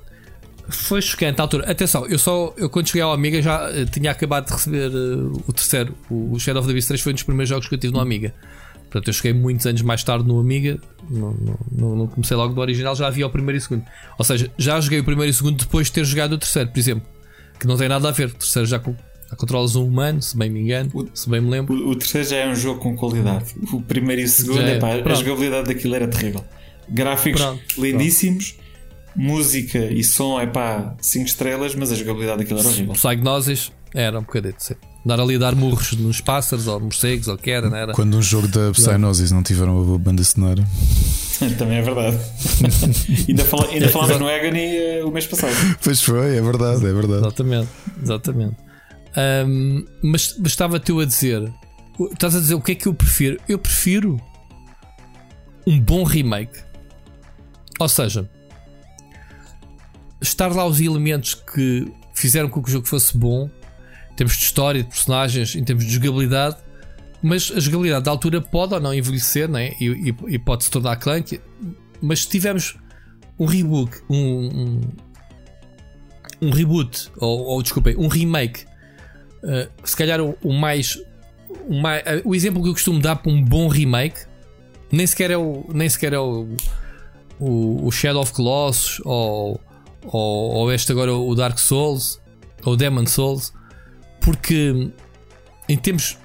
[0.69, 1.69] Foi chocante à altura.
[1.69, 5.43] Atenção, eu só eu quando cheguei ao Amiga já uh, tinha acabado de receber uh,
[5.45, 5.93] o terceiro.
[6.09, 7.99] O, Shadow of the Beast 3 foi um dos primeiros jogos que eu tive no
[7.99, 8.33] Amiga.
[8.83, 10.79] Portanto, eu cheguei muitos anos mais tarde no Amiga.
[11.09, 11.35] Não,
[11.71, 13.83] não, não, comecei logo do original, já havia o primeiro e o segundo.
[14.17, 16.69] Ou seja, já joguei o primeiro e o segundo depois de ter jogado o terceiro,
[16.69, 17.05] por exemplo.
[17.59, 18.27] Que não tem nada a ver.
[18.27, 21.49] O terceiro já, já controlas um humano, se bem me engano, o, se bem me
[21.49, 21.73] lembro.
[21.73, 23.53] O, o, terceiro já é um jogo com qualidade.
[23.73, 26.45] O primeiro e o segundo, é, epá, a jogabilidade daquilo era terrível.
[26.87, 28.51] Gráficos pronto, lindíssimos.
[28.51, 28.62] Pronto
[29.15, 32.93] música e som é pá, 5 estrelas, mas a jogabilidade daquilo era horrível.
[32.93, 34.75] Psygnosis era um bocadinho, sim.
[35.05, 37.93] Dar ali a dar murros nos pássaros ou morcegos ou o que era, não era?
[37.93, 40.63] Quando um jogo da Psygnosis não tiveram uma boa banda sonora.
[41.57, 42.17] Também é verdade.
[43.27, 45.53] ainda, fala, ainda falámos no Agony uh, o mês passado.
[45.83, 47.19] Pois foi, é verdade, é verdade.
[47.19, 47.69] Exatamente,
[48.01, 48.55] exatamente.
[49.45, 51.53] Um, mas, mas estava-te a dizer,
[52.11, 53.37] estás a dizer o que é que eu prefiro?
[53.47, 54.19] Eu prefiro
[55.67, 56.59] um bom remake.
[57.79, 58.29] Ou seja,
[60.23, 63.49] estar lá os elementos que fizeram com que o jogo fosse bom,
[64.11, 66.57] em termos de história, de personagens, em termos de jogabilidade,
[67.21, 69.73] mas a jogabilidade da altura pode ou não envelhecer né?
[69.79, 71.39] e, e, e pode se tornar clunky.
[72.01, 72.75] Mas se tivermos
[73.39, 74.81] um reboot, um, um,
[76.41, 78.65] um reboot, ou, ou desculpem, um remake,
[79.43, 80.99] uh, se calhar o, o mais,
[81.67, 82.03] o mais.
[82.03, 84.25] Uh, o exemplo que eu costumo dar para um bom remake
[84.91, 86.47] nem sequer é o, nem sequer é o,
[87.39, 89.59] o, o Shadow of Colossus ou
[90.05, 92.19] ou, ou este agora o Dark Souls
[92.63, 93.53] ou Demon Souls,
[94.21, 94.91] porque
[95.67, 96.17] em termos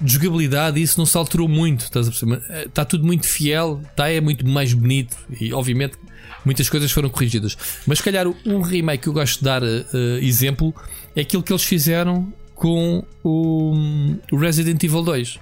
[0.00, 2.42] de jogabilidade isso não se alterou muito, estás a perceber?
[2.66, 5.96] Está tudo muito fiel, está é muito mais bonito e obviamente
[6.44, 7.56] muitas coisas foram corrigidas.
[7.86, 10.74] Mas se calhar um remake que eu gosto de dar uh, exemplo
[11.14, 13.74] é aquilo que eles fizeram com o,
[14.30, 15.38] o Resident Evil 2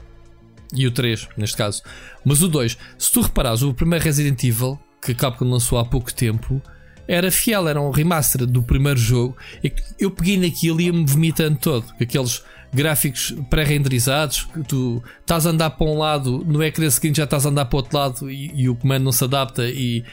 [0.75, 1.83] e o 3, neste caso.
[2.25, 5.85] Mas o 2, se tu reparares, o primeiro Resident Evil, que acaba Capcom lançou há
[5.85, 6.63] pouco tempo,
[7.11, 9.37] era fiel, era um remaster do primeiro jogo.
[9.65, 11.85] E eu peguei naquilo e ia-me vomitando todo.
[12.01, 17.24] Aqueles gráficos pré-renderizados, que tu estás a andar para um lado, no ecrã seguinte já
[17.24, 20.05] estás a andar para o outro lado e, e o comando não se adapta e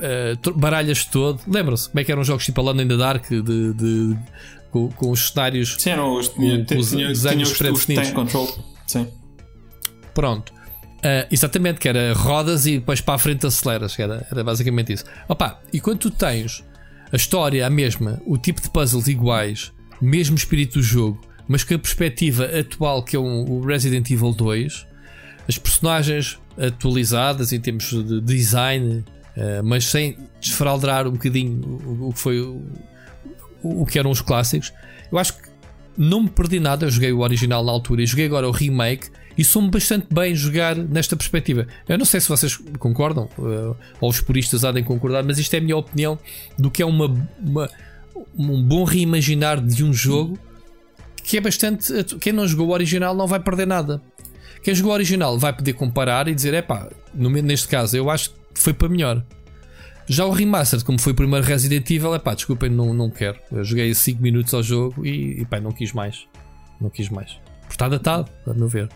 [0.00, 1.38] uh, baralhas todo.
[1.46, 3.42] Lembram-se como é que eram jogos tipo Alone in the Dark de,
[3.74, 4.16] de
[4.70, 8.08] com, com, os cenários Sim, eram os, tinha, com os tinha, desenhos pré-definidos.
[8.86, 9.06] Sim.
[10.14, 10.57] Pronto.
[10.98, 15.04] Uh, exatamente, que era rodas e depois para a frente aceleras, era, era basicamente isso.
[15.28, 16.64] Opa, e quando tu tens
[17.12, 21.74] a história a mesma, o tipo de puzzles iguais, mesmo espírito do jogo, mas com
[21.74, 24.86] a perspectiva atual que é um, o Resident Evil 2,
[25.48, 29.04] as personagens atualizadas em termos de design,
[29.36, 32.62] uh, mas sem desfraldar um bocadinho o, o que foi o,
[33.62, 34.72] o, que eram os clássicos,
[35.12, 35.48] eu acho que
[35.96, 36.86] não me perdi nada.
[36.86, 39.08] Eu joguei o original na altura e joguei agora o remake
[39.38, 41.68] e sou-me bastante bem jogar nesta perspectiva.
[41.88, 45.54] Eu não sei se vocês concordam uh, ou os puristas há de concordar, mas isto
[45.54, 46.18] é a minha opinião
[46.58, 47.06] do que é uma,
[47.40, 47.70] uma
[48.36, 50.36] um bom reimaginar de um jogo
[51.22, 51.92] que é bastante.
[52.20, 54.02] Quem não jogou o original não vai perder nada.
[54.62, 58.30] Quem jogou o original vai poder comparar e dizer: é pá, neste caso eu acho
[58.30, 59.24] que foi para melhor.
[60.08, 63.38] Já o Remastered, como foi o primeiro Resident Evil, é pá, desculpem, não, não quero.
[63.52, 66.26] Eu joguei 5 minutos ao jogo e, e pá, não quis mais.
[66.80, 67.32] Não quis mais.
[67.60, 68.88] Porque está datado, a meu ver.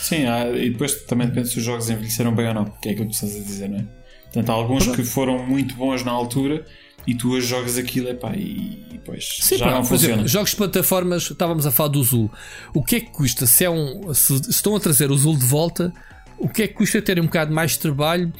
[0.00, 2.92] Sim, há, e depois também depende se os jogos envelheceram bem ou não, que é
[2.92, 3.84] aquilo que estás a dizer, não é?
[4.24, 6.64] Portanto, há alguns que foram muito bons na altura
[7.06, 10.14] e tu hoje jogas aquilo epá, e, e depois Sim, já pá, não funciona.
[10.14, 12.30] exemplo, jogos de plataformas, estávamos a falar do Zul.
[12.74, 13.46] O que é que custa?
[13.46, 15.92] Se, é um, se estão a trazer o Zul de volta,
[16.36, 18.30] o que é que custa ter um bocado mais de trabalho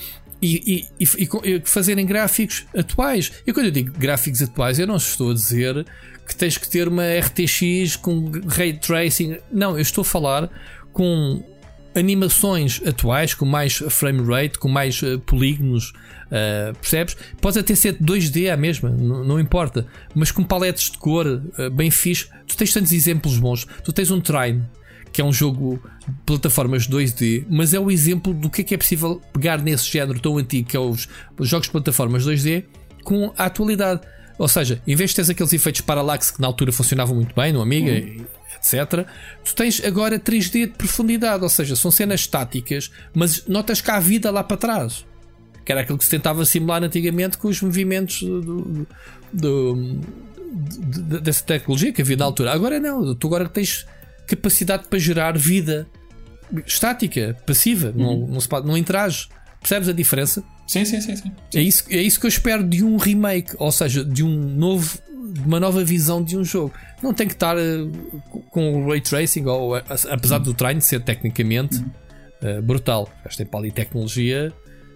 [0.41, 3.33] e, e, e, e fazerem gráficos atuais?
[3.47, 5.87] E quando eu digo gráficos atuais, eu não estou a dizer
[6.27, 9.39] que tens que ter uma RTX com ray tracing.
[9.51, 10.51] Não, eu estou a falar
[10.99, 11.41] com
[11.95, 15.91] animações atuais, com mais frame rate, com mais uh, polígonos,
[16.27, 17.17] uh, percebes?
[17.41, 21.89] Pode até ser 2D a mesma, não, importa, mas com paletes de cor uh, bem
[21.89, 22.29] fixe.
[22.49, 23.65] Tu tens tantos exemplos bons.
[23.85, 24.65] Tu tens um Trine,
[25.13, 28.75] que é um jogo de plataformas 2D, mas é o exemplo do que é que
[28.75, 31.09] é possível pegar nesse género tão antigo que é os,
[31.39, 32.65] os jogos de plataformas 2D
[33.05, 34.01] com a atualidade.
[34.37, 37.53] Ou seja, em vez de teres aqueles efeitos parallax que na altura funcionavam muito bem
[37.53, 38.25] no Amiga, uhum.
[38.59, 39.07] Etc.,
[39.45, 43.99] tu tens agora 3D de profundidade, ou seja, são cenas estáticas, mas notas que há
[43.99, 45.07] vida lá para trás.
[45.65, 48.87] Que era aquilo que se tentava simular antigamente com os movimentos do,
[49.33, 50.01] do,
[50.73, 52.53] do, dessa tecnologia que havia na altura.
[52.53, 53.87] Agora não, tu agora tens
[54.27, 55.87] capacidade para gerar vida
[56.67, 58.27] estática, passiva, uhum.
[58.27, 59.29] não, não, se não interage.
[59.61, 60.43] Percebes a diferença?
[60.67, 61.33] Sim, sim, sim, sim.
[61.55, 64.99] É, isso, é isso que eu espero de um remake, ou seja, de um novo,
[65.45, 66.73] uma nova visão de um jogo.
[67.03, 67.91] Não tem que estar uh,
[68.51, 71.79] com o ray tracing, ou, uh, apesar do treino ser tecnicamente
[72.43, 73.09] uh, brutal.
[73.37, 74.53] Tem para ali tecnologia,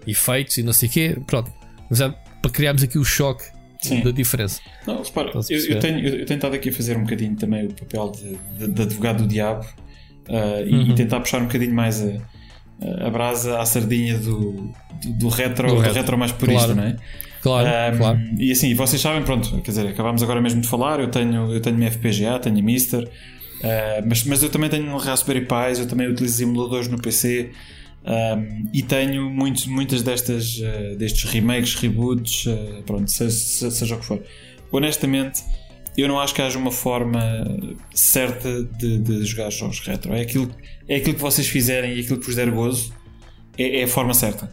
[0.06, 1.52] efeitos e não sei o quê, pronto.
[1.88, 3.44] Mas é para criarmos aqui o choque
[3.80, 4.02] Sim.
[4.02, 4.60] da diferença.
[4.86, 7.74] Não, repara, eu, eu, tenho, eu, tenho estado aqui a fazer um bocadinho também o
[7.74, 9.66] papel de, de, de advogado do diabo
[10.66, 10.90] e, uhum.
[10.90, 14.72] e, tentar puxar um bocadinho mais a, a brasa à sardinha do,
[15.02, 16.80] do, do retro, do, do retro mais purista, claro.
[16.80, 16.96] não é?
[17.42, 18.20] Claro, um, claro.
[18.38, 21.00] E assim, vocês sabem, pronto, quer dizer, acabámos agora mesmo de falar.
[21.00, 24.86] Eu tenho, eu tenho minha FPGA, tenho a Mister, uh, mas, mas eu também tenho
[24.86, 27.50] um Raspberry Pi, eu também utilizo emuladores no PC.
[28.04, 33.98] Um, e tenho muitos, muitas destas uh, destes remakes, reboots, uh, pronto, seja, seja o
[33.98, 34.20] que for.
[34.72, 35.42] Honestamente,
[35.96, 37.20] eu não acho que haja uma forma
[37.94, 40.14] certa de, de jogar jogos retro.
[40.14, 40.50] É aquilo,
[40.88, 42.92] é aquilo que vocês fizerem e aquilo que vos der gozo,
[43.58, 44.52] é, é a forma certa.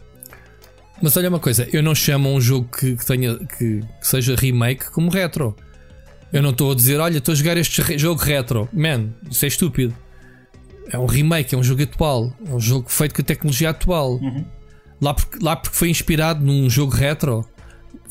[1.02, 4.34] Mas olha uma coisa, eu não chamo um jogo que, que tenha que, que, seja
[4.36, 5.56] remake como retro.
[6.32, 8.68] Eu não estou a dizer, olha, estou a jogar este jogo retro.
[8.72, 9.94] Man, isso é estúpido.
[10.92, 12.32] É um remake, é um jogo atual.
[12.46, 14.12] É um jogo feito com a tecnologia atual.
[14.14, 14.44] Uhum.
[15.00, 17.44] Lá, porque, lá porque foi inspirado num jogo retro.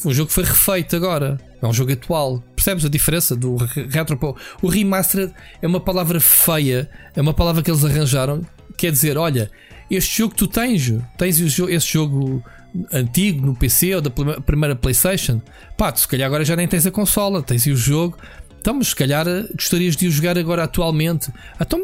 [0.03, 1.39] Um jogo que foi refeito agora.
[1.61, 2.43] É um jogo atual.
[2.55, 3.55] Percebes a diferença do
[3.89, 4.35] retro?
[4.61, 6.89] O remastered é uma palavra feia.
[7.15, 8.41] É uma palavra que eles arranjaram.
[8.75, 9.51] Quer dizer, olha,
[9.89, 12.43] este jogo que tu tens, tens esse jogo
[12.91, 15.41] antigo no PC ou da primeira PlayStation,
[15.77, 18.17] pá, tu se calhar agora já nem tens a consola, tens o jogo.
[18.59, 21.31] Então, se calhar eh, gostarias de o jogar agora atualmente.
[21.59, 21.81] Então,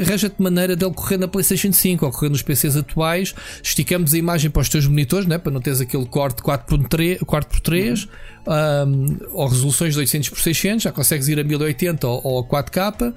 [0.00, 3.34] arranja-te maneira dele correr na PlayStation 5 ou correr nos PCs atuais.
[3.62, 5.36] Esticamos a imagem para os teus monitores, né?
[5.38, 8.08] para não teres aquele corte 4x3, 4x3
[8.46, 13.12] um, ou resoluções de 800 por 600, já consegues ir a 1080 ou, ou 4K.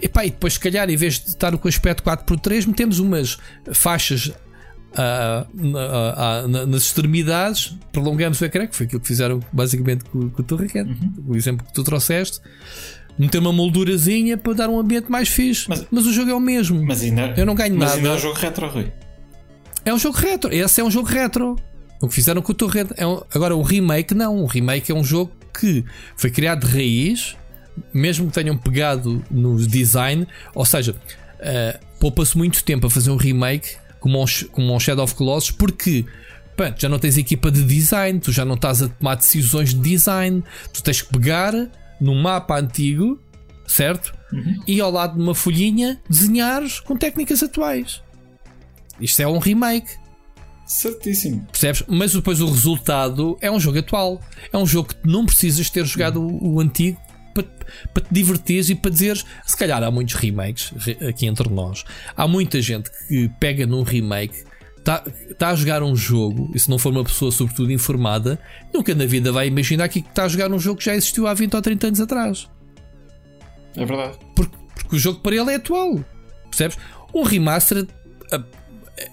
[0.00, 2.98] E, pá, e depois, se calhar, em vez de estar com o aspecto 4x3, metemos
[2.98, 3.38] umas
[3.72, 4.32] faixas
[6.48, 10.90] nas extremidades, prolongamos o ecrã, que foi aquilo que fizeram basicamente com, com o Torriquete,
[10.90, 11.24] uhum.
[11.28, 12.40] o exemplo que tu trouxeste.
[13.18, 15.66] Meter uma moldurazinha para dar um ambiente mais fixe.
[15.68, 16.84] Mas, mas o jogo é o mesmo.
[16.84, 17.92] Mas ainda, Eu não ganho mas nada.
[17.92, 18.92] Mas ainda é um jogo retro, Rui.
[19.86, 20.52] É um jogo retro.
[20.52, 21.56] Esse é um jogo retro.
[22.00, 22.92] O que fizeram com o Torrente.
[22.96, 23.22] É um...
[23.34, 24.42] Agora, o remake, não.
[24.42, 25.82] O remake é um jogo que
[26.14, 27.36] foi criado de raiz,
[27.92, 33.16] mesmo que tenham pegado no design, ou seja, uh, poupa-se muito tempo a fazer um
[33.16, 33.76] remake
[34.06, 36.06] como um, como um Shadow of Colossus, porque
[36.56, 39.80] pá, já não tens equipa de design, tu já não estás a tomar decisões de
[39.80, 41.52] design, tu tens que pegar
[42.00, 43.20] num mapa antigo,
[43.66, 44.14] certo?
[44.32, 44.62] Uhum.
[44.64, 48.00] E ao lado de uma folhinha desenhares com técnicas atuais.
[49.00, 49.90] Isto é um remake.
[50.64, 51.44] Certíssimo.
[51.50, 51.82] Percebes?
[51.88, 54.20] Mas depois o resultado é um jogo atual.
[54.52, 57.00] É um jogo que não precisas ter jogado o, o antigo
[57.42, 59.24] para, para te divertires e para dizeres.
[59.44, 60.72] Se calhar há muitos remakes
[61.06, 61.84] aqui entre nós.
[62.16, 64.44] Há muita gente que pega num remake,
[64.78, 65.04] está
[65.38, 68.38] tá a jogar um jogo, e se não for uma pessoa, sobretudo, informada,
[68.72, 71.34] nunca na vida vai imaginar que está a jogar um jogo que já existiu há
[71.34, 72.48] 20 ou 30 anos atrás.
[73.76, 74.18] É verdade.
[74.34, 76.04] Porque, porque o jogo para ele é atual.
[76.50, 76.78] Percebes?
[77.14, 77.86] Um remaster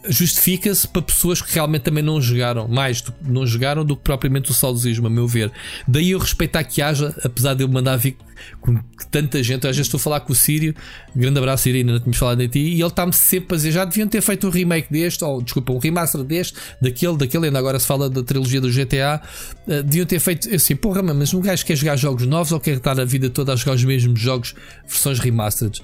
[0.07, 4.51] justifica-se para pessoas que realmente também não jogaram, mais do, não jogaram do que propriamente
[4.51, 5.51] o saudosismo, a meu ver.
[5.88, 8.18] Daí eu respeitar que haja, apesar de eu mandar vir
[8.60, 8.80] com
[9.11, 9.68] tanta gente.
[9.68, 10.76] Às vezes estou a falar com o Sírio,
[11.15, 13.85] grande abraço, Irina, não tínhamos falado de ti, e ele está-me sempre a dizer: já
[13.85, 17.80] deviam ter feito um remake deste, ou desculpa, um remaster deste, daquele, daquele, ainda agora
[17.80, 19.22] se fala da trilogia do GTA.
[19.68, 22.77] Uh, deviam ter feito assim, porra, mas um gajo quer jogar jogos novos ou quer
[22.77, 24.55] estar a vida toda a jogar os mesmos jogos,
[24.88, 25.81] versões remastered?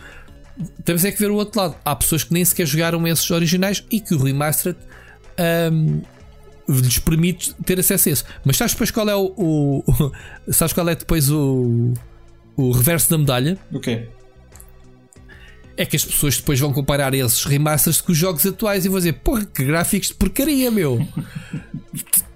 [0.84, 1.76] Temos é que ver o outro lado.
[1.84, 4.77] Há pessoas que nem sequer jogaram esses originais e que o remastered
[5.72, 6.02] um,
[6.68, 8.26] lhes permite ter acesso a isso.
[8.44, 9.34] Mas sabes depois qual é o.
[9.38, 10.11] o
[10.52, 11.94] sabes qual é depois o.
[12.56, 13.57] o reverso da medalha?
[13.72, 13.98] O okay.
[13.98, 14.10] quê?
[15.77, 18.98] É que as pessoas depois vão comparar esses remasters com os jogos atuais e vão
[18.98, 20.99] dizer: porra, que gráficos de porcaria, meu!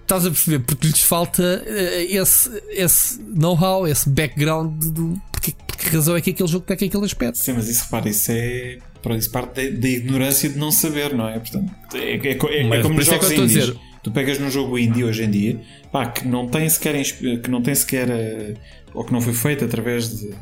[0.01, 0.59] Estás a perceber?
[0.59, 5.21] Porque lhes falta uh, esse, esse know-how, esse background do.
[5.31, 7.37] Porque, porque razão é que aquele jogo tem aquele aspecto.
[7.37, 8.77] Sim, mas isso, repara, isso é.
[9.17, 11.37] Isso parte da, ignorância de não saber, não é?
[11.37, 13.73] Portanto, é, é, é, é como nos é jogos é indies.
[14.01, 17.61] Tu pegas num jogo indie hoje em dia, pá, que não tem sequer, que não
[17.61, 18.57] tem sequer, uh,
[18.93, 20.33] ou que não foi feito através de,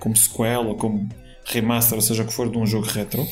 [0.00, 1.08] como sequel ou como
[1.44, 3.26] remaster, ou seja, o que for de um jogo retro,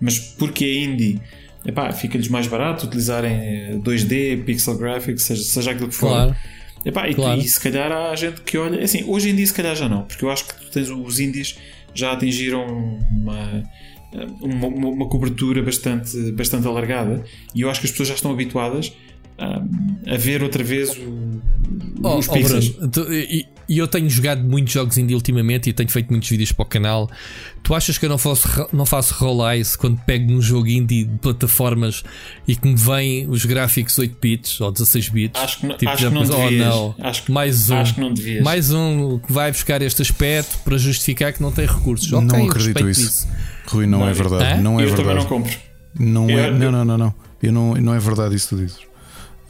[0.00, 1.20] mas porque é indie
[1.64, 6.08] epá, fica-lhes mais barato utilizarem 2D, pixel graphics, seja, seja aquilo que for.
[6.08, 6.36] Claro.
[6.84, 7.40] Epá, e, claro.
[7.40, 9.88] e, se calhar há gente que olha, é assim, hoje em dia se calhar já
[9.88, 11.56] não, porque eu acho que tu tens os indies
[11.94, 12.66] já atingiram
[13.10, 13.62] uma,
[14.40, 17.22] uma, uma, cobertura bastante, bastante alargada
[17.54, 18.92] e eu acho que as pessoas já estão habituadas
[19.38, 19.62] a,
[20.14, 21.40] a ver outra vez o,
[22.02, 22.32] oh, os oh.
[22.32, 26.52] Oh, e, e eu tenho jogado muitos jogos indie ultimamente e tenho feito muitos vídeos
[26.52, 27.10] para o canal.
[27.62, 31.04] Tu achas que eu não faço, não faço roll eyes quando pego num jogo indie
[31.04, 32.02] de plataformas
[32.46, 35.40] e que me vêm os gráficos 8 bits ou 16 bits?
[35.40, 36.74] Acho que, tipo, acho que não devias.
[36.74, 37.06] Oh, não.
[37.06, 38.44] Acho que, mais um, acho que não devias.
[38.44, 42.10] Mais um que vai buscar este aspecto para justificar que não tem recursos.
[42.10, 43.00] Não okay, acredito isso.
[43.00, 43.28] isso.
[43.66, 44.60] Rui, não, não é verdade.
[44.60, 45.08] Não é eu verdade.
[45.08, 45.56] também não compro.
[45.98, 47.14] Não, é, não, não, não, não.
[47.42, 48.91] Eu não, não é verdade isso que tu dizes.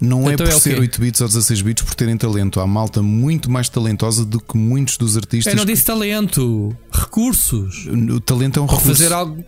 [0.03, 2.59] Não é então é por é ser 8 bits ou 16 bits por terem talento.
[2.59, 5.53] Há malta muito mais talentosa do que muitos dos artistas.
[5.53, 7.87] Eu não disse talento, recursos.
[7.87, 8.89] O talento é um recurso.
[8.89, 9.45] fazer algo.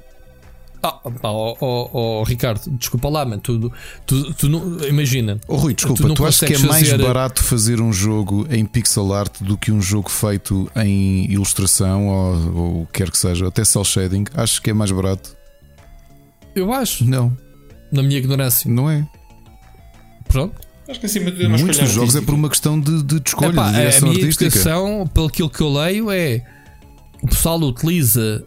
[0.81, 3.73] Ah, oh, oh, oh, Ricardo, desculpa lá, mas tu,
[4.07, 5.41] tu, tu não, imagina.
[5.49, 7.03] Oh, Rui, desculpa, tu, tu achas que é mais fazer...
[7.03, 12.57] barato fazer um jogo em pixel art do que um jogo feito em ilustração ou,
[12.57, 14.25] ou quer que seja, até cel shading?
[14.35, 15.35] Acho que é mais barato?
[16.55, 17.03] Eu acho.
[17.03, 17.35] Não.
[17.91, 18.71] Na minha ignorância.
[18.71, 19.09] Não é.
[20.35, 20.61] Pronto.
[20.89, 23.53] Acho que acima de é Muitos dos jogos é por uma questão de, de, escolha,
[23.53, 24.45] Epá, de direção a minha artística.
[24.47, 26.43] Educação, pelo que eu leio, é
[27.23, 28.45] o pessoal utiliza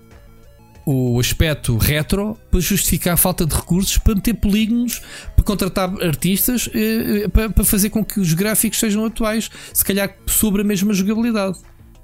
[0.86, 5.02] o aspecto retro para justificar a falta de recursos, para meter polígonos,
[5.34, 9.84] para contratar artistas, eh, eh, para, para fazer com que os gráficos sejam atuais, se
[9.84, 11.58] calhar sobre a mesma jogabilidade.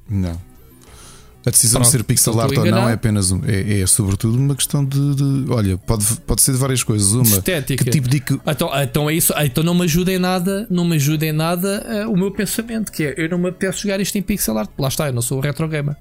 [0.10, 0.40] Não.
[1.46, 4.38] A decisão Pronto, de ser pixel art ou não é apenas um, é, é, sobretudo
[4.38, 7.12] uma questão de, de, Olha, pode, pode ser de várias coisas.
[7.12, 7.84] Uma, estética.
[7.84, 8.24] Que tipo de.
[8.48, 9.34] Então, então é isso.
[9.38, 12.92] Então não me ajuda em nada, não me ajuda em nada uh, o meu pensamento,
[12.92, 14.70] que é eu não me apetece jogar isto em pixel art.
[14.78, 15.98] Lá está, eu não sou retro gamer.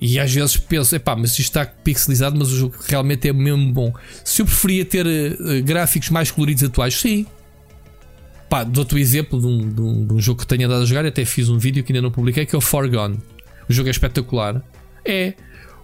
[0.00, 3.72] E às vezes penso, epá, mas isto está pixelizado, mas o jogo realmente é mesmo
[3.72, 3.92] bom.
[4.24, 7.26] Se eu preferia ter uh, gráficos mais coloridos atuais, sim.
[8.48, 10.86] Pá, dou-te o exemplo de um, de, um, de um, jogo que tenho andado a
[10.86, 13.18] jogar, até fiz um vídeo que ainda não publiquei, que é o Forgone.
[13.68, 14.62] O jogo é espetacular.
[15.04, 15.34] É.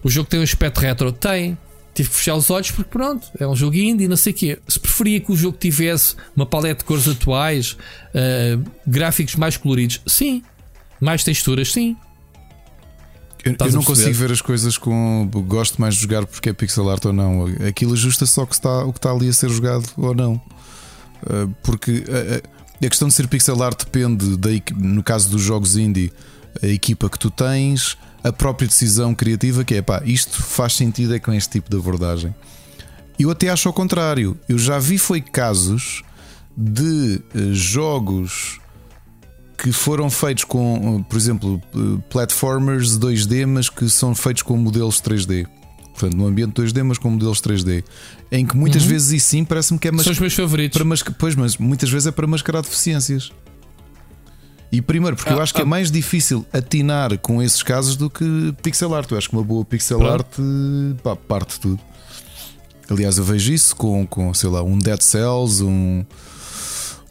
[0.03, 1.11] O jogo tem um aspecto retro?
[1.11, 1.57] Tem.
[1.93, 4.59] Tive que fechar os olhos porque pronto, é um jogo indie, não sei o quê.
[4.67, 10.01] Se preferia que o jogo tivesse uma paleta de cores atuais, uh, gráficos mais coloridos,
[10.05, 10.43] sim.
[10.99, 11.95] Mais texturas, sim.
[13.45, 15.29] Eu, eu não consigo ver as coisas com.
[15.47, 17.45] Gosto mais de jogar porque é pixel art ou não.
[17.67, 20.33] Aquilo ajusta só que está, o que está ali a ser jogado ou não.
[20.33, 25.77] Uh, porque a, a, questão de ser pixel art depende, da, no caso dos jogos
[25.77, 26.11] indie,
[26.61, 31.13] a equipa que tu tens, a própria decisão criativa, que é pá, isto faz sentido
[31.13, 32.33] é com este tipo de abordagem.
[33.19, 34.37] Eu até acho ao contrário.
[34.47, 36.03] Eu já vi foi casos
[36.55, 38.59] de uh, jogos
[39.57, 44.57] que foram feitos com, uh, por exemplo, uh, platformers 2D, mas que são feitos com
[44.57, 45.47] modelos 3D.
[45.93, 47.83] Portanto, no ambiente 2D, mas com modelos 3D.
[48.31, 48.89] Em que muitas uhum.
[48.89, 50.81] vezes, e sim, parece-me que é São os meus favoritos.
[50.81, 53.31] Para pois, mas muitas vezes é para mascarar deficiências.
[54.71, 57.95] E primeiro, porque ah, eu acho que é ah, mais difícil atinar com esses casos
[57.95, 59.09] do que pixel art.
[59.11, 60.13] Eu acho que uma boa pixel pronto.
[60.13, 60.27] art
[61.01, 61.79] pá, parte tudo.
[62.89, 66.05] Aliás, eu vejo isso com, com, sei lá, um Dead Cells, um,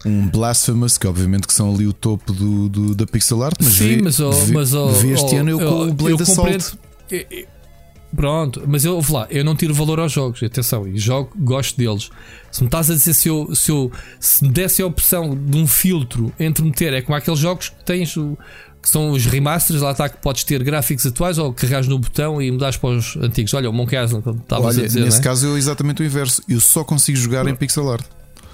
[0.05, 3.73] um Blasphemous, que obviamente que são ali o topo do, do da pixel art, mas,
[3.73, 5.95] Sim, vi, mas, oh, vi, mas oh, vi este oh, ano eu oh, com o
[5.95, 6.79] Blade Assault.
[8.15, 11.77] Pronto, mas eu vou lá, eu não tiro valor aos jogos, atenção, e jogo, gosto
[11.77, 12.11] deles.
[12.51, 15.59] Se me estás a dizer se eu, se eu se me desse a opção de
[15.59, 18.15] um filtro entre meter, é como aqueles jogos que tens
[18.85, 22.41] que são os remasters, lá está que podes ter gráficos atuais ou carregas no botão
[22.41, 23.55] e mudas para os antigos.
[23.55, 25.01] Olha, o Monkey Island, estavas a dizer.
[25.01, 25.23] Nesse é?
[25.23, 26.43] caso, eu exatamente o inverso.
[26.47, 28.05] Eu só consigo jogar em pixel art.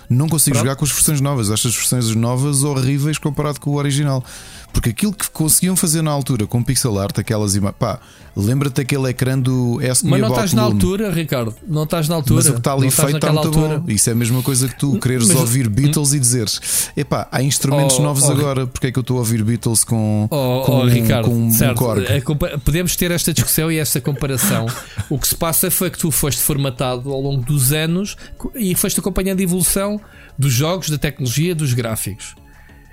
[0.09, 0.67] Não consigo Pronto.
[0.67, 1.51] jogar com as versões novas.
[1.51, 4.25] Acho as versões novas horríveis comparado com o original.
[4.73, 7.79] Porque aquilo que conseguiam fazer na altura com pixel art, aquelas imagens.
[7.79, 7.99] Pá,
[8.37, 11.55] lembra-te daquele ecrã do S Mas não estás na altura, Ricardo.
[11.67, 12.37] Não estás na altura.
[12.37, 13.79] Mas o que está ali não feito está muito altura.
[13.79, 13.91] bom.
[13.91, 15.37] Isso é a mesma coisa que tu quereres Mas...
[15.37, 18.67] ouvir Beatles e dizeres: epá, há instrumentos oh, novos oh, agora.
[18.67, 21.85] Porque é que eu estou a ouvir Beatles com, oh, com, oh, Ricardo, com certo.
[21.85, 24.67] um é, Podemos ter esta discussão e esta comparação.
[25.09, 28.17] o que se passa foi que tu foste formatado ao longo dos anos
[28.55, 30.01] e foste acompanhando a evolução
[30.39, 32.35] dos jogos, da tecnologia, dos gráficos.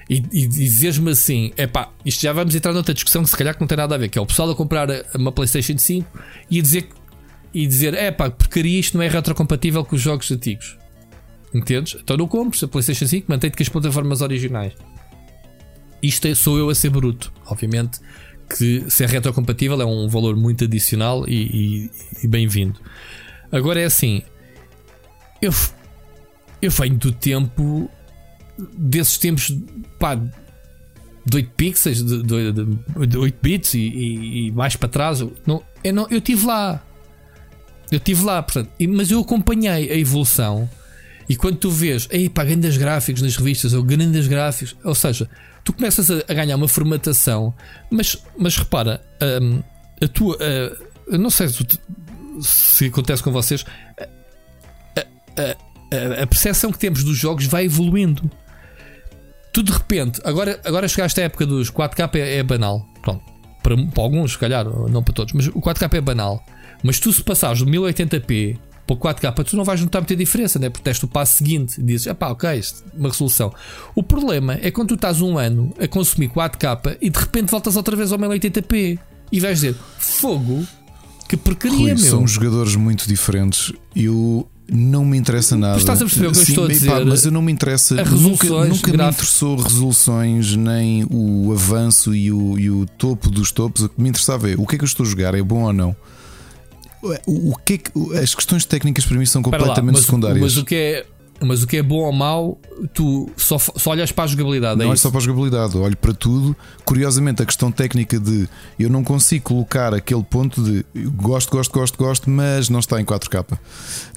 [0.10, 3.54] E, e dizeres-me assim: é pá, isto já vamos entrar noutra discussão que se calhar
[3.54, 6.20] que não tem nada a ver, que é o pessoal a comprar uma PlayStation 5
[6.50, 6.88] e dizer
[7.54, 10.78] e dizer: é pá, porcaria, isto não é retrocompatível com os jogos antigos.
[11.54, 11.98] Entendes?
[12.02, 14.74] Então não compres a PlayStation 5, mantém-te com as plataformas originais.
[16.02, 17.34] Isto é, sou eu a ser bruto.
[17.46, 18.00] Obviamente
[18.50, 21.92] que ser retrocompatível é um valor muito adicional e, e,
[22.24, 22.80] e bem-vindo.
[23.52, 24.22] Agora é assim:
[25.42, 25.52] eu,
[26.62, 27.90] eu venho do tempo
[28.76, 29.56] desses tempos
[30.00, 34.88] pá, de 8 pixels, de, de, de, de 8 bits e, e, e, mais para
[34.88, 35.20] trás.
[35.46, 36.82] Não, eu, não, eu tive lá.
[37.92, 40.70] Eu tive lá, portanto, mas eu acompanhei a evolução.
[41.30, 45.30] E quando tu vês, aí pá, grandes gráficos nas revistas, ou grandes gráficos, ou seja,
[45.64, 47.54] tu começas a, a ganhar uma formatação,
[47.92, 49.02] mas, mas repara,
[49.42, 49.62] um,
[50.02, 51.66] a tua, uh, não sei se,
[52.40, 53.66] se, acontece com vocês,
[54.00, 58.32] a, a, a percepção que temos dos jogos vai evoluindo
[59.58, 62.88] tu de repente, agora, agora chegaste à época dos 4K é, é banal.
[63.02, 63.24] Pronto,
[63.64, 66.46] para, para, alguns, se calhar, não para todos, mas o 4K é banal.
[66.84, 70.60] Mas tu, se passares do 1080p para o 4K, tu não vais notar muita diferença,
[70.60, 70.70] né?
[70.70, 72.62] porque tens o passo seguinte e dizes, ah pá, ok,
[72.94, 73.52] uma resolução.
[73.96, 77.76] O problema é quando tu estás um ano a consumir 4K e de repente voltas
[77.76, 79.00] outra vez ao 1080p
[79.32, 80.68] e vais dizer, fogo,
[81.28, 81.98] que porcaria, Rui, meu.
[81.98, 83.74] São jogadores muito diferentes.
[83.96, 85.76] Eu não me interessa nada.
[85.76, 86.90] Tu estás a perceber o que eu estou a dizer?
[86.90, 87.96] Pá, mas eu não me interessa.
[87.96, 93.84] Nunca, nunca me interessou resoluções, nem o avanço e o, e o topo dos topos.
[93.84, 95.64] O que me interessava é o que é que eu estou a jogar, é bom
[95.64, 95.96] ou não.
[97.26, 100.42] O, o que, é que as questões técnicas para mim são completamente lá, mas, secundárias.
[100.42, 101.06] Mas o que é
[101.40, 102.60] mas o que é bom ou mau,
[102.94, 104.82] tu só, só olhas para a jogabilidade.
[104.82, 106.56] É não é, só para a jogabilidade, olho para tudo.
[106.84, 108.50] Curiosamente, a questão técnica de
[108.80, 113.06] eu não consigo colocar aquele ponto de gosto, gosto, gosto, gosto, mas não está em
[113.06, 113.58] 4K.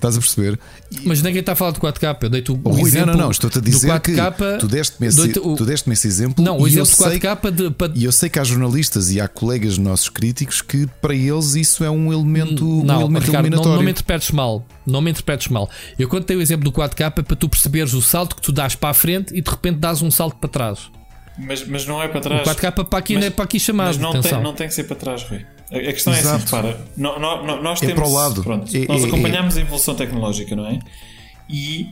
[0.00, 0.58] Estás a perceber?
[1.04, 2.16] Mas ninguém está a falar de 4K.
[2.22, 3.08] Eu dei-te o oh, exemplo.
[3.08, 3.30] Não, não, não.
[3.30, 4.16] Estou-te a dizer que
[4.58, 5.54] tu deste-me esse, o...
[5.54, 6.42] tu deste esse exemplo.
[6.42, 7.92] Não, o exemplo de 4K de, para...
[7.94, 11.84] E eu sei que há jornalistas e há colegas nossos críticos que para eles isso
[11.84, 14.66] é um elemento, não, um elemento Ricardo, não, não me interpretes mal.
[14.86, 15.68] Não me interpretes mal.
[15.98, 18.52] Eu quando tenho o exemplo do 4K é para tu perceberes o salto que tu
[18.52, 20.90] dás para a frente e de repente dás um salto para trás.
[21.38, 22.48] Mas, mas não é para trás.
[22.48, 23.86] O 4K para aqui mas, não é para aqui chamado.
[23.88, 25.44] Mas não tem, não tem que ser para trás, Rui.
[25.70, 26.28] A, questão Exato.
[26.28, 27.92] é assim, repara, nós temos.
[27.92, 28.42] É para o lado.
[28.42, 29.60] Pronto, é, nós é, acompanhamos é.
[29.60, 30.80] a evolução tecnológica, não é?
[31.48, 31.88] E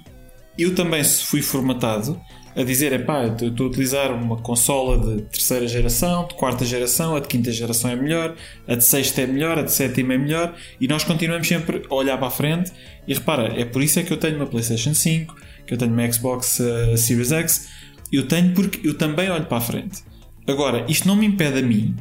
[0.58, 2.20] eu também fui formatado
[2.56, 7.14] a dizer: é pá, estou a utilizar uma consola de terceira geração, de quarta geração,
[7.14, 8.34] a de quinta geração é melhor,
[8.66, 11.94] a de sexta é melhor, a de sétima é melhor, e nós continuamos sempre a
[11.94, 12.72] olhar para a frente.
[13.06, 15.36] E repara, é por isso é que eu tenho uma PlayStation 5,
[15.66, 17.68] que eu tenho uma Xbox uh, Series X,
[18.12, 20.02] eu tenho porque eu também olho para a frente.
[20.46, 21.94] Agora, isto não me impede a mim,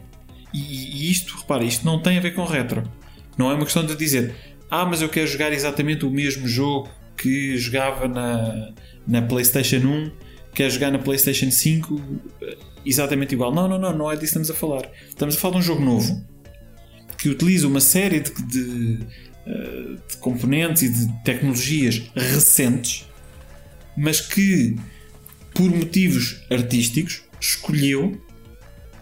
[0.54, 2.84] e, e isto, repara, isto não tem a ver com retro.
[3.38, 4.36] Não é uma questão de dizer,
[4.70, 8.74] ah, mas eu quero jogar exatamente o mesmo jogo que jogava na,
[9.08, 10.12] na PlayStation 1,
[10.54, 12.02] quero jogar na PlayStation 5
[12.42, 13.54] eh, exatamente igual.
[13.54, 14.90] Não, não, não, não é disso que estamos a falar.
[15.08, 16.26] Estamos a falar de um jogo novo
[17.18, 19.00] que utiliza uma série de, de,
[19.46, 23.08] eh, de componentes e de tecnologias recentes,
[23.96, 24.76] mas que
[25.58, 28.22] por motivos artísticos, escolheu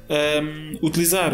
[0.09, 1.31] um, ehm, utilizar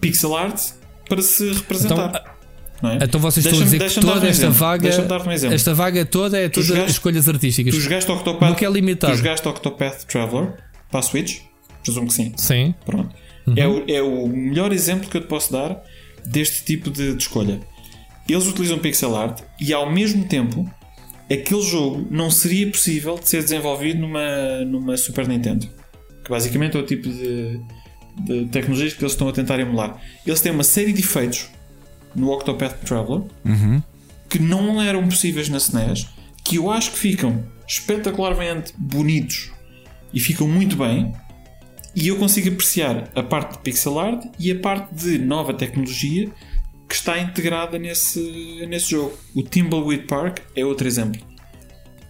[0.00, 0.60] pixel art
[1.08, 2.36] para se representar.
[2.78, 2.98] Então, é?
[3.02, 6.48] então vocês estão a dizer que toda um esta vaga, um esta vaga toda é
[6.48, 7.74] toda escolhas artísticas.
[7.74, 9.12] Tu jogaste Octopath, que é limitado.
[9.12, 10.54] Tu jogaste Octopath Traveler
[10.90, 11.40] para a Switch?
[11.82, 12.32] Presumo que sim.
[12.36, 12.74] Sim.
[12.84, 13.14] Pronto.
[13.46, 13.54] Uhum.
[13.56, 15.82] É, o, é o melhor exemplo que eu te posso dar
[16.24, 17.60] deste tipo de, de escolha.
[18.28, 20.70] Eles utilizam pixel art e ao mesmo tempo
[21.30, 25.66] aquele jogo não seria possível de ser desenvolvido numa, numa Super Nintendo.
[26.22, 27.60] Que basicamente é o tipo de,
[28.18, 30.00] de tecnologias que eles estão a tentar emular.
[30.26, 31.48] Eles têm uma série de efeitos
[32.14, 33.82] no Octopath Traveler uhum.
[34.28, 36.06] que não eram possíveis na SNES,
[36.44, 39.50] que eu acho que ficam espetacularmente bonitos
[40.12, 41.12] e ficam muito bem.
[41.94, 46.30] E eu consigo apreciar a parte de pixel art e a parte de nova tecnologia
[46.88, 49.16] que está integrada nesse, nesse jogo.
[49.34, 51.20] O Timbleweed Park é outro exemplo.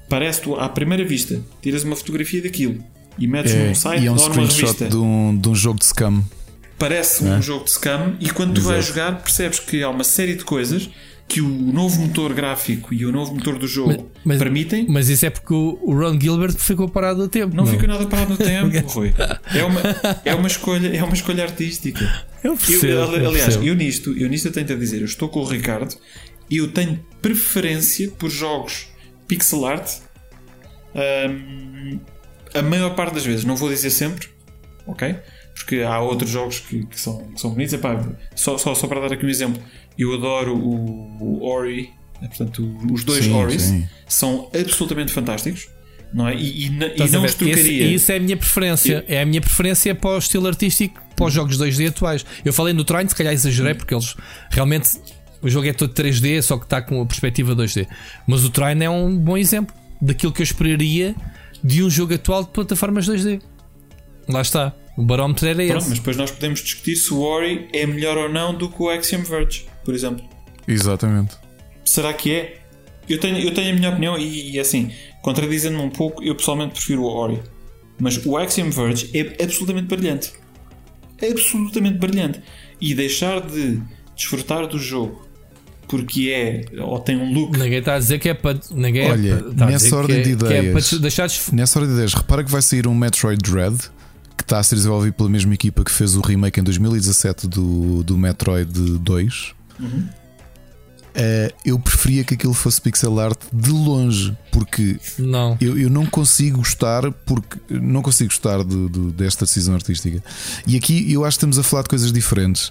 [0.09, 2.83] Parece tu à primeira vista, tiras uma fotografia daquilo
[3.19, 4.89] e metes é, num site e é um revista.
[4.89, 6.23] De um, de um jogo de scam.
[6.79, 7.31] Parece é?
[7.31, 8.75] um jogo de scam e quando tu Exato.
[8.75, 10.89] vais jogar percebes que há uma série de coisas
[11.27, 14.87] que o novo motor gráfico e o novo motor do jogo mas, mas, permitem.
[14.89, 17.55] Mas isso é porque o Ron Gilbert ficou parado no tempo.
[17.55, 17.71] Não, não.
[17.71, 19.13] ficou nada parado no tempo, Rui.
[19.55, 19.81] É uma,
[20.25, 22.25] é uma, escolha, é uma escolha artística.
[22.43, 23.65] Eu percebo, eu, aliás, percebo.
[23.67, 25.95] eu nisto, eu nisto eu tento a dizer, eu estou com o Ricardo
[26.49, 28.87] e eu tenho preferência por jogos
[29.27, 29.91] pixel art
[30.95, 32.01] um,
[32.55, 34.29] a maior parte das vezes, não vou dizer sempre,
[34.87, 35.17] ok?
[35.55, 37.73] Porque há outros jogos que, que são, que são bonitos.
[37.75, 38.01] Epá,
[38.35, 39.61] só, só, só para dar aqui um exemplo,
[39.99, 43.89] eu adoro o, o Ori, portanto, os dois sim, Oris sim.
[44.07, 45.69] são absolutamente fantásticos.
[46.15, 46.35] não é?
[46.37, 47.61] E, e, e não os trocaria.
[47.85, 49.05] Esse- isso é a minha preferência.
[49.09, 52.25] É a minha preferência para o estilo artístico, para os jogos 2D atuais.
[52.45, 54.15] Eu falei no Train, se calhar exagerei, porque eles
[54.51, 54.91] realmente.
[55.43, 57.87] O jogo é todo 3D, só que está com a perspectiva 2D.
[58.27, 61.15] Mas o Train é um bom exemplo daquilo que eu esperaria
[61.63, 63.41] de um jogo atual de plataformas 2D.
[64.29, 64.75] Lá está.
[64.97, 65.89] O barómetro era Pronto, esse.
[65.91, 68.91] mas depois nós podemos discutir se o Ori é melhor ou não do que o
[68.91, 70.29] Axiom Verge, por exemplo.
[70.67, 71.37] Exatamente.
[71.85, 72.59] Será que é?
[73.09, 76.73] Eu tenho, eu tenho a minha opinião e, e assim, contradizendo-me um pouco, eu pessoalmente
[76.75, 77.41] prefiro o Ori.
[77.99, 80.33] Mas o Axiom Verge é absolutamente brilhante.
[81.21, 82.43] É absolutamente brilhante.
[82.81, 83.81] E deixar de
[84.17, 85.28] desfrutar do jogo
[85.89, 88.59] porque é ou tem um look Ninguém está a dizer que é para.
[88.71, 91.95] Ninguém é Olha, para- a nessa ordem é, de é para ideias- Nessa hora de
[91.95, 93.77] ideias, repara que vai sair um Metroid Dread
[94.37, 98.05] que está a ser desenvolvido pela mesma equipa que fez o remake em 2017 do,
[98.05, 99.53] do Metroid 2.
[101.15, 105.57] Eh, eu preferia que aquilo fosse pixel art de longe, porque Não.
[105.61, 110.23] eu, eu não consigo gostar porque não consigo gostar de- de- desta decisão artística.
[110.67, 112.71] E aqui eu acho que estamos a falar de coisas diferentes.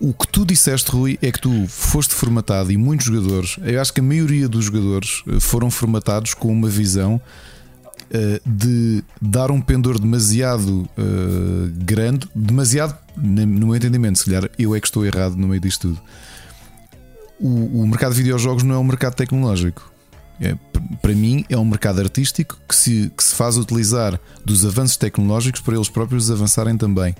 [0.00, 3.92] O que tu disseste, Rui, é que tu foste formatado e muitos jogadores, eu acho
[3.92, 7.20] que a maioria dos jogadores eh, foram formatados com uma visão
[8.10, 14.74] eh, de dar um pendor demasiado eh, grande, demasiado, no meu entendimento, se calhar eu
[14.74, 16.02] é que estou errado no meio disto tudo.
[17.40, 19.92] O, o mercado de videojogos não é um mercado tecnológico.
[20.40, 20.56] É,
[21.00, 25.60] para mim, é um mercado artístico que se, que se faz utilizar dos avanços tecnológicos
[25.60, 27.14] para eles próprios avançarem também.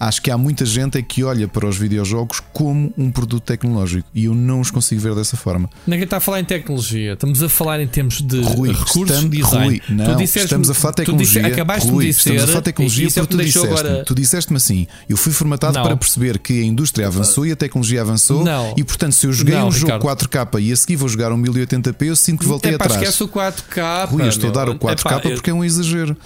[0.00, 4.08] Acho que há muita gente é que olha para os videojogos como um produto tecnológico
[4.14, 5.68] e eu não os consigo ver dessa forma.
[5.86, 7.14] Ninguém está a falar em tecnologia.
[7.14, 9.66] Estamos a falar em termos de Rui, recursos estamos- de design.
[9.66, 11.46] Rui, não, estamos a falar de tu disse- tecnologia.
[11.54, 12.20] acabaste Rui, de dizer.
[12.20, 13.66] estamos a falar de tecnologia é porque que tu disseste.
[13.66, 14.04] agora.
[14.04, 15.82] Tu disseste-me assim: eu fui formatado Não.
[15.82, 18.74] para perceber que a indústria avançou e a tecnologia avançou, Não.
[18.76, 20.02] e portanto, se eu joguei Não, um jogo Ricardo.
[20.02, 23.02] 4K e a seguir vou jogar um 1080p, eu sinto que voltei Epá, atrás.
[23.02, 24.04] esquece o 4K.
[24.04, 24.78] Rui, eu estou a dar o meu.
[24.78, 26.16] 4K Epá, eu- porque é um exagero.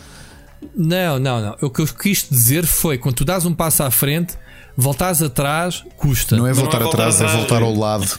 [0.75, 1.57] Não, não, não.
[1.61, 4.35] O que eu quis dizer foi quando tu dás um passo à frente,
[4.77, 6.37] voltares atrás, custa.
[6.37, 7.79] Não é voltar é voltar atrás, é atrás, voltar ao Rui.
[7.79, 8.19] lado.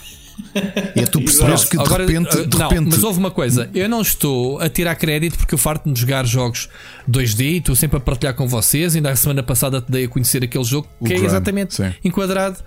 [0.95, 1.69] É tu perceberes Exato.
[1.69, 4.59] que de Agora, repente, uh, de não, repente mas houve uma coisa, eu não estou
[4.59, 6.69] a tirar crédito porque eu farto-me de jogar jogos
[7.09, 8.95] 2D e estou sempre a partilhar com vocês.
[8.95, 11.93] Ainda a semana passada te dei a conhecer aquele jogo O que é exatamente sim.
[12.03, 12.57] enquadrado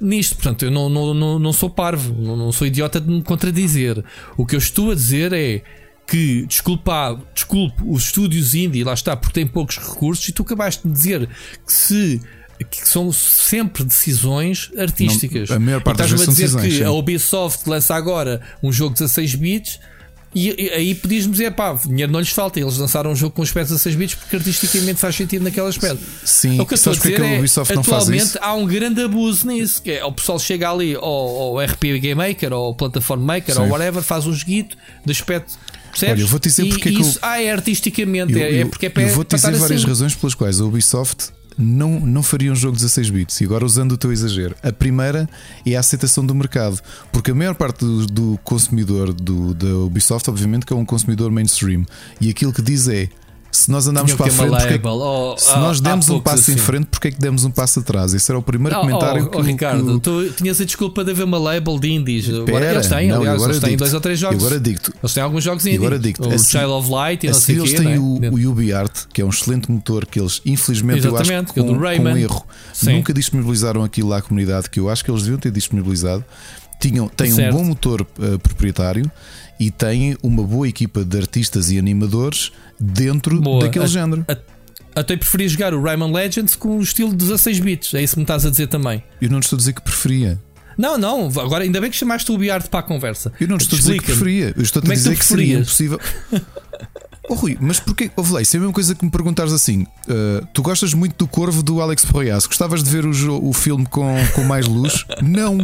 [0.00, 0.36] nisto.
[0.36, 4.04] Portanto, eu não, não, não, não sou parvo, não, não sou idiota de me contradizer.
[4.36, 5.62] O que eu estou a dizer é
[6.06, 10.86] que desculpa, desculpe os estúdios indie, lá está, porque têm poucos recursos, e tu acabaste
[10.86, 11.28] de dizer
[11.66, 12.20] que se
[12.70, 15.50] que são sempre decisões artísticas.
[15.50, 16.90] Não, a maior parte das estás-me a vezes dizer são decisões, que sim.
[16.90, 19.78] a Ubisoft lança agora um jogo 16 bits
[20.36, 22.60] e, e aí podias-me dizer, pá, dinheiro não lhes falta.
[22.60, 25.98] Eles lançaram um jogo com aspecto 16 bits porque artisticamente faz sentido naquele aspecto.
[26.26, 29.02] Sim, o que eu estou a dizer é que a é, atualmente há um grande
[29.02, 29.80] abuso nisso.
[29.80, 33.62] Que é, o pessoal chega ali ao, ao RPG Maker ou ao Platform Maker Sim.
[33.62, 35.58] ou whatever, faz um joguito de aspecto.
[35.98, 36.12] Percebes?
[36.14, 38.42] Olha, eu vou-te dizer e, porque é que isso, eu- ah, é artisticamente, Eu, é,
[38.50, 39.88] é eu- porque é eu para vou-te para dizer estar várias assim.
[39.88, 41.28] razões pelas quais a Ubisoft
[41.58, 43.40] não, não faria um jogo 16 bits.
[43.40, 44.54] E agora usando o teu exagero.
[44.62, 45.26] A primeira
[45.64, 46.78] é a aceitação do mercado.
[47.10, 51.30] Porque a maior parte do, do consumidor do, da Ubisoft, obviamente, que é um consumidor
[51.30, 51.86] mainstream.
[52.20, 53.08] E aquilo que diz é:
[53.56, 54.92] se nós que para a frente, porque é que- label.
[55.00, 56.62] Oh, se ah, nós demos um passo em assim.
[56.62, 58.14] frente, porque é que demos um passo atrás?
[58.14, 61.04] Esse era o primeiro Oh, comentário oh, que oh, Ricardo, que tu tinhas a desculpa
[61.04, 62.28] de haver uma label de indies.
[62.28, 64.36] Agora Pera, eles têm, não, aliás, agora eles têm dois ou três jogos.
[64.44, 64.92] Agora digo-te.
[65.02, 65.78] Eles têm alguns jogos E indie.
[65.78, 67.76] agora digo-te, o a seguir- Child of Light e A não sei eles quê.
[67.76, 68.30] têm não é?
[68.30, 71.54] o, o UbiArt, que é um excelente motor que eles, infelizmente, eu acho Exatamente, que
[71.54, 72.92] que é com, com um erro, Sim.
[72.96, 76.24] nunca disponibilizaram aquilo à comunidade que eu acho que eles deviam ter disponibilizado.
[76.78, 77.56] Tinham, têm um Certo.
[77.56, 79.10] bom motor eh, proprietário
[79.58, 83.60] e têm uma boa equipa de artistas e animadores dentro Boa.
[83.64, 84.24] daquele A- género.
[84.28, 84.36] a-
[85.00, 87.92] Até preferi jogar o Rayman Legends com o estilo 16 bits.
[87.94, 89.02] É isso que me estás a dizer também.
[89.20, 90.40] Eu não te estou a dizer que preferia.
[90.78, 91.26] Não, não.
[91.40, 93.32] Agora ainda bem que chamaste o UbiArt para a conversa.
[93.40, 94.52] Eu não te estou a dizer que preferia.
[94.56, 96.00] Eu estou a é que dizer que, seria impossível.
[97.28, 98.10] Oh Rui, mas porquê?
[98.16, 101.16] Ouve lá, isso é a mesma coisa que me perguntares assim: uh, tu gostas muito
[101.16, 102.46] do corvo do Alex Porreas?
[102.46, 105.04] Gostavas de ver o, o filme com, com mais luz?
[105.22, 105.58] Não,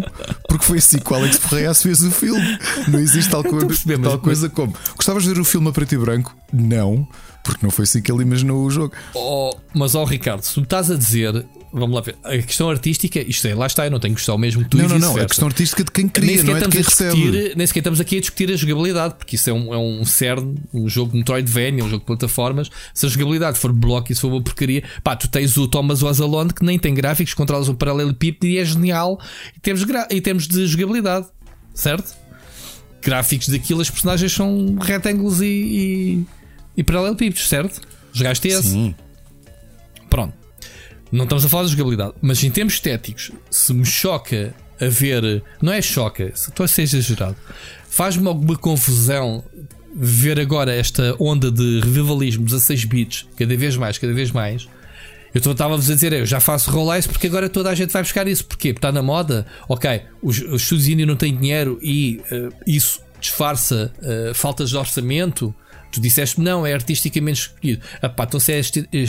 [0.48, 2.58] porque foi assim que o Alex Porreas fez o filme.
[2.88, 4.74] Não existe tal, co- estou a perceber, mas- tal coisa como.
[4.96, 6.36] Gostavas de ver o filme a preto e branco?
[6.52, 7.06] Não,
[7.44, 8.92] porque não foi assim que ele imaginou o jogo.
[9.14, 12.68] Oh, mas, ó Ricardo, se tu me estás a dizer, vamos lá ver, a questão
[12.68, 14.84] artística, isto é, lá está, eu não tenho que gostar o mesmo que tu não,
[14.84, 15.16] e não, não.
[15.16, 17.54] A questão artística de quem cria, não é de quem recebe.
[17.56, 20.54] nem sequer estamos aqui a discutir a jogabilidade, porque isso é um, é um CERN,
[20.72, 22.70] um jogo Metroidvania, um jogo de plataformas.
[22.92, 26.02] Se a jogabilidade for bloco e se for uma porcaria, pá, tu tens o Thomas
[26.02, 29.18] Wazalone que nem tem gráficos, controlas um paralelepípedo e é genial
[29.56, 31.26] em termos, em termos de jogabilidade,
[31.74, 32.14] certo?
[33.00, 36.26] Gráficos daquilo, as personagens são retângulos e, e,
[36.76, 37.80] e paralelepípedos, certo?
[38.12, 38.68] Jogaste esse?
[38.68, 38.94] Sim.
[40.10, 40.41] Pronto.
[41.12, 45.42] Não estamos a falar de jogabilidade, mas em termos estéticos, se me choca a ver.
[45.60, 47.36] Não é choca, se estou a ser exagerado.
[47.88, 49.44] Faz-me alguma confusão
[49.94, 54.66] ver agora esta onda de revivalismo 16 bits, cada vez mais, cada vez mais.
[55.34, 58.26] Eu estava-vos a dizer, eu já faço rolês porque agora toda a gente vai buscar
[58.26, 58.44] isso.
[58.44, 58.72] Porquê?
[58.72, 59.46] Porque está na moda.
[59.68, 60.70] Ok, os, os
[61.06, 65.54] não têm dinheiro e uh, isso disfarça uh, faltas de orçamento.
[65.92, 67.82] Tu disseste não, é artisticamente escolhido.
[68.00, 68.60] Ah, pá, então se é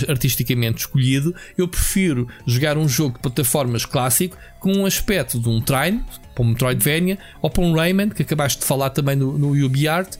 [0.09, 5.61] artisticamente escolhido, eu prefiro jogar um jogo de plataformas clássico com um aspecto de um
[5.61, 6.03] Trine,
[6.35, 10.17] para um Metroidvania, ou para um Rayman, que acabaste de falar também no, no UbiArt,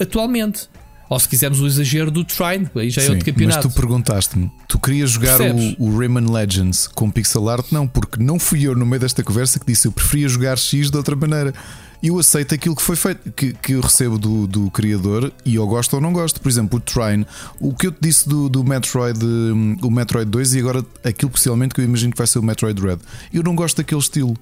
[0.00, 0.68] atualmente.
[1.10, 3.64] Ou se quisermos o exagero do Trine, aí já é Sim, outro campeonato.
[3.64, 7.66] Mas tu perguntaste-me, tu querias jogar o, o, Rayman Legends com pixel art?
[7.72, 10.90] Não, porque não fui eu no meio desta conversa que disse eu preferia jogar X
[10.90, 11.54] de outra maneira.
[12.02, 15.66] Eu aceito aquilo que foi feito, que, que eu recebo do, do criador e eu
[15.66, 16.40] gosto ou não gosto.
[16.40, 17.26] Por exemplo, o Trine,
[17.60, 21.30] o que eu te disse do, do Metroid, um, o Metroid 2 e agora aquilo
[21.30, 22.98] possivelmente que eu imagino que vai ser o Metroid Red.
[23.32, 24.36] Eu não gosto daquele estilo,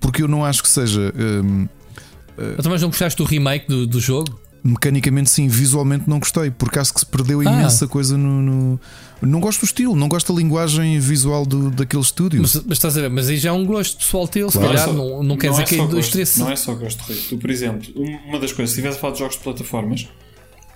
[0.00, 1.12] porque eu não acho que seja.
[1.14, 4.40] Um, uh, mas não gostaste do remake do, do jogo?
[4.64, 7.44] Mecanicamente sim, visualmente não gostei, porque acho que se perdeu ah.
[7.44, 8.80] imensa coisa no, no,
[9.20, 12.40] Não gosto do estilo, não gosto da linguagem visual do, daquele estúdio.
[12.40, 14.68] Mas, mas, estás a ver, mas aí já é um gosto pessoal teu, claro.
[14.68, 16.38] se calhar, não, não, não quer dizer é que é do estresse.
[16.38, 17.16] Não é só gosto, Rui.
[17.28, 17.92] Tu, por exemplo,
[18.26, 20.08] uma das coisas, se estiveres a falar de jogos de plataformas,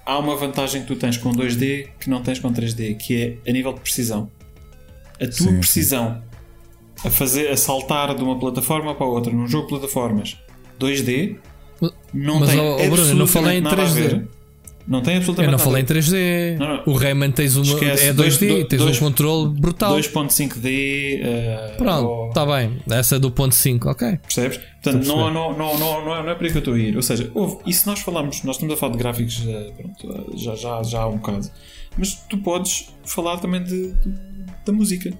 [0.04, 3.50] há uma vantagem que tu tens com 2D que não tens com 3D, que é
[3.50, 4.30] a nível de precisão.
[5.14, 6.22] A tua sim, precisão
[6.96, 7.08] sim.
[7.08, 10.36] a fazer a saltar de uma plataforma para outra num jogo de plataformas
[10.78, 11.38] 2D
[12.12, 14.27] não Mas, tem oh, Bruno, não falei em 3D.
[14.86, 16.59] Não tem absolutamente Eu não falei em 3D.
[16.59, 16.82] Não, não.
[16.86, 19.97] O Rayman tens uma, Esquece, é 2D, tens dois, um controle brutal.
[19.97, 21.20] 2.5D.
[21.20, 22.78] Uh, Pronto, está bem.
[22.89, 24.19] Essa é do ponto 5, ok.
[24.19, 24.61] Percebes?
[24.82, 26.78] Portanto, não, não, não, não, não, é, não é para aí que eu estou a
[26.78, 26.94] ir.
[26.94, 30.36] Ou seja, houve, e se nós falamos, nós estamos a falar de gráficos uh, pronto,
[30.36, 31.51] já, já, já há um bocado,
[31.98, 34.15] mas tu podes falar também de, de
[34.65, 35.12] da música.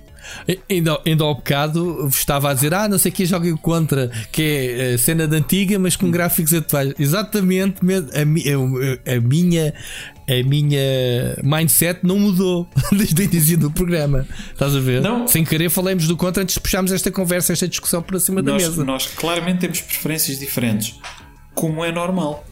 [0.71, 4.95] Ainda, ainda ao bocado estava a dizer: Ah, não sei que joga contra, que é
[4.95, 6.95] eh, cena de antiga, mas com gráficos atuais.
[6.99, 9.75] Exatamente a, a, a, minha.
[10.29, 10.81] A minha
[11.45, 14.27] mindset não mudou desde o início do programa.
[14.53, 15.01] Estás a ver?
[15.01, 15.29] Não.
[15.29, 18.61] Sem querer, falamos do contra antes de puxarmos esta conversa, esta discussão para cima nós,
[18.61, 18.85] da mesa.
[18.85, 20.99] Nós claramente temos preferências diferentes,
[21.55, 22.45] como é normal.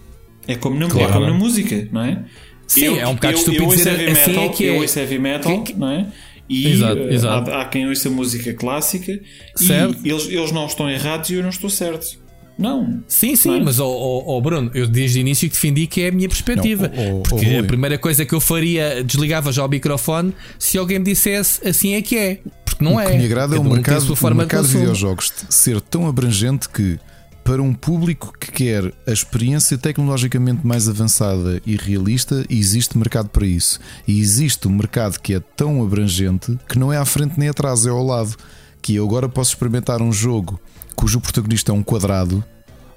[0.46, 1.09] É como na, claro.
[1.09, 2.24] é como na música, não é?
[2.66, 4.68] Sim, eu, é um bocado eu, estúpido eu dizer heavy assim metal, é que é.
[4.70, 6.06] Eu ouço heavy metal, que, não é?
[6.48, 7.50] E exato, eh, exato.
[7.50, 9.18] Há, há, quem ouça música clássica
[9.56, 9.98] certo.
[10.04, 12.22] e eles, eles não estão errados e eu não estou certo.
[12.56, 13.02] Não.
[13.08, 13.60] Sim, sim, não é?
[13.60, 16.90] mas oh, oh, oh, Bruno, eu desde o início defendi que é a minha perspectiva.
[16.94, 20.98] Não, oh, porque a primeira coisa que eu faria, desligava já o microfone se alguém
[20.98, 22.38] me dissesse assim é que é.
[22.64, 23.06] Porque não o é.
[23.06, 26.98] O que me agrada é o mercado, o mercado de videojogos ser tão abrangente que
[27.44, 33.46] para um público que quer a experiência tecnologicamente mais avançada e realista, existe mercado para
[33.46, 33.78] isso.
[34.08, 37.84] E existe um mercado que é tão abrangente que não é à frente nem atrás,
[37.84, 38.34] é ao lado.
[38.80, 40.58] Que eu agora posso experimentar um jogo
[40.96, 42.42] cujo protagonista é um quadrado,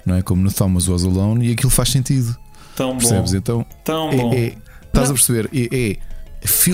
[0.06, 0.22] não é?
[0.22, 2.36] Como no Thomas Was Alone, e aquilo faz sentido.
[2.76, 3.32] Tão Percebes?
[3.32, 3.38] bom.
[3.38, 4.34] Então, Tão é, bom.
[4.34, 5.50] É, estás a perceber?
[5.54, 5.98] É, é,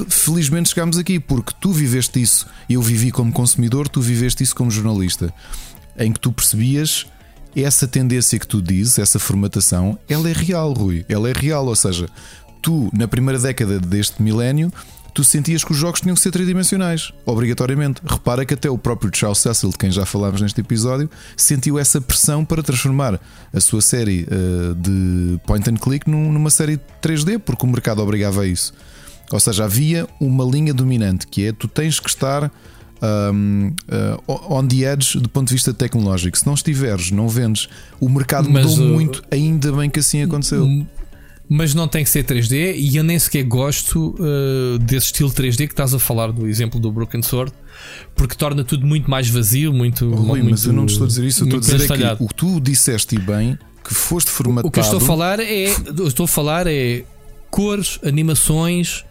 [0.09, 4.69] felizmente chegamos aqui porque tu viveste isso, eu vivi como consumidor, tu viveste isso como
[4.69, 5.33] jornalista,
[5.97, 7.07] em que tu percebias
[7.55, 11.05] essa tendência que tu dizes, essa formatação, ela é real, Rui.
[11.07, 11.65] Ela é real.
[11.67, 12.07] Ou seja,
[12.61, 14.71] tu, na primeira década deste milénio,
[15.13, 18.01] tu sentias que os jogos tinham que ser tridimensionais, obrigatoriamente.
[18.03, 22.01] Repara que até o próprio Charles Cecil, de quem já falámos neste episódio, sentiu essa
[22.01, 23.19] pressão para transformar
[23.53, 28.41] a sua série uh, de point and click numa série 3D, porque o mercado obrigava
[28.41, 28.73] a isso.
[29.31, 32.51] Ou seja, havia uma linha dominante que é tu tens que estar
[33.03, 36.38] um, uh, on the edge do ponto de vista tecnológico.
[36.38, 37.67] Se não estiveres, não vendes.
[37.99, 40.67] O mercado Mas, mudou uh, muito, ainda bem que assim aconteceu.
[41.49, 45.67] Mas não tem que ser 3D e eu nem sequer gosto uh, desse estilo 3D
[45.67, 47.51] que estás a falar do exemplo do Broken Sword,
[48.15, 50.09] porque torna tudo muito mais vazio, muito.
[50.09, 51.91] Oh, Rui, muito mas eu não te estou a dizer isso, eu estou a dizer
[51.91, 54.67] é que o que tu disseste bem, que foste formatado.
[54.67, 55.65] O que eu estou a falar é.
[56.05, 57.03] Estou a falar é
[57.51, 59.05] cores, animações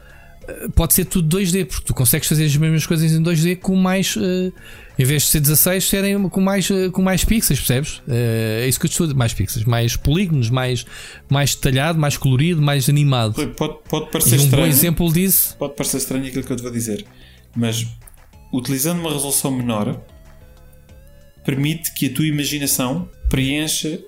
[0.74, 4.16] pode ser tudo 2D, porque tu consegues fazer as mesmas coisas em 2D com mais.
[4.16, 4.52] Uh,
[4.98, 7.98] em vez de ser 16, serem com mais, uh, com mais pixels, percebes?
[7.98, 10.84] Uh, é isso que eu estou Mais pixels, mais polígonos, mais,
[11.30, 13.34] mais detalhado, mais colorido, mais animado.
[13.54, 14.64] Pode, pode parecer e um estranho.
[14.64, 15.56] bom exemplo disso.
[15.58, 17.04] Pode parecer estranho aquilo que eu te vou dizer,
[17.56, 17.86] mas
[18.52, 19.98] utilizando uma resolução menor
[21.44, 23.98] permite que a tua imaginação preencha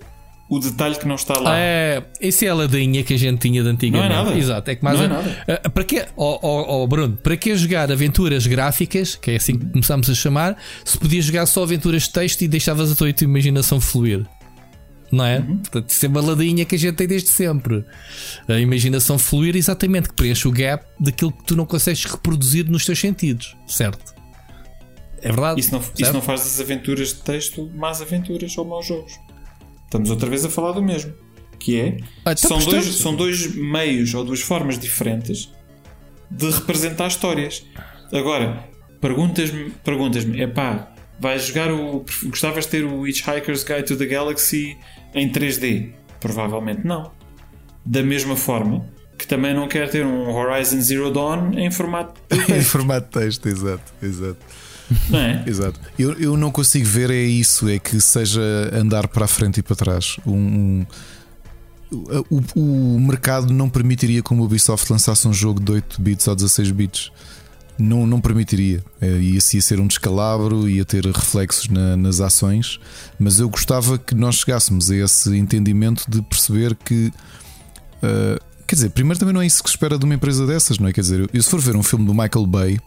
[0.48, 1.56] o detalhe que não está lá.
[1.58, 4.12] É, isso é a ladainha que a gente tinha de antigamente.
[4.12, 4.38] Não é nada.
[4.38, 5.44] Exato, é que mais não é nada.
[5.66, 9.58] Uh, para quê, oh, oh, oh, Bruno, para que jogar aventuras gráficas, que é assim
[9.58, 13.08] que começamos a chamar, se podias jogar só aventuras de texto e deixavas a tua,
[13.08, 14.26] a tua imaginação fluir?
[15.10, 15.38] Não é?
[15.38, 15.58] Uhum.
[15.58, 17.84] Portanto, isso é uma ladainha que a gente tem desde sempre.
[18.48, 22.84] A imaginação fluir, exatamente, que preenche o gap daquilo que tu não consegues reproduzir nos
[22.84, 24.14] teus sentidos, certo?
[25.22, 25.58] É verdade.
[25.58, 29.23] Isso não, isso não faz das aventuras de texto más aventuras ou maus jogos.
[29.94, 31.14] Estamos outra vez a falar do mesmo.
[31.56, 31.98] Que é.
[32.24, 35.52] Ah, então, são, dois, são dois meios ou duas formas diferentes
[36.28, 37.64] de representar histórias.
[38.12, 38.68] Agora,
[39.00, 42.04] perguntas-me, perguntas-me, é pá, vais jogar o.
[42.24, 44.76] Gostavas de ter o Hitchhiker's Guide to the Galaxy
[45.14, 45.92] em 3D?
[46.18, 47.12] Provavelmente não.
[47.86, 52.34] Da mesma forma que também não quero ter um Horizon Zero Dawn em formato de
[52.42, 54.44] em texto, formato de texto, exato, exato.
[55.10, 55.44] Não é?
[55.48, 55.80] Exato.
[55.98, 58.40] Eu, eu não consigo ver é isso, é que seja
[58.72, 60.16] andar para a frente e para trás.
[60.26, 60.86] Um, um-
[62.30, 66.34] o, o mercado não permitiria que o Ubisoft lançasse um jogo de 8 bits ou
[66.34, 67.12] 16 bits.
[67.78, 68.84] Não, não permitiria.
[69.00, 72.78] É, ia, ia ser um descalabro, ia ter reflexos na- nas ações,
[73.18, 77.12] mas eu gostava que nós chegássemos a esse entendimento de perceber que.
[78.02, 80.78] ah, quer dizer, primeiro também não é isso que se espera de uma empresa dessas,
[80.78, 80.92] não é?
[80.92, 82.78] Quer dizer, eu se for ver um filme do Michael Bay,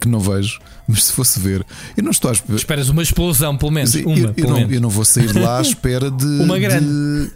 [0.00, 1.64] que não vejo, mas se fosse ver,
[1.96, 2.56] eu não estou à espera.
[2.56, 3.94] Esperas uma explosão, pelo menos.
[3.94, 4.72] Uma, eu, eu pelo não, menos.
[4.74, 6.24] eu não vou sair de lá à espera de.
[6.24, 6.86] Uma grande.
[6.86, 7.30] De,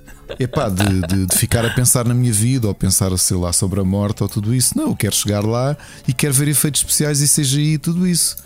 [0.44, 3.80] epá, de, de, de ficar a pensar na minha vida ou pensar, sei lá, sobre
[3.80, 4.76] a morte ou tudo isso.
[4.76, 5.76] Não, eu quero chegar lá
[6.06, 8.36] e quero ver efeitos especiais e CGI e tudo isso.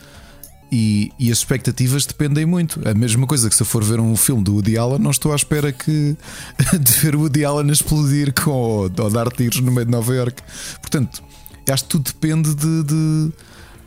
[0.72, 2.80] E, e as expectativas dependem muito.
[2.88, 5.32] A mesma coisa que se eu for ver um filme do Woody Allen, não estou
[5.32, 6.16] à espera que,
[6.80, 10.12] de ver o Woody Allen explodir com, ou, ou dar tiros no meio de Nova
[10.14, 10.42] York.
[10.80, 11.22] Portanto,
[11.70, 13.32] acho que tudo depende de, de-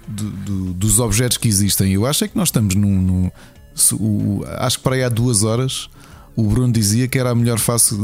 [0.08, 1.92] do- do- dos objetos que existem.
[1.94, 3.02] Eu acho é que nós estamos num.
[3.02, 3.32] num-
[3.76, 5.90] se o- acho que para aí há duas horas
[6.36, 7.96] o Bruno dizia que era a melhor face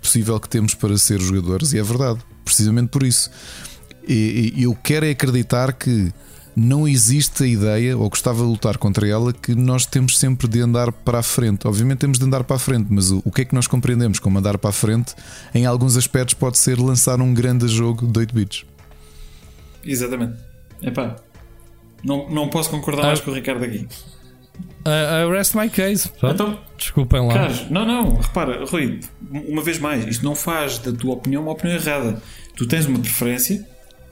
[0.00, 3.30] possível que temos para ser jogadores, e é verdade, precisamente por isso.
[4.08, 6.12] E eu quero é acreditar que
[6.56, 10.60] não existe a ideia, ou gostava de lutar contra ela, que nós temos sempre de
[10.60, 11.66] andar para a frente.
[11.66, 14.18] Obviamente temos de andar para a frente, mas o, o que é que nós compreendemos
[14.18, 15.14] como andar para a frente,
[15.54, 18.64] em alguns aspectos, pode ser lançar um grande jogo de 8 bits.
[19.84, 20.34] Exatamente.
[20.82, 21.16] Epá,
[22.04, 23.06] não, não posso concordar Ah.
[23.08, 23.86] mais com o Ricardo aqui.
[24.84, 26.08] Uh, uh, rest my case.
[26.18, 26.34] Pronto.
[26.34, 27.34] Então, Desculpem lá.
[27.34, 28.98] Carlos, não, não, repara, Rui,
[29.30, 32.20] uma vez mais, isto não faz da tua opinião uma opinião errada.
[32.56, 33.64] Tu tens uma preferência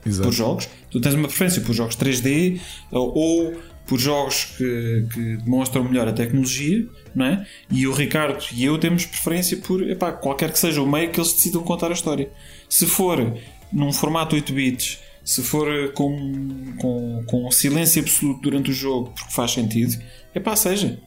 [0.07, 0.29] Exato.
[0.29, 2.61] por jogos, tu tens uma preferência por jogos 3D
[2.93, 3.55] ou, ou
[3.85, 7.45] por jogos que, que demonstram melhor a tecnologia, não é?
[7.69, 11.19] E o Ricardo e eu temos preferência por epá, qualquer que seja o meio que
[11.19, 12.31] eles decidam contar a história.
[12.69, 13.35] Se for
[13.73, 15.01] num formato 8 bits,
[15.31, 19.97] se for com, com, com silêncio absoluto durante o jogo, porque faz sentido,
[20.35, 20.99] epá, seja.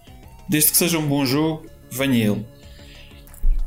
[0.47, 2.45] Desde que seja um bom jogo, venha ele.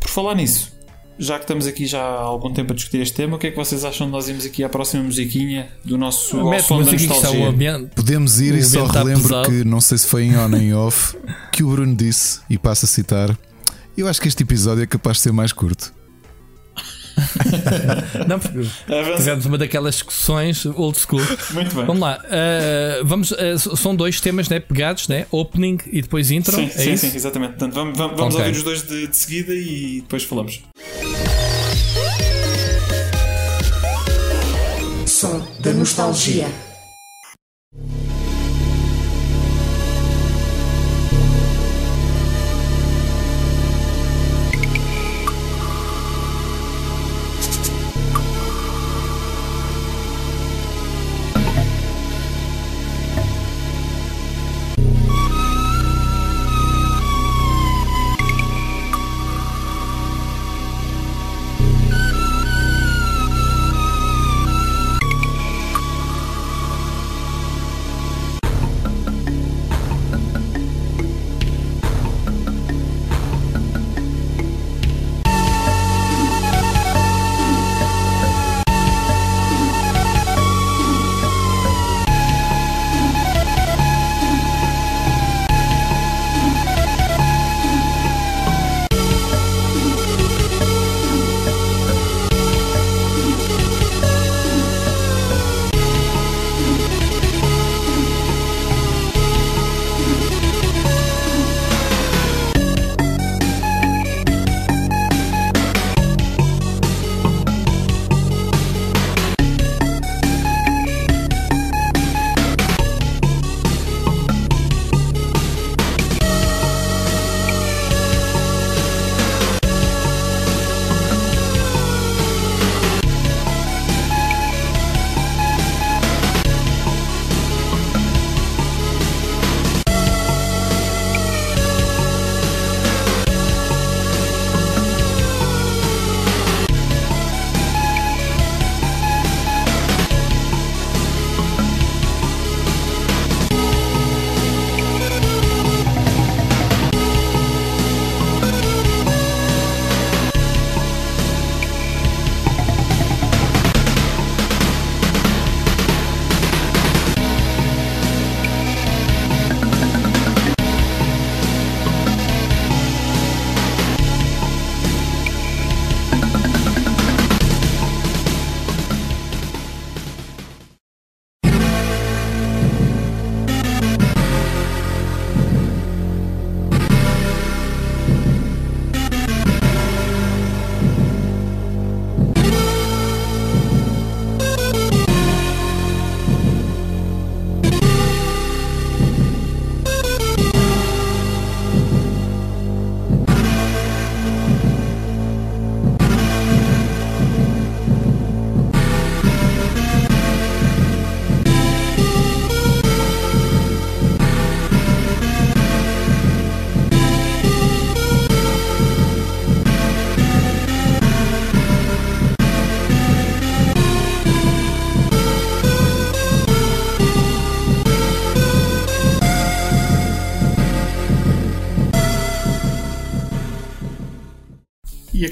[0.01, 0.73] Por falar nisso,
[1.19, 3.51] já que estamos aqui já há algum tempo a discutir este tema, o que é
[3.51, 6.91] que vocês acham de nós irmos aqui à próxima musiquinha do nosso ao som da
[6.91, 7.49] nostalgia?
[7.49, 7.91] ambiente.
[7.95, 11.19] Podemos ir e só está relembro que não sei se foi em on nem off
[11.53, 13.39] que o Bruno disse, e passo a citar.
[13.95, 15.93] Eu acho que este episódio é capaz de ser mais curto.
[18.28, 18.59] Não, porque
[18.93, 19.16] Avança.
[19.16, 21.20] tivemos uma daquelas discussões old school.
[21.52, 21.84] Muito bem.
[21.86, 22.20] Vamos lá.
[22.24, 25.26] uh, vamos, uh, são dois temas né, pegados, né?
[25.30, 26.55] Opening e depois intro.
[26.55, 27.06] Sim, é sim, isso?
[27.10, 27.51] sim, exatamente.
[27.52, 28.47] Portanto, vamos, vamos, vamos Ok.
[28.47, 30.60] ouvir os dois de, de seguida e depois falamos.
[35.06, 36.48] Som da nostalgia.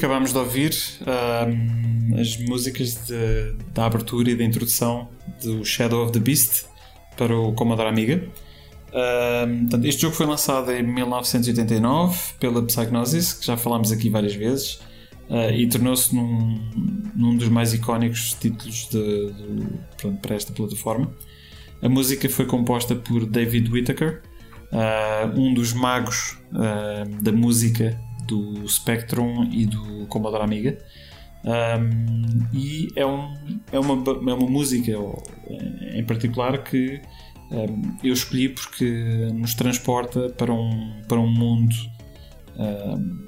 [0.04, 5.08] Acabámos de ouvir um, as músicas de, da abertura e da introdução
[5.42, 6.66] do Shadow of the Beast
[7.16, 8.22] para o Commodore Amiga.
[8.92, 14.34] Um, portanto, este jogo foi lançado em 1989 pela Psygnosis, que já falámos aqui várias
[14.34, 14.74] vezes,
[15.30, 16.60] uh, e tornou-se num,
[17.16, 19.66] num, dos mais icónicos títulos de, de,
[19.96, 21.10] pronto, para esta plataforma.
[21.80, 24.20] A música foi composta por David Whittaker,
[24.70, 30.78] uh, um dos magos uh, da música do Spectrum e do Commodore Amiga.
[31.44, 33.34] Um, e é, um,
[33.70, 34.92] é, uma, é uma música
[35.94, 37.02] em particular que
[37.50, 41.74] um, eu escolhi porque nos transporta para um, para um mundo
[42.58, 43.24] um,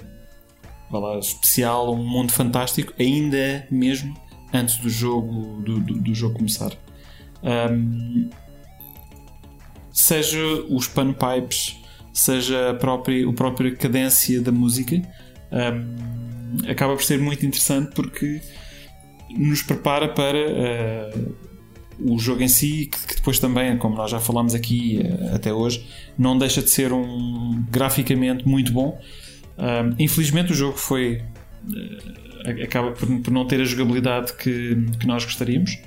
[0.91, 4.17] lá, especial, um mundo fantástico, ainda mesmo
[4.53, 6.73] antes do jogo, do, do, do jogo começar.
[7.43, 8.31] Um,
[9.93, 11.79] seja os panpipes
[12.19, 14.97] seja a própria, a própria cadência da música,
[15.53, 18.41] um, acaba por ser muito interessante porque
[19.37, 21.37] nos prepara para uh,
[21.99, 25.53] o jogo em si, que, que, depois também, como nós já falámos aqui uh, até
[25.53, 28.99] hoje, não deixa de ser um graficamente muito bom.
[29.59, 31.23] Um, infelizmente o jogo foi
[31.65, 35.79] uh, acaba por, por, não ter a jogabilidade que, que nós gostaríamos.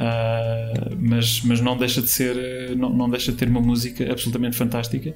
[0.00, 4.56] Uh, mas, mas não deixa de ser não, não deixa de ter uma música absolutamente
[4.56, 5.14] fantástica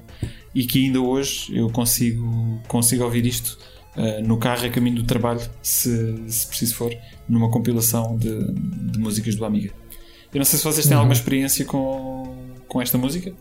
[0.53, 3.57] e que ainda hoje eu consigo, consigo ouvir isto
[3.97, 6.95] uh, no carro a caminho do trabalho se, se preciso for
[7.27, 9.71] numa compilação de, de músicas do Amiga
[10.31, 10.99] eu não sei se vocês têm uhum.
[10.99, 13.33] alguma experiência com, com esta música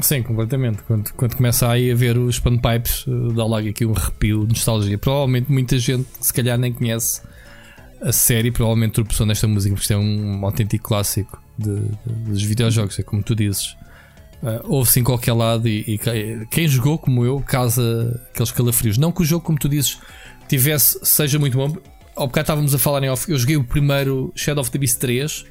[0.00, 0.82] Sim, completamente.
[0.82, 4.98] Quando, quando começa aí a ver os panpipes, dá logo aqui um arrepio de nostalgia.
[4.98, 7.22] Provavelmente muita gente, se calhar, nem conhece
[8.04, 12.42] a série provavelmente tropeçou nesta música, porque isto é um autêntico clássico de, de, dos
[12.42, 13.76] videojogos, é como tu dizes.
[14.42, 18.98] Uh, Ouve-se em qualquer lado e, e, quem jogou como eu causa aqueles calafrios.
[18.98, 19.98] Não que o jogo, como tu dizes,
[20.46, 21.74] tivesse, seja muito bom.
[22.14, 23.30] Ao bocado estávamos a falar em off.
[23.30, 25.46] Eu joguei o primeiro Shadow of the Beast 3.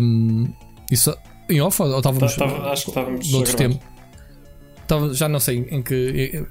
[0.00, 0.50] Um,
[0.90, 1.14] isso,
[1.50, 2.34] em off ou estávamos.
[2.34, 3.54] Tá, tá, acho que estávamos.
[3.54, 3.78] Tempo.
[4.88, 6.46] Tava, já não sei em que.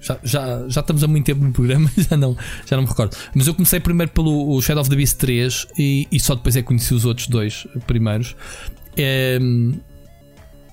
[0.00, 3.16] Já, já, já estamos há muito tempo no programa, já não, já não me recordo.
[3.34, 6.62] Mas eu comecei primeiro pelo Shadow of the Beast 3 e, e só depois é
[6.62, 8.36] que conheci os outros dois primeiros.
[8.96, 9.38] É,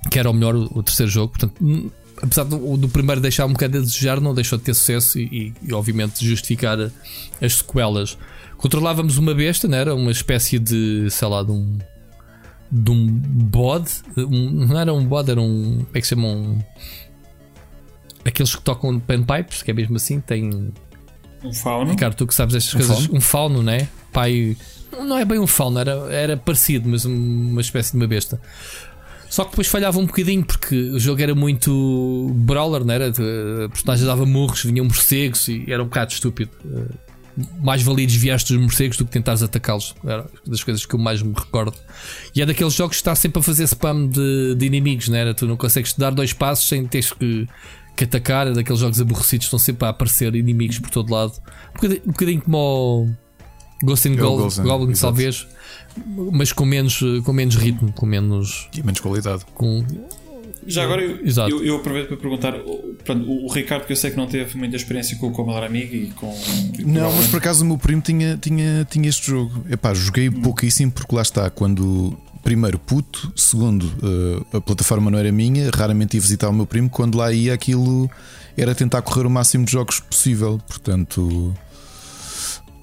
[0.10, 1.30] que era o melhor, o, terceiro jogo.
[1.30, 1.90] Portanto, hum,
[2.22, 5.24] apesar do, do, primeiro deixar um bocado a desejar, não deixou de ter sucesso e,
[5.24, 6.78] e, e obviamente justificar
[7.42, 8.18] as sequelas.
[8.58, 9.96] Controlávamos uma besta, não era?
[9.96, 11.78] Uma espécie de, sei lá, de um.
[12.72, 15.84] De um bode, um, não era um bode, era um.
[15.86, 16.28] Como é que se chama?
[16.28, 16.60] Um,
[18.26, 20.72] aqueles que tocam panpipes, que é mesmo assim, tem.
[21.44, 21.92] Um fauno.
[21.92, 22.98] Ricardo, tu que sabes estas um coisas.
[23.06, 23.18] Fauno?
[23.18, 23.88] Um fauno, né?
[24.12, 24.58] Pai.
[24.92, 28.40] Não é bem um fauno, era, era parecido, mas uma espécie de uma besta.
[29.34, 33.08] Só que depois falhava um bocadinho porque o jogo era muito brawler, não era?
[33.08, 36.52] A personagem dava murros, vinham morcegos e era um bocado estúpido.
[37.60, 39.96] Mais valia desviar-te dos morcegos do que tentares atacá-los.
[40.06, 41.76] Era das coisas que eu mais me recordo.
[42.36, 45.34] E é daqueles jogos que está sempre a fazer spam de, de inimigos, não era?
[45.34, 47.48] Tu não consegues dar dois passos sem teres que
[47.96, 51.34] que atacar, é daqueles jogos aborrecidos, estão sempre a aparecer inimigos por todo lado.
[51.72, 53.10] Um bocadinho, um bocadinho como o
[53.86, 55.48] Ghost in Gold, Goblin, talvez,
[56.32, 58.70] mas com menos, com menos ritmo, com menos.
[58.76, 59.44] E menos qualidade.
[59.54, 59.86] Com,
[60.66, 62.54] já agora eu, eu, eu, aproveito para perguntar
[63.04, 65.96] pronto, o, Ricardo, que eu sei que não teve muita experiência com o Commodore Amiga
[65.96, 66.34] e com.
[66.86, 69.66] não, mas por acaso o meu primo tinha, tinha, tinha este jogo.
[69.70, 70.42] Epá, joguei hum.
[70.42, 73.32] pouquíssimo porque lá está, quando primeiro, puto.
[73.36, 75.72] Segundo, uh, a plataforma não era minha.
[75.74, 76.90] Raramente ia visitar o meu primo.
[76.90, 78.10] Quando lá ia, aquilo
[78.56, 80.60] era tentar correr o máximo de jogos possível.
[80.68, 81.56] Portanto,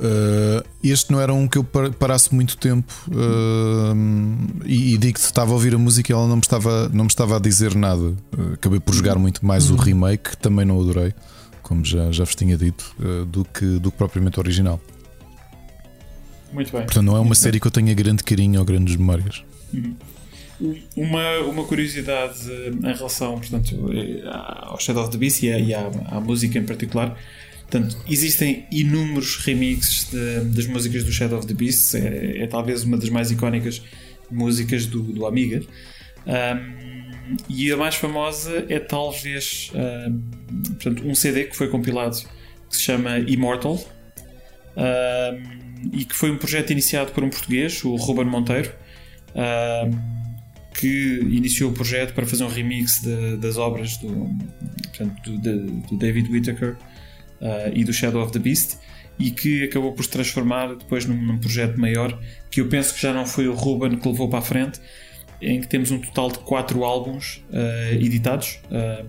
[0.00, 2.92] uh, este não era um que eu parasse muito tempo.
[3.08, 7.04] Uh, e, e digo-te, estava a ouvir a música e ela não me estava, não
[7.04, 8.14] me estava a dizer nada.
[8.54, 9.80] acabei por jogar muito mais o uhum.
[9.80, 11.12] remake, que também não adorei,
[11.62, 12.96] como já, já vos tinha dito,
[13.28, 14.80] do, que, do que propriamente o original.
[16.52, 16.82] Muito bem.
[16.82, 17.60] Portanto, não é uma série bem.
[17.60, 19.44] que eu tenha grande carinho ou grandes memórias.
[19.72, 19.96] Uhum.
[20.94, 23.90] Uma, uma curiosidade em relação portanto,
[24.62, 27.18] ao Shadow of the Beast e, à, e à, à música em particular.
[27.70, 32.82] Portanto, existem inúmeros remixes de, das músicas do Shadow of the Beast, é, é, talvez
[32.82, 33.80] uma das mais icónicas
[34.30, 35.62] músicas do, do Amiga.
[36.26, 40.20] Um, e a mais famosa é talvez um,
[40.74, 42.16] portanto, um CD que foi compilado
[42.68, 43.82] que se chama Immortal
[44.76, 48.72] um, e que foi um projeto iniciado por um português, o Ruben Monteiro
[50.72, 54.30] que iniciou o projeto para fazer um remix de, das obras do,
[54.82, 56.76] portanto, do, do David Whittaker
[57.40, 58.78] uh, e do Shadow of the Beast
[59.18, 62.18] e que acabou por se transformar depois num, num, projeto maior
[62.50, 64.80] que eu penso que já não foi o Ruben que levou para a frente
[65.42, 69.06] em que temos um total de quatro álbuns uh, editados uh,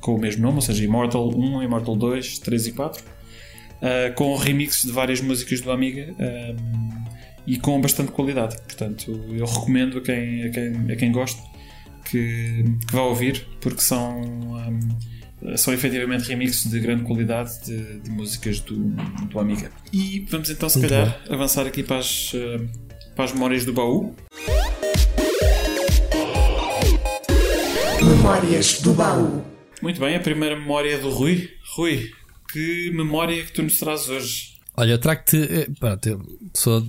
[0.00, 4.34] com o mesmo nome, ou seja, Immortal 1, Immortal 2, 3 e 4, uh, com
[4.36, 6.14] remixes de várias músicas do Amiga
[7.50, 8.56] e com bastante qualidade.
[8.62, 11.42] Portanto, eu recomendo a quem, a quem, a quem goste
[12.04, 14.20] que, que vá ouvir, porque são.
[14.20, 15.10] Um,
[15.56, 19.72] são efetivamente remixes de grande qualidade de, de músicas do, do Amiga.
[19.90, 21.34] E vamos então, se Muito calhar, bom.
[21.34, 22.68] avançar aqui para as, uh,
[23.16, 24.14] para as memórias do baú.
[28.04, 29.42] Memórias do baú.
[29.80, 31.48] Muito bem, a primeira memória é do Rui.
[31.74, 32.10] Rui,
[32.52, 34.60] que memória é que tu nos trazes hoje?
[34.76, 35.38] Olha, eu trago-te.
[35.38, 35.66] Eh,
[36.54, 36.86] sou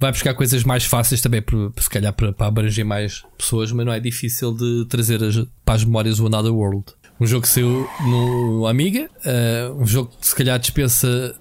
[0.00, 3.92] vai buscar coisas mais fáceis também, para, se calhar para, abranger mais pessoas, mas não
[3.92, 6.84] é difícil de trazer as, para as memórias o Another World.
[7.20, 11.38] Um jogo que saiu no Amiga, uh, um jogo que se calhar dispensa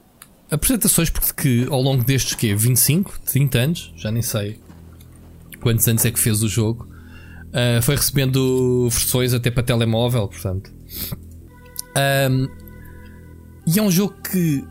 [0.52, 4.60] apresentações, porque ao longo destes que 25, 30 anos, já nem sei
[5.62, 6.86] quantos anos é que fez o jogo,
[7.48, 10.70] uh, foi recebendo versões até para telemóvel, portanto.
[12.30, 12.48] Um,
[13.66, 14.66] e é um jogo que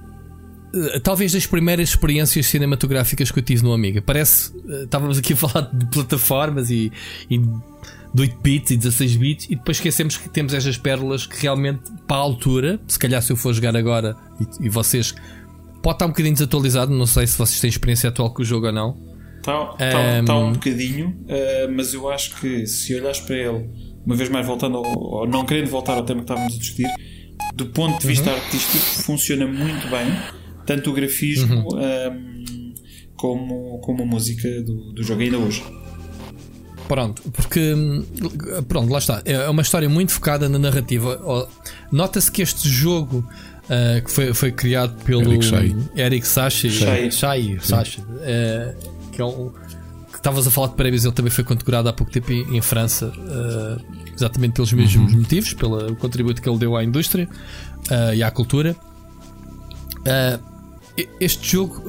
[1.03, 4.03] talvez das primeiras experiências cinematográficas que eu tive no Amiga.
[4.03, 4.51] Parece.
[4.57, 6.93] Uh, estávamos aqui a falar de plataformas e,
[7.31, 11.41] e de 8 bits e 16 bits e depois esquecemos que temos estas pérolas que
[11.43, 15.15] realmente, para a altura, se calhar se eu for jogar agora e, e vocês.
[15.83, 18.67] Pode estar um bocadinho desatualizado, não sei se vocês têm experiência atual com o jogo
[18.67, 18.97] ou não.
[19.37, 23.71] Está, está, um, está um bocadinho, uh, mas eu acho que se olhares para ele,
[24.05, 26.89] uma vez mais voltando, ao, ou não querendo voltar ao tema que estávamos a discutir,
[27.55, 28.37] do ponto de vista uhum.
[28.37, 30.07] artístico, funciona muito bem,
[30.69, 31.79] tanto o grafismo uhum.
[31.79, 32.75] um,
[33.17, 35.65] como, como a música do, do jogo, ainda hoje.
[36.87, 37.75] Pronto, porque
[38.69, 39.23] pronto, lá está.
[39.25, 41.49] É uma história muito focada na narrativa.
[41.91, 43.27] Nota-se que este jogo
[43.65, 45.33] uh, que foi, foi criado pelo
[45.97, 49.51] Eric Sachi, Shai, Shai, Sachi, uh, que é um
[50.11, 52.61] que estavas a falar de prémios, ele também foi condecorado há pouco tempo em, em
[52.61, 55.21] França, uh, exatamente pelos mesmos uhum.
[55.21, 57.29] motivos, pelo contributo que ele deu à indústria
[58.15, 58.77] e à cultura.
[61.21, 61.85] Este jogo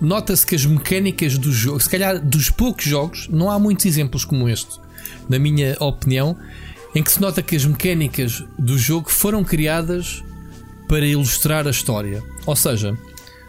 [0.00, 4.24] nota-se que as mecânicas do jogo, se calhar dos poucos jogos, não há muitos exemplos
[4.24, 4.80] como este,
[5.28, 6.36] na minha opinião,
[6.94, 10.22] em que se nota que as mecânicas do jogo foram criadas
[10.88, 12.22] para ilustrar a história.
[12.44, 12.96] Ou seja,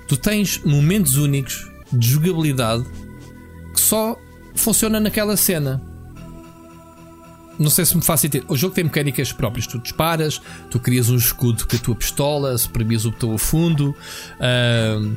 [0.07, 2.85] tu tens momentos únicos de jogabilidade
[3.73, 4.17] que só
[4.55, 5.81] funciona naquela cena.
[7.63, 8.45] Não sei se me faz entender.
[8.49, 9.65] O jogo tem mecânicas próprias.
[9.65, 13.95] Tu disparas, tu crias um escudo com a tua pistola, suprimis o botão a fundo.
[14.35, 15.15] Uh,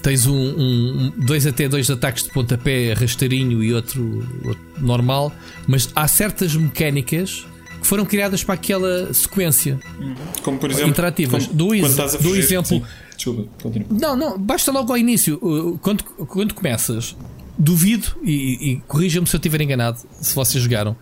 [0.00, 5.32] tens um, um, dois até dois ataques de pontapé rasteirinho e outro, outro, normal,
[5.66, 7.44] mas há certas mecânicas
[7.80, 10.14] que foram criadas para aquela sequência, uhum.
[10.42, 11.46] como por exemplo, interativas.
[11.46, 12.82] Como, do, do exemplo,
[13.16, 13.48] Desculpa,
[13.90, 15.38] não, não, basta logo ao início,
[15.82, 17.16] quando, quando começas,
[17.58, 20.96] duvido e, e corrija-me se eu estiver enganado, se vocês jogaram.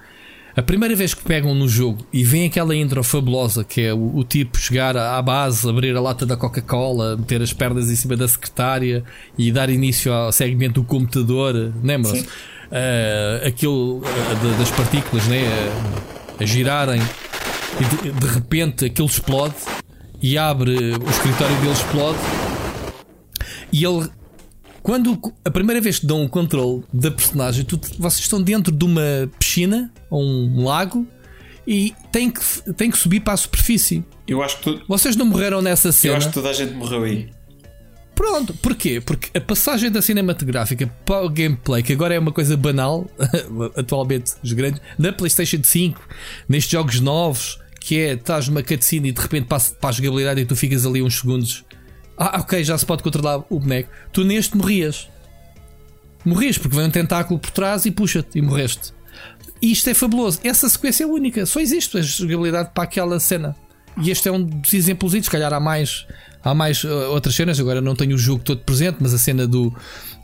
[0.56, 4.16] A primeira vez que pegam no jogo e vem aquela intro fabulosa que é o,
[4.16, 8.16] o tipo chegar à base, abrir a lata da Coca-Cola, meter as pernas em cima
[8.16, 9.04] da secretária
[9.36, 12.22] e dar início ao segmento do computador, lembram-se?
[12.22, 15.42] Uh, aquilo uh, das partículas né?
[15.42, 17.02] Uh, a girarem
[17.78, 19.54] e de, de repente aquilo explode
[20.22, 22.18] e abre o escritório dele explode
[23.70, 24.08] e ele
[24.86, 28.84] quando a primeira vez que dão o controle da personagem, tu, vocês estão dentro de
[28.84, 31.04] uma piscina ou um lago
[31.66, 32.40] e têm que,
[32.74, 34.04] têm que subir para a superfície.
[34.28, 34.82] Eu acho que tu...
[34.86, 36.14] Vocês não morreram nessa cena.
[36.14, 37.28] Eu acho que toda a gente morreu aí.
[38.14, 39.00] Pronto, porquê?
[39.00, 43.10] Porque a passagem da cinematográfica para o gameplay, que agora é uma coisa banal,
[43.76, 46.00] atualmente, os grandes, na PlayStation 5,
[46.48, 50.42] nestes jogos novos, que é estás numa cutscene e de repente passa para a jogabilidade
[50.42, 51.64] e tu ficas ali uns segundos
[52.16, 53.90] ah, ok, já se pode controlar o boneco.
[54.12, 55.08] Tu neste morrias.
[56.24, 58.92] Morrias porque vem um tentáculo por trás e puxa-te e morreste.
[59.60, 60.40] E isto é fabuloso.
[60.42, 61.44] Essa sequência é única.
[61.46, 63.54] Só existe a jogabilidade para aquela cena.
[64.02, 65.12] E este é um dos exemplos.
[65.12, 66.06] Se calhar há mais,
[66.42, 67.60] há mais uh, outras cenas.
[67.60, 69.74] Agora não tenho o jogo todo presente, mas a cena do,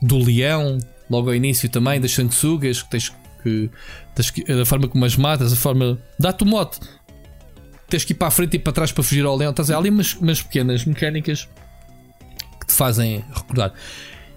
[0.01, 0.77] do leão,
[1.09, 3.09] logo ao início também, das sanguessugas, que tens
[3.41, 3.69] que.
[4.15, 5.97] Tens que forma como as matas, a forma.
[6.19, 6.79] Dá-te o mote.
[7.87, 9.51] Tens que ir para a frente e para trás para fugir ao leão.
[9.51, 11.47] Estás ali umas, umas pequenas mecânicas
[12.63, 13.73] que te fazem recordar.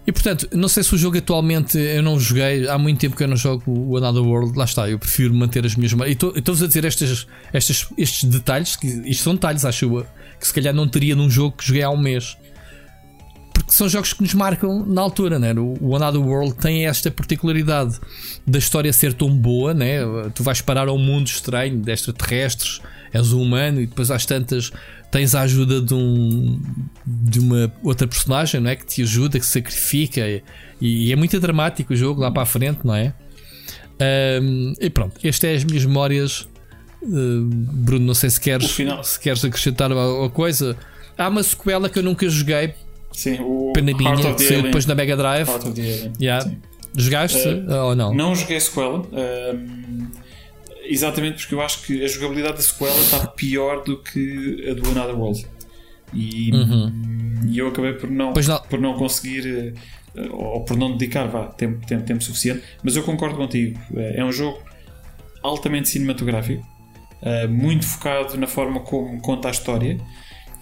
[0.07, 3.25] E portanto, não sei se o jogo atualmente eu não joguei, há muito tempo que
[3.25, 5.93] eu não jogo o Another World, lá está, eu prefiro manter as minhas.
[5.93, 10.07] E estou-vos a dizer estes, estes, estes detalhes, que isto são detalhes, acho eu,
[10.39, 12.37] que se calhar não teria num jogo que joguei há um mês.
[13.53, 15.53] Porque são jogos que nos marcam na altura, né?
[15.81, 17.99] O Another World tem esta particularidade
[18.47, 19.99] da história ser tão boa, né?
[20.35, 22.81] Tu vais parar a um mundo estranho de extraterrestres,
[23.13, 24.71] és um humano e depois às tantas
[25.11, 26.61] tens a ajuda de, um,
[27.07, 28.77] de uma outra personagem, não é?
[28.77, 30.43] Que te ajuda, que se sacrifica e,
[30.81, 33.15] e é muito dramático o jogo lá para a frente, não é?
[34.43, 36.47] Um, e pronto, estas é as minhas memórias
[37.03, 40.77] Bruno, não sei se queres, se queres acrescentar alguma coisa.
[41.17, 42.75] Há uma sequela que eu nunca joguei.
[43.13, 45.49] Sim, o Panabinha, que saiu depois na Mega Drive.
[45.49, 46.13] Heart of the Alien.
[46.21, 46.51] Yeah.
[46.95, 48.15] Jogaste uh, ou não?
[48.15, 49.01] Não joguei sequela.
[49.01, 50.07] Uh,
[50.89, 54.91] exatamente porque eu acho que a jogabilidade da sequela está pior do que a do
[54.91, 55.47] Another World.
[56.13, 57.41] E, uhum.
[57.49, 58.63] e eu acabei por não, não.
[58.63, 59.75] Por não conseguir
[60.15, 62.63] uh, ou por não dedicar vá, tempo, tempo, tempo suficiente.
[62.83, 63.79] Mas eu concordo contigo.
[63.97, 64.59] É um jogo
[65.43, 66.67] altamente cinematográfico,
[67.23, 69.99] uh, muito focado na forma como conta a história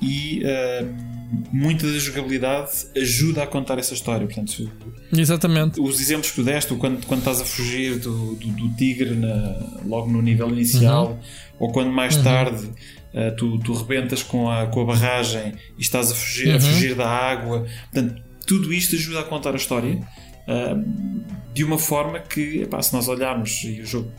[0.01, 1.15] e uh,
[1.53, 4.27] muita da jogabilidade ajuda a contar essa história.
[4.27, 4.71] Portanto,
[5.13, 5.81] Exatamente.
[5.81, 9.81] Os exemplos que tu deste, quando, quando estás a fugir do, do, do tigre na,
[9.85, 11.19] logo no nível inicial, uhum.
[11.59, 12.23] ou quando mais uhum.
[12.25, 16.57] tarde uh, tu, tu rebentas com a, com a barragem e estás a fugir, uhum.
[16.57, 17.67] a fugir da água.
[17.93, 22.93] Portanto, tudo isto ajuda a contar a história uh, de uma forma que, epá, se
[22.93, 24.13] nós olharmos, e o jogo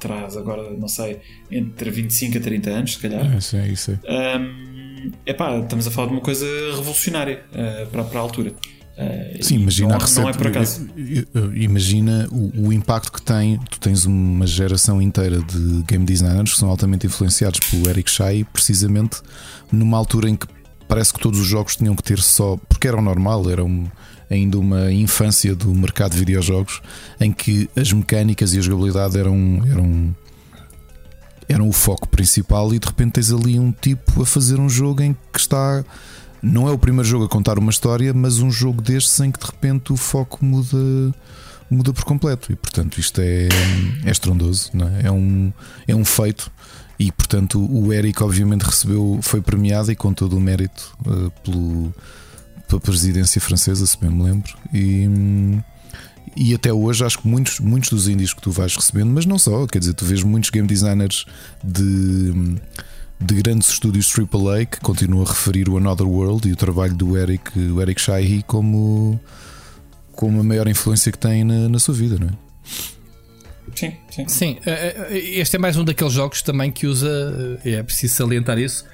[0.00, 3.32] traz agora, não sei, entre 25 a 30 anos, se calhar.
[3.32, 4.38] É, isso é, isso é.
[4.38, 4.69] Um,
[5.26, 6.46] epá, estamos a falar de uma coisa
[6.76, 8.52] revolucionária uh, para, para a altura.
[9.00, 10.22] Uh, Sim, imagina não, a receita.
[10.22, 10.86] Não é por acaso.
[11.54, 13.58] Imagina o, o, impacto que tem.
[13.70, 18.46] Tu tens uma geração inteira de game designers que são altamente influenciados pelo Eric Shai,
[18.52, 19.22] precisamente
[19.72, 20.46] numa altura em que
[20.86, 22.58] parece que todos os jogos tinham que ter só.
[22.68, 23.86] Porque era o normal, era um,
[24.30, 26.80] ainda uma infância do mercado de videojogos
[27.20, 30.14] em que as mecânicas e a jogabilidade eram, eram,
[31.50, 35.02] eram o foco principal, e de repente tens ali um tipo a fazer um jogo
[35.02, 35.84] em que está.
[36.42, 39.38] Não é o primeiro jogo a contar uma história, mas um jogo destes em que
[39.38, 41.14] de repente o foco muda
[41.70, 43.46] muda por completo e portanto isto é,
[44.04, 45.06] é estrondoso, é?
[45.06, 45.52] É, um,
[45.86, 46.50] é um feito
[46.98, 51.94] e portanto o Eric obviamente recebeu, foi premiado e com todo o mérito uh, pelo,
[52.66, 54.52] pela presidência francesa, se bem me lembro.
[54.72, 55.06] E,
[56.36, 59.38] e até hoje acho que muitos, muitos dos indies que tu vais recebendo, mas não
[59.38, 61.26] só, quer dizer, tu vês muitos game designers
[61.62, 62.56] de,
[63.20, 67.16] de grandes estúdios AAA que continuam a referir o Another World e o trabalho do
[67.16, 69.20] Eric, o Eric Shaihi como,
[70.12, 72.50] como a maior influência que tem na, na sua vida, não é?
[73.74, 74.28] Sim, sim.
[74.28, 78.14] Sim, eh, eh, este é mais um daqueles jogos também que usa, eh, é preciso
[78.14, 78.84] salientar isso,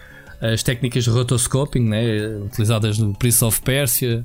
[0.40, 4.24] as técnicas de rotoscoping né, utilizadas no Prince of Persia,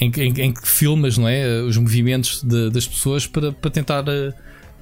[0.00, 4.04] em, em, em, que filmas não é, os movimentos de, das pessoas para, para tentar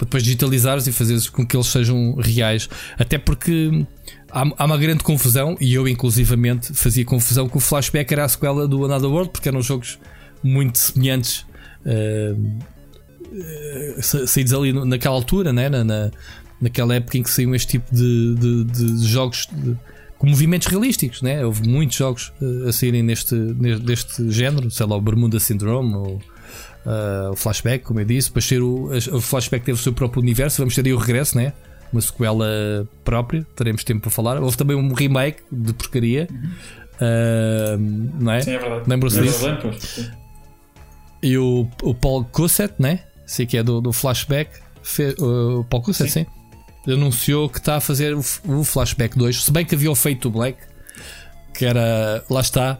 [0.00, 2.68] para depois digitalizares e fazeres com que eles sejam reais.
[2.98, 3.86] Até porque
[4.30, 8.28] há, há, uma grande confusão, e eu inclusivamente fazia confusão que o Flashback era a
[8.28, 9.98] sequela do Another World, porque eram jogos
[10.42, 11.44] muito semelhantes.
[11.84, 12.70] Uh,
[14.02, 15.68] saídos ali naquela altura, né?
[15.68, 16.10] na, na,
[16.60, 19.76] naquela época em que saíam este tipo de, de, de jogos de,
[20.20, 21.20] com movimentos realísticos.
[21.20, 21.44] Né?
[21.44, 26.15] Houve muitos jogos uh, a saírem neste, neste género, sei lá, o Bermuda Syndrome ou
[26.15, 28.28] uh, o Flashback, como eu disse.
[28.28, 30.58] Depois ter o, o Flashback teve o seu próprio universo.
[30.58, 31.52] Vamos ter aí o regresso, né?
[31.92, 32.47] uma sequela
[33.02, 33.44] própria.
[33.57, 34.40] Teremos tempo para falar.
[34.40, 36.28] Houve também um remake de porcaria.
[37.00, 37.76] Uh,
[38.20, 38.42] não é?
[38.42, 38.84] Sim, é verdade.
[38.89, 39.47] Lembram-se disso?
[41.20, 43.00] E o, o Paul Cosset, né?
[43.31, 44.50] sei que é do, do flashback,
[45.20, 46.24] uh, Paul Cussett, sim.
[46.24, 46.31] sim.
[46.93, 49.44] Anunciou que está a fazer o, o Flashback 2.
[49.44, 50.59] Se bem que havia o feito Black,
[51.55, 52.78] que era, lá está,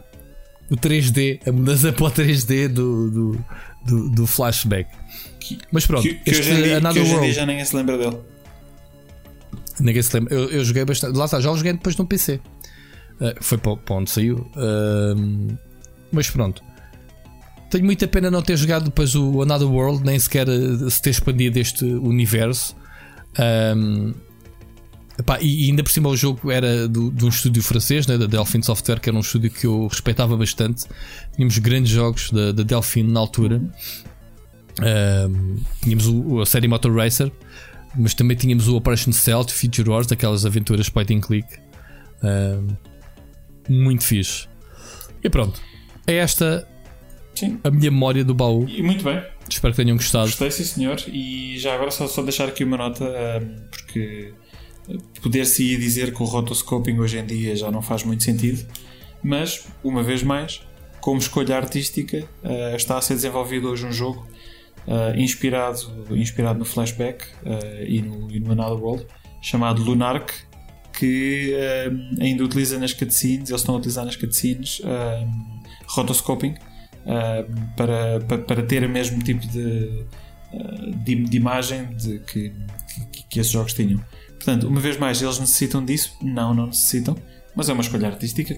[0.69, 3.45] o 3D, a mudança para o 3D do, do,
[3.85, 4.89] do, do Flashback.
[5.71, 7.33] Mas pronto, que, que este hoje em dia, Another que World.
[7.33, 8.17] já ninguém se lembra dele.
[9.79, 10.33] Ninguém se lembra.
[10.33, 11.17] Eu, eu joguei bastante.
[11.17, 12.39] Lá está, já o joguei depois no PC.
[13.19, 14.49] Uh, foi para, para onde saiu.
[14.55, 15.57] Uh,
[16.11, 16.63] mas pronto.
[17.69, 21.11] Tenho muita pena não ter jogado depois o Another World, nem sequer eh, se ter
[21.11, 22.75] expandido este universo.
[23.39, 24.13] Um,
[25.17, 28.25] epá, e ainda por cima o jogo era do, de um estúdio francês, né, da
[28.25, 30.85] Delphine Software, que era um estúdio que eu respeitava bastante.
[31.35, 33.61] Tínhamos grandes jogos da, da Delphine na altura.
[34.79, 37.31] Um, tínhamos o, a série Motor Racer,
[37.95, 41.47] mas também tínhamos o Operation Stealth, Future Wars, daquelas aventuras point and click.
[42.23, 42.67] Um,
[43.69, 44.47] muito fixe.
[45.23, 45.61] E pronto.
[46.07, 46.67] É esta
[47.35, 47.59] Sim.
[47.63, 48.67] a minha memória do baú.
[48.67, 49.23] E muito bem.
[49.49, 50.25] Espero que tenham gostado.
[50.25, 51.01] Gostei, sim, senhor.
[51.07, 54.33] E já agora só, só deixar aqui uma nota, um, porque
[55.21, 58.65] poder-se ir dizer que o rotoscoping hoje em dia já não faz muito sentido,
[59.23, 60.61] mas, uma vez mais,
[60.99, 64.27] como escolha artística, uh, está a ser desenvolvido hoje um jogo
[64.87, 65.79] uh, inspirado,
[66.11, 69.07] inspirado no Flashback uh, e, no, e no Another World,
[69.41, 70.33] chamado Lunark,
[70.93, 71.55] que
[72.19, 74.81] ainda utiliza nas cutscenes, eles estão a utilizar nas cutscenes
[75.87, 76.53] rotoscoping
[77.05, 80.05] uh, para, para, para, ter o mesmo tipo de,
[80.53, 82.53] uh, de, de, imagem de, que,
[83.11, 84.03] que, que, esses jogos tinham.
[84.29, 86.17] Portanto, uma vez mais, eles necessitam disso?
[86.21, 87.15] Não, não necessitam,
[87.55, 88.57] mas é uma escolha artística.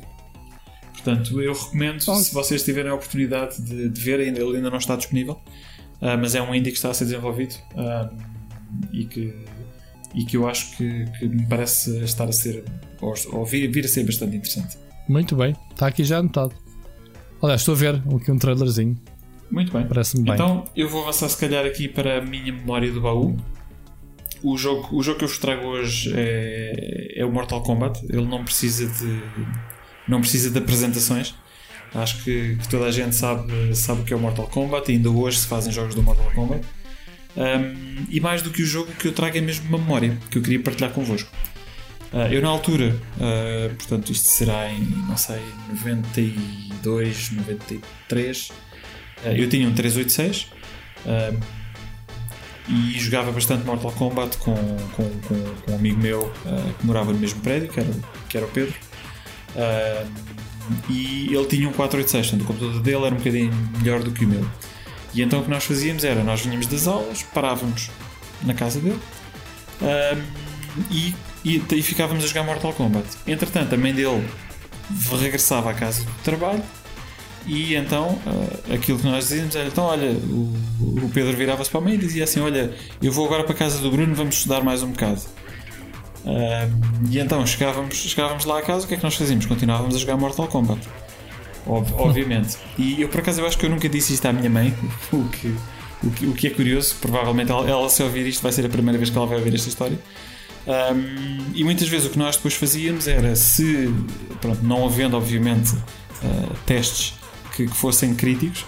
[0.94, 4.78] Portanto, eu recomendo, se vocês tiverem a oportunidade de, de ver, ainda, ele ainda não
[4.78, 5.34] está disponível,
[6.02, 7.56] uh, mas é um indie que está a ser desenvolvido
[8.92, 9.34] e que
[10.14, 12.64] e que eu acho que, que me parece estar a ser,
[13.02, 14.78] ou, ou vir, vir a ser bastante interessante.
[15.08, 16.63] Muito bem, está aqui já anotado.
[17.44, 18.98] Aliás, estou a ver aqui um trailerzinho.
[19.52, 19.86] Muito bem.
[19.86, 20.34] Parece-me bem.
[20.34, 23.36] Então eu vou avançar se calhar aqui para a minha memória do baú.
[24.42, 28.00] O jogo, o jogo que eu vos trago hoje é, é o Mortal Kombat.
[28.06, 29.22] Ele não precisa de
[30.08, 31.36] não precisa de apresentações.
[31.94, 34.96] Acho que, que toda a gente sabe, sabe o que é o Mortal Kombat e
[34.96, 36.66] ainda hoje se fazem jogos do Mortal Kombat.
[37.36, 40.38] Um, e mais do que o jogo que eu trago é mesmo uma memória que
[40.38, 41.30] eu queria partilhar convosco.
[42.14, 49.50] Uh, eu na altura, uh, portanto isto será em, não sei, 92, 93, uh, eu
[49.50, 50.48] tinha um 386
[52.70, 54.54] e jogava bastante Mortal Kombat com,
[54.96, 56.32] com, com, com um amigo meu
[56.80, 57.90] que morava no mesmo prédio, que era,
[58.30, 58.76] que era o Pedro.
[60.88, 64.24] e ele tinha um 486, portanto o computador dele era um bocadinho melhor do que
[64.24, 64.48] o meu.
[65.14, 67.90] E então o que nós fazíamos era, nós vinhamos das aulas, parávamos
[68.44, 69.00] na casa dele
[70.90, 71.14] e,
[71.44, 73.06] e, ficávamos a jogar Mortal Kombat.
[73.28, 74.28] Entretanto, a mãe dele
[75.20, 76.64] regressava à casa do trabalho
[77.46, 81.84] e então uh, aquilo que nós dizíamos era então olha o, Pedro virava-se para a
[81.84, 84.62] mãe e dizia assim olha eu vou agora para a casa do Bruno vamos estudar
[84.62, 85.22] mais um bocado
[87.10, 89.46] e então chegávamos, chegávamos lá a casa o que é que nós fazíamos?
[89.46, 90.88] continuávamos a jogar Mortal Kombat
[91.66, 92.58] Ob obviamente.
[92.78, 94.74] E eu por acaso eu acho que eu nunca disse isto à minha mãe,
[95.12, 95.56] o que,
[96.04, 98.70] o que, o que é curioso, provavelmente ela, ela, se ouvir isto vai ser a
[98.70, 99.98] primeira vez que ela vai ouvir esta história.
[100.66, 103.94] Um, e muitas vezes o que nós depois fazíamos era se,
[104.40, 107.16] pronto, não havendo obviamente uh, testes
[107.54, 108.66] que, que, fossem críticos,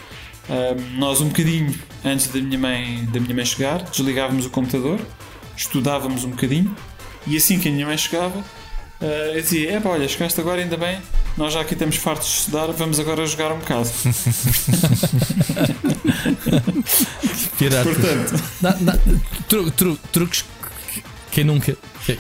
[0.50, 5.00] um, nós um bocadinho antes da minha mãe da minha mãe chegar, desligávamos o computador,
[5.56, 6.76] estudávamos um bocadinho
[7.26, 10.76] e assim que a minha mãe chegava, uh, eu dizia: É olha, chegaste agora, ainda
[10.76, 11.00] bem,
[11.38, 13.90] nós já aqui estamos fartos de estudar, vamos agora jogar um bocado.
[17.58, 17.90] Pirata.
[17.90, 19.00] Portanto, na, na,
[19.48, 20.44] tru, tru, truques
[21.36, 21.76] quem nunca,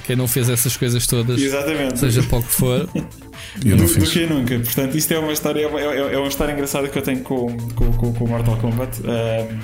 [0.05, 1.99] quem não fez essas coisas todas, Exatamente.
[1.99, 2.89] seja para o que for.
[3.63, 4.03] Eu não do, fiz.
[4.03, 4.59] do que nunca.
[4.59, 7.55] Portanto, isto é uma história, é, é, é uma história engraçada que eu tenho com,
[7.75, 8.99] com, com, com Mortal Kombat.
[8.99, 9.59] Um,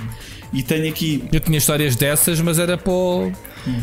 [0.54, 1.24] e tenho aqui.
[1.30, 3.26] Eu tinha histórias dessas, mas era para o.
[3.66, 3.80] Hum.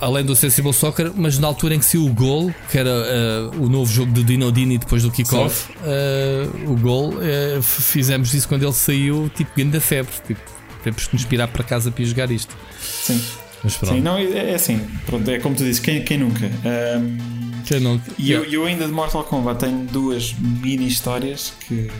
[0.00, 3.62] Além do Sensible Soccer, mas na altura em que saiu o Gol, que era uh,
[3.62, 8.48] o novo jogo do Dino Dini depois do kickoff, uh, o Gol, uh, fizemos isso
[8.48, 10.12] quando ele saiu, tipo, grande febre.
[10.26, 10.40] Tipo,
[10.82, 12.56] temos que nos inspirar para casa para jogar isto.
[12.80, 13.20] Sim.
[13.62, 13.94] Mas pronto.
[13.94, 16.46] Sim, não, é, é assim, pronto, é como tu dizes, quem, quem nunca?
[16.46, 18.10] Um, quem nunca?
[18.18, 21.90] E eu, eu, ainda de Mortal Kombat tenho duas mini histórias que, que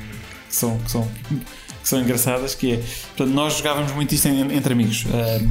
[0.49, 1.09] são, que, são,
[1.83, 5.05] que são engraçadas, que é, portanto, nós jogávamos muito isto entre amigos.
[5.07, 5.49] Um,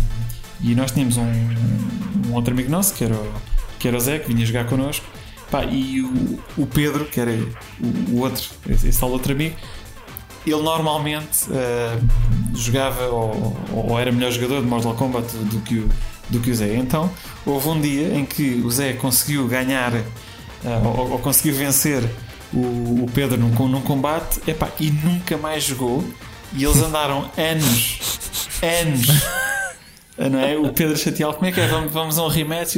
[0.61, 3.33] e nós tínhamos um, um, outro amigo nosso, que era, o,
[3.77, 5.05] que era o Zé, que vinha jogar connosco.
[5.49, 9.55] Pá, e o, o Pedro, que era o, o outro, esse tal outro amigo,
[10.51, 15.89] ele normalmente uh, jogava ou, ou, era melhor jogador de Mortal Kombat do que, o,
[16.29, 16.75] do que o Zé.
[16.75, 17.09] Então
[17.45, 20.03] houve um dia em que o Zé conseguiu ganhar uh,
[20.85, 22.03] ou, ou, conseguiu vencer
[22.53, 26.03] o, o Pedro num, num combate epá, e nunca mais jogou.
[26.53, 27.99] E eles andaram anos,
[28.63, 29.07] anos
[30.27, 30.57] não é?
[30.57, 31.67] O Pedro Chatial, como é que é?
[31.67, 32.75] Vamos, vamos a um rematch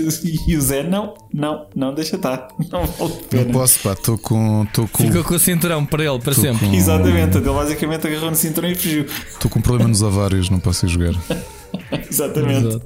[0.48, 2.50] e o Zé, não, não, não, deixa estar.
[2.72, 5.04] Não vale Não posso, pá, estou com, com.
[5.04, 6.68] Ficou com o cinturão para ele, para sempre.
[6.68, 6.76] Com...
[6.76, 9.06] Exatamente, ele basicamente agarrou no cinturão e fugiu.
[9.06, 11.14] Estou com um problema nos ovários, não posso ir jogar.
[12.10, 12.82] Exatamente.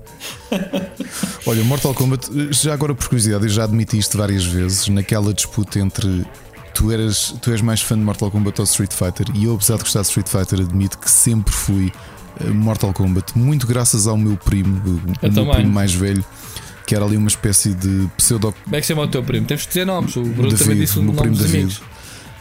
[1.45, 5.79] Olha, Mortal Kombat, já agora por curiosidade, eu já admiti isto várias vezes naquela disputa
[5.79, 6.25] entre.
[6.73, 9.77] Tu, eras, tu és mais fã de Mortal Kombat ou Street Fighter e eu, apesar
[9.77, 11.91] de gostar de Street Fighter, admito que sempre fui
[12.53, 14.89] Mortal Kombat, muito graças ao meu primo, o
[15.21, 15.53] Eu meu também.
[15.55, 16.23] primo mais velho,
[16.85, 18.53] que era ali uma espécie de pseudo.
[18.63, 19.45] Como é que chama o teu primo?
[19.47, 20.15] Temos que dizer nomes.
[20.15, 21.55] O Bruno também David, disse o meu primo David.
[21.57, 21.81] amigos.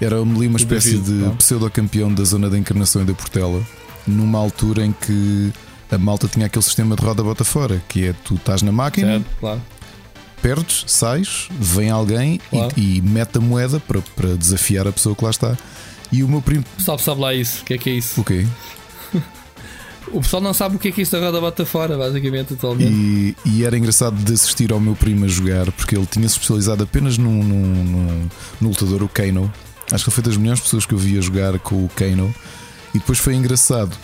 [0.01, 1.31] Era ali uma espécie David, de tá.
[1.37, 3.63] pseudo-campeão da zona da encarnação e da Portela,
[4.07, 5.53] numa altura em que
[5.91, 9.07] a malta tinha aquele sistema de roda bota fora, que é tu estás na máquina,
[9.19, 9.63] Certo, claro.
[10.43, 12.73] perdes, sais, vem alguém e- Claro.
[12.77, 15.57] e, mete a moeda para, para desafiar a pessoa que lá está.
[16.13, 17.63] E o meu primo, pessoal sabe lá isso.
[17.63, 18.21] O que é que é isso?
[18.21, 18.45] o quê?
[20.13, 22.93] O pessoal não sabe o que é que da roda bota fora, basicamente, atualmente.
[22.93, 26.35] E, e era engraçado de assistir ao meu primo a jogar, porque ele tinha se
[26.35, 28.29] especializado apenas num, num, num-
[28.61, 29.53] no lutador, o Kano.
[29.91, 32.35] Acho que ele foi das melhores pessoas que eu vi a jogar com o Kano.
[32.95, 33.97] E depois foi engraçado.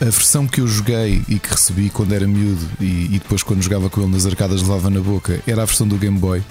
[0.00, 3.62] A versão que eu joguei e que recebi quando era miúdo e, e depois quando
[3.62, 6.42] jogava com ele nas arcadas levava na boca era a versão do Game Boy.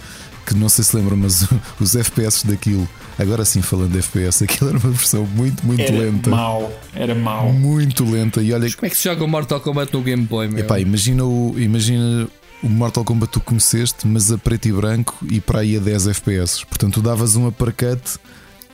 [0.46, 1.46] Que não sei se lembram, mas
[1.80, 5.92] os FPS daquilo, agora sim falando de FPS, aquilo era uma versão muito, muito Era
[5.98, 6.30] lenta.
[6.30, 7.52] mau, era mau.
[7.52, 8.42] Muito lenta.
[8.42, 10.60] E olha, Como é que se joga o Mortal Kombat no Game Boy, meu?
[10.60, 12.28] Epá, imagina o, imagina
[12.62, 15.80] o Mortal Kombat que tu conheceste, mas a preto e branco e para aí a
[15.80, 16.66] 10 FPS.
[16.66, 18.02] Portanto, tu davas um uppercut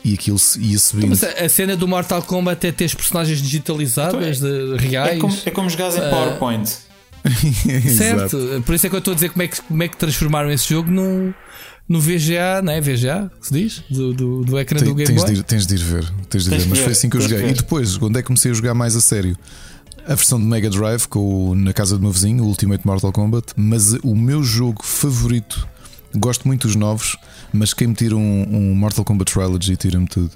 [0.06, 1.10] e aquilo ia subindo.
[1.10, 5.18] Mas a cena do Mortal Kombat é ter os personagens digitalizadas, de, reais.
[5.18, 6.10] É como, é como jogares em Ah.
[6.10, 6.70] PowerPoint.
[7.98, 8.64] certo?
[8.66, 10.50] Por isso é que eu estou a dizer como é que, como é que transformaram
[10.52, 11.34] esse jogo no,
[11.90, 12.80] no VGA, não é?
[12.80, 13.84] VGA, que se diz?
[13.90, 15.34] Do, do, do ecrã Tem- do Game tens, Boy.
[15.34, 16.70] de ir, tens de ir ver, tens de Tens ver.
[16.70, 17.50] mas foi assim que eu joguei.
[17.50, 19.36] E depois, quando é que comecei a jogar mais a sério?
[20.06, 23.12] A versão de Mega Drive com o- na casa do meu vizinho, o Ultimate Mortal
[23.12, 23.54] Kombat.
[23.58, 25.68] Mas o meu jogo favorito,
[26.16, 27.18] gosto muito dos novos,
[27.52, 30.32] mas quem me tira um, um Mortal Kombat Trilogy tira-me tudo.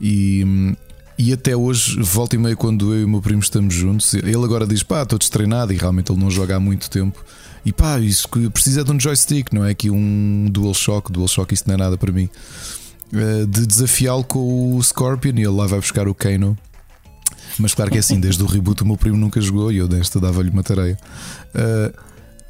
[0.00, 0.74] E,
[1.18, 4.34] e até hoje, volta e meia, quando eu e o meu primo estamos juntos, ele
[4.36, 7.22] agora diz: pá, estou destreinado e realmente ele não joga há muito tempo.
[7.64, 11.12] E pá, isso que precisa de um joystick, não é aqui um DualShock.
[11.12, 12.28] DualShock, isso não é nada para mim.
[13.12, 16.56] Eh, de desafiá-lo com o Scorpion e ele lá vai buscar o Kano.
[17.58, 19.86] Mas claro que é assim, desde o reboot o meu primo nunca jogou e eu
[19.86, 20.96] desta dava-lhe uma tareia.
[21.54, 21.92] Eh,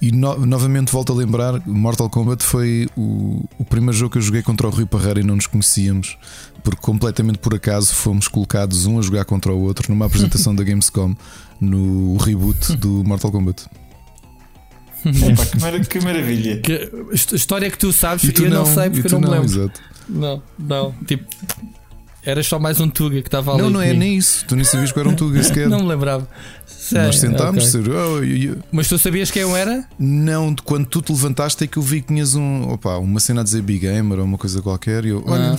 [0.00, 4.22] e no- novamente volto a lembrar: Mortal Kombat foi o, o primeiro jogo que eu
[4.22, 6.16] joguei contra o Rui Parreira e não nos conhecíamos,
[6.64, 10.64] porque completamente por acaso fomos colocados um a jogar contra o outro numa apresentação da
[10.64, 11.14] Gamescom
[11.60, 13.66] no reboot do Mortal Kombat.
[15.04, 16.60] Epá, que, mara- que maravilha.
[16.60, 16.90] Que,
[17.32, 19.20] a história que tu sabes, E tu eu não, não, sei porque eu tu não
[19.20, 19.44] me lembro.
[19.62, 19.80] exato.
[20.08, 20.92] Não, não.
[21.06, 21.24] Tipo,
[22.24, 23.62] eras só mais um Tuga que estava ali.
[23.62, 24.00] Não, não é comigo.
[24.04, 24.44] nem isso.
[24.46, 25.68] Tu nem sabias que era um Tuga sequer.
[25.68, 26.28] Não me lembrava.
[26.66, 27.82] Sei, Nós tentámos ok.
[27.84, 27.90] ser.
[27.90, 29.88] oh, e- e- Mas tu sabias quem eu era?
[29.98, 33.20] Não, de quando tu te levantaste é que eu vi que tinhas um, opa, uma
[33.20, 35.56] cena a dizer Big Gamer ou uma coisa qualquer e eu, olha,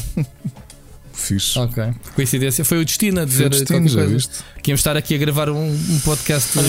[1.13, 1.57] fixe.
[1.57, 1.83] Ah, ok.
[2.15, 2.65] Coincidência.
[2.65, 4.13] Foi o destino a dizer Foi destino, qualquer já coisa.
[4.13, 4.31] viste?
[4.61, 6.59] Que íamos estar aqui a gravar um, um podcast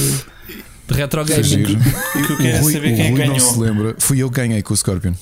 [0.89, 1.43] de, retro gaming.
[1.45, 3.61] O que eu quero é O Rui, saber quem é Rui que não se ganhou.
[3.61, 3.95] lembra.
[3.99, 5.13] Fui eu que ganhei com o Scorpion.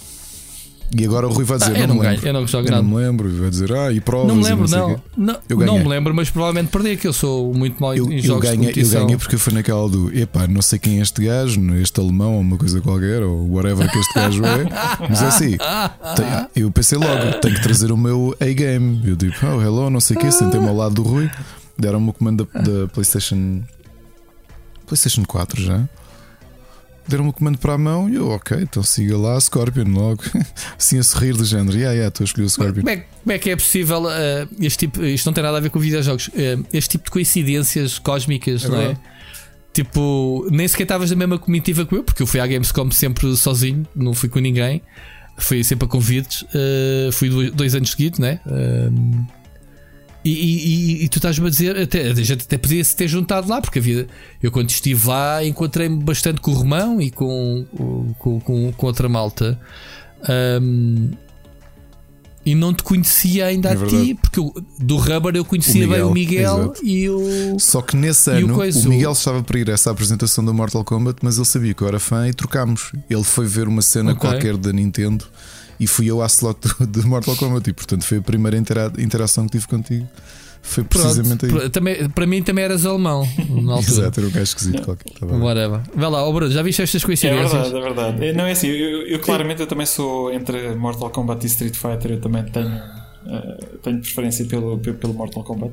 [0.95, 2.29] E agora o Rui vai Ah, dizer: eu não, não ganho, lembro.
[2.29, 3.29] eu não jogo Eu não me lembro.
[3.31, 4.29] E vai dizer: Ah, e provas.
[4.29, 5.01] Não me lembro, não.
[5.17, 5.83] Não, Eu não ganhei.
[5.85, 8.57] me lembro, mas provavelmente perdi, que eu sou muito mau Eu, em eu, jogos de
[8.59, 11.99] ganhei, eu ganhei porque foi naquela do epá, não sei quem é este gajo, este
[11.99, 14.67] alemão ou uma coisa qualquer, ou whatever que este gajo é,
[15.09, 15.57] mas é assim.
[16.55, 19.01] eu pensei logo, tenho que trazer o meu A-game.
[19.07, 21.31] Eu digo, oh hello, não sei o quê, sentei-me ao lado do Rui,
[21.79, 23.63] deram-me o comando da, da PlayStation
[24.87, 25.89] PlayStation 4 já.
[27.07, 30.23] Deram-me o comando para a mão e eu, ok, então siga lá, Scorpion logo.
[30.79, 32.83] Assim a sorrir do género, yeah, yeah, estou a escolher o Scorpion.
[32.83, 35.61] Como é, como é que é possível eh, este tipo, isto não tem nada a
[35.61, 38.97] ver com videojogos, eh, este tipo de coincidências cósmicas, É não é?
[39.73, 43.35] Tipo, nem sequer estavas na mesma comitiva que eu, porque eu fui à Gamescom sempre
[43.37, 44.83] sozinho, não fui com ninguém,
[45.39, 48.39] fui sempre a convites, eh, fui dois, dois anos seguidos, né?
[48.47, 49.27] Ehm,
[50.25, 53.49] e, e- e- tu estás-me a dizer, até, a gente até podia se ter juntado
[53.49, 54.07] lá, porque havia,
[54.43, 57.67] eu quando estive lá encontrei-me bastante com o Romão e com,
[58.19, 59.59] com, com, com outra malta.
[60.29, 61.11] Ehm,
[62.45, 64.05] e não te conhecia ainda É a verdade.
[64.05, 66.85] ti, porque eu- do Rubber eu conhecia O bem o Miguel, Miguel exato.
[66.85, 67.57] e o.
[67.61, 70.53] Só que nesse o ano o, coisa, Miguel estava para ir a essa apresentação do
[70.53, 72.91] Mortal Kombat, mas ele sabia que eu era fã e trocámos.
[73.09, 74.29] Ele foi ver uma cena Ok.
[74.29, 75.25] qualquer da Nintendo
[75.83, 79.47] e fui eu à slot do Mortal Kombat e portanto foi a primeira intera- interação
[79.47, 80.07] que tive contigo.
[80.65, 81.61] Foi precisamente Pronto, aí.
[81.63, 83.93] para- também, para mim também eras alemão na altura.
[83.93, 85.13] Exato, era um gajo esquisito qualquer.
[85.19, 85.27] Tá.
[85.27, 85.81] Whatever.
[85.93, 87.51] Vai lá, oh Bruno, já viste estas É coincidências?
[87.51, 88.25] verdade, é verdade.
[88.27, 91.75] É, Não é assim, eu, eu claramente eu também sou entre Mortal Kombat e Street
[91.75, 92.69] Fighter, eu também tenho,
[93.27, 95.73] eh, tenho preferência pelo, pe- pelo Mortal Kombat.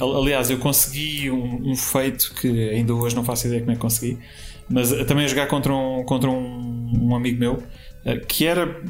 [0.00, 3.74] Al- aliás, eu consegui um, um feito que ainda hoje não faço ideia como é
[3.74, 4.18] que consegui,
[4.68, 7.62] mas eh, também a jogar contra um, contra um, um amigo meu
[8.28, 8.80] que era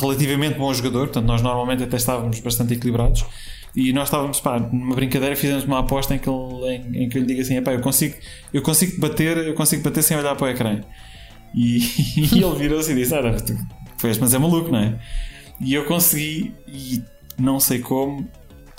[0.00, 3.24] relativamente bom jogador, portanto, nós normalmente até estávamos bastante equilibrados.
[3.76, 7.18] E nós estávamos, pá, numa brincadeira, fizemos uma aposta em que, ele, em, em que
[7.18, 8.14] eu lhe digo assim: eu consigo,
[8.52, 10.80] eu consigo bater, eu consigo bater sem olhar para o ecrã.
[11.54, 11.78] E,
[12.34, 13.56] e ele virou-se e disse: Olha, tu
[13.98, 14.98] fez, mas é maluco, não é?
[15.60, 17.02] E eu consegui, e
[17.38, 18.26] não sei como,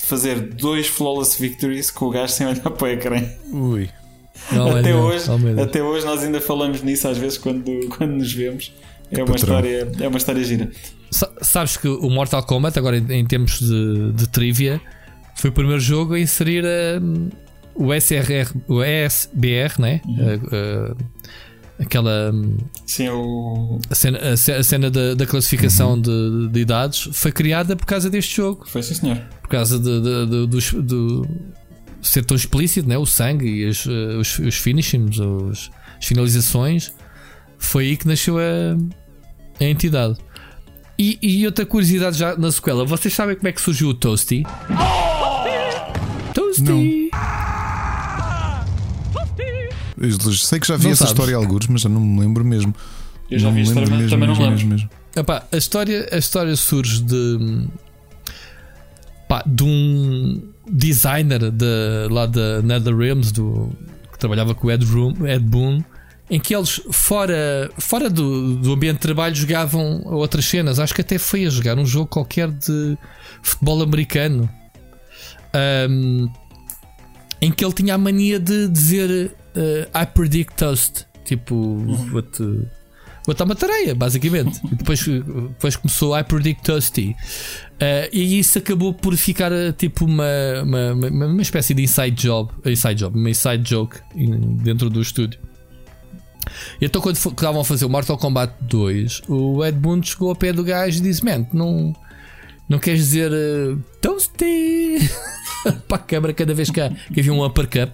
[0.04, 3.24] fazer dois flawless victories com o gajo sem olhar para o ecrã.
[3.52, 3.90] Ui.
[4.52, 5.04] Não, até, não.
[5.04, 5.26] hoje,
[5.62, 8.74] até hoje nós ainda falamos nisso às vezes quando, quando nos vemos.
[9.12, 10.70] É uma, história, é uma história gira.
[11.12, 14.80] Sa- Sabes que o Mortal Kombat, agora em, em termos de, de trivia,
[15.36, 16.64] foi o primeiro jogo a inserir
[17.02, 17.30] hum,
[17.74, 20.02] o SRR, o ESBR, né?
[20.06, 20.16] Uhum.
[20.16, 20.98] Uh, uh,
[21.80, 23.80] aquela hum, Sim, o.
[23.90, 26.02] a cena, a ce- a cena da, da classificação Uhum.
[26.02, 28.66] de, de idades foi criada por causa deste jogo.
[28.68, 29.18] Foi sim, senhor.
[29.42, 31.26] por causa de, de- dos- do
[32.02, 32.98] ser tão explícito, né?
[32.98, 36.94] o sangue e as, eh, os, os finishings, os- as finalizações,
[37.58, 38.42] foi aí que nasceu a,
[39.60, 40.18] a entidade.
[40.98, 44.44] E, e outra curiosidade já na sequela, vocês sabem como é que surgiu o Toasty?
[46.34, 47.10] Toasty!
[49.98, 51.12] Eu sei que já vi Não essa sabes?
[51.12, 52.74] história alguns, mas já não me lembro mesmo.
[53.30, 54.68] Eu já não vi me isto, lembro também, mesmo, também não me mesmo, lembro.
[54.68, 54.90] mesmo, mesmo.
[55.16, 57.68] Epá, a, história, a história surge de,
[59.28, 63.70] pá, de um designer de, lá da NetherRealms do,
[64.12, 65.84] que trabalhava com o Ed, Room, Ed Boon,
[66.30, 70.80] em que eles, fora, fora do, do ambiente de trabalho, jogavam outras cenas.
[70.80, 72.98] Acho que até foi a jogar um jogo qualquer de
[73.42, 74.50] futebol americano.
[75.54, 76.28] Ahm,
[77.42, 81.08] em que ele tinha a mania de dizer uh, I predict toast.
[81.26, 82.10] Tipo, uhum.
[82.10, 82.44] vou-te
[83.26, 84.60] botar uma tareia, basicamente.
[84.72, 87.16] e depois, depois começou I predict toasty.
[87.76, 90.26] Uh, e isso acabou por ficar tipo uma,
[90.64, 93.98] uma, uma, uma, espécie de inside job, inside job, uma inside joke
[94.62, 95.40] dentro do estúdio.
[96.82, 100.54] Então, quando estavam a fazer o Mortal Kombat 2, o Ed Boon chegou ao pé
[100.54, 101.96] do gajo e disse: Man, não,
[102.68, 104.98] não queres dizer uh, Toasty
[105.88, 106.82] para a câmara cada vez que,
[107.14, 107.92] que havia um uppercut?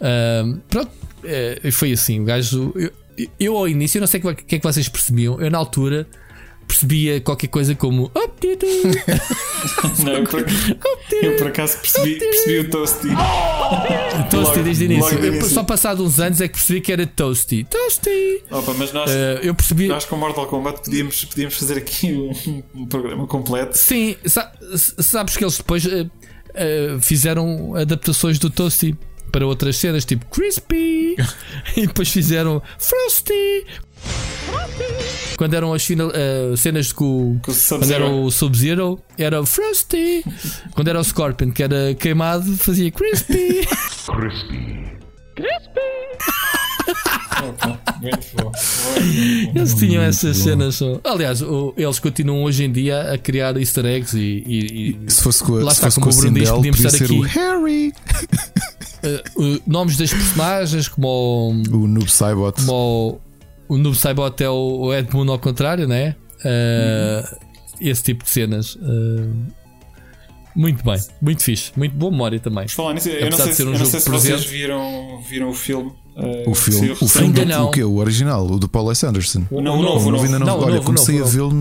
[0.00, 2.20] Uh, pronto, uh, foi assim.
[2.20, 2.92] O gajo, eu,
[3.38, 6.06] eu ao início, eu não sei o que é que vocês percebiam, eu na altura
[6.68, 8.12] percebia qualquer coisa como
[10.04, 10.44] Não, eu, por,
[11.22, 13.08] eu por acaso percebi, percebi o Toasty.
[14.30, 15.18] Toasty desde o início.
[15.18, 17.64] Eu, só passado uns anos é que percebi que era Toasty.
[17.64, 18.42] Toasty!
[18.50, 19.88] Opa, mas nós, uh, eu percebi...
[19.88, 23.76] nós com Mortal Kombat podíamos, podíamos fazer aqui um, um programa completo.
[23.76, 28.96] Sim, sa sabes que eles depois uh, uh, fizeram adaptações do Toasty
[29.30, 31.16] para outras cenas, tipo Crispy,
[31.76, 33.66] e depois fizeram Frosty.
[35.36, 40.24] Quando eram as final, uh, cenas com, com quando era o Sub-Zero, era Frosty.
[40.74, 43.64] quando era o Scorpion, que era queimado, fazia Crispy.
[44.06, 44.98] Crispy.
[45.36, 45.98] Crispy.
[49.54, 50.80] Eles tinham essas cenas.
[51.04, 51.42] Aliás,
[51.76, 54.42] eles continuam hoje em dia a criar easter eggs e.
[54.46, 57.04] e, e se fosse com, lá se está, fosse como o Bruno diz, podíamos estar
[57.04, 57.18] aqui.
[57.18, 57.92] O Harry.
[59.36, 62.60] Uh, nomes das personagens, como o, o Noob Saibot.
[62.60, 63.20] Como o,
[63.68, 66.16] o Noob Saibot é o Ed Boon ao contrário, né?
[66.44, 67.38] Uh, uhum.
[67.80, 68.74] Esse tipo de cenas.
[68.76, 69.34] Uh,
[70.56, 72.66] muito bem, muito fixe, muito boa memória também.
[72.66, 75.54] Falar nisso, eu não sei, se, um eu não sei se vocês viram, viram o
[75.54, 75.92] filme.
[76.16, 77.66] Uh, o filme, o filme do, não.
[77.66, 77.84] o que?
[77.84, 79.06] O original, o do Paul S.
[79.06, 79.44] Anderson.
[79.50, 80.24] O, não, o novo, o novo.
[80.24, 81.52] Ainda não, não, olha, novo, comecei novo, a vê-lo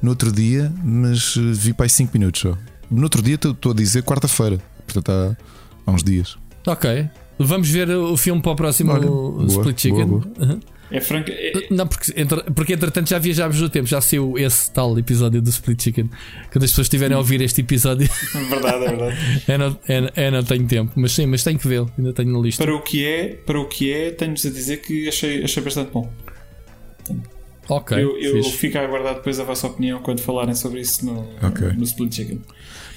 [0.00, 2.56] no outro dia, mas vi para aí 5 minutos só.
[2.90, 5.36] No outro dia estou a dizer quarta-feira, portanto há,
[5.84, 6.38] há uns dias.
[6.66, 10.06] Ok, vamos ver o filme para o próximo olha, Split boa, Chicken.
[10.06, 10.50] Boa, boa.
[10.50, 10.60] Uhum.
[10.90, 11.30] É franco.
[11.30, 11.52] É...
[11.70, 12.12] Não, porque,
[12.54, 16.10] porque entretanto já viajámos no tempo, já saiu esse tal episódio do Split Chicken.
[16.50, 18.08] Quando as pessoas estiverem a ouvir este episódio.
[18.48, 19.42] verdade, é verdade.
[19.46, 22.32] é, não, é, é, não tenho tempo, mas sim, mas tenho que vê-lo, ainda tenho
[22.32, 22.64] na lista.
[22.64, 25.90] Para o que é, para o que é, tenho-vos a dizer que achei, achei bastante
[25.92, 26.10] bom.
[27.68, 27.98] Ok.
[28.02, 31.68] Eu, eu fico a aguardar depois a vossa opinião quando falarem sobre isso no, okay.
[31.76, 32.40] no Split Chicken.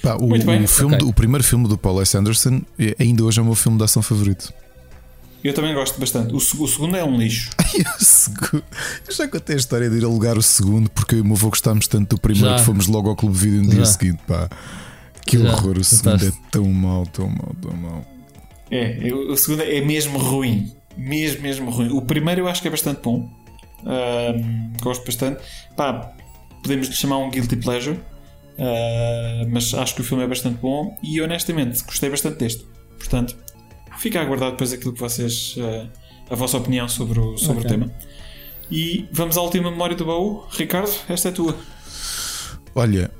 [0.02, 0.64] Pá, o, Muito bem.
[0.64, 1.08] O, filme, okay.
[1.08, 2.16] o primeiro filme do Paul S.
[2.16, 2.62] Anderson
[2.98, 4.52] ainda hoje é o meu filme de ação favorito.
[5.42, 6.32] Eu também gosto bastante.
[6.32, 7.50] O, o segundo é um lixo.
[9.08, 11.34] eu já contei a história de ir alugar o segundo porque eu e o meu
[11.34, 12.56] avô gostámos tanto do primeiro já.
[12.56, 13.76] que fomos logo ao clube de vídeo no já.
[13.76, 14.20] dia seguinte.
[14.26, 14.48] Pá.
[15.26, 15.50] Que já.
[15.50, 15.78] horror!
[15.78, 18.04] O segundo é tão mau, tão mau, tão mau.
[18.70, 20.72] É, o segundo é mesmo ruim.
[20.96, 21.90] Mesmo, mesmo ruim.
[21.90, 23.28] O primeiro eu acho que é bastante bom.
[23.80, 25.42] Uh, gosto bastante.
[25.76, 26.12] Pá,
[26.62, 27.98] podemos lhe chamar um guilty pleasure.
[28.52, 32.64] Uh, mas acho que o filme é bastante bom e honestamente gostei bastante deste.
[32.98, 33.36] Portanto,
[34.02, 35.56] fica a aguardar depois aquilo que vocês.
[35.56, 35.88] Uh,
[36.28, 37.70] a vossa opinião sobre o, sobre okay.
[37.70, 37.92] o tema.
[38.70, 40.44] E vamos à última memória do baú.
[40.50, 41.54] Ricardo, esta é tua.
[42.74, 43.10] Olha,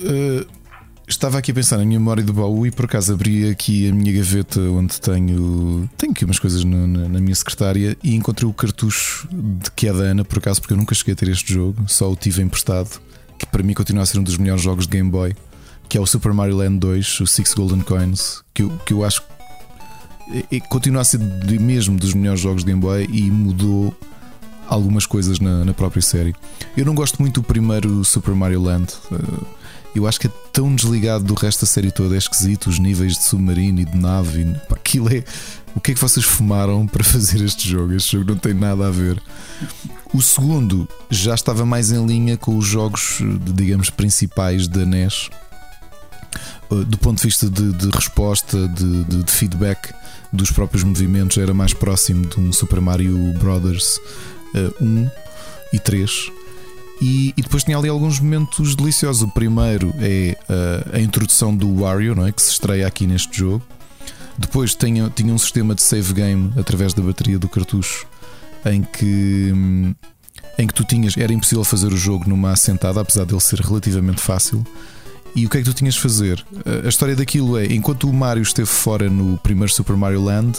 [0.00, 0.46] uh,
[1.08, 3.92] estava aqui a pensar na minha memória do baú e por acaso abri aqui a
[3.92, 5.90] minha gaveta onde tenho.
[5.98, 9.88] Tenho aqui umas coisas na, na, na minha secretária e encontrei o cartucho de que
[9.88, 12.14] é da Ana, por acaso, porque eu nunca cheguei a ter este jogo, só o
[12.14, 13.00] tive emprestado,
[13.36, 15.34] que para mim continua a ser um dos melhores jogos de Game Boy,
[15.88, 19.04] que é o Super Mario Land 2, o Six Golden Coins, que eu, que eu
[19.04, 19.37] acho que
[20.50, 23.94] e continua a ser mesmo dos melhores jogos de Game Boy e mudou
[24.68, 26.34] algumas coisas na, na, própria série.
[26.76, 28.92] Eu não gosto muito do primeiro Super Mario Land.
[29.10, 29.16] Eh,
[29.96, 32.68] eu acho que é tão desligado do resto da série toda, é esquisito.
[32.68, 35.24] Os níveis de submarino e de nave, pá, aquilo é.
[35.74, 37.94] O que é que vocês fumaram para fazer este jogo?
[37.94, 39.20] Este jogo não tem nada a ver.
[40.12, 43.20] O segundo já estava mais em linha com os jogos,
[43.54, 45.30] digamos, principais da NES,
[46.70, 49.94] eh, do ponto de vista de, de resposta, de, de, de feedback
[50.32, 53.98] dos próprios movimentos era mais próximo de um Super Mario Brothers
[54.54, 55.10] uh, 1
[55.72, 56.30] e 3.
[57.00, 59.22] E, e, depois tinha ali alguns momentos deliciosos.
[59.22, 62.32] O primeiro é uh, a introdução do Wario, não é?
[62.32, 63.64] que se estreia aqui neste jogo.
[64.36, 68.06] Depois tinha, tinha um sistema de save game através da bateria do cartucho
[68.64, 69.52] em que,
[70.58, 71.16] em que tu tinhas.
[71.16, 74.64] Era impossível fazer o jogo numa assentada, apesar dele ser relativamente fácil.
[75.34, 76.44] E o que é que tu tinhas de fazer?
[76.84, 80.58] A história daquilo é: enquanto o Mario esteve fora no primeiro Super Mario Land,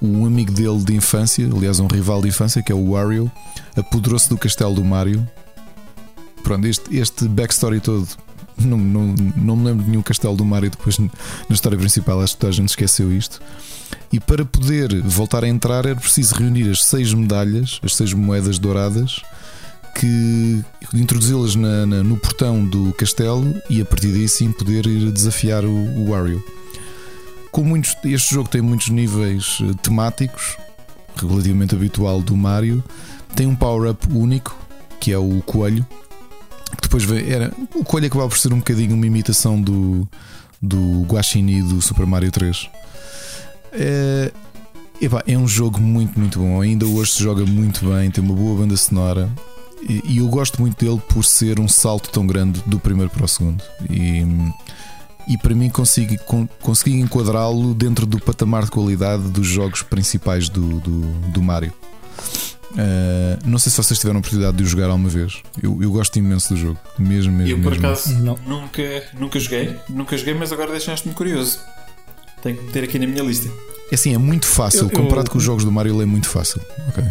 [0.00, 3.30] um amigo dele de infância, aliás, um rival de infância, que é o Wario,
[3.76, 5.26] apoderou-se do castelo do Mario.
[6.42, 8.08] Pronto, este, este backstory todo.
[8.56, 11.08] Não, não, não me lembro de nenhum castelo do Mario depois na
[11.50, 13.40] história principal, acho que toda a gente esqueceu isto.
[14.12, 18.58] E para poder voltar a entrar era preciso reunir as seis medalhas, as seis moedas
[18.58, 19.22] douradas
[19.94, 25.70] que introduzi-las no portão do castelo e a partir daí sim poder ir desafiar o,
[25.70, 26.42] o Wario.
[27.50, 30.56] com muitos, este jogo tem muitos níveis eh, temáticos,
[31.16, 32.82] relativamente habitual do Mario.
[33.34, 34.56] Tem um power-up único,
[34.98, 35.86] que é o coelho.
[36.76, 40.08] Que depois vem, era, o coelho acabava por ser um bocadinho uma imitação do,
[40.60, 42.68] do Guaxinim do Super Mario 3.
[43.72, 44.32] É,
[45.00, 46.60] epá, é um jogo muito, muito bom.
[46.60, 49.30] Ainda hoje se joga muito bem, tem uma boa banda sonora.
[49.88, 53.28] E, eu gosto muito dele por ser um salto tão grande do primeiro para o
[53.28, 53.62] segundo.
[53.90, 54.24] E,
[55.28, 60.48] e para mim consigo, con, consegui enquadrá-lo dentro do patamar de qualidade dos jogos principais
[60.48, 61.72] do, do, do Mario.
[62.72, 65.42] Uh, não sei se vocês tiveram a oportunidade de o jogar alguma vez.
[65.62, 67.52] Eu, eu gosto imenso do jogo, mesmo, mesmo.
[67.58, 67.86] Eu por mesmo.
[67.86, 68.36] acaso Não.
[68.46, 68.82] nunca,
[69.18, 71.60] nunca joguei, nunca joguei, mas agora deixaste-me curioso.
[72.42, 73.48] Tenho que meter aqui na minha lista.
[73.92, 74.80] É assim, é muito fácil.
[74.80, 76.60] Eu- eu- Comparado com os jogos do Mario, ele é muito fácil.
[76.88, 77.04] Ok.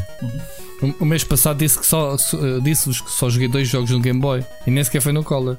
[0.84, 4.00] O- O mês passado disse que só eh, disse-vos que só joguei dois jogos no
[4.00, 5.58] Game Boy e nem sequer foi no Color.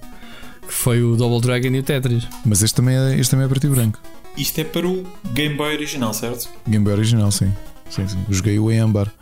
[0.66, 2.26] Que foi o Double Dragon e o Tetris.
[2.44, 3.98] Mas este também é, este também é preto e branco.
[4.36, 6.48] Isto é para o Game Boy original, certo?
[6.66, 7.52] Game Boy original, sim.
[7.90, 8.18] sim, sim.
[8.28, 9.12] Eu Joguei-o em âmbar.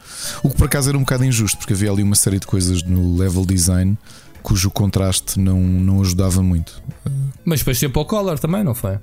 [0.43, 2.83] O que por acaso era um bocado injusto, porque havia ali uma série de coisas
[2.83, 3.97] no level design
[4.43, 6.83] cujo contraste não, não ajudava muito.
[7.45, 8.99] Mas depois saiu para o Color também, não foi?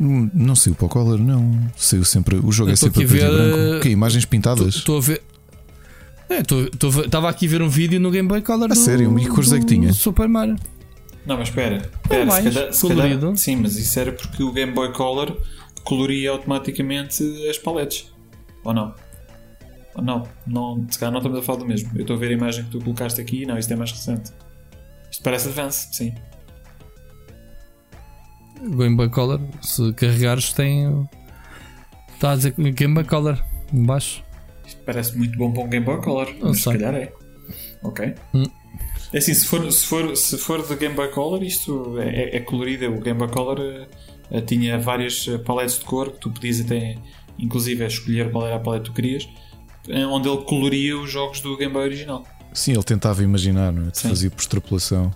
[0.00, 1.58] Hum, Não saiu para o Color, não.
[1.76, 2.36] Saiu sempre.
[2.36, 3.76] O jogo Eu é sempre preto a e ver, branco.
[3.78, 3.88] O quê?
[3.90, 4.74] Imagens pintadas?
[4.76, 5.22] Estou a ver.
[7.04, 9.18] Estava aqui a ver um vídeo no Game Boy Color A do, sério?
[9.18, 9.92] E que cores é que tinha?
[9.92, 10.56] Super Mario.
[11.26, 11.76] Não, mas espera.
[12.02, 15.40] espera mais se calhar, se calhar- sim, mas isso era porque o Game Boy Color
[15.84, 18.12] coloria automaticamente as paletes.
[18.64, 18.94] Ou não?
[19.94, 20.22] Ou não?
[20.46, 21.90] não se calhar não estamos a falar do mesmo.
[21.94, 23.46] Eu estou a ver a imagem que tu colocaste aqui.
[23.46, 24.32] Não, isto é mais recente.
[25.10, 26.14] Isto parece Advance, sim.
[28.60, 31.08] O Game Boy Color, se carregares, tem.
[32.14, 34.22] Está a dizer que Game Boy Color em baixo.
[34.22, 34.31] Isto
[34.84, 36.34] parece muito bom para um Game Boy Color.
[36.38, 36.72] Não mas se sei.
[36.74, 37.12] calhar é.
[37.82, 38.14] Ok.
[38.34, 38.44] Hum.
[39.12, 42.36] É assim, se for, se, for, se for de Game Boy Color, isto é, é,
[42.36, 42.86] é colorido.
[42.86, 43.86] O Game Boy Color
[44.30, 46.96] eh, tinha várias eh, paletes de cor que tu podias até,
[47.38, 49.28] inclusive, escolher qual era a paleta que tu querias,
[50.10, 52.24] onde ele coloria os jogos do Game Boy original.
[52.54, 53.90] Sim, ele tentava imaginar, não é?
[53.94, 55.10] Fazia por extrapolação.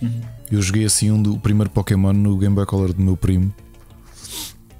[0.00, 0.20] Uhum.
[0.50, 3.52] Eu joguei assim um do o primeiro Pokémon no Game Boy Color do meu primo,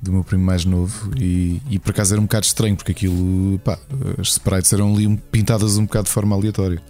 [0.07, 3.59] do meu primo mais novo, e, e por acaso era um bocado estranho porque aquilo,
[3.61, 3.79] pá,
[4.19, 6.83] as sprites eram ali pintadas um bocado de forma aleatória.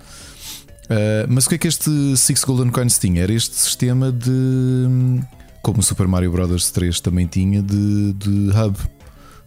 [0.88, 3.22] Ah, mas o que é que este Six Golden Coins tinha?
[3.22, 5.20] Era este sistema de.
[5.62, 6.70] Como o Super Mario Bros.
[6.70, 8.78] 3 também tinha, de, de hub.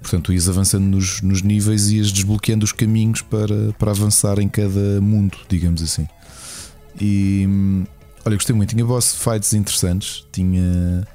[0.02, 4.40] Portanto, tu ias avançando nos, nos níveis e ias desbloqueando os caminhos para, para avançar
[4.40, 6.08] em cada mundo, digamos assim.
[7.00, 7.86] E hum,
[8.26, 8.70] olha, gostei muito.
[8.70, 10.26] Tinha boss fights interessantes.
[10.32, 11.08] Tinha.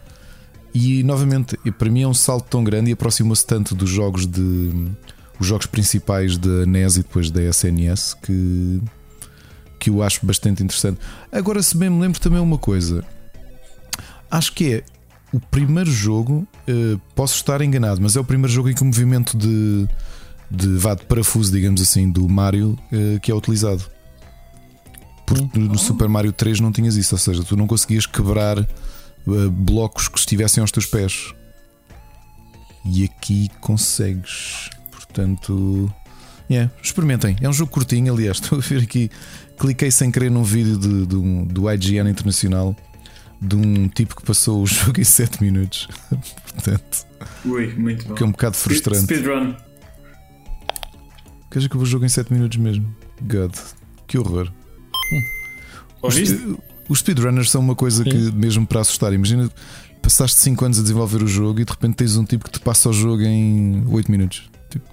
[0.74, 4.90] E novamente, para mim é um salto tão grande e aproximou-se tanto dos jogos de.
[5.38, 8.82] Os jogos principais da NES e depois da SNS que.
[9.78, 10.98] que eu acho bastante interessante.
[11.30, 13.04] Agora, se bem me lembro também uma coisa,
[14.28, 14.84] acho que é
[15.32, 16.46] o primeiro jogo.
[16.66, 19.86] eh, posso estar enganado, mas é o primeiro jogo em que o movimento de,
[20.50, 23.84] de, vá, de parafuso, digamos assim, do Mario eh, que é utilizado.
[25.24, 28.66] Porque no Super Mario 3 não tinhas isso, ou seja, tu não conseguias quebrar
[29.50, 31.32] blocos que estivessem aos teus pés.
[32.84, 34.68] E aqui consegues.
[34.90, 35.92] Portanto,
[36.50, 37.36] yeah, experimentem.
[37.40, 38.36] É um jogo curtinho, aliás.
[38.42, 39.10] Estou a ver aqui.
[39.58, 42.76] Cliquei sem querer num vídeo de, de um- do IGN Internacional
[43.40, 45.88] de um tipo que passou o jogo em 7 minutos.
[46.52, 47.06] Portanto,
[47.44, 48.14] Ui, muito bom.
[48.14, 49.04] que é um bocado frustrante.
[49.04, 49.54] Speedrun.
[51.50, 52.94] Queres que eu vou jogo em 7 minutos mesmo?
[53.22, 53.54] God,
[54.06, 54.50] que horror.
[56.02, 56.56] Os, Ouviste?
[56.88, 58.32] Os speedrunners são uma coisa que, Sim.
[58.32, 59.50] mesmo para assustar, imagina,
[60.02, 62.60] passaste 5 anos a desenvolver o jogo e de repente tens um tipo que te
[62.60, 64.50] passa o jogo em 8 minutos.
[64.68, 64.84] Tipo,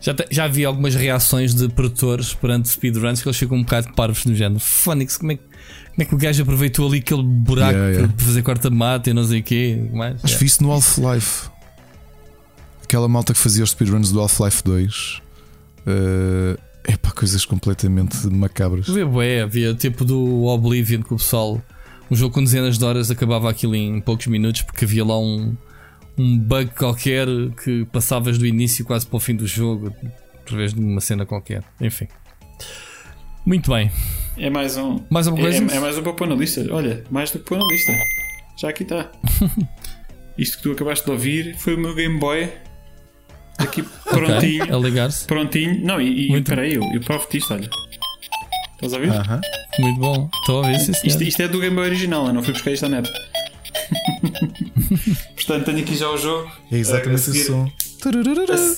[0.00, 3.92] Já, te- já vi algumas reações de produtores perante speedruns que eles ficam um bocado
[3.94, 4.58] parvos no género.
[4.60, 8.12] Fónix, como é, que- como é que o gajo aproveitou ali aquele buraco Yeah, yeah.
[8.14, 9.88] para fazer corta-mata e não sei o quê?
[9.92, 11.48] Mais, Acho que vi isso no Half-Life.
[12.82, 15.20] Aquela malta que fazia os speedruns do Half-Life 2.
[16.86, 18.86] É para coisas completamente macabras.
[18.88, 21.60] Vê, bué, havia tipo do Oblivion que o pessoal,
[22.10, 25.56] um jogo com dezenas de horas, acabava aquilo em poucos minutos porque havia lá um,
[26.18, 27.26] um bug qualquer
[27.62, 29.94] que passavas do início quase para o fim do jogo,
[30.42, 31.64] através de uma cena qualquer.
[31.80, 32.06] Enfim,
[33.46, 33.90] muito bem.
[34.36, 35.00] É mais um.
[35.08, 35.64] Mais uma É, coisa?
[35.72, 36.66] é- é mais um para pôr na lista.
[36.70, 37.92] Olha, mais do que pôr na lista.
[38.58, 39.10] Já aqui está.
[40.36, 42.50] Isto que tu acabaste de ouvir foi o meu Game Boy.
[43.58, 44.62] Aqui prontinho.
[44.64, 45.26] Ok, a ligar-se.
[45.26, 45.84] Prontinho.
[45.84, 47.68] Não, e, e Muito peraí, eu, eu provo-te isto, olha.
[48.74, 49.10] Estás a ouvir?
[49.10, 49.40] Aham.
[49.78, 50.30] Muito bom.
[50.40, 52.72] Estou a ver, sim, Isto, isto é do Game Boy original, eu não fui buscar
[52.72, 53.10] isto à net.
[55.34, 56.50] Portanto, tenho aqui já o jogo.
[56.70, 57.70] É exatamente esse som.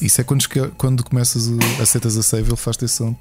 [0.00, 0.44] Isso é quando,
[0.76, 3.14] quando começas o, aceitas a save, ele faz esse som.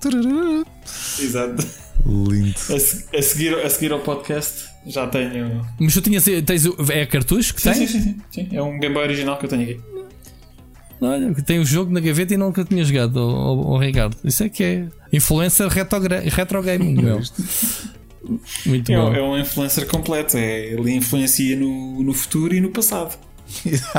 [1.20, 1.66] Exato.
[2.06, 2.56] Lindo.
[2.70, 5.66] A, a seguir, a seguir ao podcast já tenho.
[5.80, 7.90] Mas tu tinhas, tens o, é cartucho que Sim, tens?
[7.90, 8.56] sim, sim, sim, sim.
[8.56, 9.80] É um Game Boy original que eu tenho aqui.
[11.06, 14.18] Olha, tem o jogo na gaveta e nunca tinha jogado, o, Ricardo.
[14.24, 17.22] Isso é que é influencer retro, retro gaming, meu.
[18.66, 19.14] Muito é, bom.
[19.14, 20.38] É um influencer completo.
[20.38, 23.18] É, ele influencia no, no futuro e no passado.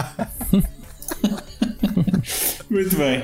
[2.68, 3.22] Muito bem.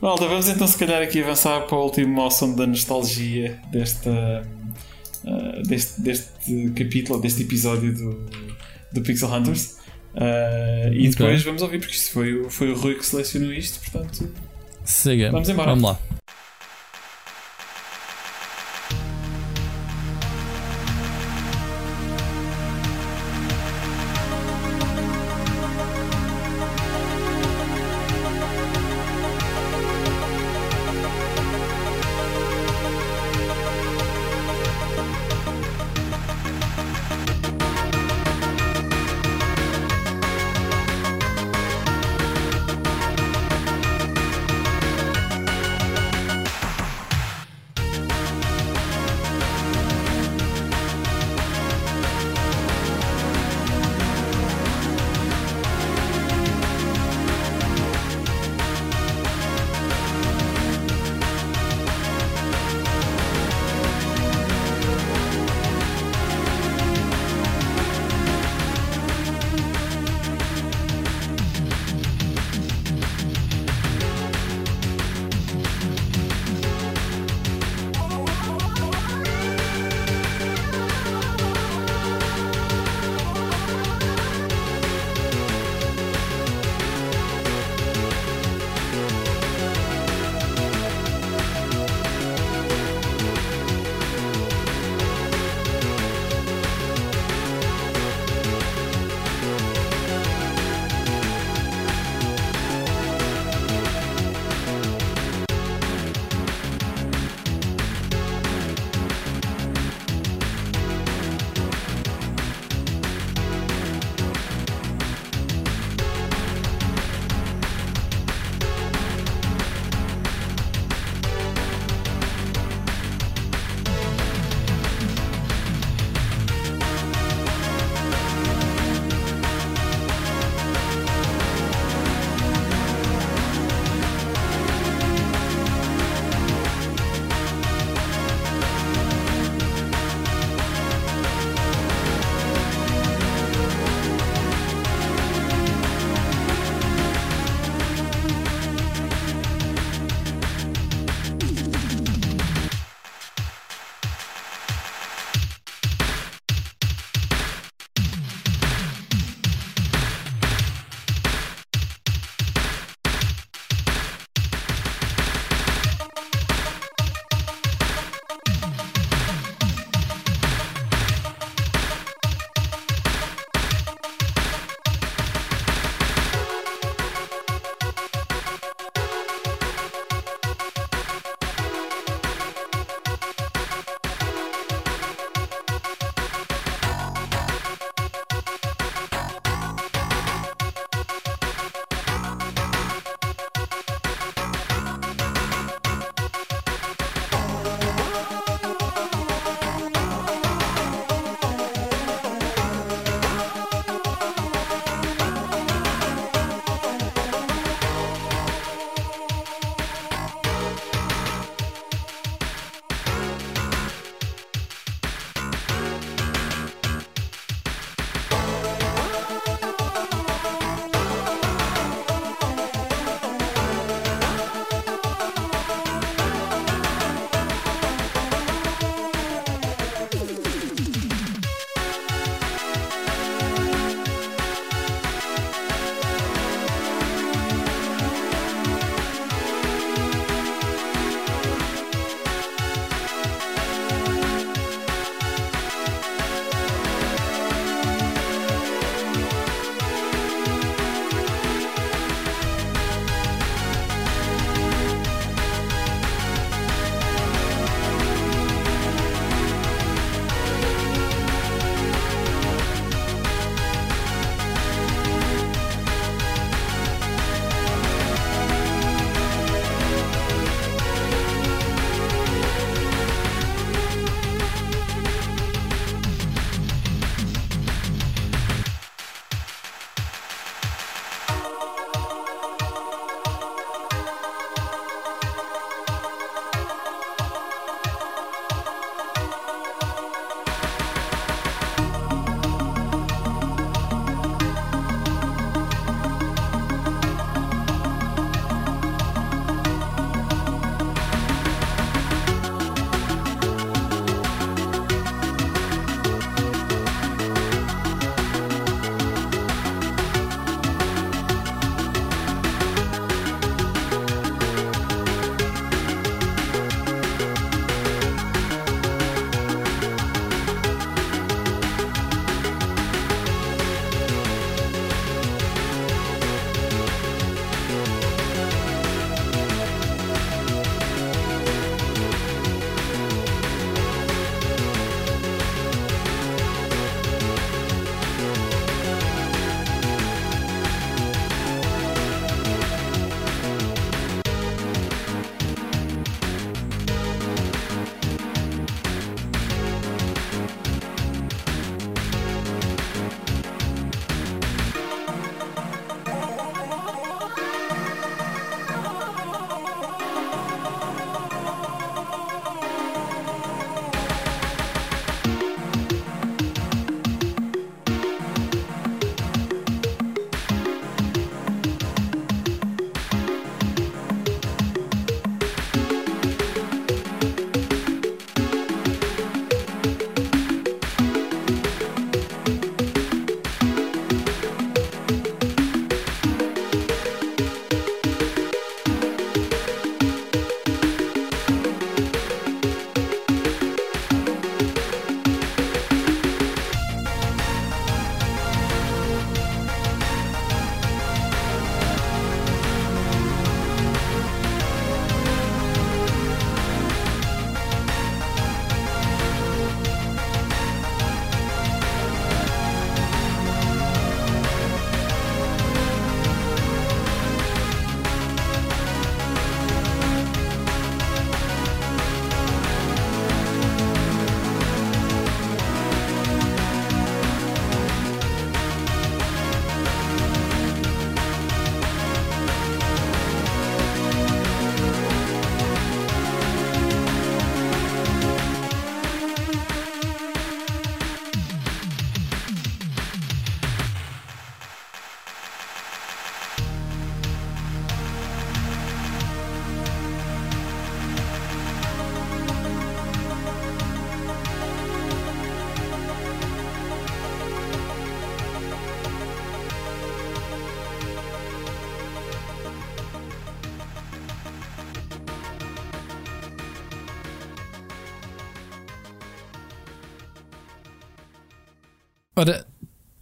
[0.00, 4.44] Malta, vamos então se calhar aqui avançar para o último awesome da nostalgia desta,
[5.24, 8.26] uh, deste, deste capítulo, deste episódio do,
[8.92, 9.76] do Pixel Hunters.
[10.14, 14.28] Uh, e depois vamos ouvir, porque isto foi, foi o Rui que selecionou isto, portanto.
[14.84, 15.30] Siga.
[15.30, 15.70] Vamos embora.
[15.70, 16.19] Vamos lá.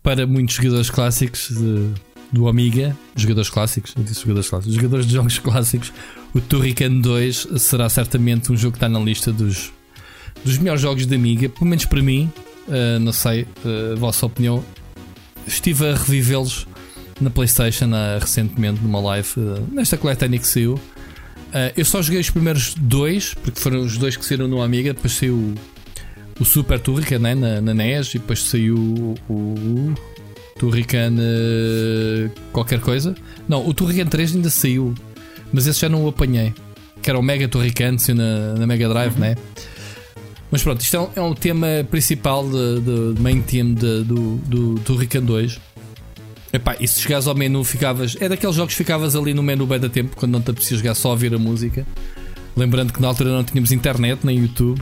[0.09, 1.91] Para muitos jogadores clássicos de,
[2.33, 5.93] do Amiga, jogadores clássicos, eu disse jogadores clássicos, jogadores de jogos clássicos,
[6.35, 9.71] o Turrican 2 será certamente um jogo que está na lista dos,
[10.43, 12.33] dos melhores jogos de Amiga, pelo menos para mim.
[12.69, 14.65] Uh, não sei uh, a vossa opinião.
[15.47, 16.67] Estive a revivê-los
[17.21, 19.29] na PlayStation uh, recentemente numa live,
[19.71, 20.81] nesta coletânea que saiu.
[21.77, 25.13] eu só joguei os primeiros dois, porque foram os dois que saíram no Amiga, depois
[25.13, 25.55] saiu
[26.41, 29.95] o, Super Turrican né, na, na NES e depois saiu o, o
[30.59, 31.15] Turrican
[32.53, 33.15] qualquer coisa.
[33.49, 34.95] Não, o Turrican 3 ainda saiu,
[35.53, 36.53] mas esse já não o apanhei.
[37.01, 39.21] Que era o Mega Turrican na, na Mega Drive, uhum.
[39.21, 39.37] né?
[40.51, 42.81] Mas pronto, isto é um, é um tema principal de,
[43.15, 45.61] de main team de, do, do, do Rican 2.
[46.53, 48.17] Epá, e se chegares ao menu, ficavas.
[48.19, 50.77] É daqueles jogos que ficavas ali no menu bem da tempo quando não te apetecia
[50.79, 51.87] jogar só a ouvir a música.
[52.57, 54.81] Lembrando que na altura não tínhamos internet nem YouTube.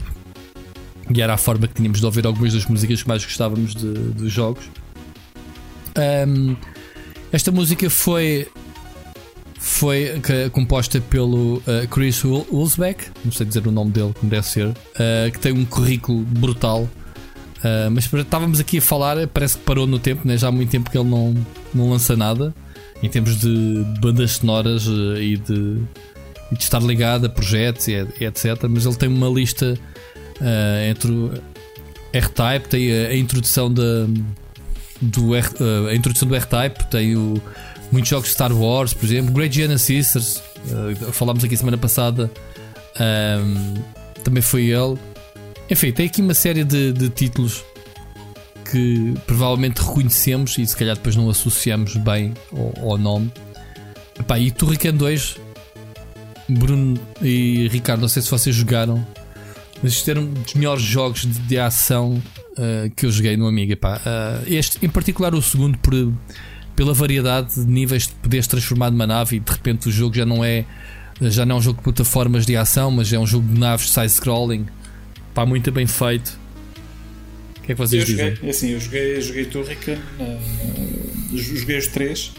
[1.13, 3.93] E era a forma que tínhamos de ouvir algumas das músicas que mais gostávamos de,
[3.93, 4.69] dos jogos.
[6.27, 6.55] Um,
[7.31, 8.47] esta música foi
[9.59, 10.21] foi
[10.51, 14.75] composta pelo uh, Chris Wolfsbeck, não sei dizer o nome dele, como deve ser, uh,
[15.31, 16.83] que tem um currículo brutal.
[17.57, 20.37] Uh, mas estávamos aqui a falar, parece que parou no tempo, né?
[20.37, 21.35] já há muito tempo que ele não,
[21.73, 22.53] não lança nada
[23.01, 25.75] em termos de bandas sonoras e de,
[26.51, 28.63] de, estar ligado a projetos e, etc.
[28.69, 29.77] Mas ele tem uma lista
[30.89, 31.41] entre
[32.13, 34.07] R-Type, tem a, a introdução da,
[35.01, 35.47] do R,
[35.89, 37.41] a introdução do R-Type, tem o
[37.91, 42.31] muitos jogos de Star Wars, por exemplo, Great Giana Sisters, uh, falámos aqui semana passada,
[42.99, 43.73] um,
[44.23, 44.97] também foi ele.
[45.69, 47.63] Enfim, tem aqui uma série de, de, títulos
[48.71, 53.31] que provavelmente reconhecemos e se calhar depois não associamos bem ao, ao nome.
[54.19, 55.37] Epá, e Turrican 2,
[56.49, 59.05] Bruno e Ricardo, não sei se vocês jogaram,
[59.81, 63.47] mas isto era um dos melhores jogos de, de ação uh, que eu joguei no
[63.47, 63.73] Amiga.
[63.73, 65.93] Epá, uh, este, em particular, o segundo, por
[66.75, 70.27] pela variedade de níveis de poderes transformar numa nave e de repente o jogo já
[70.27, 70.63] não é
[71.19, 73.89] já não é um jogo de plataformas de ação, mas é um jogo de naves
[73.89, 74.67] side-scrolling.
[75.33, 76.37] Pá, muito bem feito.
[77.57, 78.35] O que é que vocês eu dizem?
[78.35, 82.31] Joguei, é assim, eu joguei, joguei Turrican, uh, joguei os três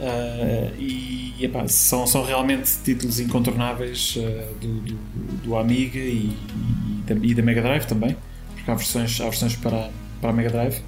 [0.00, 4.98] uh, e epá, são, são realmente títulos incontornáveis uh, do, do,
[5.44, 8.16] do, Amiga e, e, da, e, da, Mega Drive também,
[8.54, 10.82] porque há versões, há versões para, para a Mega Drive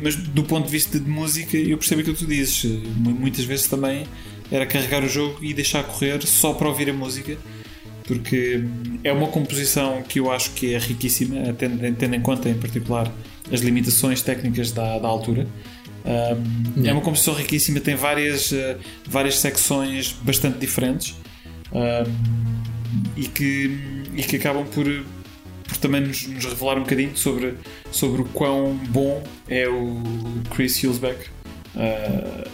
[0.00, 2.64] mas do ponto de vista de música, eu percebo aquilo que tu dizes.
[2.96, 4.06] Muitas vezes também
[4.50, 7.36] era carregar o jogo e deixar correr só para ouvir a música,
[8.04, 8.62] porque
[9.02, 13.12] é uma composição que eu acho que é riquíssima, tendo, tendo em conta, em particular,
[13.50, 15.46] as limitações técnicas da, da altura.
[16.06, 21.16] Um, é uma composição riquíssima, tem várias, uh, várias secções bastante diferentes
[21.72, 24.84] um, e, que, e que acabam por,
[25.66, 27.54] por também nos, nos, revelar um bocadinho sobre,
[27.90, 30.00] sobre o quão bom é o
[30.54, 31.28] Chris Hulsbeck
[31.74, 32.48] uh,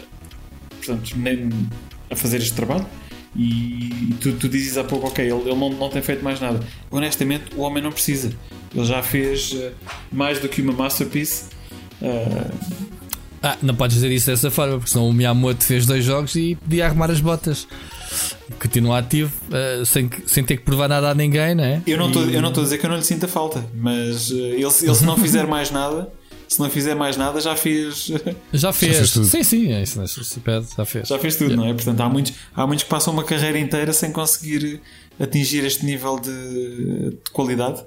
[0.82, 1.50] portanto, nem
[2.10, 2.86] a fazer este trabalho.
[3.34, 6.60] E tu, tu dizes há pouco, ok, ele, ele não, não tem feito mais nada.
[6.90, 8.30] Honestamente, o homem não precisa.
[8.74, 9.72] Ele já fez uh,
[10.10, 11.46] mais do que uma masterpiece.
[12.00, 12.91] Uh,
[13.42, 16.56] ah, não podes dizer isso dessa forma, porque senão o Miyamoto fez dois jogos e
[16.56, 17.66] podia arrumar as botas
[18.60, 21.82] continua ativo uh, sem, sem ter que provar nada a ninguém, não é?
[21.86, 22.36] Eu não estou e...
[22.36, 25.46] a dizer que eu não lhe sinta falta, mas uh, ele, ele se não fizer
[25.46, 26.12] mais nada,
[26.48, 28.10] se não fizer mais nada, já fez.
[28.52, 31.08] Já fez, já fez sim, sim, é isso, se pede, já fez.
[31.08, 31.64] Já fez tudo, yeah.
[31.64, 31.74] não é?
[31.74, 34.80] Portanto, há muitos, há muitos que passam uma carreira inteira sem conseguir
[35.18, 37.80] atingir este nível de, de qualidade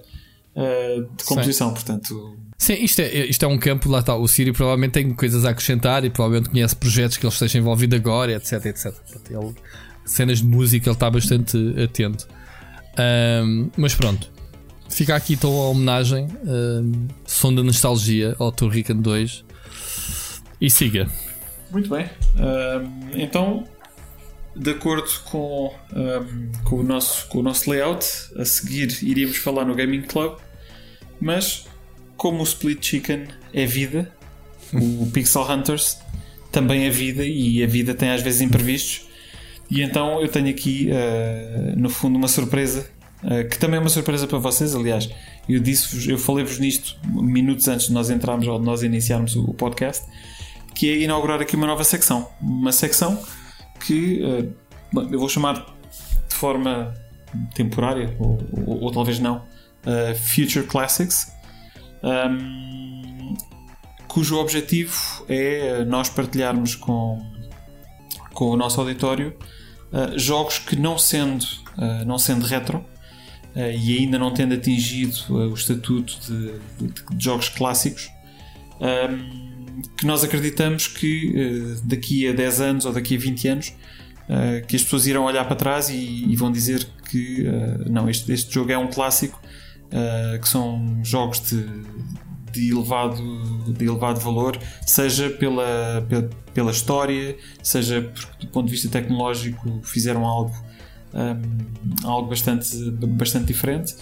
[0.56, 1.74] uh, de composição, sim.
[1.76, 2.38] portanto.
[2.58, 4.16] Sim, isto é, isto é um campo, lá está.
[4.16, 7.96] O Sírio provavelmente tem coisas a acrescentar e provavelmente conhece projetos que ele esteja envolvido
[7.96, 8.94] agora, etc, etc.
[9.30, 9.54] Ele
[10.06, 12.28] cenas de música ele está bastante atento.
[13.44, 14.32] Um, mas pronto,
[14.90, 19.44] fica aqui então a homenagem, um, som da nostalgia ao Turrican 2
[20.62, 21.10] e siga.
[21.72, 23.68] Muito bem, um, então
[24.56, 25.74] de acordo com,
[26.64, 28.06] com, o nosso, com o nosso layout,
[28.38, 30.38] a seguir iríamos falar no Gaming Club,
[31.20, 31.66] mas
[32.18, 34.12] como o Split Chicken é vida,
[34.74, 35.98] o Pixel Hunters
[36.52, 39.06] também é vida e a vida tem às vezes imprevistos.
[39.70, 42.90] E então eu tenho aqui, uh, no fundo, uma surpresa,
[43.24, 44.76] uh, que também é uma surpresa para vocês.
[44.76, 45.10] Aliás,
[45.50, 49.54] eu disse eu falei-vos nisto minutos antes de nós entrarmos ou de nós iniciarmos o,
[49.54, 50.06] podcast,
[50.74, 52.30] que é inaugurar aqui uma nova secção.
[52.40, 53.22] Uma secção
[53.86, 54.54] que uh,
[55.12, 55.76] eu vou chamar
[56.30, 56.94] de forma
[57.54, 59.44] temporária, ou, ou, ou talvez não,
[60.34, 61.35] Future Classics.
[62.06, 63.34] Um,
[64.08, 64.94] cujo objetivo
[65.28, 67.20] é nós partilharmos com,
[68.32, 69.36] com o nosso auditório
[69.92, 71.44] uh, jogos que não sendo,
[71.78, 72.86] uh, não sendo retro
[73.58, 78.12] e ainda não tendo atingido o estatuto de, de, de, jogos clássicos
[78.82, 83.74] um, que nós acreditamos que daqui a 10 anos ou daqui a 20 anos
[84.68, 87.46] que as pessoas irão olhar para trás e, vão dizer que
[87.90, 89.40] não, este, este jogo é um clássico,
[90.42, 91.66] que são jogos de,
[92.52, 93.22] de, elevado,
[93.68, 99.82] de elevado valor, seja pela, pela, pela história, seja porque do ponto de vista tecnológico
[99.84, 100.56] fizeram algo,
[101.14, 103.96] um, algo bastante, bastante diferente.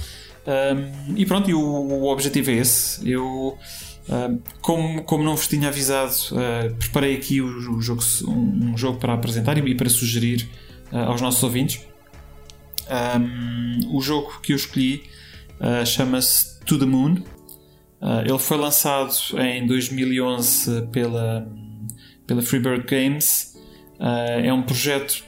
[0.45, 3.09] Um, e pronto, e o, o, objetivo é esse.
[3.09, 3.57] Eu,
[4.09, 7.47] um, como, como não vos tinha avisado, uh, preparei aqui o,
[7.77, 10.49] o jogo, um, um, jogo para apresentar e, e para sugerir
[10.91, 11.81] uh, aos nossos ouvintes.
[13.89, 15.03] o jogo que eu escolhi
[15.59, 17.17] uh, chama-se To the Moon.
[18.25, 21.47] ele foi lançado em 2011 pela,
[22.27, 23.55] pela Freebird Games.
[23.99, 25.23] é um projeto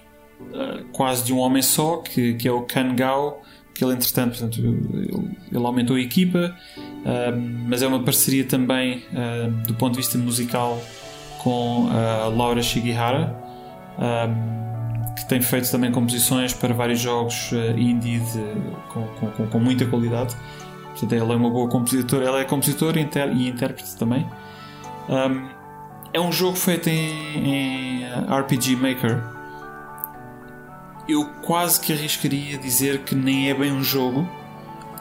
[0.92, 3.42] quase de um homem só, que, que é o Kan Gao
[3.76, 7.38] que ele entretanto portanto, ele, ele aumentou a equipa, uh,
[7.68, 10.82] mas é uma parceria também uh, do ponto de vista musical
[11.40, 13.36] com a Laura Shigihara,
[15.28, 18.44] tem feito também composições para vários jogos uh, indie de,
[18.90, 20.36] com, com, com, muita qualidade.
[20.92, 24.26] Portanto, ela é uma boa compositora, ela é compositora inter, e intérprete também.
[25.10, 25.48] Um,
[26.14, 29.22] é um jogo feito em, em RPG Maker,
[31.08, 34.28] eu quase que arriscaria dizer que nem é bem um jogo,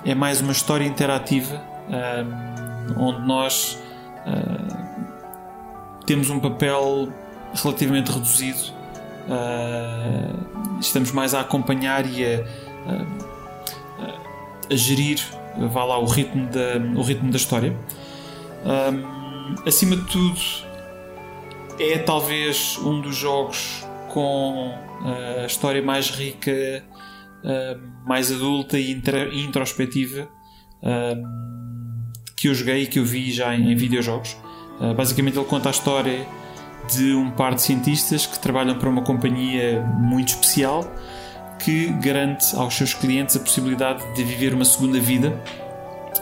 [0.04, 3.78] é mais uma história interativa um, onde nós
[4.26, 7.08] uh, temos um papel
[7.54, 8.73] relativamente reduzido.
[9.26, 12.44] Uh, estamos mais a acompanhar e a,
[13.98, 15.18] a, a gerir
[15.70, 17.76] vá lá, o, ritmo da, o ritmo da história.
[18.64, 20.40] Um, acima de tudo,
[21.78, 24.72] é talvez um dos jogos com
[25.42, 26.82] a história mais rica,
[28.06, 30.28] mais adulta e introspectiva
[32.36, 34.36] que eu joguei e que eu vi já em, videojogos.
[34.78, 36.26] Ah, basicamente, ele conta a história
[36.92, 40.84] de um par de cientistas que trabalham para uma companhia muito especial
[41.58, 45.40] que garante aos seus clientes a possibilidade de viver uma segunda vida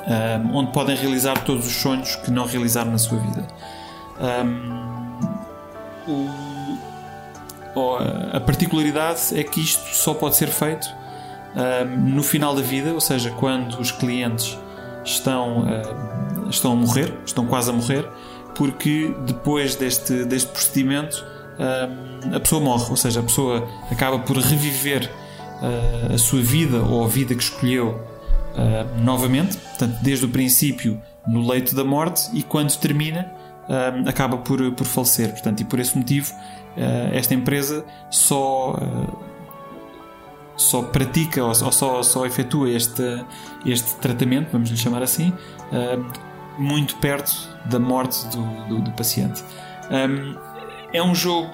[0.06, 3.46] um, onde podem realizar todos os sonhos que não realizaram na sua vida.
[4.20, 4.92] Um,
[6.08, 6.52] o
[8.32, 13.00] a particularidade é que isto só pode ser feito uh, no final da vida, ou
[13.00, 14.58] seja, quando os clientes
[15.04, 18.06] estão, uh, estão a morrer, estão quase a morrer,
[18.54, 21.24] porque depois deste, deste procedimento
[21.58, 25.10] uh, a pessoa morre, ou seja, a pessoa acaba por reviver
[26.12, 28.00] a sua vida ou a vida que escolheu
[29.00, 33.32] novamente, portanto, desde o princípio no leito da morte e quando termina
[34.04, 35.30] acaba por, por falecer.
[35.30, 36.34] Portanto, e por esse motivo
[37.12, 38.76] esta empresa só
[40.56, 43.24] só pratica ou só, só efetua este,
[43.64, 45.32] este tratamento, vamos lhe chamar assim,
[46.58, 47.32] muito perto
[47.66, 49.42] da morte do, do, do paciente.
[50.92, 51.50] é um jogo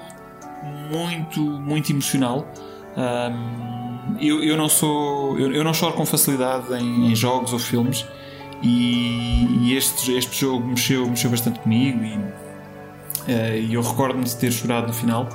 [0.91, 2.47] muito, muito emocional.
[4.19, 8.05] eu, eu não sou eu, eu não choro com facilidade em, em jogos ou filmes
[8.61, 12.17] e, e, este, este jogo mexeu, mexeu bastante comigo e
[13.27, 15.29] e eu recordo-me de ter chorado no final.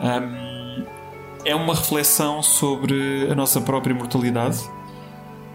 [0.00, 0.84] Um,
[1.44, 4.58] é uma reflexão sobre a nossa própria mortalidade,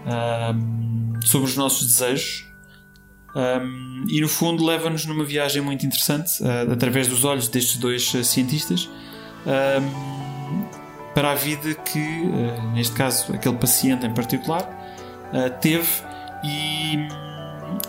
[0.06, 2.46] um, sobre os nossos desejos,
[3.34, 8.12] um, e no fundo leva-nos numa viagem muito interessante, uh, através dos olhos destes dois
[8.14, 8.88] uh, cientistas,
[11.14, 14.68] para a vida que, uh, neste caso, aquele paciente em particular,
[15.60, 15.88] teve
[16.44, 17.08] e,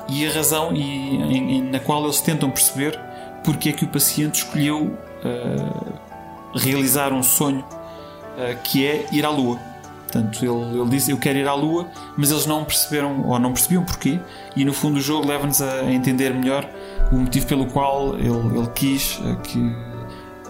[0.08, 2.98] e a razão e, em, em, na qual eles tentam perceber
[3.44, 4.98] porque é que o paciente escolheu
[6.56, 7.66] realizar um sonho
[8.64, 9.60] que é ir à Lua.
[10.14, 13.52] Portanto, ele, ele disse eu quero ir à Lua, mas eles não perceberam ou não
[13.52, 14.20] percebiam porquê,
[14.56, 16.70] e no fundo o jogo leva-nos a, entender melhor
[17.12, 19.76] o motivo pelo qual ele, ele quis uh, que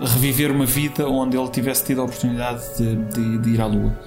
[0.02, 3.98] reviver uma vida onde ele tivesse tido a oportunidade de, de, de ir à Lua.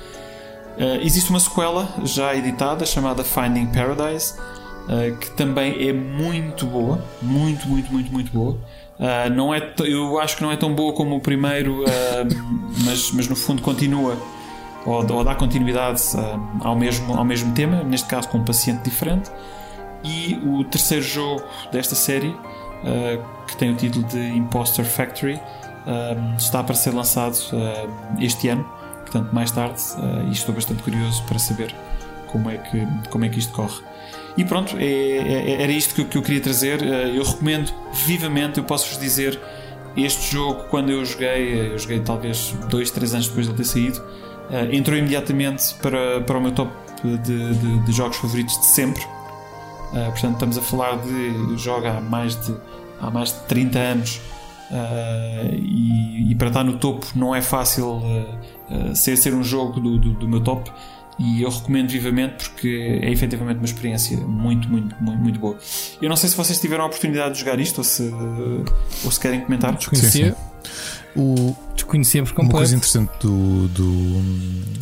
[0.77, 7.03] Uh, existe uma sequela já editada chamada Finding Paradise, uh, que também é muito boa,
[7.23, 8.59] muito, muito, muito, muito boa.
[8.99, 11.83] Uh, não é eu acho que não é tão boa como o primeiro,
[12.85, 14.19] mas, mas no fundo continua
[14.87, 18.83] ou, ou dá continuidade uh, ao, mesmo, ao mesmo tema, neste caso com um paciente
[18.83, 19.31] diferente.
[20.05, 21.43] E o terceiro jogo
[21.73, 22.37] desta série,
[23.49, 25.41] que tem o título de Imposter Factory,
[26.39, 27.37] está para ser lançado
[28.21, 28.65] este ano,
[29.01, 29.83] portanto, mais tarde,
[30.29, 31.75] e estou bastante curioso para saber
[32.31, 33.83] como é que, como é que isto corre.
[34.37, 36.83] E pronto, é, é, era isto que, que, eu queria trazer.
[36.83, 39.41] Eu recomendo vivamente, eu posso-vos dizer,
[39.97, 43.65] este jogo, quando eu joguei, eu joguei talvez 2, 3 anos depois de ele ter
[43.65, 44.03] saído,
[44.51, 49.03] eh, entrou imediatamente para, para o meu top de, de, de jogos favoritos de sempre.
[49.93, 52.55] Uh, portanto, estamos a falar de jogo há mais de,
[53.01, 54.21] há mais de 30 anos
[54.71, 59.81] uh, e, e, para estar no topo não é fácil uh, ser, ser um jogo
[59.81, 60.71] do, do, do, meu top.
[61.19, 65.57] E eu recomendo vivamente porque é efetivamente uma experiência muito, muito, muito, muito boa.
[66.03, 68.13] Eu não sei se vocês tiveram a oportunidade de jogar isto ou se,
[69.03, 69.75] ou se querem comentar.
[69.75, 70.37] Desconhecia.
[71.17, 72.53] O, Desconhecia por completo.
[72.53, 74.23] Uma coisa interessante do, do,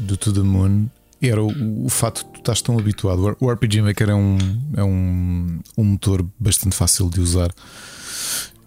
[0.06, 0.86] do To The Moon
[1.22, 3.36] era o, o facto de tu estás tão habituado.
[3.40, 4.38] O RPG Maker é um,
[4.76, 7.50] é um, um motor bastante fácil de usar.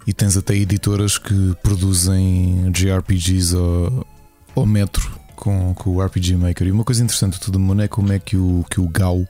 [0.06, 4.08] E tens até editoras que produzem JRPGs ao,
[4.56, 6.68] ao metro com, com o RPG Maker.
[6.68, 9.28] E uma coisa interessante de tudo mundo é como é que o, que o GAU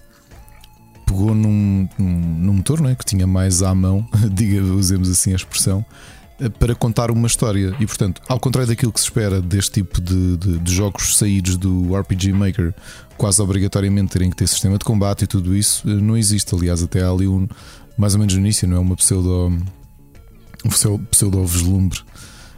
[1.05, 2.95] pegou num, num, num motor não é?
[2.95, 5.85] que tinha mais à mão, diga, usemos assim a expressão,
[6.59, 7.75] para contar uma história.
[7.79, 11.57] E portanto, ao contrário daquilo que se espera deste tipo de, de, de jogos saídos
[11.57, 12.73] do RPG Maker,
[13.17, 16.53] quase obrigatoriamente terem que ter sistema de combate e tudo isso, eh, não existe.
[16.53, 17.47] Aliás, até há ali um,
[17.97, 19.51] mais ou menos no início, não é uma pseudo,
[20.63, 20.69] um
[21.09, 21.99] pseudo vislumbre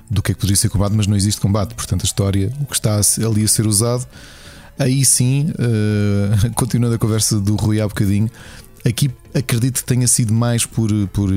[0.10, 1.74] do que é que poderia ser combate, mas não existe combate.
[1.74, 4.06] Portanto, a história, o que está ali a ser usado,
[4.78, 8.30] aí sim, uh, continuando a conversa do Rui há bocadinho,
[8.86, 11.30] aqui acredito que tenha sido mais por, por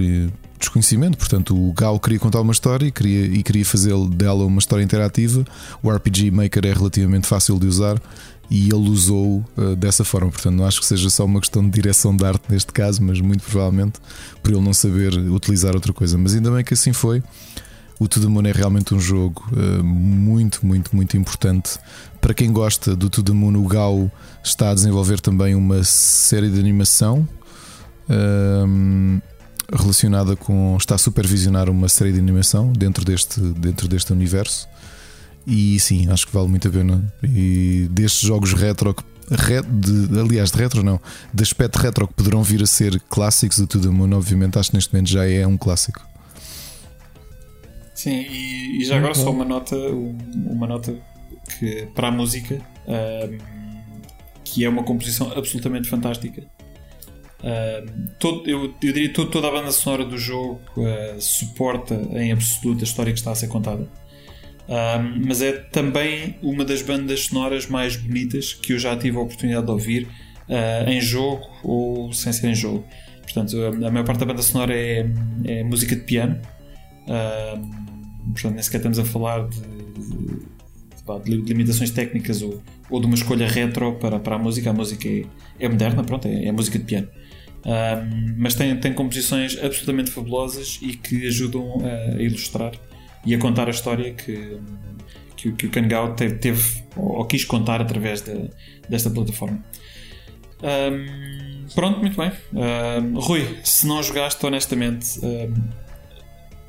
[0.63, 1.19] desconhecimento.
[1.19, 4.83] Portanto, o Gal queria contar uma história e queria, e queria fazer dela uma história
[4.83, 5.45] interativa.
[5.83, 8.01] O RPG Maker é relativamente fácil de usar
[8.51, 10.31] e ele usou uh, dessa forma.
[10.31, 13.21] Portanto, não acho que seja só uma questão de direção de arte neste caso, mas
[13.21, 14.01] muito provavelmente
[14.43, 16.17] por ele não saber utilizar outra coisa.
[16.19, 17.23] Mas ainda bem que assim foi.
[17.99, 21.79] O To The Moon é realmente um jogo uh, muito, muito, muito importante.
[22.21, 24.11] Para quem gosta do To The Moon, o Gal
[24.43, 27.27] está a desenvolver também uma série de animação.
[28.09, 29.21] Ehm,
[29.73, 30.77] relacionada com.
[30.79, 34.69] está a supervisionar uma série de animação dentro deste, dentro deste universo.
[35.47, 37.13] E sim, acho que vale muito a pena.
[37.23, 38.95] E destes jogos retro,
[39.69, 41.01] de, aliás, de retro não,
[41.33, 44.77] de aspecto retro que poderão vir a ser clássicos do The Moon, obviamente, acho que
[44.77, 46.01] neste momento já é um clássico.
[47.95, 50.95] Sim, e, e já agora só uma nota, uma nota
[51.59, 53.39] que para a música, um,
[54.45, 56.43] que é uma composição absolutamente fantástica.
[57.43, 62.31] Um, todo, eu, eu diria que toda a banda sonora do jogo uh, suporta em
[62.31, 63.89] absoluto a história que está a ser contada.
[64.69, 69.21] Um, mas é também uma das bandas sonoras mais bonitas que eu já tive a
[69.21, 70.05] oportunidade de ouvir
[70.49, 72.85] uh, em jogo ou sem ser em jogo.
[73.23, 75.11] Portanto, a, maior parte da banda sonora é,
[75.45, 76.41] é música de piano.
[78.33, 83.15] portanto, nem sequer estamos a falar de, de, de limitações técnicas ou, ou, de uma
[83.15, 84.71] escolha retro para, para a música.
[84.71, 85.25] A música é,
[85.59, 87.09] é moderna, pronto, é, é música de piano.
[87.65, 92.73] Um, mas tem, tem composições absolutamente fabulosas e que ajudam a ilustrar
[93.25, 94.59] e a contar a história que,
[95.37, 98.51] que, que o Kangao teve, teve ou, quis contar através de,
[98.89, 99.65] desta plataforma.
[100.61, 102.33] Um, pronto, muito bem.
[102.53, 105.21] Um, Rui, se não jogaste honestamente,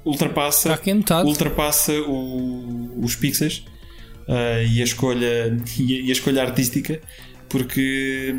[0.06, 0.80] ultrapassa,
[1.26, 3.66] ultrapassa o, os pixels
[4.28, 7.02] uh, e, a escolha, e a, e a escolha artística
[7.54, 8.36] porque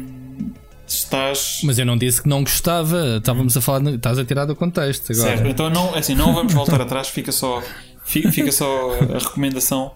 [0.98, 1.60] estás.
[1.62, 5.12] Mas eu não disse que não gostava, estávamos a falar, estás a tirar do contexto
[5.12, 5.36] agora.
[5.36, 7.62] Certo, então não, é assim, não vamos voltar atrás, fica só,
[8.04, 9.92] fica, só a recomendação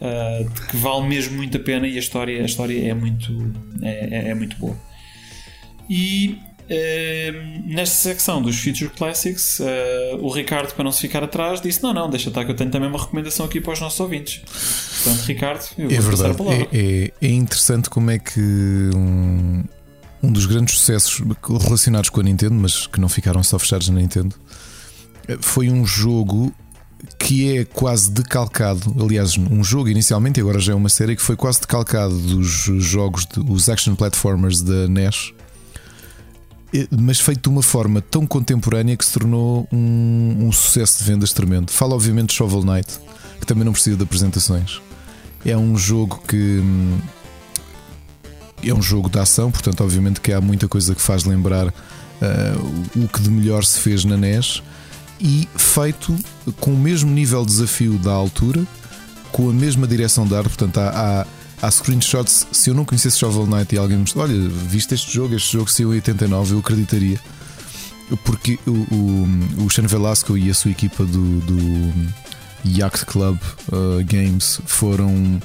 [0.00, 3.52] uh, de que vale mesmo muito a pena e a história, a história é, muito,
[3.82, 4.76] é, é, é muito boa.
[5.88, 6.38] E
[6.70, 9.64] uh, nesta secção dos Future Classics, uh,
[10.20, 12.70] o Ricardo, para não se ficar atrás, disse: Não, não, deixa estar que eu tenho
[12.70, 14.40] também uma recomendação aqui para os nossos ouvintes.
[15.02, 16.68] Portanto, Ricardo, eu vou é verdade.
[16.72, 18.40] É, é, é, interessante como é que
[18.94, 19.64] um,
[20.22, 21.22] um dos grandes sucessos
[21.60, 24.34] relacionados com a Nintendo, mas que não ficaram só fechados na Nintendo,
[25.40, 26.52] foi um jogo
[27.18, 28.94] que é quase decalcado.
[29.02, 32.46] Aliás, um jogo inicialmente, e agora já é uma série, que foi quase decalcado dos
[32.46, 35.32] jogos, os action platformers da NES,
[36.90, 41.32] mas feito de uma forma tão contemporânea que se tornou um, um sucesso de vendas
[41.32, 41.70] tremendo.
[41.70, 42.98] Fala, obviamente, de Shovel Knight,
[43.40, 44.80] que também não precisa de apresentações.
[45.44, 46.98] É um jogo que hum,
[48.62, 51.72] é um jogo de ação, portanto, obviamente que há muita coisa que faz lembrar uh,
[52.96, 54.62] o que de melhor se fez na NES
[55.20, 56.16] e feito
[56.58, 58.66] com o mesmo nível de desafio da altura,
[59.32, 60.48] com a mesma direção de arte.
[60.48, 61.26] Portanto, há,
[61.60, 62.46] há, há screenshots.
[62.52, 65.52] Se eu não conhecesse Shovel Knight e alguém me mostrou, olha, viste este jogo, este
[65.52, 67.20] jogo saiu em 89, eu acreditaria.
[68.24, 72.12] Porque o, o, o Sean Velasco e a sua equipa do, do
[72.64, 75.40] Yacht Club uh, Games foram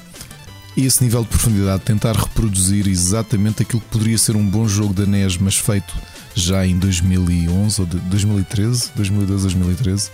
[0.84, 5.06] esse nível de profundidade, tentar reproduzir exatamente aquilo que poderia ser um bom jogo da
[5.06, 5.94] NES, mas feito
[6.34, 10.10] já em 2011 ou 2013, 2012, 2013.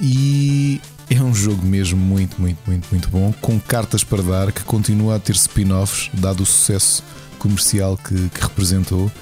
[0.00, 4.64] E é um jogo mesmo muito, muito, muito, muito bom, com cartas para dar, que
[4.64, 7.02] continua a ter spin-offs, dado o sucesso
[7.38, 9.12] comercial que, que representou.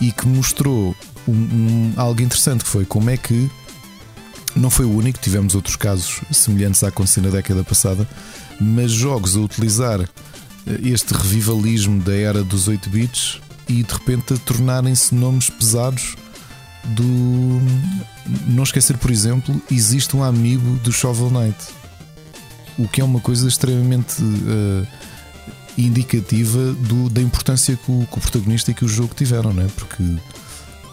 [0.00, 0.96] e que mostrou
[1.28, 3.48] um, um, algo interessante que foi como é que
[4.56, 8.06] não foi o único, tivemos outros casos semelhantes a acontecer na década passada,
[8.60, 10.06] mas jogos a utilizar eh,
[10.84, 16.16] este revivalismo da era dos 8 bits e de repente a tornarem-se nomes pesados
[16.84, 17.60] do.
[18.46, 21.56] Não esquecer, por exemplo, existe um amiibo do Shovel Knight,
[22.78, 24.86] o que é uma coisa extremamente uh,
[25.76, 29.64] indicativa do, da importância que o, que o, protagonista e que o jogo tiveram, não
[29.64, 29.66] é?
[29.68, 30.02] Porque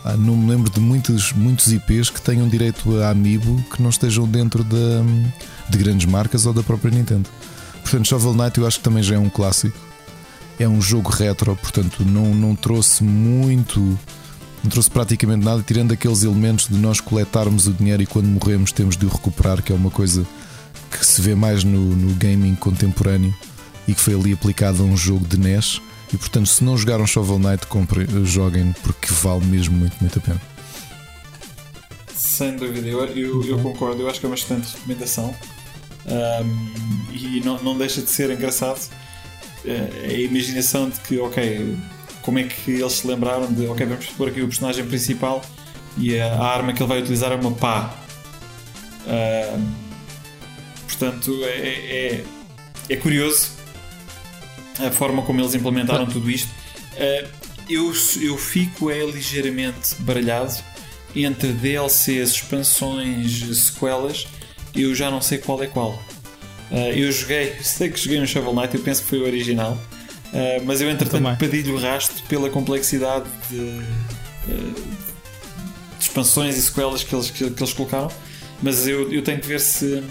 [0.06, 3.90] ah, não me lembro de muitos, muitos IPs que tenham direito a amiibo que não
[3.90, 4.78] estejam dentro de,
[5.70, 7.30] de grandes marcas ou da própria Nintendo.
[7.90, 9.76] Portanto, Shovel Knight eu acho que também já é um clássico.
[10.60, 13.80] É um jogo retro, portanto, não, não trouxe muito,
[14.64, 18.72] não trouxe praticamente nada, tirando aqueles elementos de nós coletarmos o dinheiro e quando morremos
[18.72, 20.24] temos de o recuperar, que é uma coisa
[20.92, 23.34] que se vê mais no, no gaming contemporâneo
[23.88, 25.82] e que foi ali aplicado a um jogo de NES.
[26.14, 30.22] E portanto, se não jogaram Shovel Knight, comprem, joguem porque vale mesmo muito, muito a
[30.22, 30.42] pena.
[32.14, 35.34] Sem dúvida, eu, eu, eu concordo, eu acho que é uma excelente recomendação
[36.06, 38.90] um, e não, não deixa de ser engraçado
[39.66, 41.78] uh, a imaginação de que, ok,
[42.22, 45.42] como é que eles se lembraram de, ok, vamos pôr aqui o personagem principal
[45.98, 47.94] e a, a arma que ele vai utilizar é uma pá.
[49.06, 49.76] Uh,
[50.88, 52.24] portanto, é, é,
[52.90, 53.52] é curioso
[54.80, 56.50] a forma como eles implementaram tudo isto.
[56.94, 57.28] Uh,
[57.70, 60.56] eu, eu fico é ligeiramente baralhado
[61.16, 64.28] entre DLCs, expansões, sequelas.
[64.76, 65.92] Eu já não sei qual é qual.
[66.72, 69.78] Uh, eu joguei, sei que joguei no Shovel Knight, eu penso que foi o original.
[70.28, 74.74] Uh, mas eu entretanto pedi-lhe o rastro pela complexidade de, de,
[76.00, 78.12] expansões e sequelas que eles, que, que eles colocaram.
[78.62, 80.04] Mas eu, eu tenho que ver se,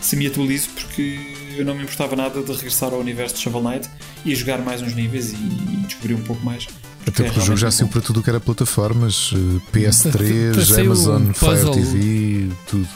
[0.00, 1.20] se me atualizo porque
[1.56, 3.88] eu não me importava nada de regressar ao universo de Shovel Knight
[4.24, 6.66] e jogar mais uns níveis e, e descobrir um pouco mais.
[7.06, 10.80] Até porque é o jogo já saiu para tudo o que era plataformas, eh, PS3,
[10.80, 12.88] Amazon, Fire TV, tudo.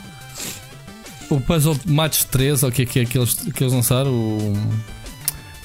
[1.30, 4.10] O Puzzle Match 3, ou o que é que é que eles, que eles lançaram?
[4.10, 4.54] O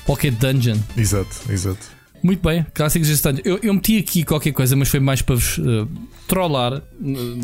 [0.05, 0.77] Pocket Dungeon.
[0.97, 1.93] Exato, exato.
[2.21, 3.39] Muito bem, clássicos deste ano.
[3.43, 5.87] Eu, eu meti aqui qualquer coisa, mas foi mais para vos uh,
[6.27, 6.81] trollar uh,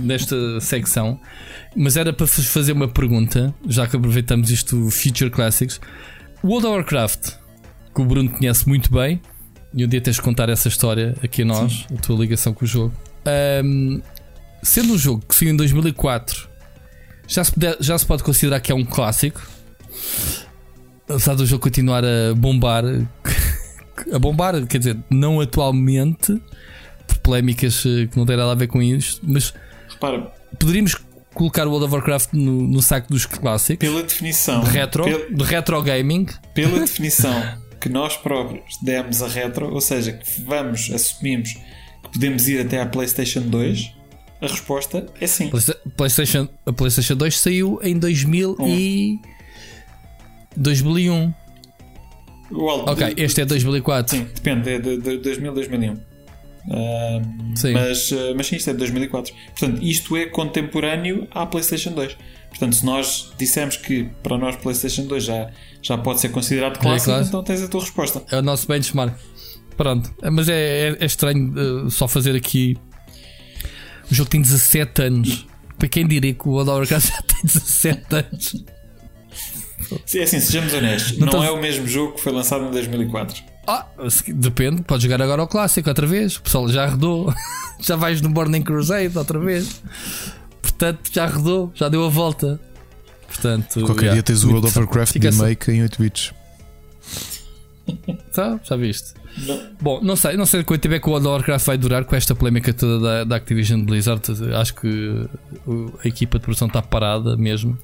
[0.02, 1.20] nesta secção.
[1.76, 5.82] Mas era para vos fazer uma pergunta, já que aproveitamos isto Future Classics.
[6.44, 7.32] World of Warcraft,
[7.94, 9.22] que o Bruno conhece muito bem,
[9.74, 11.96] e um dia tens de contar essa história aqui a nós, Sim.
[11.98, 12.94] a tua ligação com o jogo.
[13.64, 14.02] Um,
[14.64, 16.49] sendo um jogo que saiu em 2004,
[17.30, 19.40] já se, puder, já se pode considerar que é um clássico.
[21.08, 22.84] Apesar do jogo continuar a bombar
[24.12, 26.42] a bombar, quer dizer, não atualmente,
[27.08, 29.54] por polémicas eh, que não têm nada a ver com isso, mas
[29.90, 30.96] Repara, poderíamos
[31.34, 35.36] colocar o World of Warcraft no, no saco dos clássicos pela definição de retro, pel,
[35.36, 40.92] de retro gaming, pela definição que nós próprios demos a retro, ou seja, que vamos,
[40.94, 43.99] assumimos que podemos ir até à PlayStation 2.
[44.42, 45.52] A resposta é sim.
[45.98, 48.68] PlayStation, a PlayStation 2 saiu em 2000 um.
[48.68, 49.20] e
[50.56, 51.34] 2001.
[52.52, 54.18] O ok, de, este é 2004.
[54.18, 55.94] Sim, depende, é de, de 2000, 2001.
[55.94, 56.00] Uh,
[57.56, 57.74] sim.
[57.74, 59.34] Mas, uh, mas sim, isto é de 2004.
[59.58, 62.18] Portanto, isto é contemporâneo à PlayStation 2.
[62.50, 65.52] Portanto, se nós dissemos que para nós PlayStation 2 já,
[65.82, 68.24] já pode ser considerado é clássico, é então tens a tua resposta.
[68.32, 69.16] É o nosso benchmark.
[69.78, 72.78] Pronto, mas é, é, é estranho uh, só fazer aqui.
[74.12, 75.48] O jogo tem 17 anos.
[75.78, 78.66] Para quem diria que o World of Warcraft já tem 17 anos?
[80.06, 82.72] Sim, é assim, sejamos honestos, não, não é o mesmo jogo que foi lançado em
[82.72, 83.42] 2004.
[83.66, 83.88] Ah,
[84.28, 86.36] depende, pode jogar agora o clássico outra vez.
[86.36, 87.34] O pessoal já arredou,
[87.80, 89.82] já vais no Burning Crusade outra vez.
[90.62, 92.60] Portanto, já arredou, já deu a volta.
[93.28, 96.34] Portanto, qualquer yeah, dia tens o World of Warcraft remake em 8 bits.
[98.34, 99.14] Tá, já viste.
[99.46, 99.60] Não.
[99.82, 102.06] Bom, não sei, não sei quanto tempo é que o World of Warcraft vai durar
[102.06, 104.22] com esta polémica toda da, da Activision Blizzard.
[104.56, 105.28] Acho que
[106.04, 107.78] a equipa de produção está parada mesmo.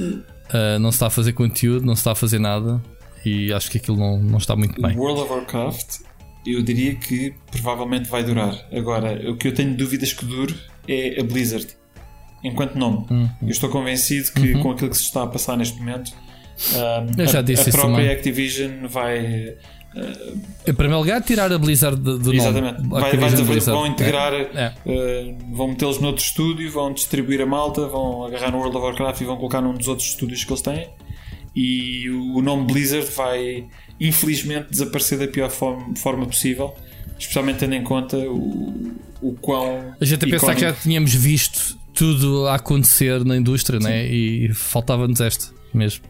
[0.00, 2.82] Uh, não se está a fazer conteúdo, não se está a fazer nada
[3.24, 4.96] e acho que aquilo não, não está muito bem.
[4.96, 6.00] World of Warcraft,
[6.46, 8.54] eu diria que provavelmente vai durar.
[8.72, 10.54] Agora, o que eu tenho dúvidas que dure
[10.86, 11.66] é a Blizzard,
[12.42, 13.06] enquanto nome.
[13.10, 13.28] Uhum.
[13.42, 14.62] Eu estou convencido que uhum.
[14.62, 16.12] com aquilo que se está a passar neste momento,
[16.74, 19.56] um, a, a, própria Activision vai
[20.66, 22.82] em primeiro lugar, tirar a Blizzard do, do Exatamente.
[22.82, 23.00] nome.
[23.00, 23.60] Vai, vai.
[23.60, 24.48] Vão integrar, é.
[24.54, 24.72] É.
[24.84, 29.20] Uh, vão metê-los noutro estúdio, vão distribuir a malta, vão agarrar no World of Warcraft
[29.20, 30.90] e vão colocar num dos outros estúdios que eles têm.
[31.56, 33.66] E o nome Blizzard vai,
[33.98, 36.74] infelizmente, desaparecer da pior forma, forma possível,
[37.18, 39.94] especialmente tendo em conta o, o quão.
[39.98, 44.06] A gente a pensar que já tínhamos visto tudo a acontecer na indústria, né?
[44.06, 45.57] E faltava-nos esta.
[45.72, 46.04] Mesmo.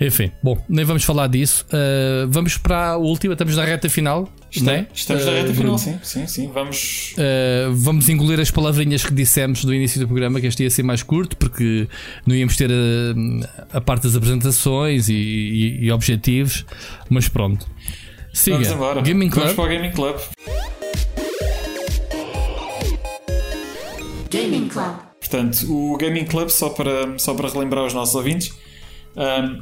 [0.00, 1.66] Enfim, bom, nem vamos falar disso.
[1.72, 4.32] Uh, vamos para a última, estamos na reta final.
[4.48, 4.86] Está, né?
[4.94, 6.50] Estamos na reta uh, final, sim, sim, sim.
[6.54, 7.14] Vamos.
[7.14, 10.84] Uh, vamos engolir as palavrinhas que dissemos no início do programa, que este ia ser
[10.84, 11.88] mais curto, porque
[12.24, 16.64] não íamos ter a, a parte das apresentações e, e, e, objetivos,
[17.10, 17.66] mas pronto.
[18.32, 18.58] Siga.
[18.58, 19.00] Vamos embora.
[19.00, 19.46] Gaming Club.
[19.46, 20.16] Vamos para o Gaming Club.
[24.30, 24.96] Gaming Club.
[25.18, 28.52] Portanto, o Gaming Club, só para, só para relembrar os nossos ouvintes,
[29.18, 29.60] um,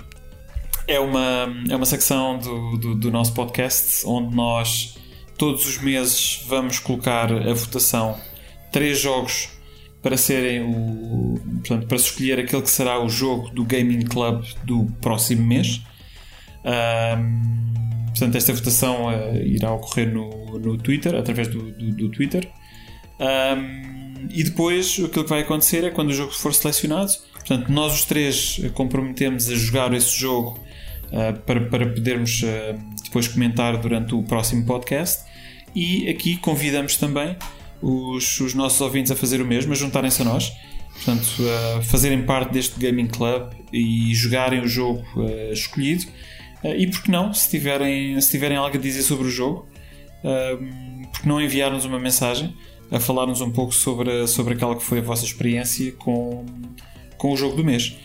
[0.86, 4.98] é, uma, é uma secção do, do, do, nosso podcast onde nós
[5.38, 8.18] todos os meses vamos colocar a votação
[8.70, 9.48] três jogos
[10.02, 11.40] para serem o.
[11.60, 15.82] Portanto, para escolher aquele que será o jogo do Gaming Club do próximo mês.
[16.64, 22.48] Um, portanto, esta votação uh, irá ocorrer no, no Twitter, através do, do, do Twitter.
[23.18, 27.12] Um, e depois aquilo que vai acontecer é quando o jogo for selecionado,
[27.46, 30.58] portanto, nós os três comprometemos a jogar esse jogo
[31.06, 35.24] uh, para, para podermos uh, depois comentar durante o próximo podcast.
[35.74, 37.36] E aqui convidamos também
[37.80, 40.52] os, os nossos ouvintes a fazer o mesmo, a juntarem-se a nós,
[40.94, 46.06] portanto, uh, fazerem parte deste Gaming Club e jogarem o jogo uh, escolhido.
[46.64, 49.68] e porque não, se tiverem, se tiverem algo a dizer sobre o jogo,
[51.12, 52.52] porque não enviar-nos uma mensagem
[52.90, 56.44] a falar-nos um pouco sobre, sobre aquela que foi a vossa experiência com,
[57.16, 57.96] com o jogo do mês.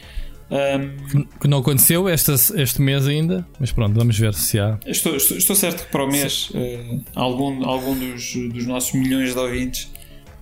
[0.52, 4.78] Um, que não aconteceu este, este mês ainda, mas pronto, vamos ver se há.
[4.86, 9.34] Estou, estou, estou certo que para o mês uh, algum, algum dos, dos nossos milhões
[9.34, 9.90] de ouvintes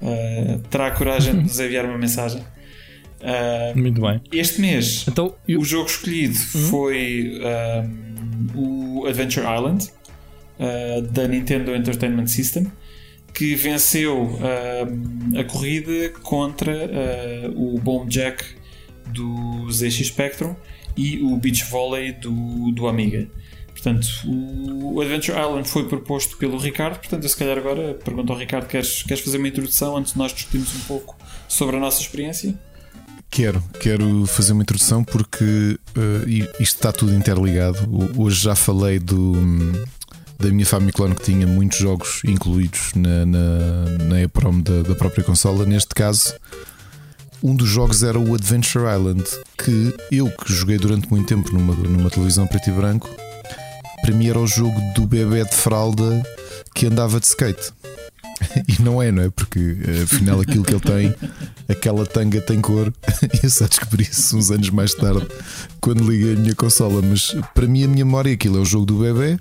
[0.02, 2.42] uh, terá coragem de nos enviar uma mensagem.
[3.22, 4.20] Uh, Muito bem.
[4.32, 5.60] Este mês, então, eu...
[5.60, 6.62] o jogo escolhido uhum.
[6.70, 7.40] foi
[8.56, 9.92] um, o Adventure Island
[11.12, 12.70] da Nintendo Entertainment System
[13.34, 14.38] que venceu
[15.40, 16.74] a corrida contra
[17.56, 18.44] o Bomb Jack
[19.12, 20.56] do ZX Spectrum
[20.96, 23.28] e o Beach Volley do, do Amiga.
[23.72, 27.00] Portanto, o Adventure Island foi proposto pelo Ricardo.
[27.00, 30.20] Portanto, eu se calhar agora pergunto ao Ricardo: queres, queres fazer uma introdução antes de
[30.20, 31.16] nós discutirmos um pouco
[31.48, 32.54] sobre a nossa experiência?
[33.32, 36.30] Quero, quero fazer uma introdução porque uh,
[36.60, 37.78] isto está tudo interligado.
[38.18, 39.34] Hoje já falei do,
[40.38, 45.24] da minha Famicom que tinha muitos jogos incluídos na, na, na EPROM da, da própria
[45.24, 45.66] consola.
[45.66, 46.34] Neste caso,
[47.42, 49.24] um dos jogos era o Adventure Island,
[49.58, 53.10] que eu que joguei durante muito tempo numa, numa televisão preto e branco,
[54.02, 56.24] para mim era o jogo do bebê de fralda
[56.74, 57.72] que andava de skate.
[58.70, 59.30] E não é, não é?
[59.30, 61.16] Porque afinal aquilo que ele tem,
[61.68, 62.92] aquela tanga tem cor.
[63.34, 65.28] E eu só descobri isso uns anos mais tarde,
[65.82, 67.02] quando liguei a minha consola.
[67.02, 69.38] Mas para mim, a minha memória, aquilo é o jogo do bebê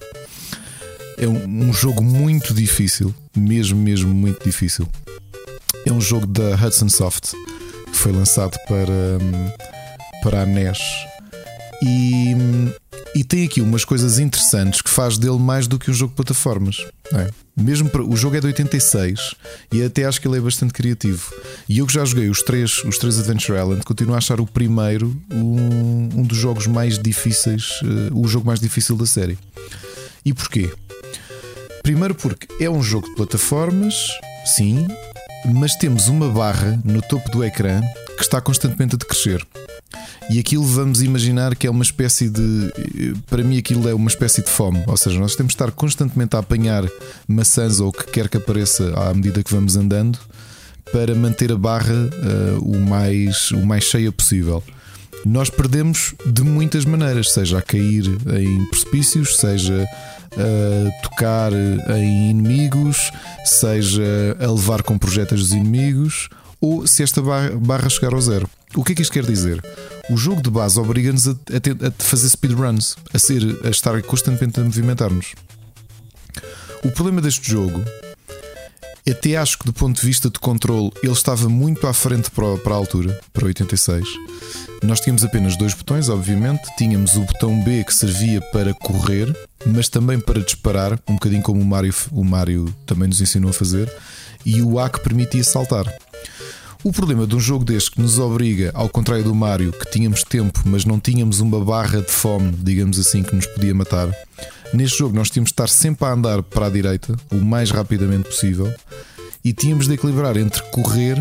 [1.16, 4.88] é um, um jogo muito difícil, mesmo, mesmo muito difícil.
[5.84, 7.34] É um jogo da Hudson Soft
[7.98, 9.18] que foi lançado para,
[10.22, 10.78] para a NES
[11.82, 12.32] e,
[13.12, 16.16] e tem aqui umas coisas interessantes que faz dele mais do que um jogo de
[16.16, 16.86] plataformas.
[17.12, 17.28] É?
[17.56, 19.34] Mesmo para, o jogo é de 86
[19.72, 21.34] e até acho que ele é bastante criativo.
[21.68, 24.46] E eu que já joguei os três, os três Adventure Island, continuo a achar o
[24.46, 29.36] primeiro um, um dos jogos mais difíceis, uh, o jogo mais difícil da série.
[30.24, 30.70] E porquê?
[31.82, 33.94] Primeiro porque é um jogo de plataformas,
[34.44, 34.86] sim,
[35.44, 37.80] mas temos uma barra no topo do ecrã
[38.16, 39.44] que está constantemente a decrescer.
[40.30, 42.70] E aquilo vamos imaginar que é uma espécie de.
[43.26, 44.82] Para mim, aquilo é uma espécie de fome.
[44.86, 46.84] Ou seja, nós temos de estar constantemente a apanhar
[47.26, 50.18] maçãs ou o que quer que apareça à medida que vamos andando
[50.92, 54.62] para manter a barra uh, o, mais, o mais cheia possível.
[55.24, 59.86] Nós perdemos de muitas maneiras, seja a cair em precipícios, seja
[60.36, 63.10] a tocar em inimigos,
[63.44, 66.28] seja a levar com projéteis dos inimigos,
[66.60, 68.48] ou se esta barra chegar ao zero.
[68.74, 69.62] O que é que isto quer dizer?
[70.10, 74.60] O jogo de base obriga-nos a, a, a, fazer speedruns, a, ser, a estar constantemente
[74.60, 75.34] a movimentar-nos.
[76.84, 77.82] O problema deste jogo
[79.10, 82.56] até acho que do ponto de vista de controle ele estava muito à frente para,
[82.58, 84.06] para a altura, para 86.
[84.82, 86.68] Nós tínhamos apenas dois botões, obviamente.
[86.76, 89.34] Tínhamos o botão B que servia para correr,
[89.66, 93.52] mas também para disparar, um bocadinho como o Mario, o Mario também nos ensinou a
[93.52, 93.92] fazer,
[94.44, 95.84] e o A que permitia saltar.
[96.84, 100.22] O problema de um jogo deste que nos obriga, ao contrário do Mario, que tínhamos
[100.22, 104.08] tempo, mas não tínhamos uma barra de fome, digamos assim, que nos podia matar.
[104.72, 108.28] Neste jogo nós tínhamos de estar sempre a andar para a direita, o mais rapidamente
[108.28, 108.72] possível,
[109.44, 111.18] e tínhamos de equilibrar entre correr,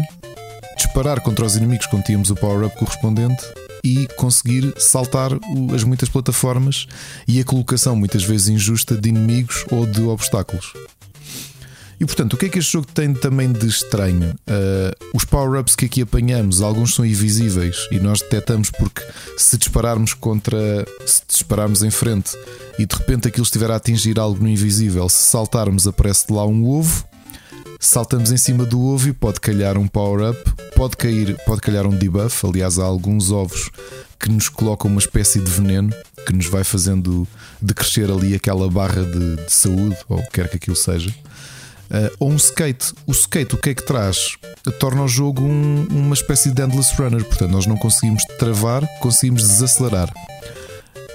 [0.76, 3.44] disparar contra os inimigos quando tínhamos o power-up correspondente
[3.84, 5.32] e conseguir saltar
[5.74, 6.88] as muitas plataformas
[7.28, 10.74] e a colocação muitas vezes injusta de inimigos ou de obstáculos.
[12.00, 14.36] E portanto, o que é que este jogo tem também de estranho?
[14.48, 19.02] Uh, os power-ups que aqui apanhamos, alguns são invisíveis e nós detectamos porque
[19.36, 20.86] se dispararmos contra.
[21.06, 22.38] se dispararmos em frente
[22.78, 26.46] e de repente aquilo estiver a atingir algo no invisível, se saltarmos, aparece de lá
[26.46, 27.04] um ovo.
[27.80, 30.40] Saltamos em cima do ovo e pode calhar um power-up,
[30.76, 32.46] pode cair, pode calhar um debuff.
[32.46, 33.70] Aliás, há alguns ovos
[34.20, 35.94] que nos colocam uma espécie de veneno
[36.26, 37.28] que nos vai fazendo
[37.62, 41.14] decrescer ali aquela barra de, de saúde, ou quer que aquilo seja.
[41.90, 42.94] Uh, ou um skate.
[43.06, 44.36] O skate, o que é que traz?
[44.80, 47.24] Torna o jogo um, uma espécie de endless runner.
[47.24, 50.12] Portanto, nós não conseguimos travar, conseguimos desacelerar.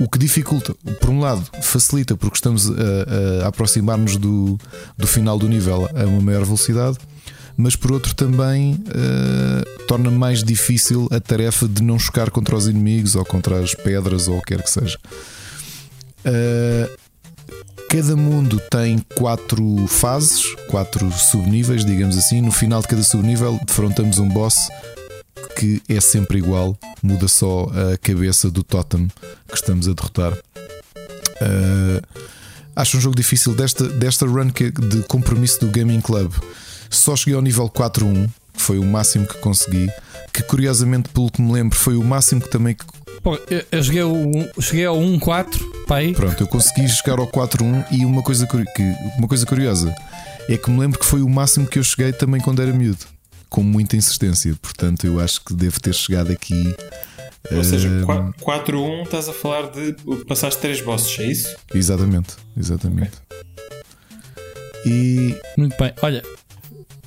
[0.00, 4.58] O que dificulta, por um lado, facilita porque estamos a, a aproximar-nos do,
[4.96, 6.96] do final do nível a uma maior velocidade,
[7.56, 12.66] mas por outro também uh, torna mais difícil a tarefa de não chocar contra os
[12.66, 14.98] inimigos ou contra as pedras ou o que quer que seja.
[16.24, 17.01] Uh,
[17.92, 22.40] cada mundo tem quatro fases, quatro subníveis, digamos assim.
[22.40, 24.70] No final de cada subnível, defrontamos um boss
[25.58, 29.08] que é sempre igual, muda só a cabeça do totem
[29.46, 30.32] que estamos a derrotar.
[30.32, 32.00] Uh,
[32.74, 36.32] acho um jogo difícil desta, desta run de compromisso do Gaming Club.
[36.88, 39.90] Só cheguei ao nível 4.1, que foi o máximo que consegui.
[40.32, 42.76] Que curiosamente, pelo que me lembro, foi o máximo que também.
[43.22, 44.14] Bom, eu, eu cheguei, ao,
[44.60, 46.12] cheguei ao 1.4, pai.
[46.12, 48.82] Pronto, eu consegui chegar ao 4.1 e uma coisa, que,
[49.18, 49.94] uma coisa curiosa
[50.48, 53.06] é que me lembro que foi o máximo que eu cheguei também quando era miúdo
[53.52, 54.56] com muita insistência.
[54.60, 56.74] Portanto, eu acho que devo ter chegado aqui.
[57.50, 57.88] Ou seja,
[58.40, 59.94] 4-1 uh, estás a falar de
[60.24, 61.56] passaste 3 bosses, é isso?
[61.74, 63.12] Exatamente, exatamente.
[63.26, 63.42] Okay.
[64.86, 65.36] E.
[65.56, 66.22] Muito bem, olha.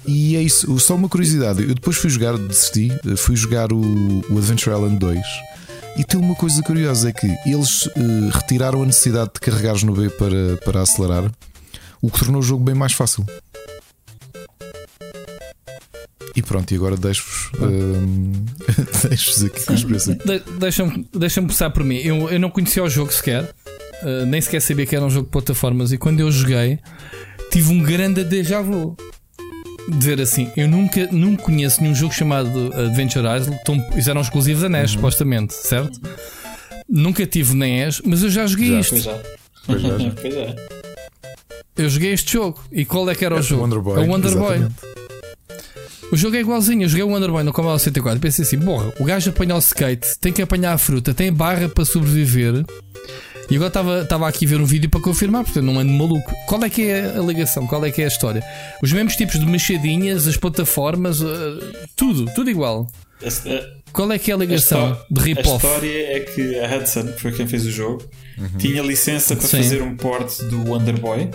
[0.08, 1.64] E é isso, só uma curiosidade.
[1.64, 3.80] Eu depois fui jogar, desisti, fui jogar o,
[4.30, 5.19] o Adventure Island 2.
[5.98, 9.93] E tem uma coisa curiosa: é que eles uh, retiraram a necessidade de carregares no
[9.93, 11.32] B para, para acelerar,
[12.01, 13.25] o que tornou o jogo bem mais fácil.
[16.35, 20.16] E pronto, e agora deixo-vos uh, deixo aqui com a experiência.
[20.16, 21.95] De, Deixa-me deixa começar por mim.
[21.95, 23.43] Eu, eu não conhecia o jogo sequer,
[24.03, 25.93] uh, nem sequer sabia que era um jogo de plataformas.
[25.93, 26.77] E quando eu joguei,
[27.50, 28.98] tive um grande déjà vu.
[29.88, 33.60] Dizer assim, eu nunca, nunca conheço nenhum jogo chamado Adventure Island.
[33.92, 34.98] Eles eram exclusivos da NES, uhum.
[34.98, 36.00] supostamente, certo?
[36.90, 38.92] Nunca tive NES, mas eu já joguei já, isto.
[38.92, 39.20] Pois já.
[39.66, 40.12] Pois já, já.
[40.22, 40.56] pois é.
[41.78, 42.60] Eu joguei este jogo.
[42.72, 43.64] E qual é que era é o jogo?
[43.64, 44.68] Wonder Boy, é o Wonder Boy.
[46.12, 46.84] O jogo é igualzinho.
[46.84, 50.18] Eu joguei o Wonderboy no Commodore 64 pensei assim: porra, o gajo apanha o skate,
[50.20, 52.64] tem que apanhar a fruta, tem barra para sobreviver.
[53.50, 56.34] E agora estava aqui a ver um vídeo para confirmar, porque não ando maluco.
[56.48, 57.68] Qual é que é a ligação?
[57.68, 58.44] Qual é que é a história?
[58.82, 61.60] Os mesmos tipos de machadinhas, as plataformas, uh,
[61.96, 62.88] tudo, tudo igual.
[63.94, 65.66] Qual é que é a ligação a de rip-off?
[65.66, 68.04] A história é que a Hudson, que foi quem fez o jogo,
[68.38, 68.58] uhum.
[68.58, 69.58] tinha licença para Sim.
[69.58, 71.30] fazer um port do Wonderboy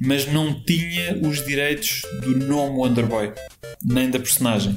[0.00, 3.32] mas não tinha os direitos do nome Wonderboy,
[3.84, 4.72] nem da personagem.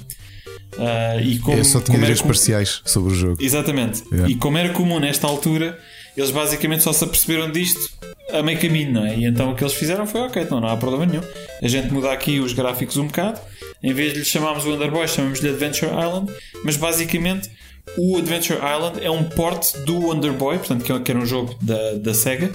[0.73, 2.27] Uh, e como, Eu só tinha direitos com...
[2.27, 3.37] parciais sobre o jogo.
[3.39, 4.03] Exatamente.
[4.11, 4.29] Yeah.
[4.29, 5.79] E como era comum nesta altura,
[6.15, 7.91] eles basicamente só se aperceberam disto
[8.31, 9.15] a meio caminho, não é?
[9.15, 11.23] E então o que eles fizeram foi: ok, então não há problema nenhum.
[11.61, 13.39] A gente muda aqui os gráficos um bocado.
[13.81, 16.31] Em vez de lhe chamarmos Wonderboy, chamamos-lhe Adventure Island.
[16.63, 17.49] Mas basicamente
[17.97, 21.93] o Adventure Island é um port do Wonderboy, portanto, que é era um jogo da,
[21.95, 22.49] da Sega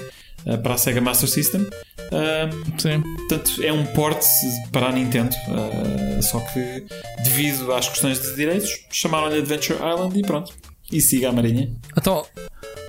[0.46, 1.66] eh, para a Sega Master System.
[2.78, 3.02] Sim.
[3.02, 4.22] Portanto, é um port
[4.72, 5.34] para a Nintendo.
[5.48, 6.86] Uh, só que,
[7.22, 10.54] devido às questões de direitos, chamaram-lhe Adventure Island e pronto.
[10.90, 11.70] E siga a Marinha.
[11.96, 12.24] Então,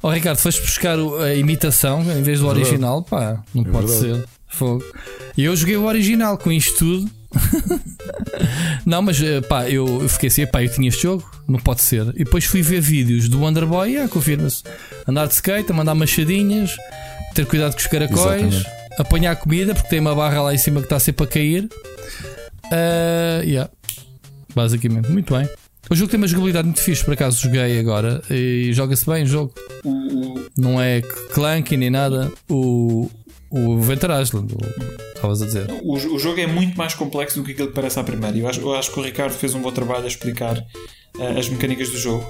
[0.01, 3.03] oh, Ricardo, foste buscar a imitação em vez do é original?
[3.03, 4.21] Pá, não é pode verdade.
[4.21, 4.29] ser.
[4.47, 4.83] Fogo.
[5.37, 7.09] E eu joguei o original com isto tudo.
[8.85, 12.07] não, mas eh, pá, eu fiquei assim, pá, eu tinha este jogo, não pode ser.
[12.15, 14.63] E depois fui ver vídeos do Wonderboy, ah, confirma-se.
[15.07, 16.75] Andar de skate, mandar machadinhas,
[17.35, 18.67] ter cuidado com os caracóis, Exatamente.
[18.97, 21.69] apanhar comida, porque tem uma barra lá em cima que está sempre a cair.
[22.65, 23.69] Uh, yeah.
[24.53, 25.47] Basicamente, muito bem.
[25.89, 29.27] O jogo tem uma jogabilidade muito fixe, por acaso joguei agora e joga-se bem o
[29.27, 29.53] jogo.
[30.55, 32.31] Não é clunky nem nada.
[32.47, 33.09] O,
[33.49, 33.79] o
[34.21, 34.55] Island,
[35.15, 35.67] estavas a dizer.
[35.81, 38.37] O, o, jogo é muito mais complexo do que aquilo que parece à primeira.
[38.37, 41.49] Eu acho, eu acho que o Ricardo fez um bom trabalho a explicar uh, as
[41.49, 42.25] mecânicas do jogo.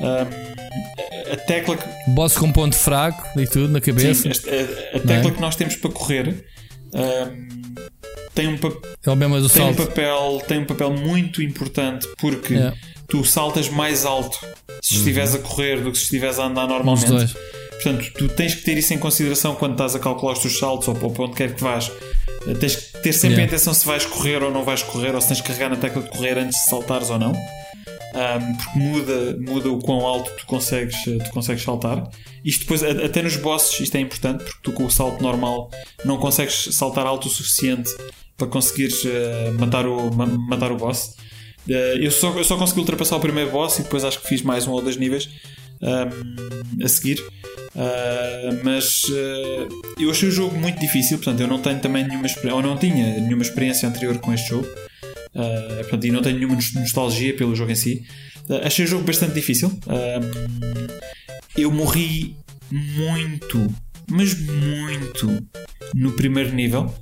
[0.00, 2.10] Um, a tecla que...
[2.10, 4.22] Boss com ponto fraco e tudo na cabeça.
[4.34, 5.34] Sim, a, a, tecla é?
[5.34, 6.44] que nós temos para correr
[6.92, 7.46] um,
[8.34, 8.58] tem, um,
[9.04, 12.72] é o mesmo do tem um papel tem um papel muito importante porque é.
[13.08, 14.38] Tu saltas mais alto
[14.82, 15.00] se uhum.
[15.00, 17.34] estiveres a correr do que se estiveres a andar normalmente.
[17.70, 20.88] Portanto, tu tens que ter isso em consideração quando estás a calcular os teus saltos
[20.88, 21.90] ou para onde quer que vás.
[22.58, 23.42] Tens que ter sempre yeah.
[23.42, 25.76] a intenção se vais correr ou não vais correr, ou se tens que carregar na
[25.76, 27.34] tecla de correr antes de saltares ou não
[28.16, 32.08] um, porque muda, muda o quão alto tu consegues, tu consegues saltar.
[32.44, 35.70] Isto depois, até nos bosses, isto é importante, porque tu com o salto normal
[36.04, 37.90] não consegues saltar alto o suficiente
[38.36, 41.14] para conseguires uh, matar, o, ma matar o boss.
[41.68, 44.42] Uh, eu, só, eu só consegui ultrapassar o primeiro boss e depois acho que fiz
[44.42, 45.28] mais um ou dois níveis
[45.82, 47.20] um, a seguir.
[47.76, 49.68] Uh, mas uh,
[50.00, 53.20] eu achei o jogo muito difícil, portanto eu não tenho também nenhuma ou não tinha
[53.20, 54.66] nenhuma experiência anterior com este jogo.
[55.34, 58.02] Uh, portanto, e não tenho nenhuma nostalgia pelo jogo em si.
[58.64, 59.70] achei o jogo bastante difícil.
[61.56, 62.34] eu morri
[62.70, 63.66] muito,
[64.10, 65.46] mas muito
[65.94, 66.94] no primeiro nível.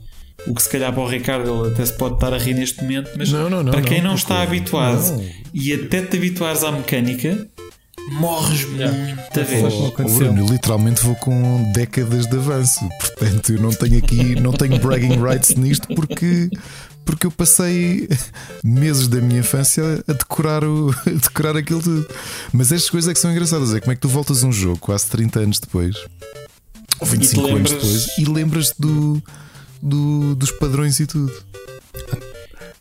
[0.47, 2.83] O que se calhar para o Ricardo ele até se pode estar a rir neste
[2.83, 6.71] momento, mas não, não, não, para quem não, está habituado e até te habituares à
[6.71, 7.47] mecânica,
[8.13, 8.97] morres yeah.
[8.97, 9.73] muita vez.
[9.73, 14.79] Oh, Bruno, literalmente vou com décadas de avanço, portanto eu não tenho aqui, não tenho
[14.79, 16.51] bragging rights nisto porque
[17.05, 18.09] porque eu passei
[18.63, 22.09] meses da minha infância a decorar, o, a decorar aquilo tudo.
[22.53, 23.75] Mas estas coisas é que são engraçadas.
[23.75, 25.97] É como é que tu voltas a um jogo quase 30 anos depois,
[26.99, 29.23] ou 25 anos depois, e lembras do,
[29.85, 31.31] do, dos padrões e tudo.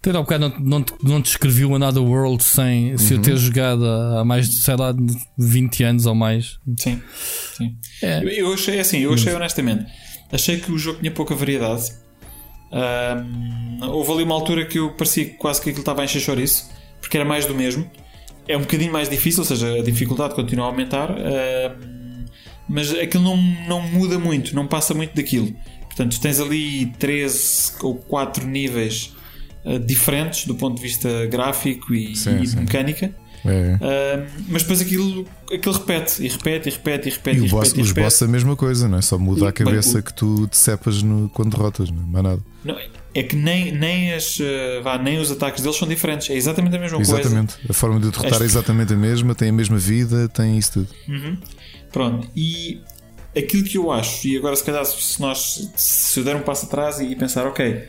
[0.02, 2.98] Ter ao bocado não, não, não te escrevi o Another World sem uhum.
[2.98, 3.38] se eu ter uhum.
[3.38, 4.94] jogado há mais de, sei lá,
[5.38, 6.60] 20 anos ou mais.
[6.78, 7.02] Sim,
[7.58, 7.76] sim.
[8.02, 8.24] É.
[8.24, 9.86] Eu, eu achei assim, eu achei honestamente,
[10.32, 11.84] achei que o jogo tinha pouca variedade.
[12.72, 16.70] Um, houve ali uma altura que eu parecia quase que aquilo estava a encher chouriço,
[17.00, 17.90] porque era mais do mesmo.
[18.46, 22.26] É um bocadinho mais difícil, ou seja, a dificuldade continua a aumentar, um,
[22.68, 25.56] mas aquilo não, não muda muito, não passa muito daquilo.
[25.96, 29.14] Portanto, tens ali 13 ou 4 níveis
[29.64, 32.60] uh, diferentes do ponto de vista gráfico e, sim, e sim.
[32.62, 33.14] mecânica.
[33.46, 33.76] É.
[33.76, 37.40] Uh, mas depois aquilo, aquilo repete e repete e repete e repete.
[37.42, 39.02] E, e, boss, repete, os boss é a mesma coisa, não é?
[39.02, 42.06] Só muda e, a cabeça bem, que tu decepas no, quando derrotas, não é?
[42.06, 42.42] Mais nada.
[42.64, 42.76] Não,
[43.14, 46.76] é que nem, nem, as, uh, vá, nem os ataques deles são diferentes, é exatamente
[46.76, 47.30] a mesma exatamente.
[47.30, 47.46] coisa.
[47.46, 50.74] Exatamente, a forma de derrotar é exatamente a mesma, tem a mesma vida, tem isso
[50.74, 50.88] tudo.
[51.08, 51.38] Uhum.
[51.92, 52.82] Pronto, e
[53.36, 56.66] aquilo que eu acho, e agora se calhar se nós se eu der um passo
[56.66, 57.84] atrás e pensar, ok,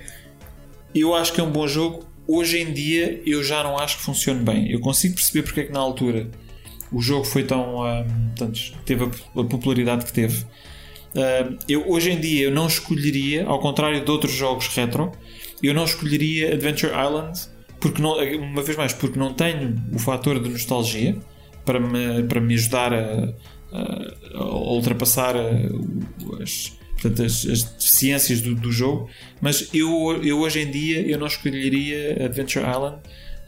[0.94, 4.04] eu acho que é um bom jogo, hoje em dia eu já não acho que
[4.04, 4.70] funcione bem.
[4.70, 6.30] Eu consigo perceber porque é que na altura
[6.92, 7.80] o jogo foi tão.
[7.80, 10.44] Um, teve a, popularidade que teve.
[11.68, 15.12] Eu, hoje em dia eu não escolheria, ao contrário de outros jogos retro,
[15.62, 17.38] eu não escolheria Adventure Island,
[17.80, 21.16] porque não, uma vez mais, porque não tenho o fator de nostalgia
[21.64, 23.32] para me, para me ajudar a,
[23.74, 25.34] a, a ultrapassar
[26.40, 29.08] as, portanto, as, as deficiências do, do, jogo,
[29.40, 32.96] mas eu, eu hoje em dia eu não escolheria Adventure Island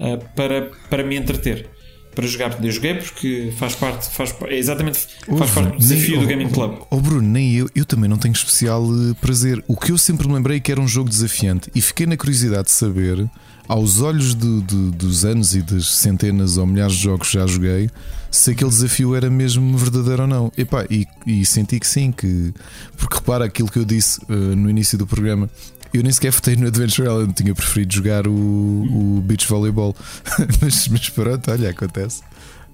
[0.01, 1.69] uh, para, para me entreter.
[2.15, 5.07] Para jogar, eu joguei porque faz parte, faz, é exatamente
[5.37, 6.79] faz parte do desafio nem, do Gaming Club.
[6.81, 9.63] Oh, oh, Bruno, nem eu, eu também não tenho especial eh, prazer.
[9.69, 12.17] O que eu sempre me lembrei é que era um jogo desafiante e fiquei na
[12.17, 13.29] curiosidade de saber
[13.69, 17.91] aos olhos dos anos e das centenas ou milhares de jogos que já joguei,
[18.31, 20.53] se aquele desafio era mesmo verdadeiro ou não.
[20.57, 22.53] Epá, e, e senti que sim, que
[22.97, 25.49] porque repara aquilo que eu disse uh, no início do programa.
[25.93, 29.95] Eu nem sequer votei no Adventure Island, tinha preferido jogar o, o Beach Volleyball.
[30.61, 32.23] mas, mas pronto, olha, acontece.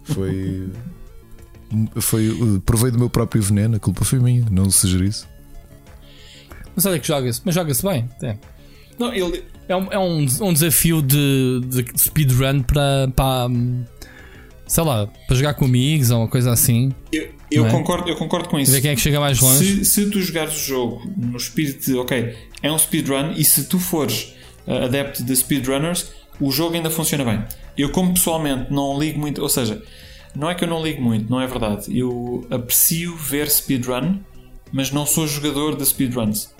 [0.04, 0.68] Foi.
[1.96, 2.28] Foi.
[2.30, 5.26] Uh, provei do meu próprio veneno, a culpa foi minha, não sugerisse.
[6.74, 8.08] Mas olha que joga-se, mas joga-se bem.
[8.22, 8.36] É.
[8.98, 13.48] Não, ele, é um, é um, um desafio de, de speedrun para, para.
[14.72, 16.92] Sei lá, para jogar com amigos ou uma coisa assim.
[17.12, 17.70] Eu, eu é?
[17.70, 18.72] concordo, eu concordo com isso.
[18.72, 19.84] Ver quem é que chega mais longe.
[19.84, 23.64] Se, se tu jogares o jogo no espírito de, ok, é um speedrun e se
[23.64, 24.34] tu fores
[24.66, 27.44] uh, adepto de speedrunners, o jogo ainda funciona bem.
[27.76, 29.82] Eu, como pessoalmente não ligo muito, ou seja,
[30.34, 31.94] não é que eu não ligo muito, não é verdade.
[31.94, 34.20] Eu aprecio ver speedrun,
[34.72, 36.50] mas não sou jogador de speedruns.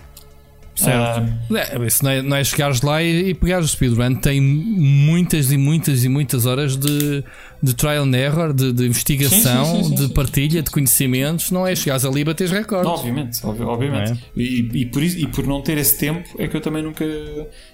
[0.74, 1.23] Certo.
[1.50, 4.16] Uh, é, isso não é, não é chegares lá e, e pegares o speedrun.
[4.16, 7.24] Tem muitas e muitas e muitas horas de,
[7.62, 11.50] de trial and error, de, de investigação, sim, sim, sim, de partilha de conhecimentos.
[11.50, 12.86] Não é chegares ali e bateres recordes.
[12.86, 14.12] Não, obviamente, obviamente.
[14.12, 14.16] É?
[14.41, 17.05] E, e, por isso, e por não ter esse tempo é que eu também nunca,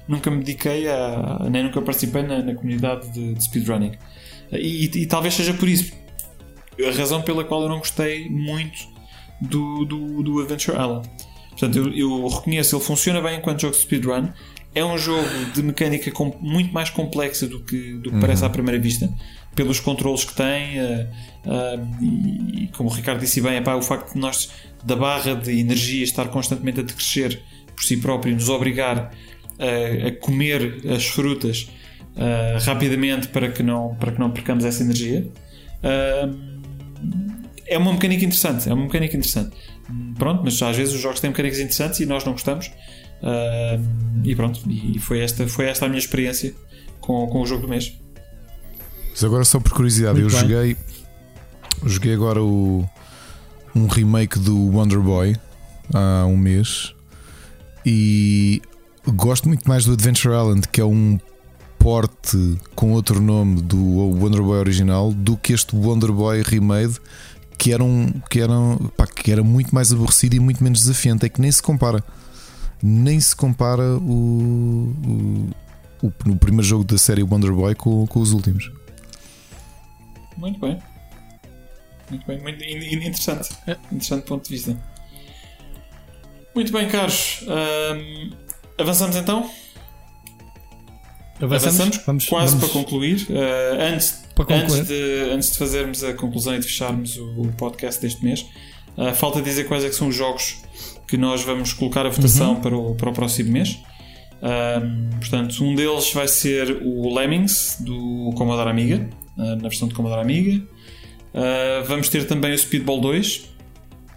[0.06, 1.46] nunca me dediquei a.
[1.50, 3.92] nem nunca participei na, na comunidade de, de speedrunning.
[4.52, 5.92] E, e, talvez seja por isso
[6.86, 8.86] a razão pela qual eu não gostei muito
[9.40, 11.08] do, do, do Adventure Island
[11.58, 14.28] Portanto, eu, eu reconheço, ele funciona bem enquanto jogo de speedrun.
[14.74, 18.20] É um jogo de mecânica com, muito mais complexa do que, do que uhum.
[18.20, 19.12] parece à primeira vista,
[19.58, 20.78] pelos controles que tem.
[20.78, 21.08] Uh,
[21.44, 22.04] uh,
[22.54, 24.50] e, como o Ricardo disse bem, epá, o facto de nós,
[24.84, 27.42] da barra de energia, estar constantemente a decrescer
[27.74, 29.10] por si próprio, nos obrigar
[29.58, 31.68] a, a comer as frutas
[32.14, 35.26] uh, rapidamente para que, não, para que não percamos essa energia.
[37.66, 38.68] é uma mecânica interessante.
[38.68, 39.56] É uma mecânica interessante.
[40.16, 42.70] Pronto, mas às vezes os jogos têm mecânicas interessantes e nós não gostamos.
[44.22, 46.54] E pronto, e foi esta, foi esta a minha experiência
[47.00, 47.92] com, com o jogo do mês.
[49.18, 50.48] Mas agora só por curiosidade, Muito eu bem.
[50.48, 50.76] joguei
[51.84, 52.88] joguei agora o,
[53.74, 55.34] um remake do Wonder Boy
[55.92, 56.94] há um mês
[57.84, 58.62] e
[59.08, 61.18] gosto muito mais do Adventure Island, que é um
[61.80, 67.00] porte com outro nome do Wonder Boy original, do que este Wonder Boy remade,
[67.56, 68.52] que era, um, que, era,
[68.96, 71.26] pá, que era muito mais aborrecido e muito menos desafiante.
[71.26, 72.04] É que nem se compara.
[72.80, 78.20] Nem se compara o, o, o, o primeiro jogo da série Wonder Boy com, com
[78.20, 78.70] os últimos.
[80.38, 80.78] Muito bem.
[82.10, 83.50] Muito bem, muito interessante.
[83.66, 83.72] É.
[83.92, 84.76] Interessante ponto de vista.
[86.54, 87.44] Muito bem, caros.
[87.46, 88.30] Um,
[88.78, 89.50] avançamos então?
[91.40, 92.70] Avançamos, avançamos vamos, quase vamos...
[92.70, 93.26] para concluir.
[93.28, 94.80] Uh, antes, para concluir.
[94.80, 98.46] Antes, de, antes de fazermos a conclusão e de fecharmos o, o podcast deste mês,
[98.96, 100.62] uh, falta dizer quais é são os jogos
[101.06, 102.60] que nós vamos colocar a votação uhum.
[102.60, 103.78] para, o, para o próximo mês.
[104.40, 109.08] Um, portanto, um deles vai ser o Lemmings do Commodore Amiga,
[109.38, 110.62] na versão de Commodore Amiga.
[111.86, 113.48] vamos ter também o Speedball 2,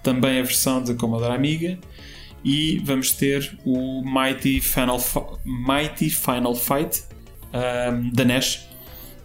[0.03, 1.77] também a versão de Commodore Amiga
[2.43, 4.99] e vamos ter o Mighty Final,
[5.45, 7.03] Mighty Final Fight
[7.53, 8.67] um, da NES.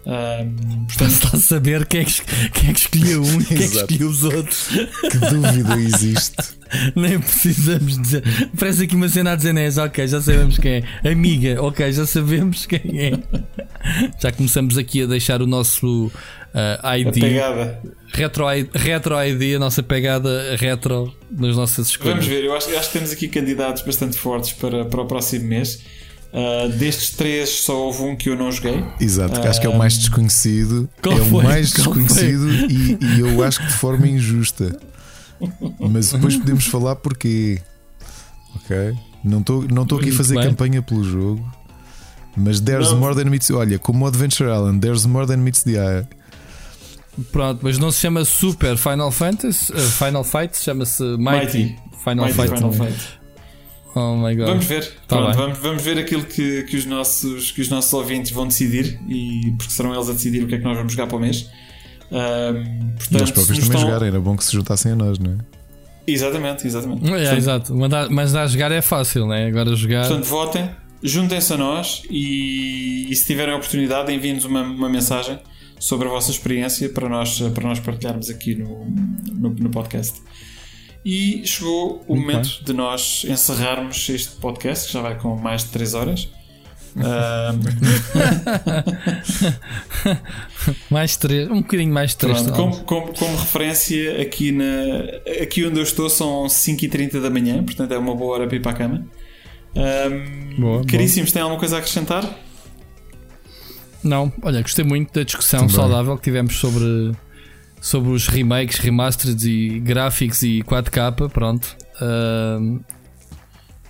[0.06, 1.10] Um, portanto...
[1.10, 3.76] Está a saber quem é que, quem é que escolheu um e quem é que
[3.76, 4.68] escolheu os outros.
[4.68, 6.56] Que dúvida existe.
[6.94, 8.22] Nem precisamos dizer.
[8.58, 11.10] Parece aqui uma cena a dizer NES, ok, já sabemos quem é.
[11.10, 13.12] Amiga, ok, já sabemos quem é.
[14.20, 17.06] Já começamos aqui a deixar o nosso uh, ID.
[17.06, 17.82] A pegada.
[18.12, 18.44] Retro,
[18.74, 22.14] retro ID, a nossa pegada retro nas nossas escolhas.
[22.14, 25.06] Vamos ver, eu acho, eu acho que temos aqui candidatos bastante fortes para, para o
[25.06, 25.82] próximo mês.
[26.36, 28.84] Uh, destes três, só houve um que eu não joguei.
[29.00, 30.86] Exato, que acho que é o mais desconhecido.
[31.00, 31.40] Qual é foi?
[31.40, 34.78] o mais desconhecido e, e, eu acho que de forma injusta.
[35.80, 37.58] Mas depois podemos falar porque.
[38.54, 38.94] Ok?
[39.24, 40.44] Não estou não aqui a fazer bem.
[40.44, 41.42] campanha pelo jogo.
[42.36, 42.98] Mas there's não.
[42.98, 43.50] more than meets.
[43.50, 46.06] Olha, como o Adventure Island, there's more than meets the eye.
[47.32, 52.26] Pronto, mas não se chama Super Final Fantasy, uh, Final Fight, chama-se Mighty, Mighty, Final
[52.26, 52.54] Mighty Fight.
[52.54, 53.18] Final Fight.
[53.98, 54.48] Oh my god.
[54.48, 57.90] Vamos ver, tá Pronto, vamos, vamos ver aquilo que, que, os nossos, que os nossos
[57.94, 60.92] ouvintes vão decidir, e porque serão eles a decidir o que é que nós vamos
[60.92, 61.48] jogar para o mês.
[62.12, 63.80] Um, portanto, e os próprios também estão...
[63.80, 65.36] jogarem, era bom que se juntassem a nós, não é?
[66.06, 67.06] Exatamente, exatamente.
[67.06, 67.74] É, portanto, exato,
[68.10, 69.46] mas dar a jogar é fácil, né?
[69.46, 70.06] Agora jogar.
[70.06, 70.70] Portanto, votem,
[71.02, 75.38] juntem-se a nós e, e se tiverem a oportunidade, enviem-nos uma, uma mensagem
[75.80, 78.84] sobre a vossa experiência para nós, para nós partilharmos aqui no,
[79.32, 80.20] no, no podcast.
[81.08, 82.64] E chegou o Muito momento bem.
[82.64, 86.28] de nós encerrarmos este podcast, que já vai com mais de 3 horas.
[90.90, 94.64] mais 3, um bocadinho mais de 3 como, como, como, referência, aqui, na,
[95.40, 98.60] aqui onde eu estou são 5h30 da manhã, portanto é uma boa hora para ir
[98.60, 99.06] para a cama.
[99.76, 101.34] Um, boa, caríssimos, boa.
[101.34, 102.28] têm alguma coisa a acrescentar?
[104.02, 105.76] Não, olha, gostei muito da discussão Também.
[105.76, 107.12] saudável que tivemos sobre,
[107.86, 111.30] sobre os remakes, remasters e gráficos e 4K.
[111.30, 112.84] Pronto, uh,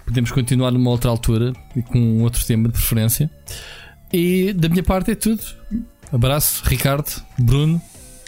[0.05, 3.31] podemos continuar numa outra altura e com outro tema de preferência.
[4.13, 5.43] E da minha parte é tudo.
[6.13, 7.81] Abraço, Ricardo, Bruno.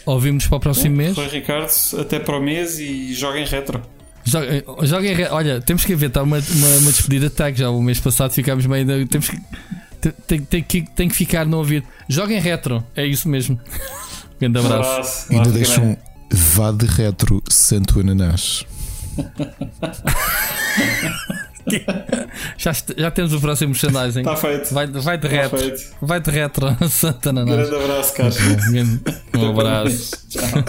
[0.07, 1.13] Ouvimos para o próximo mês.
[1.13, 3.79] Foi Ricardo, até para o mês e joguem retro.
[4.25, 7.69] Joguem, joguem Olha, temos que ver, está uma, uma, uma despedida de tag já.
[7.69, 9.07] O mês passado ficámos meio.
[9.07, 9.39] Temos que
[10.25, 11.85] tem, tem, que, tem que ficar no ouvido.
[12.07, 13.59] Joguem retro, é isso mesmo.
[14.39, 15.31] Grande abraço.
[15.31, 15.97] Ainda deixam um
[16.31, 18.65] vá de retro Santo Ananás.
[22.57, 24.21] já, já temos o próximo merchandising.
[24.21, 24.73] Está feito.
[24.73, 25.59] Vai, vai de retro.
[25.59, 25.95] Feito.
[26.01, 27.69] Vai de retro, Santa Ananás.
[27.69, 28.37] Grande abraço, Carlos.
[29.35, 30.11] Um abraço.
[30.29, 30.63] Tchau.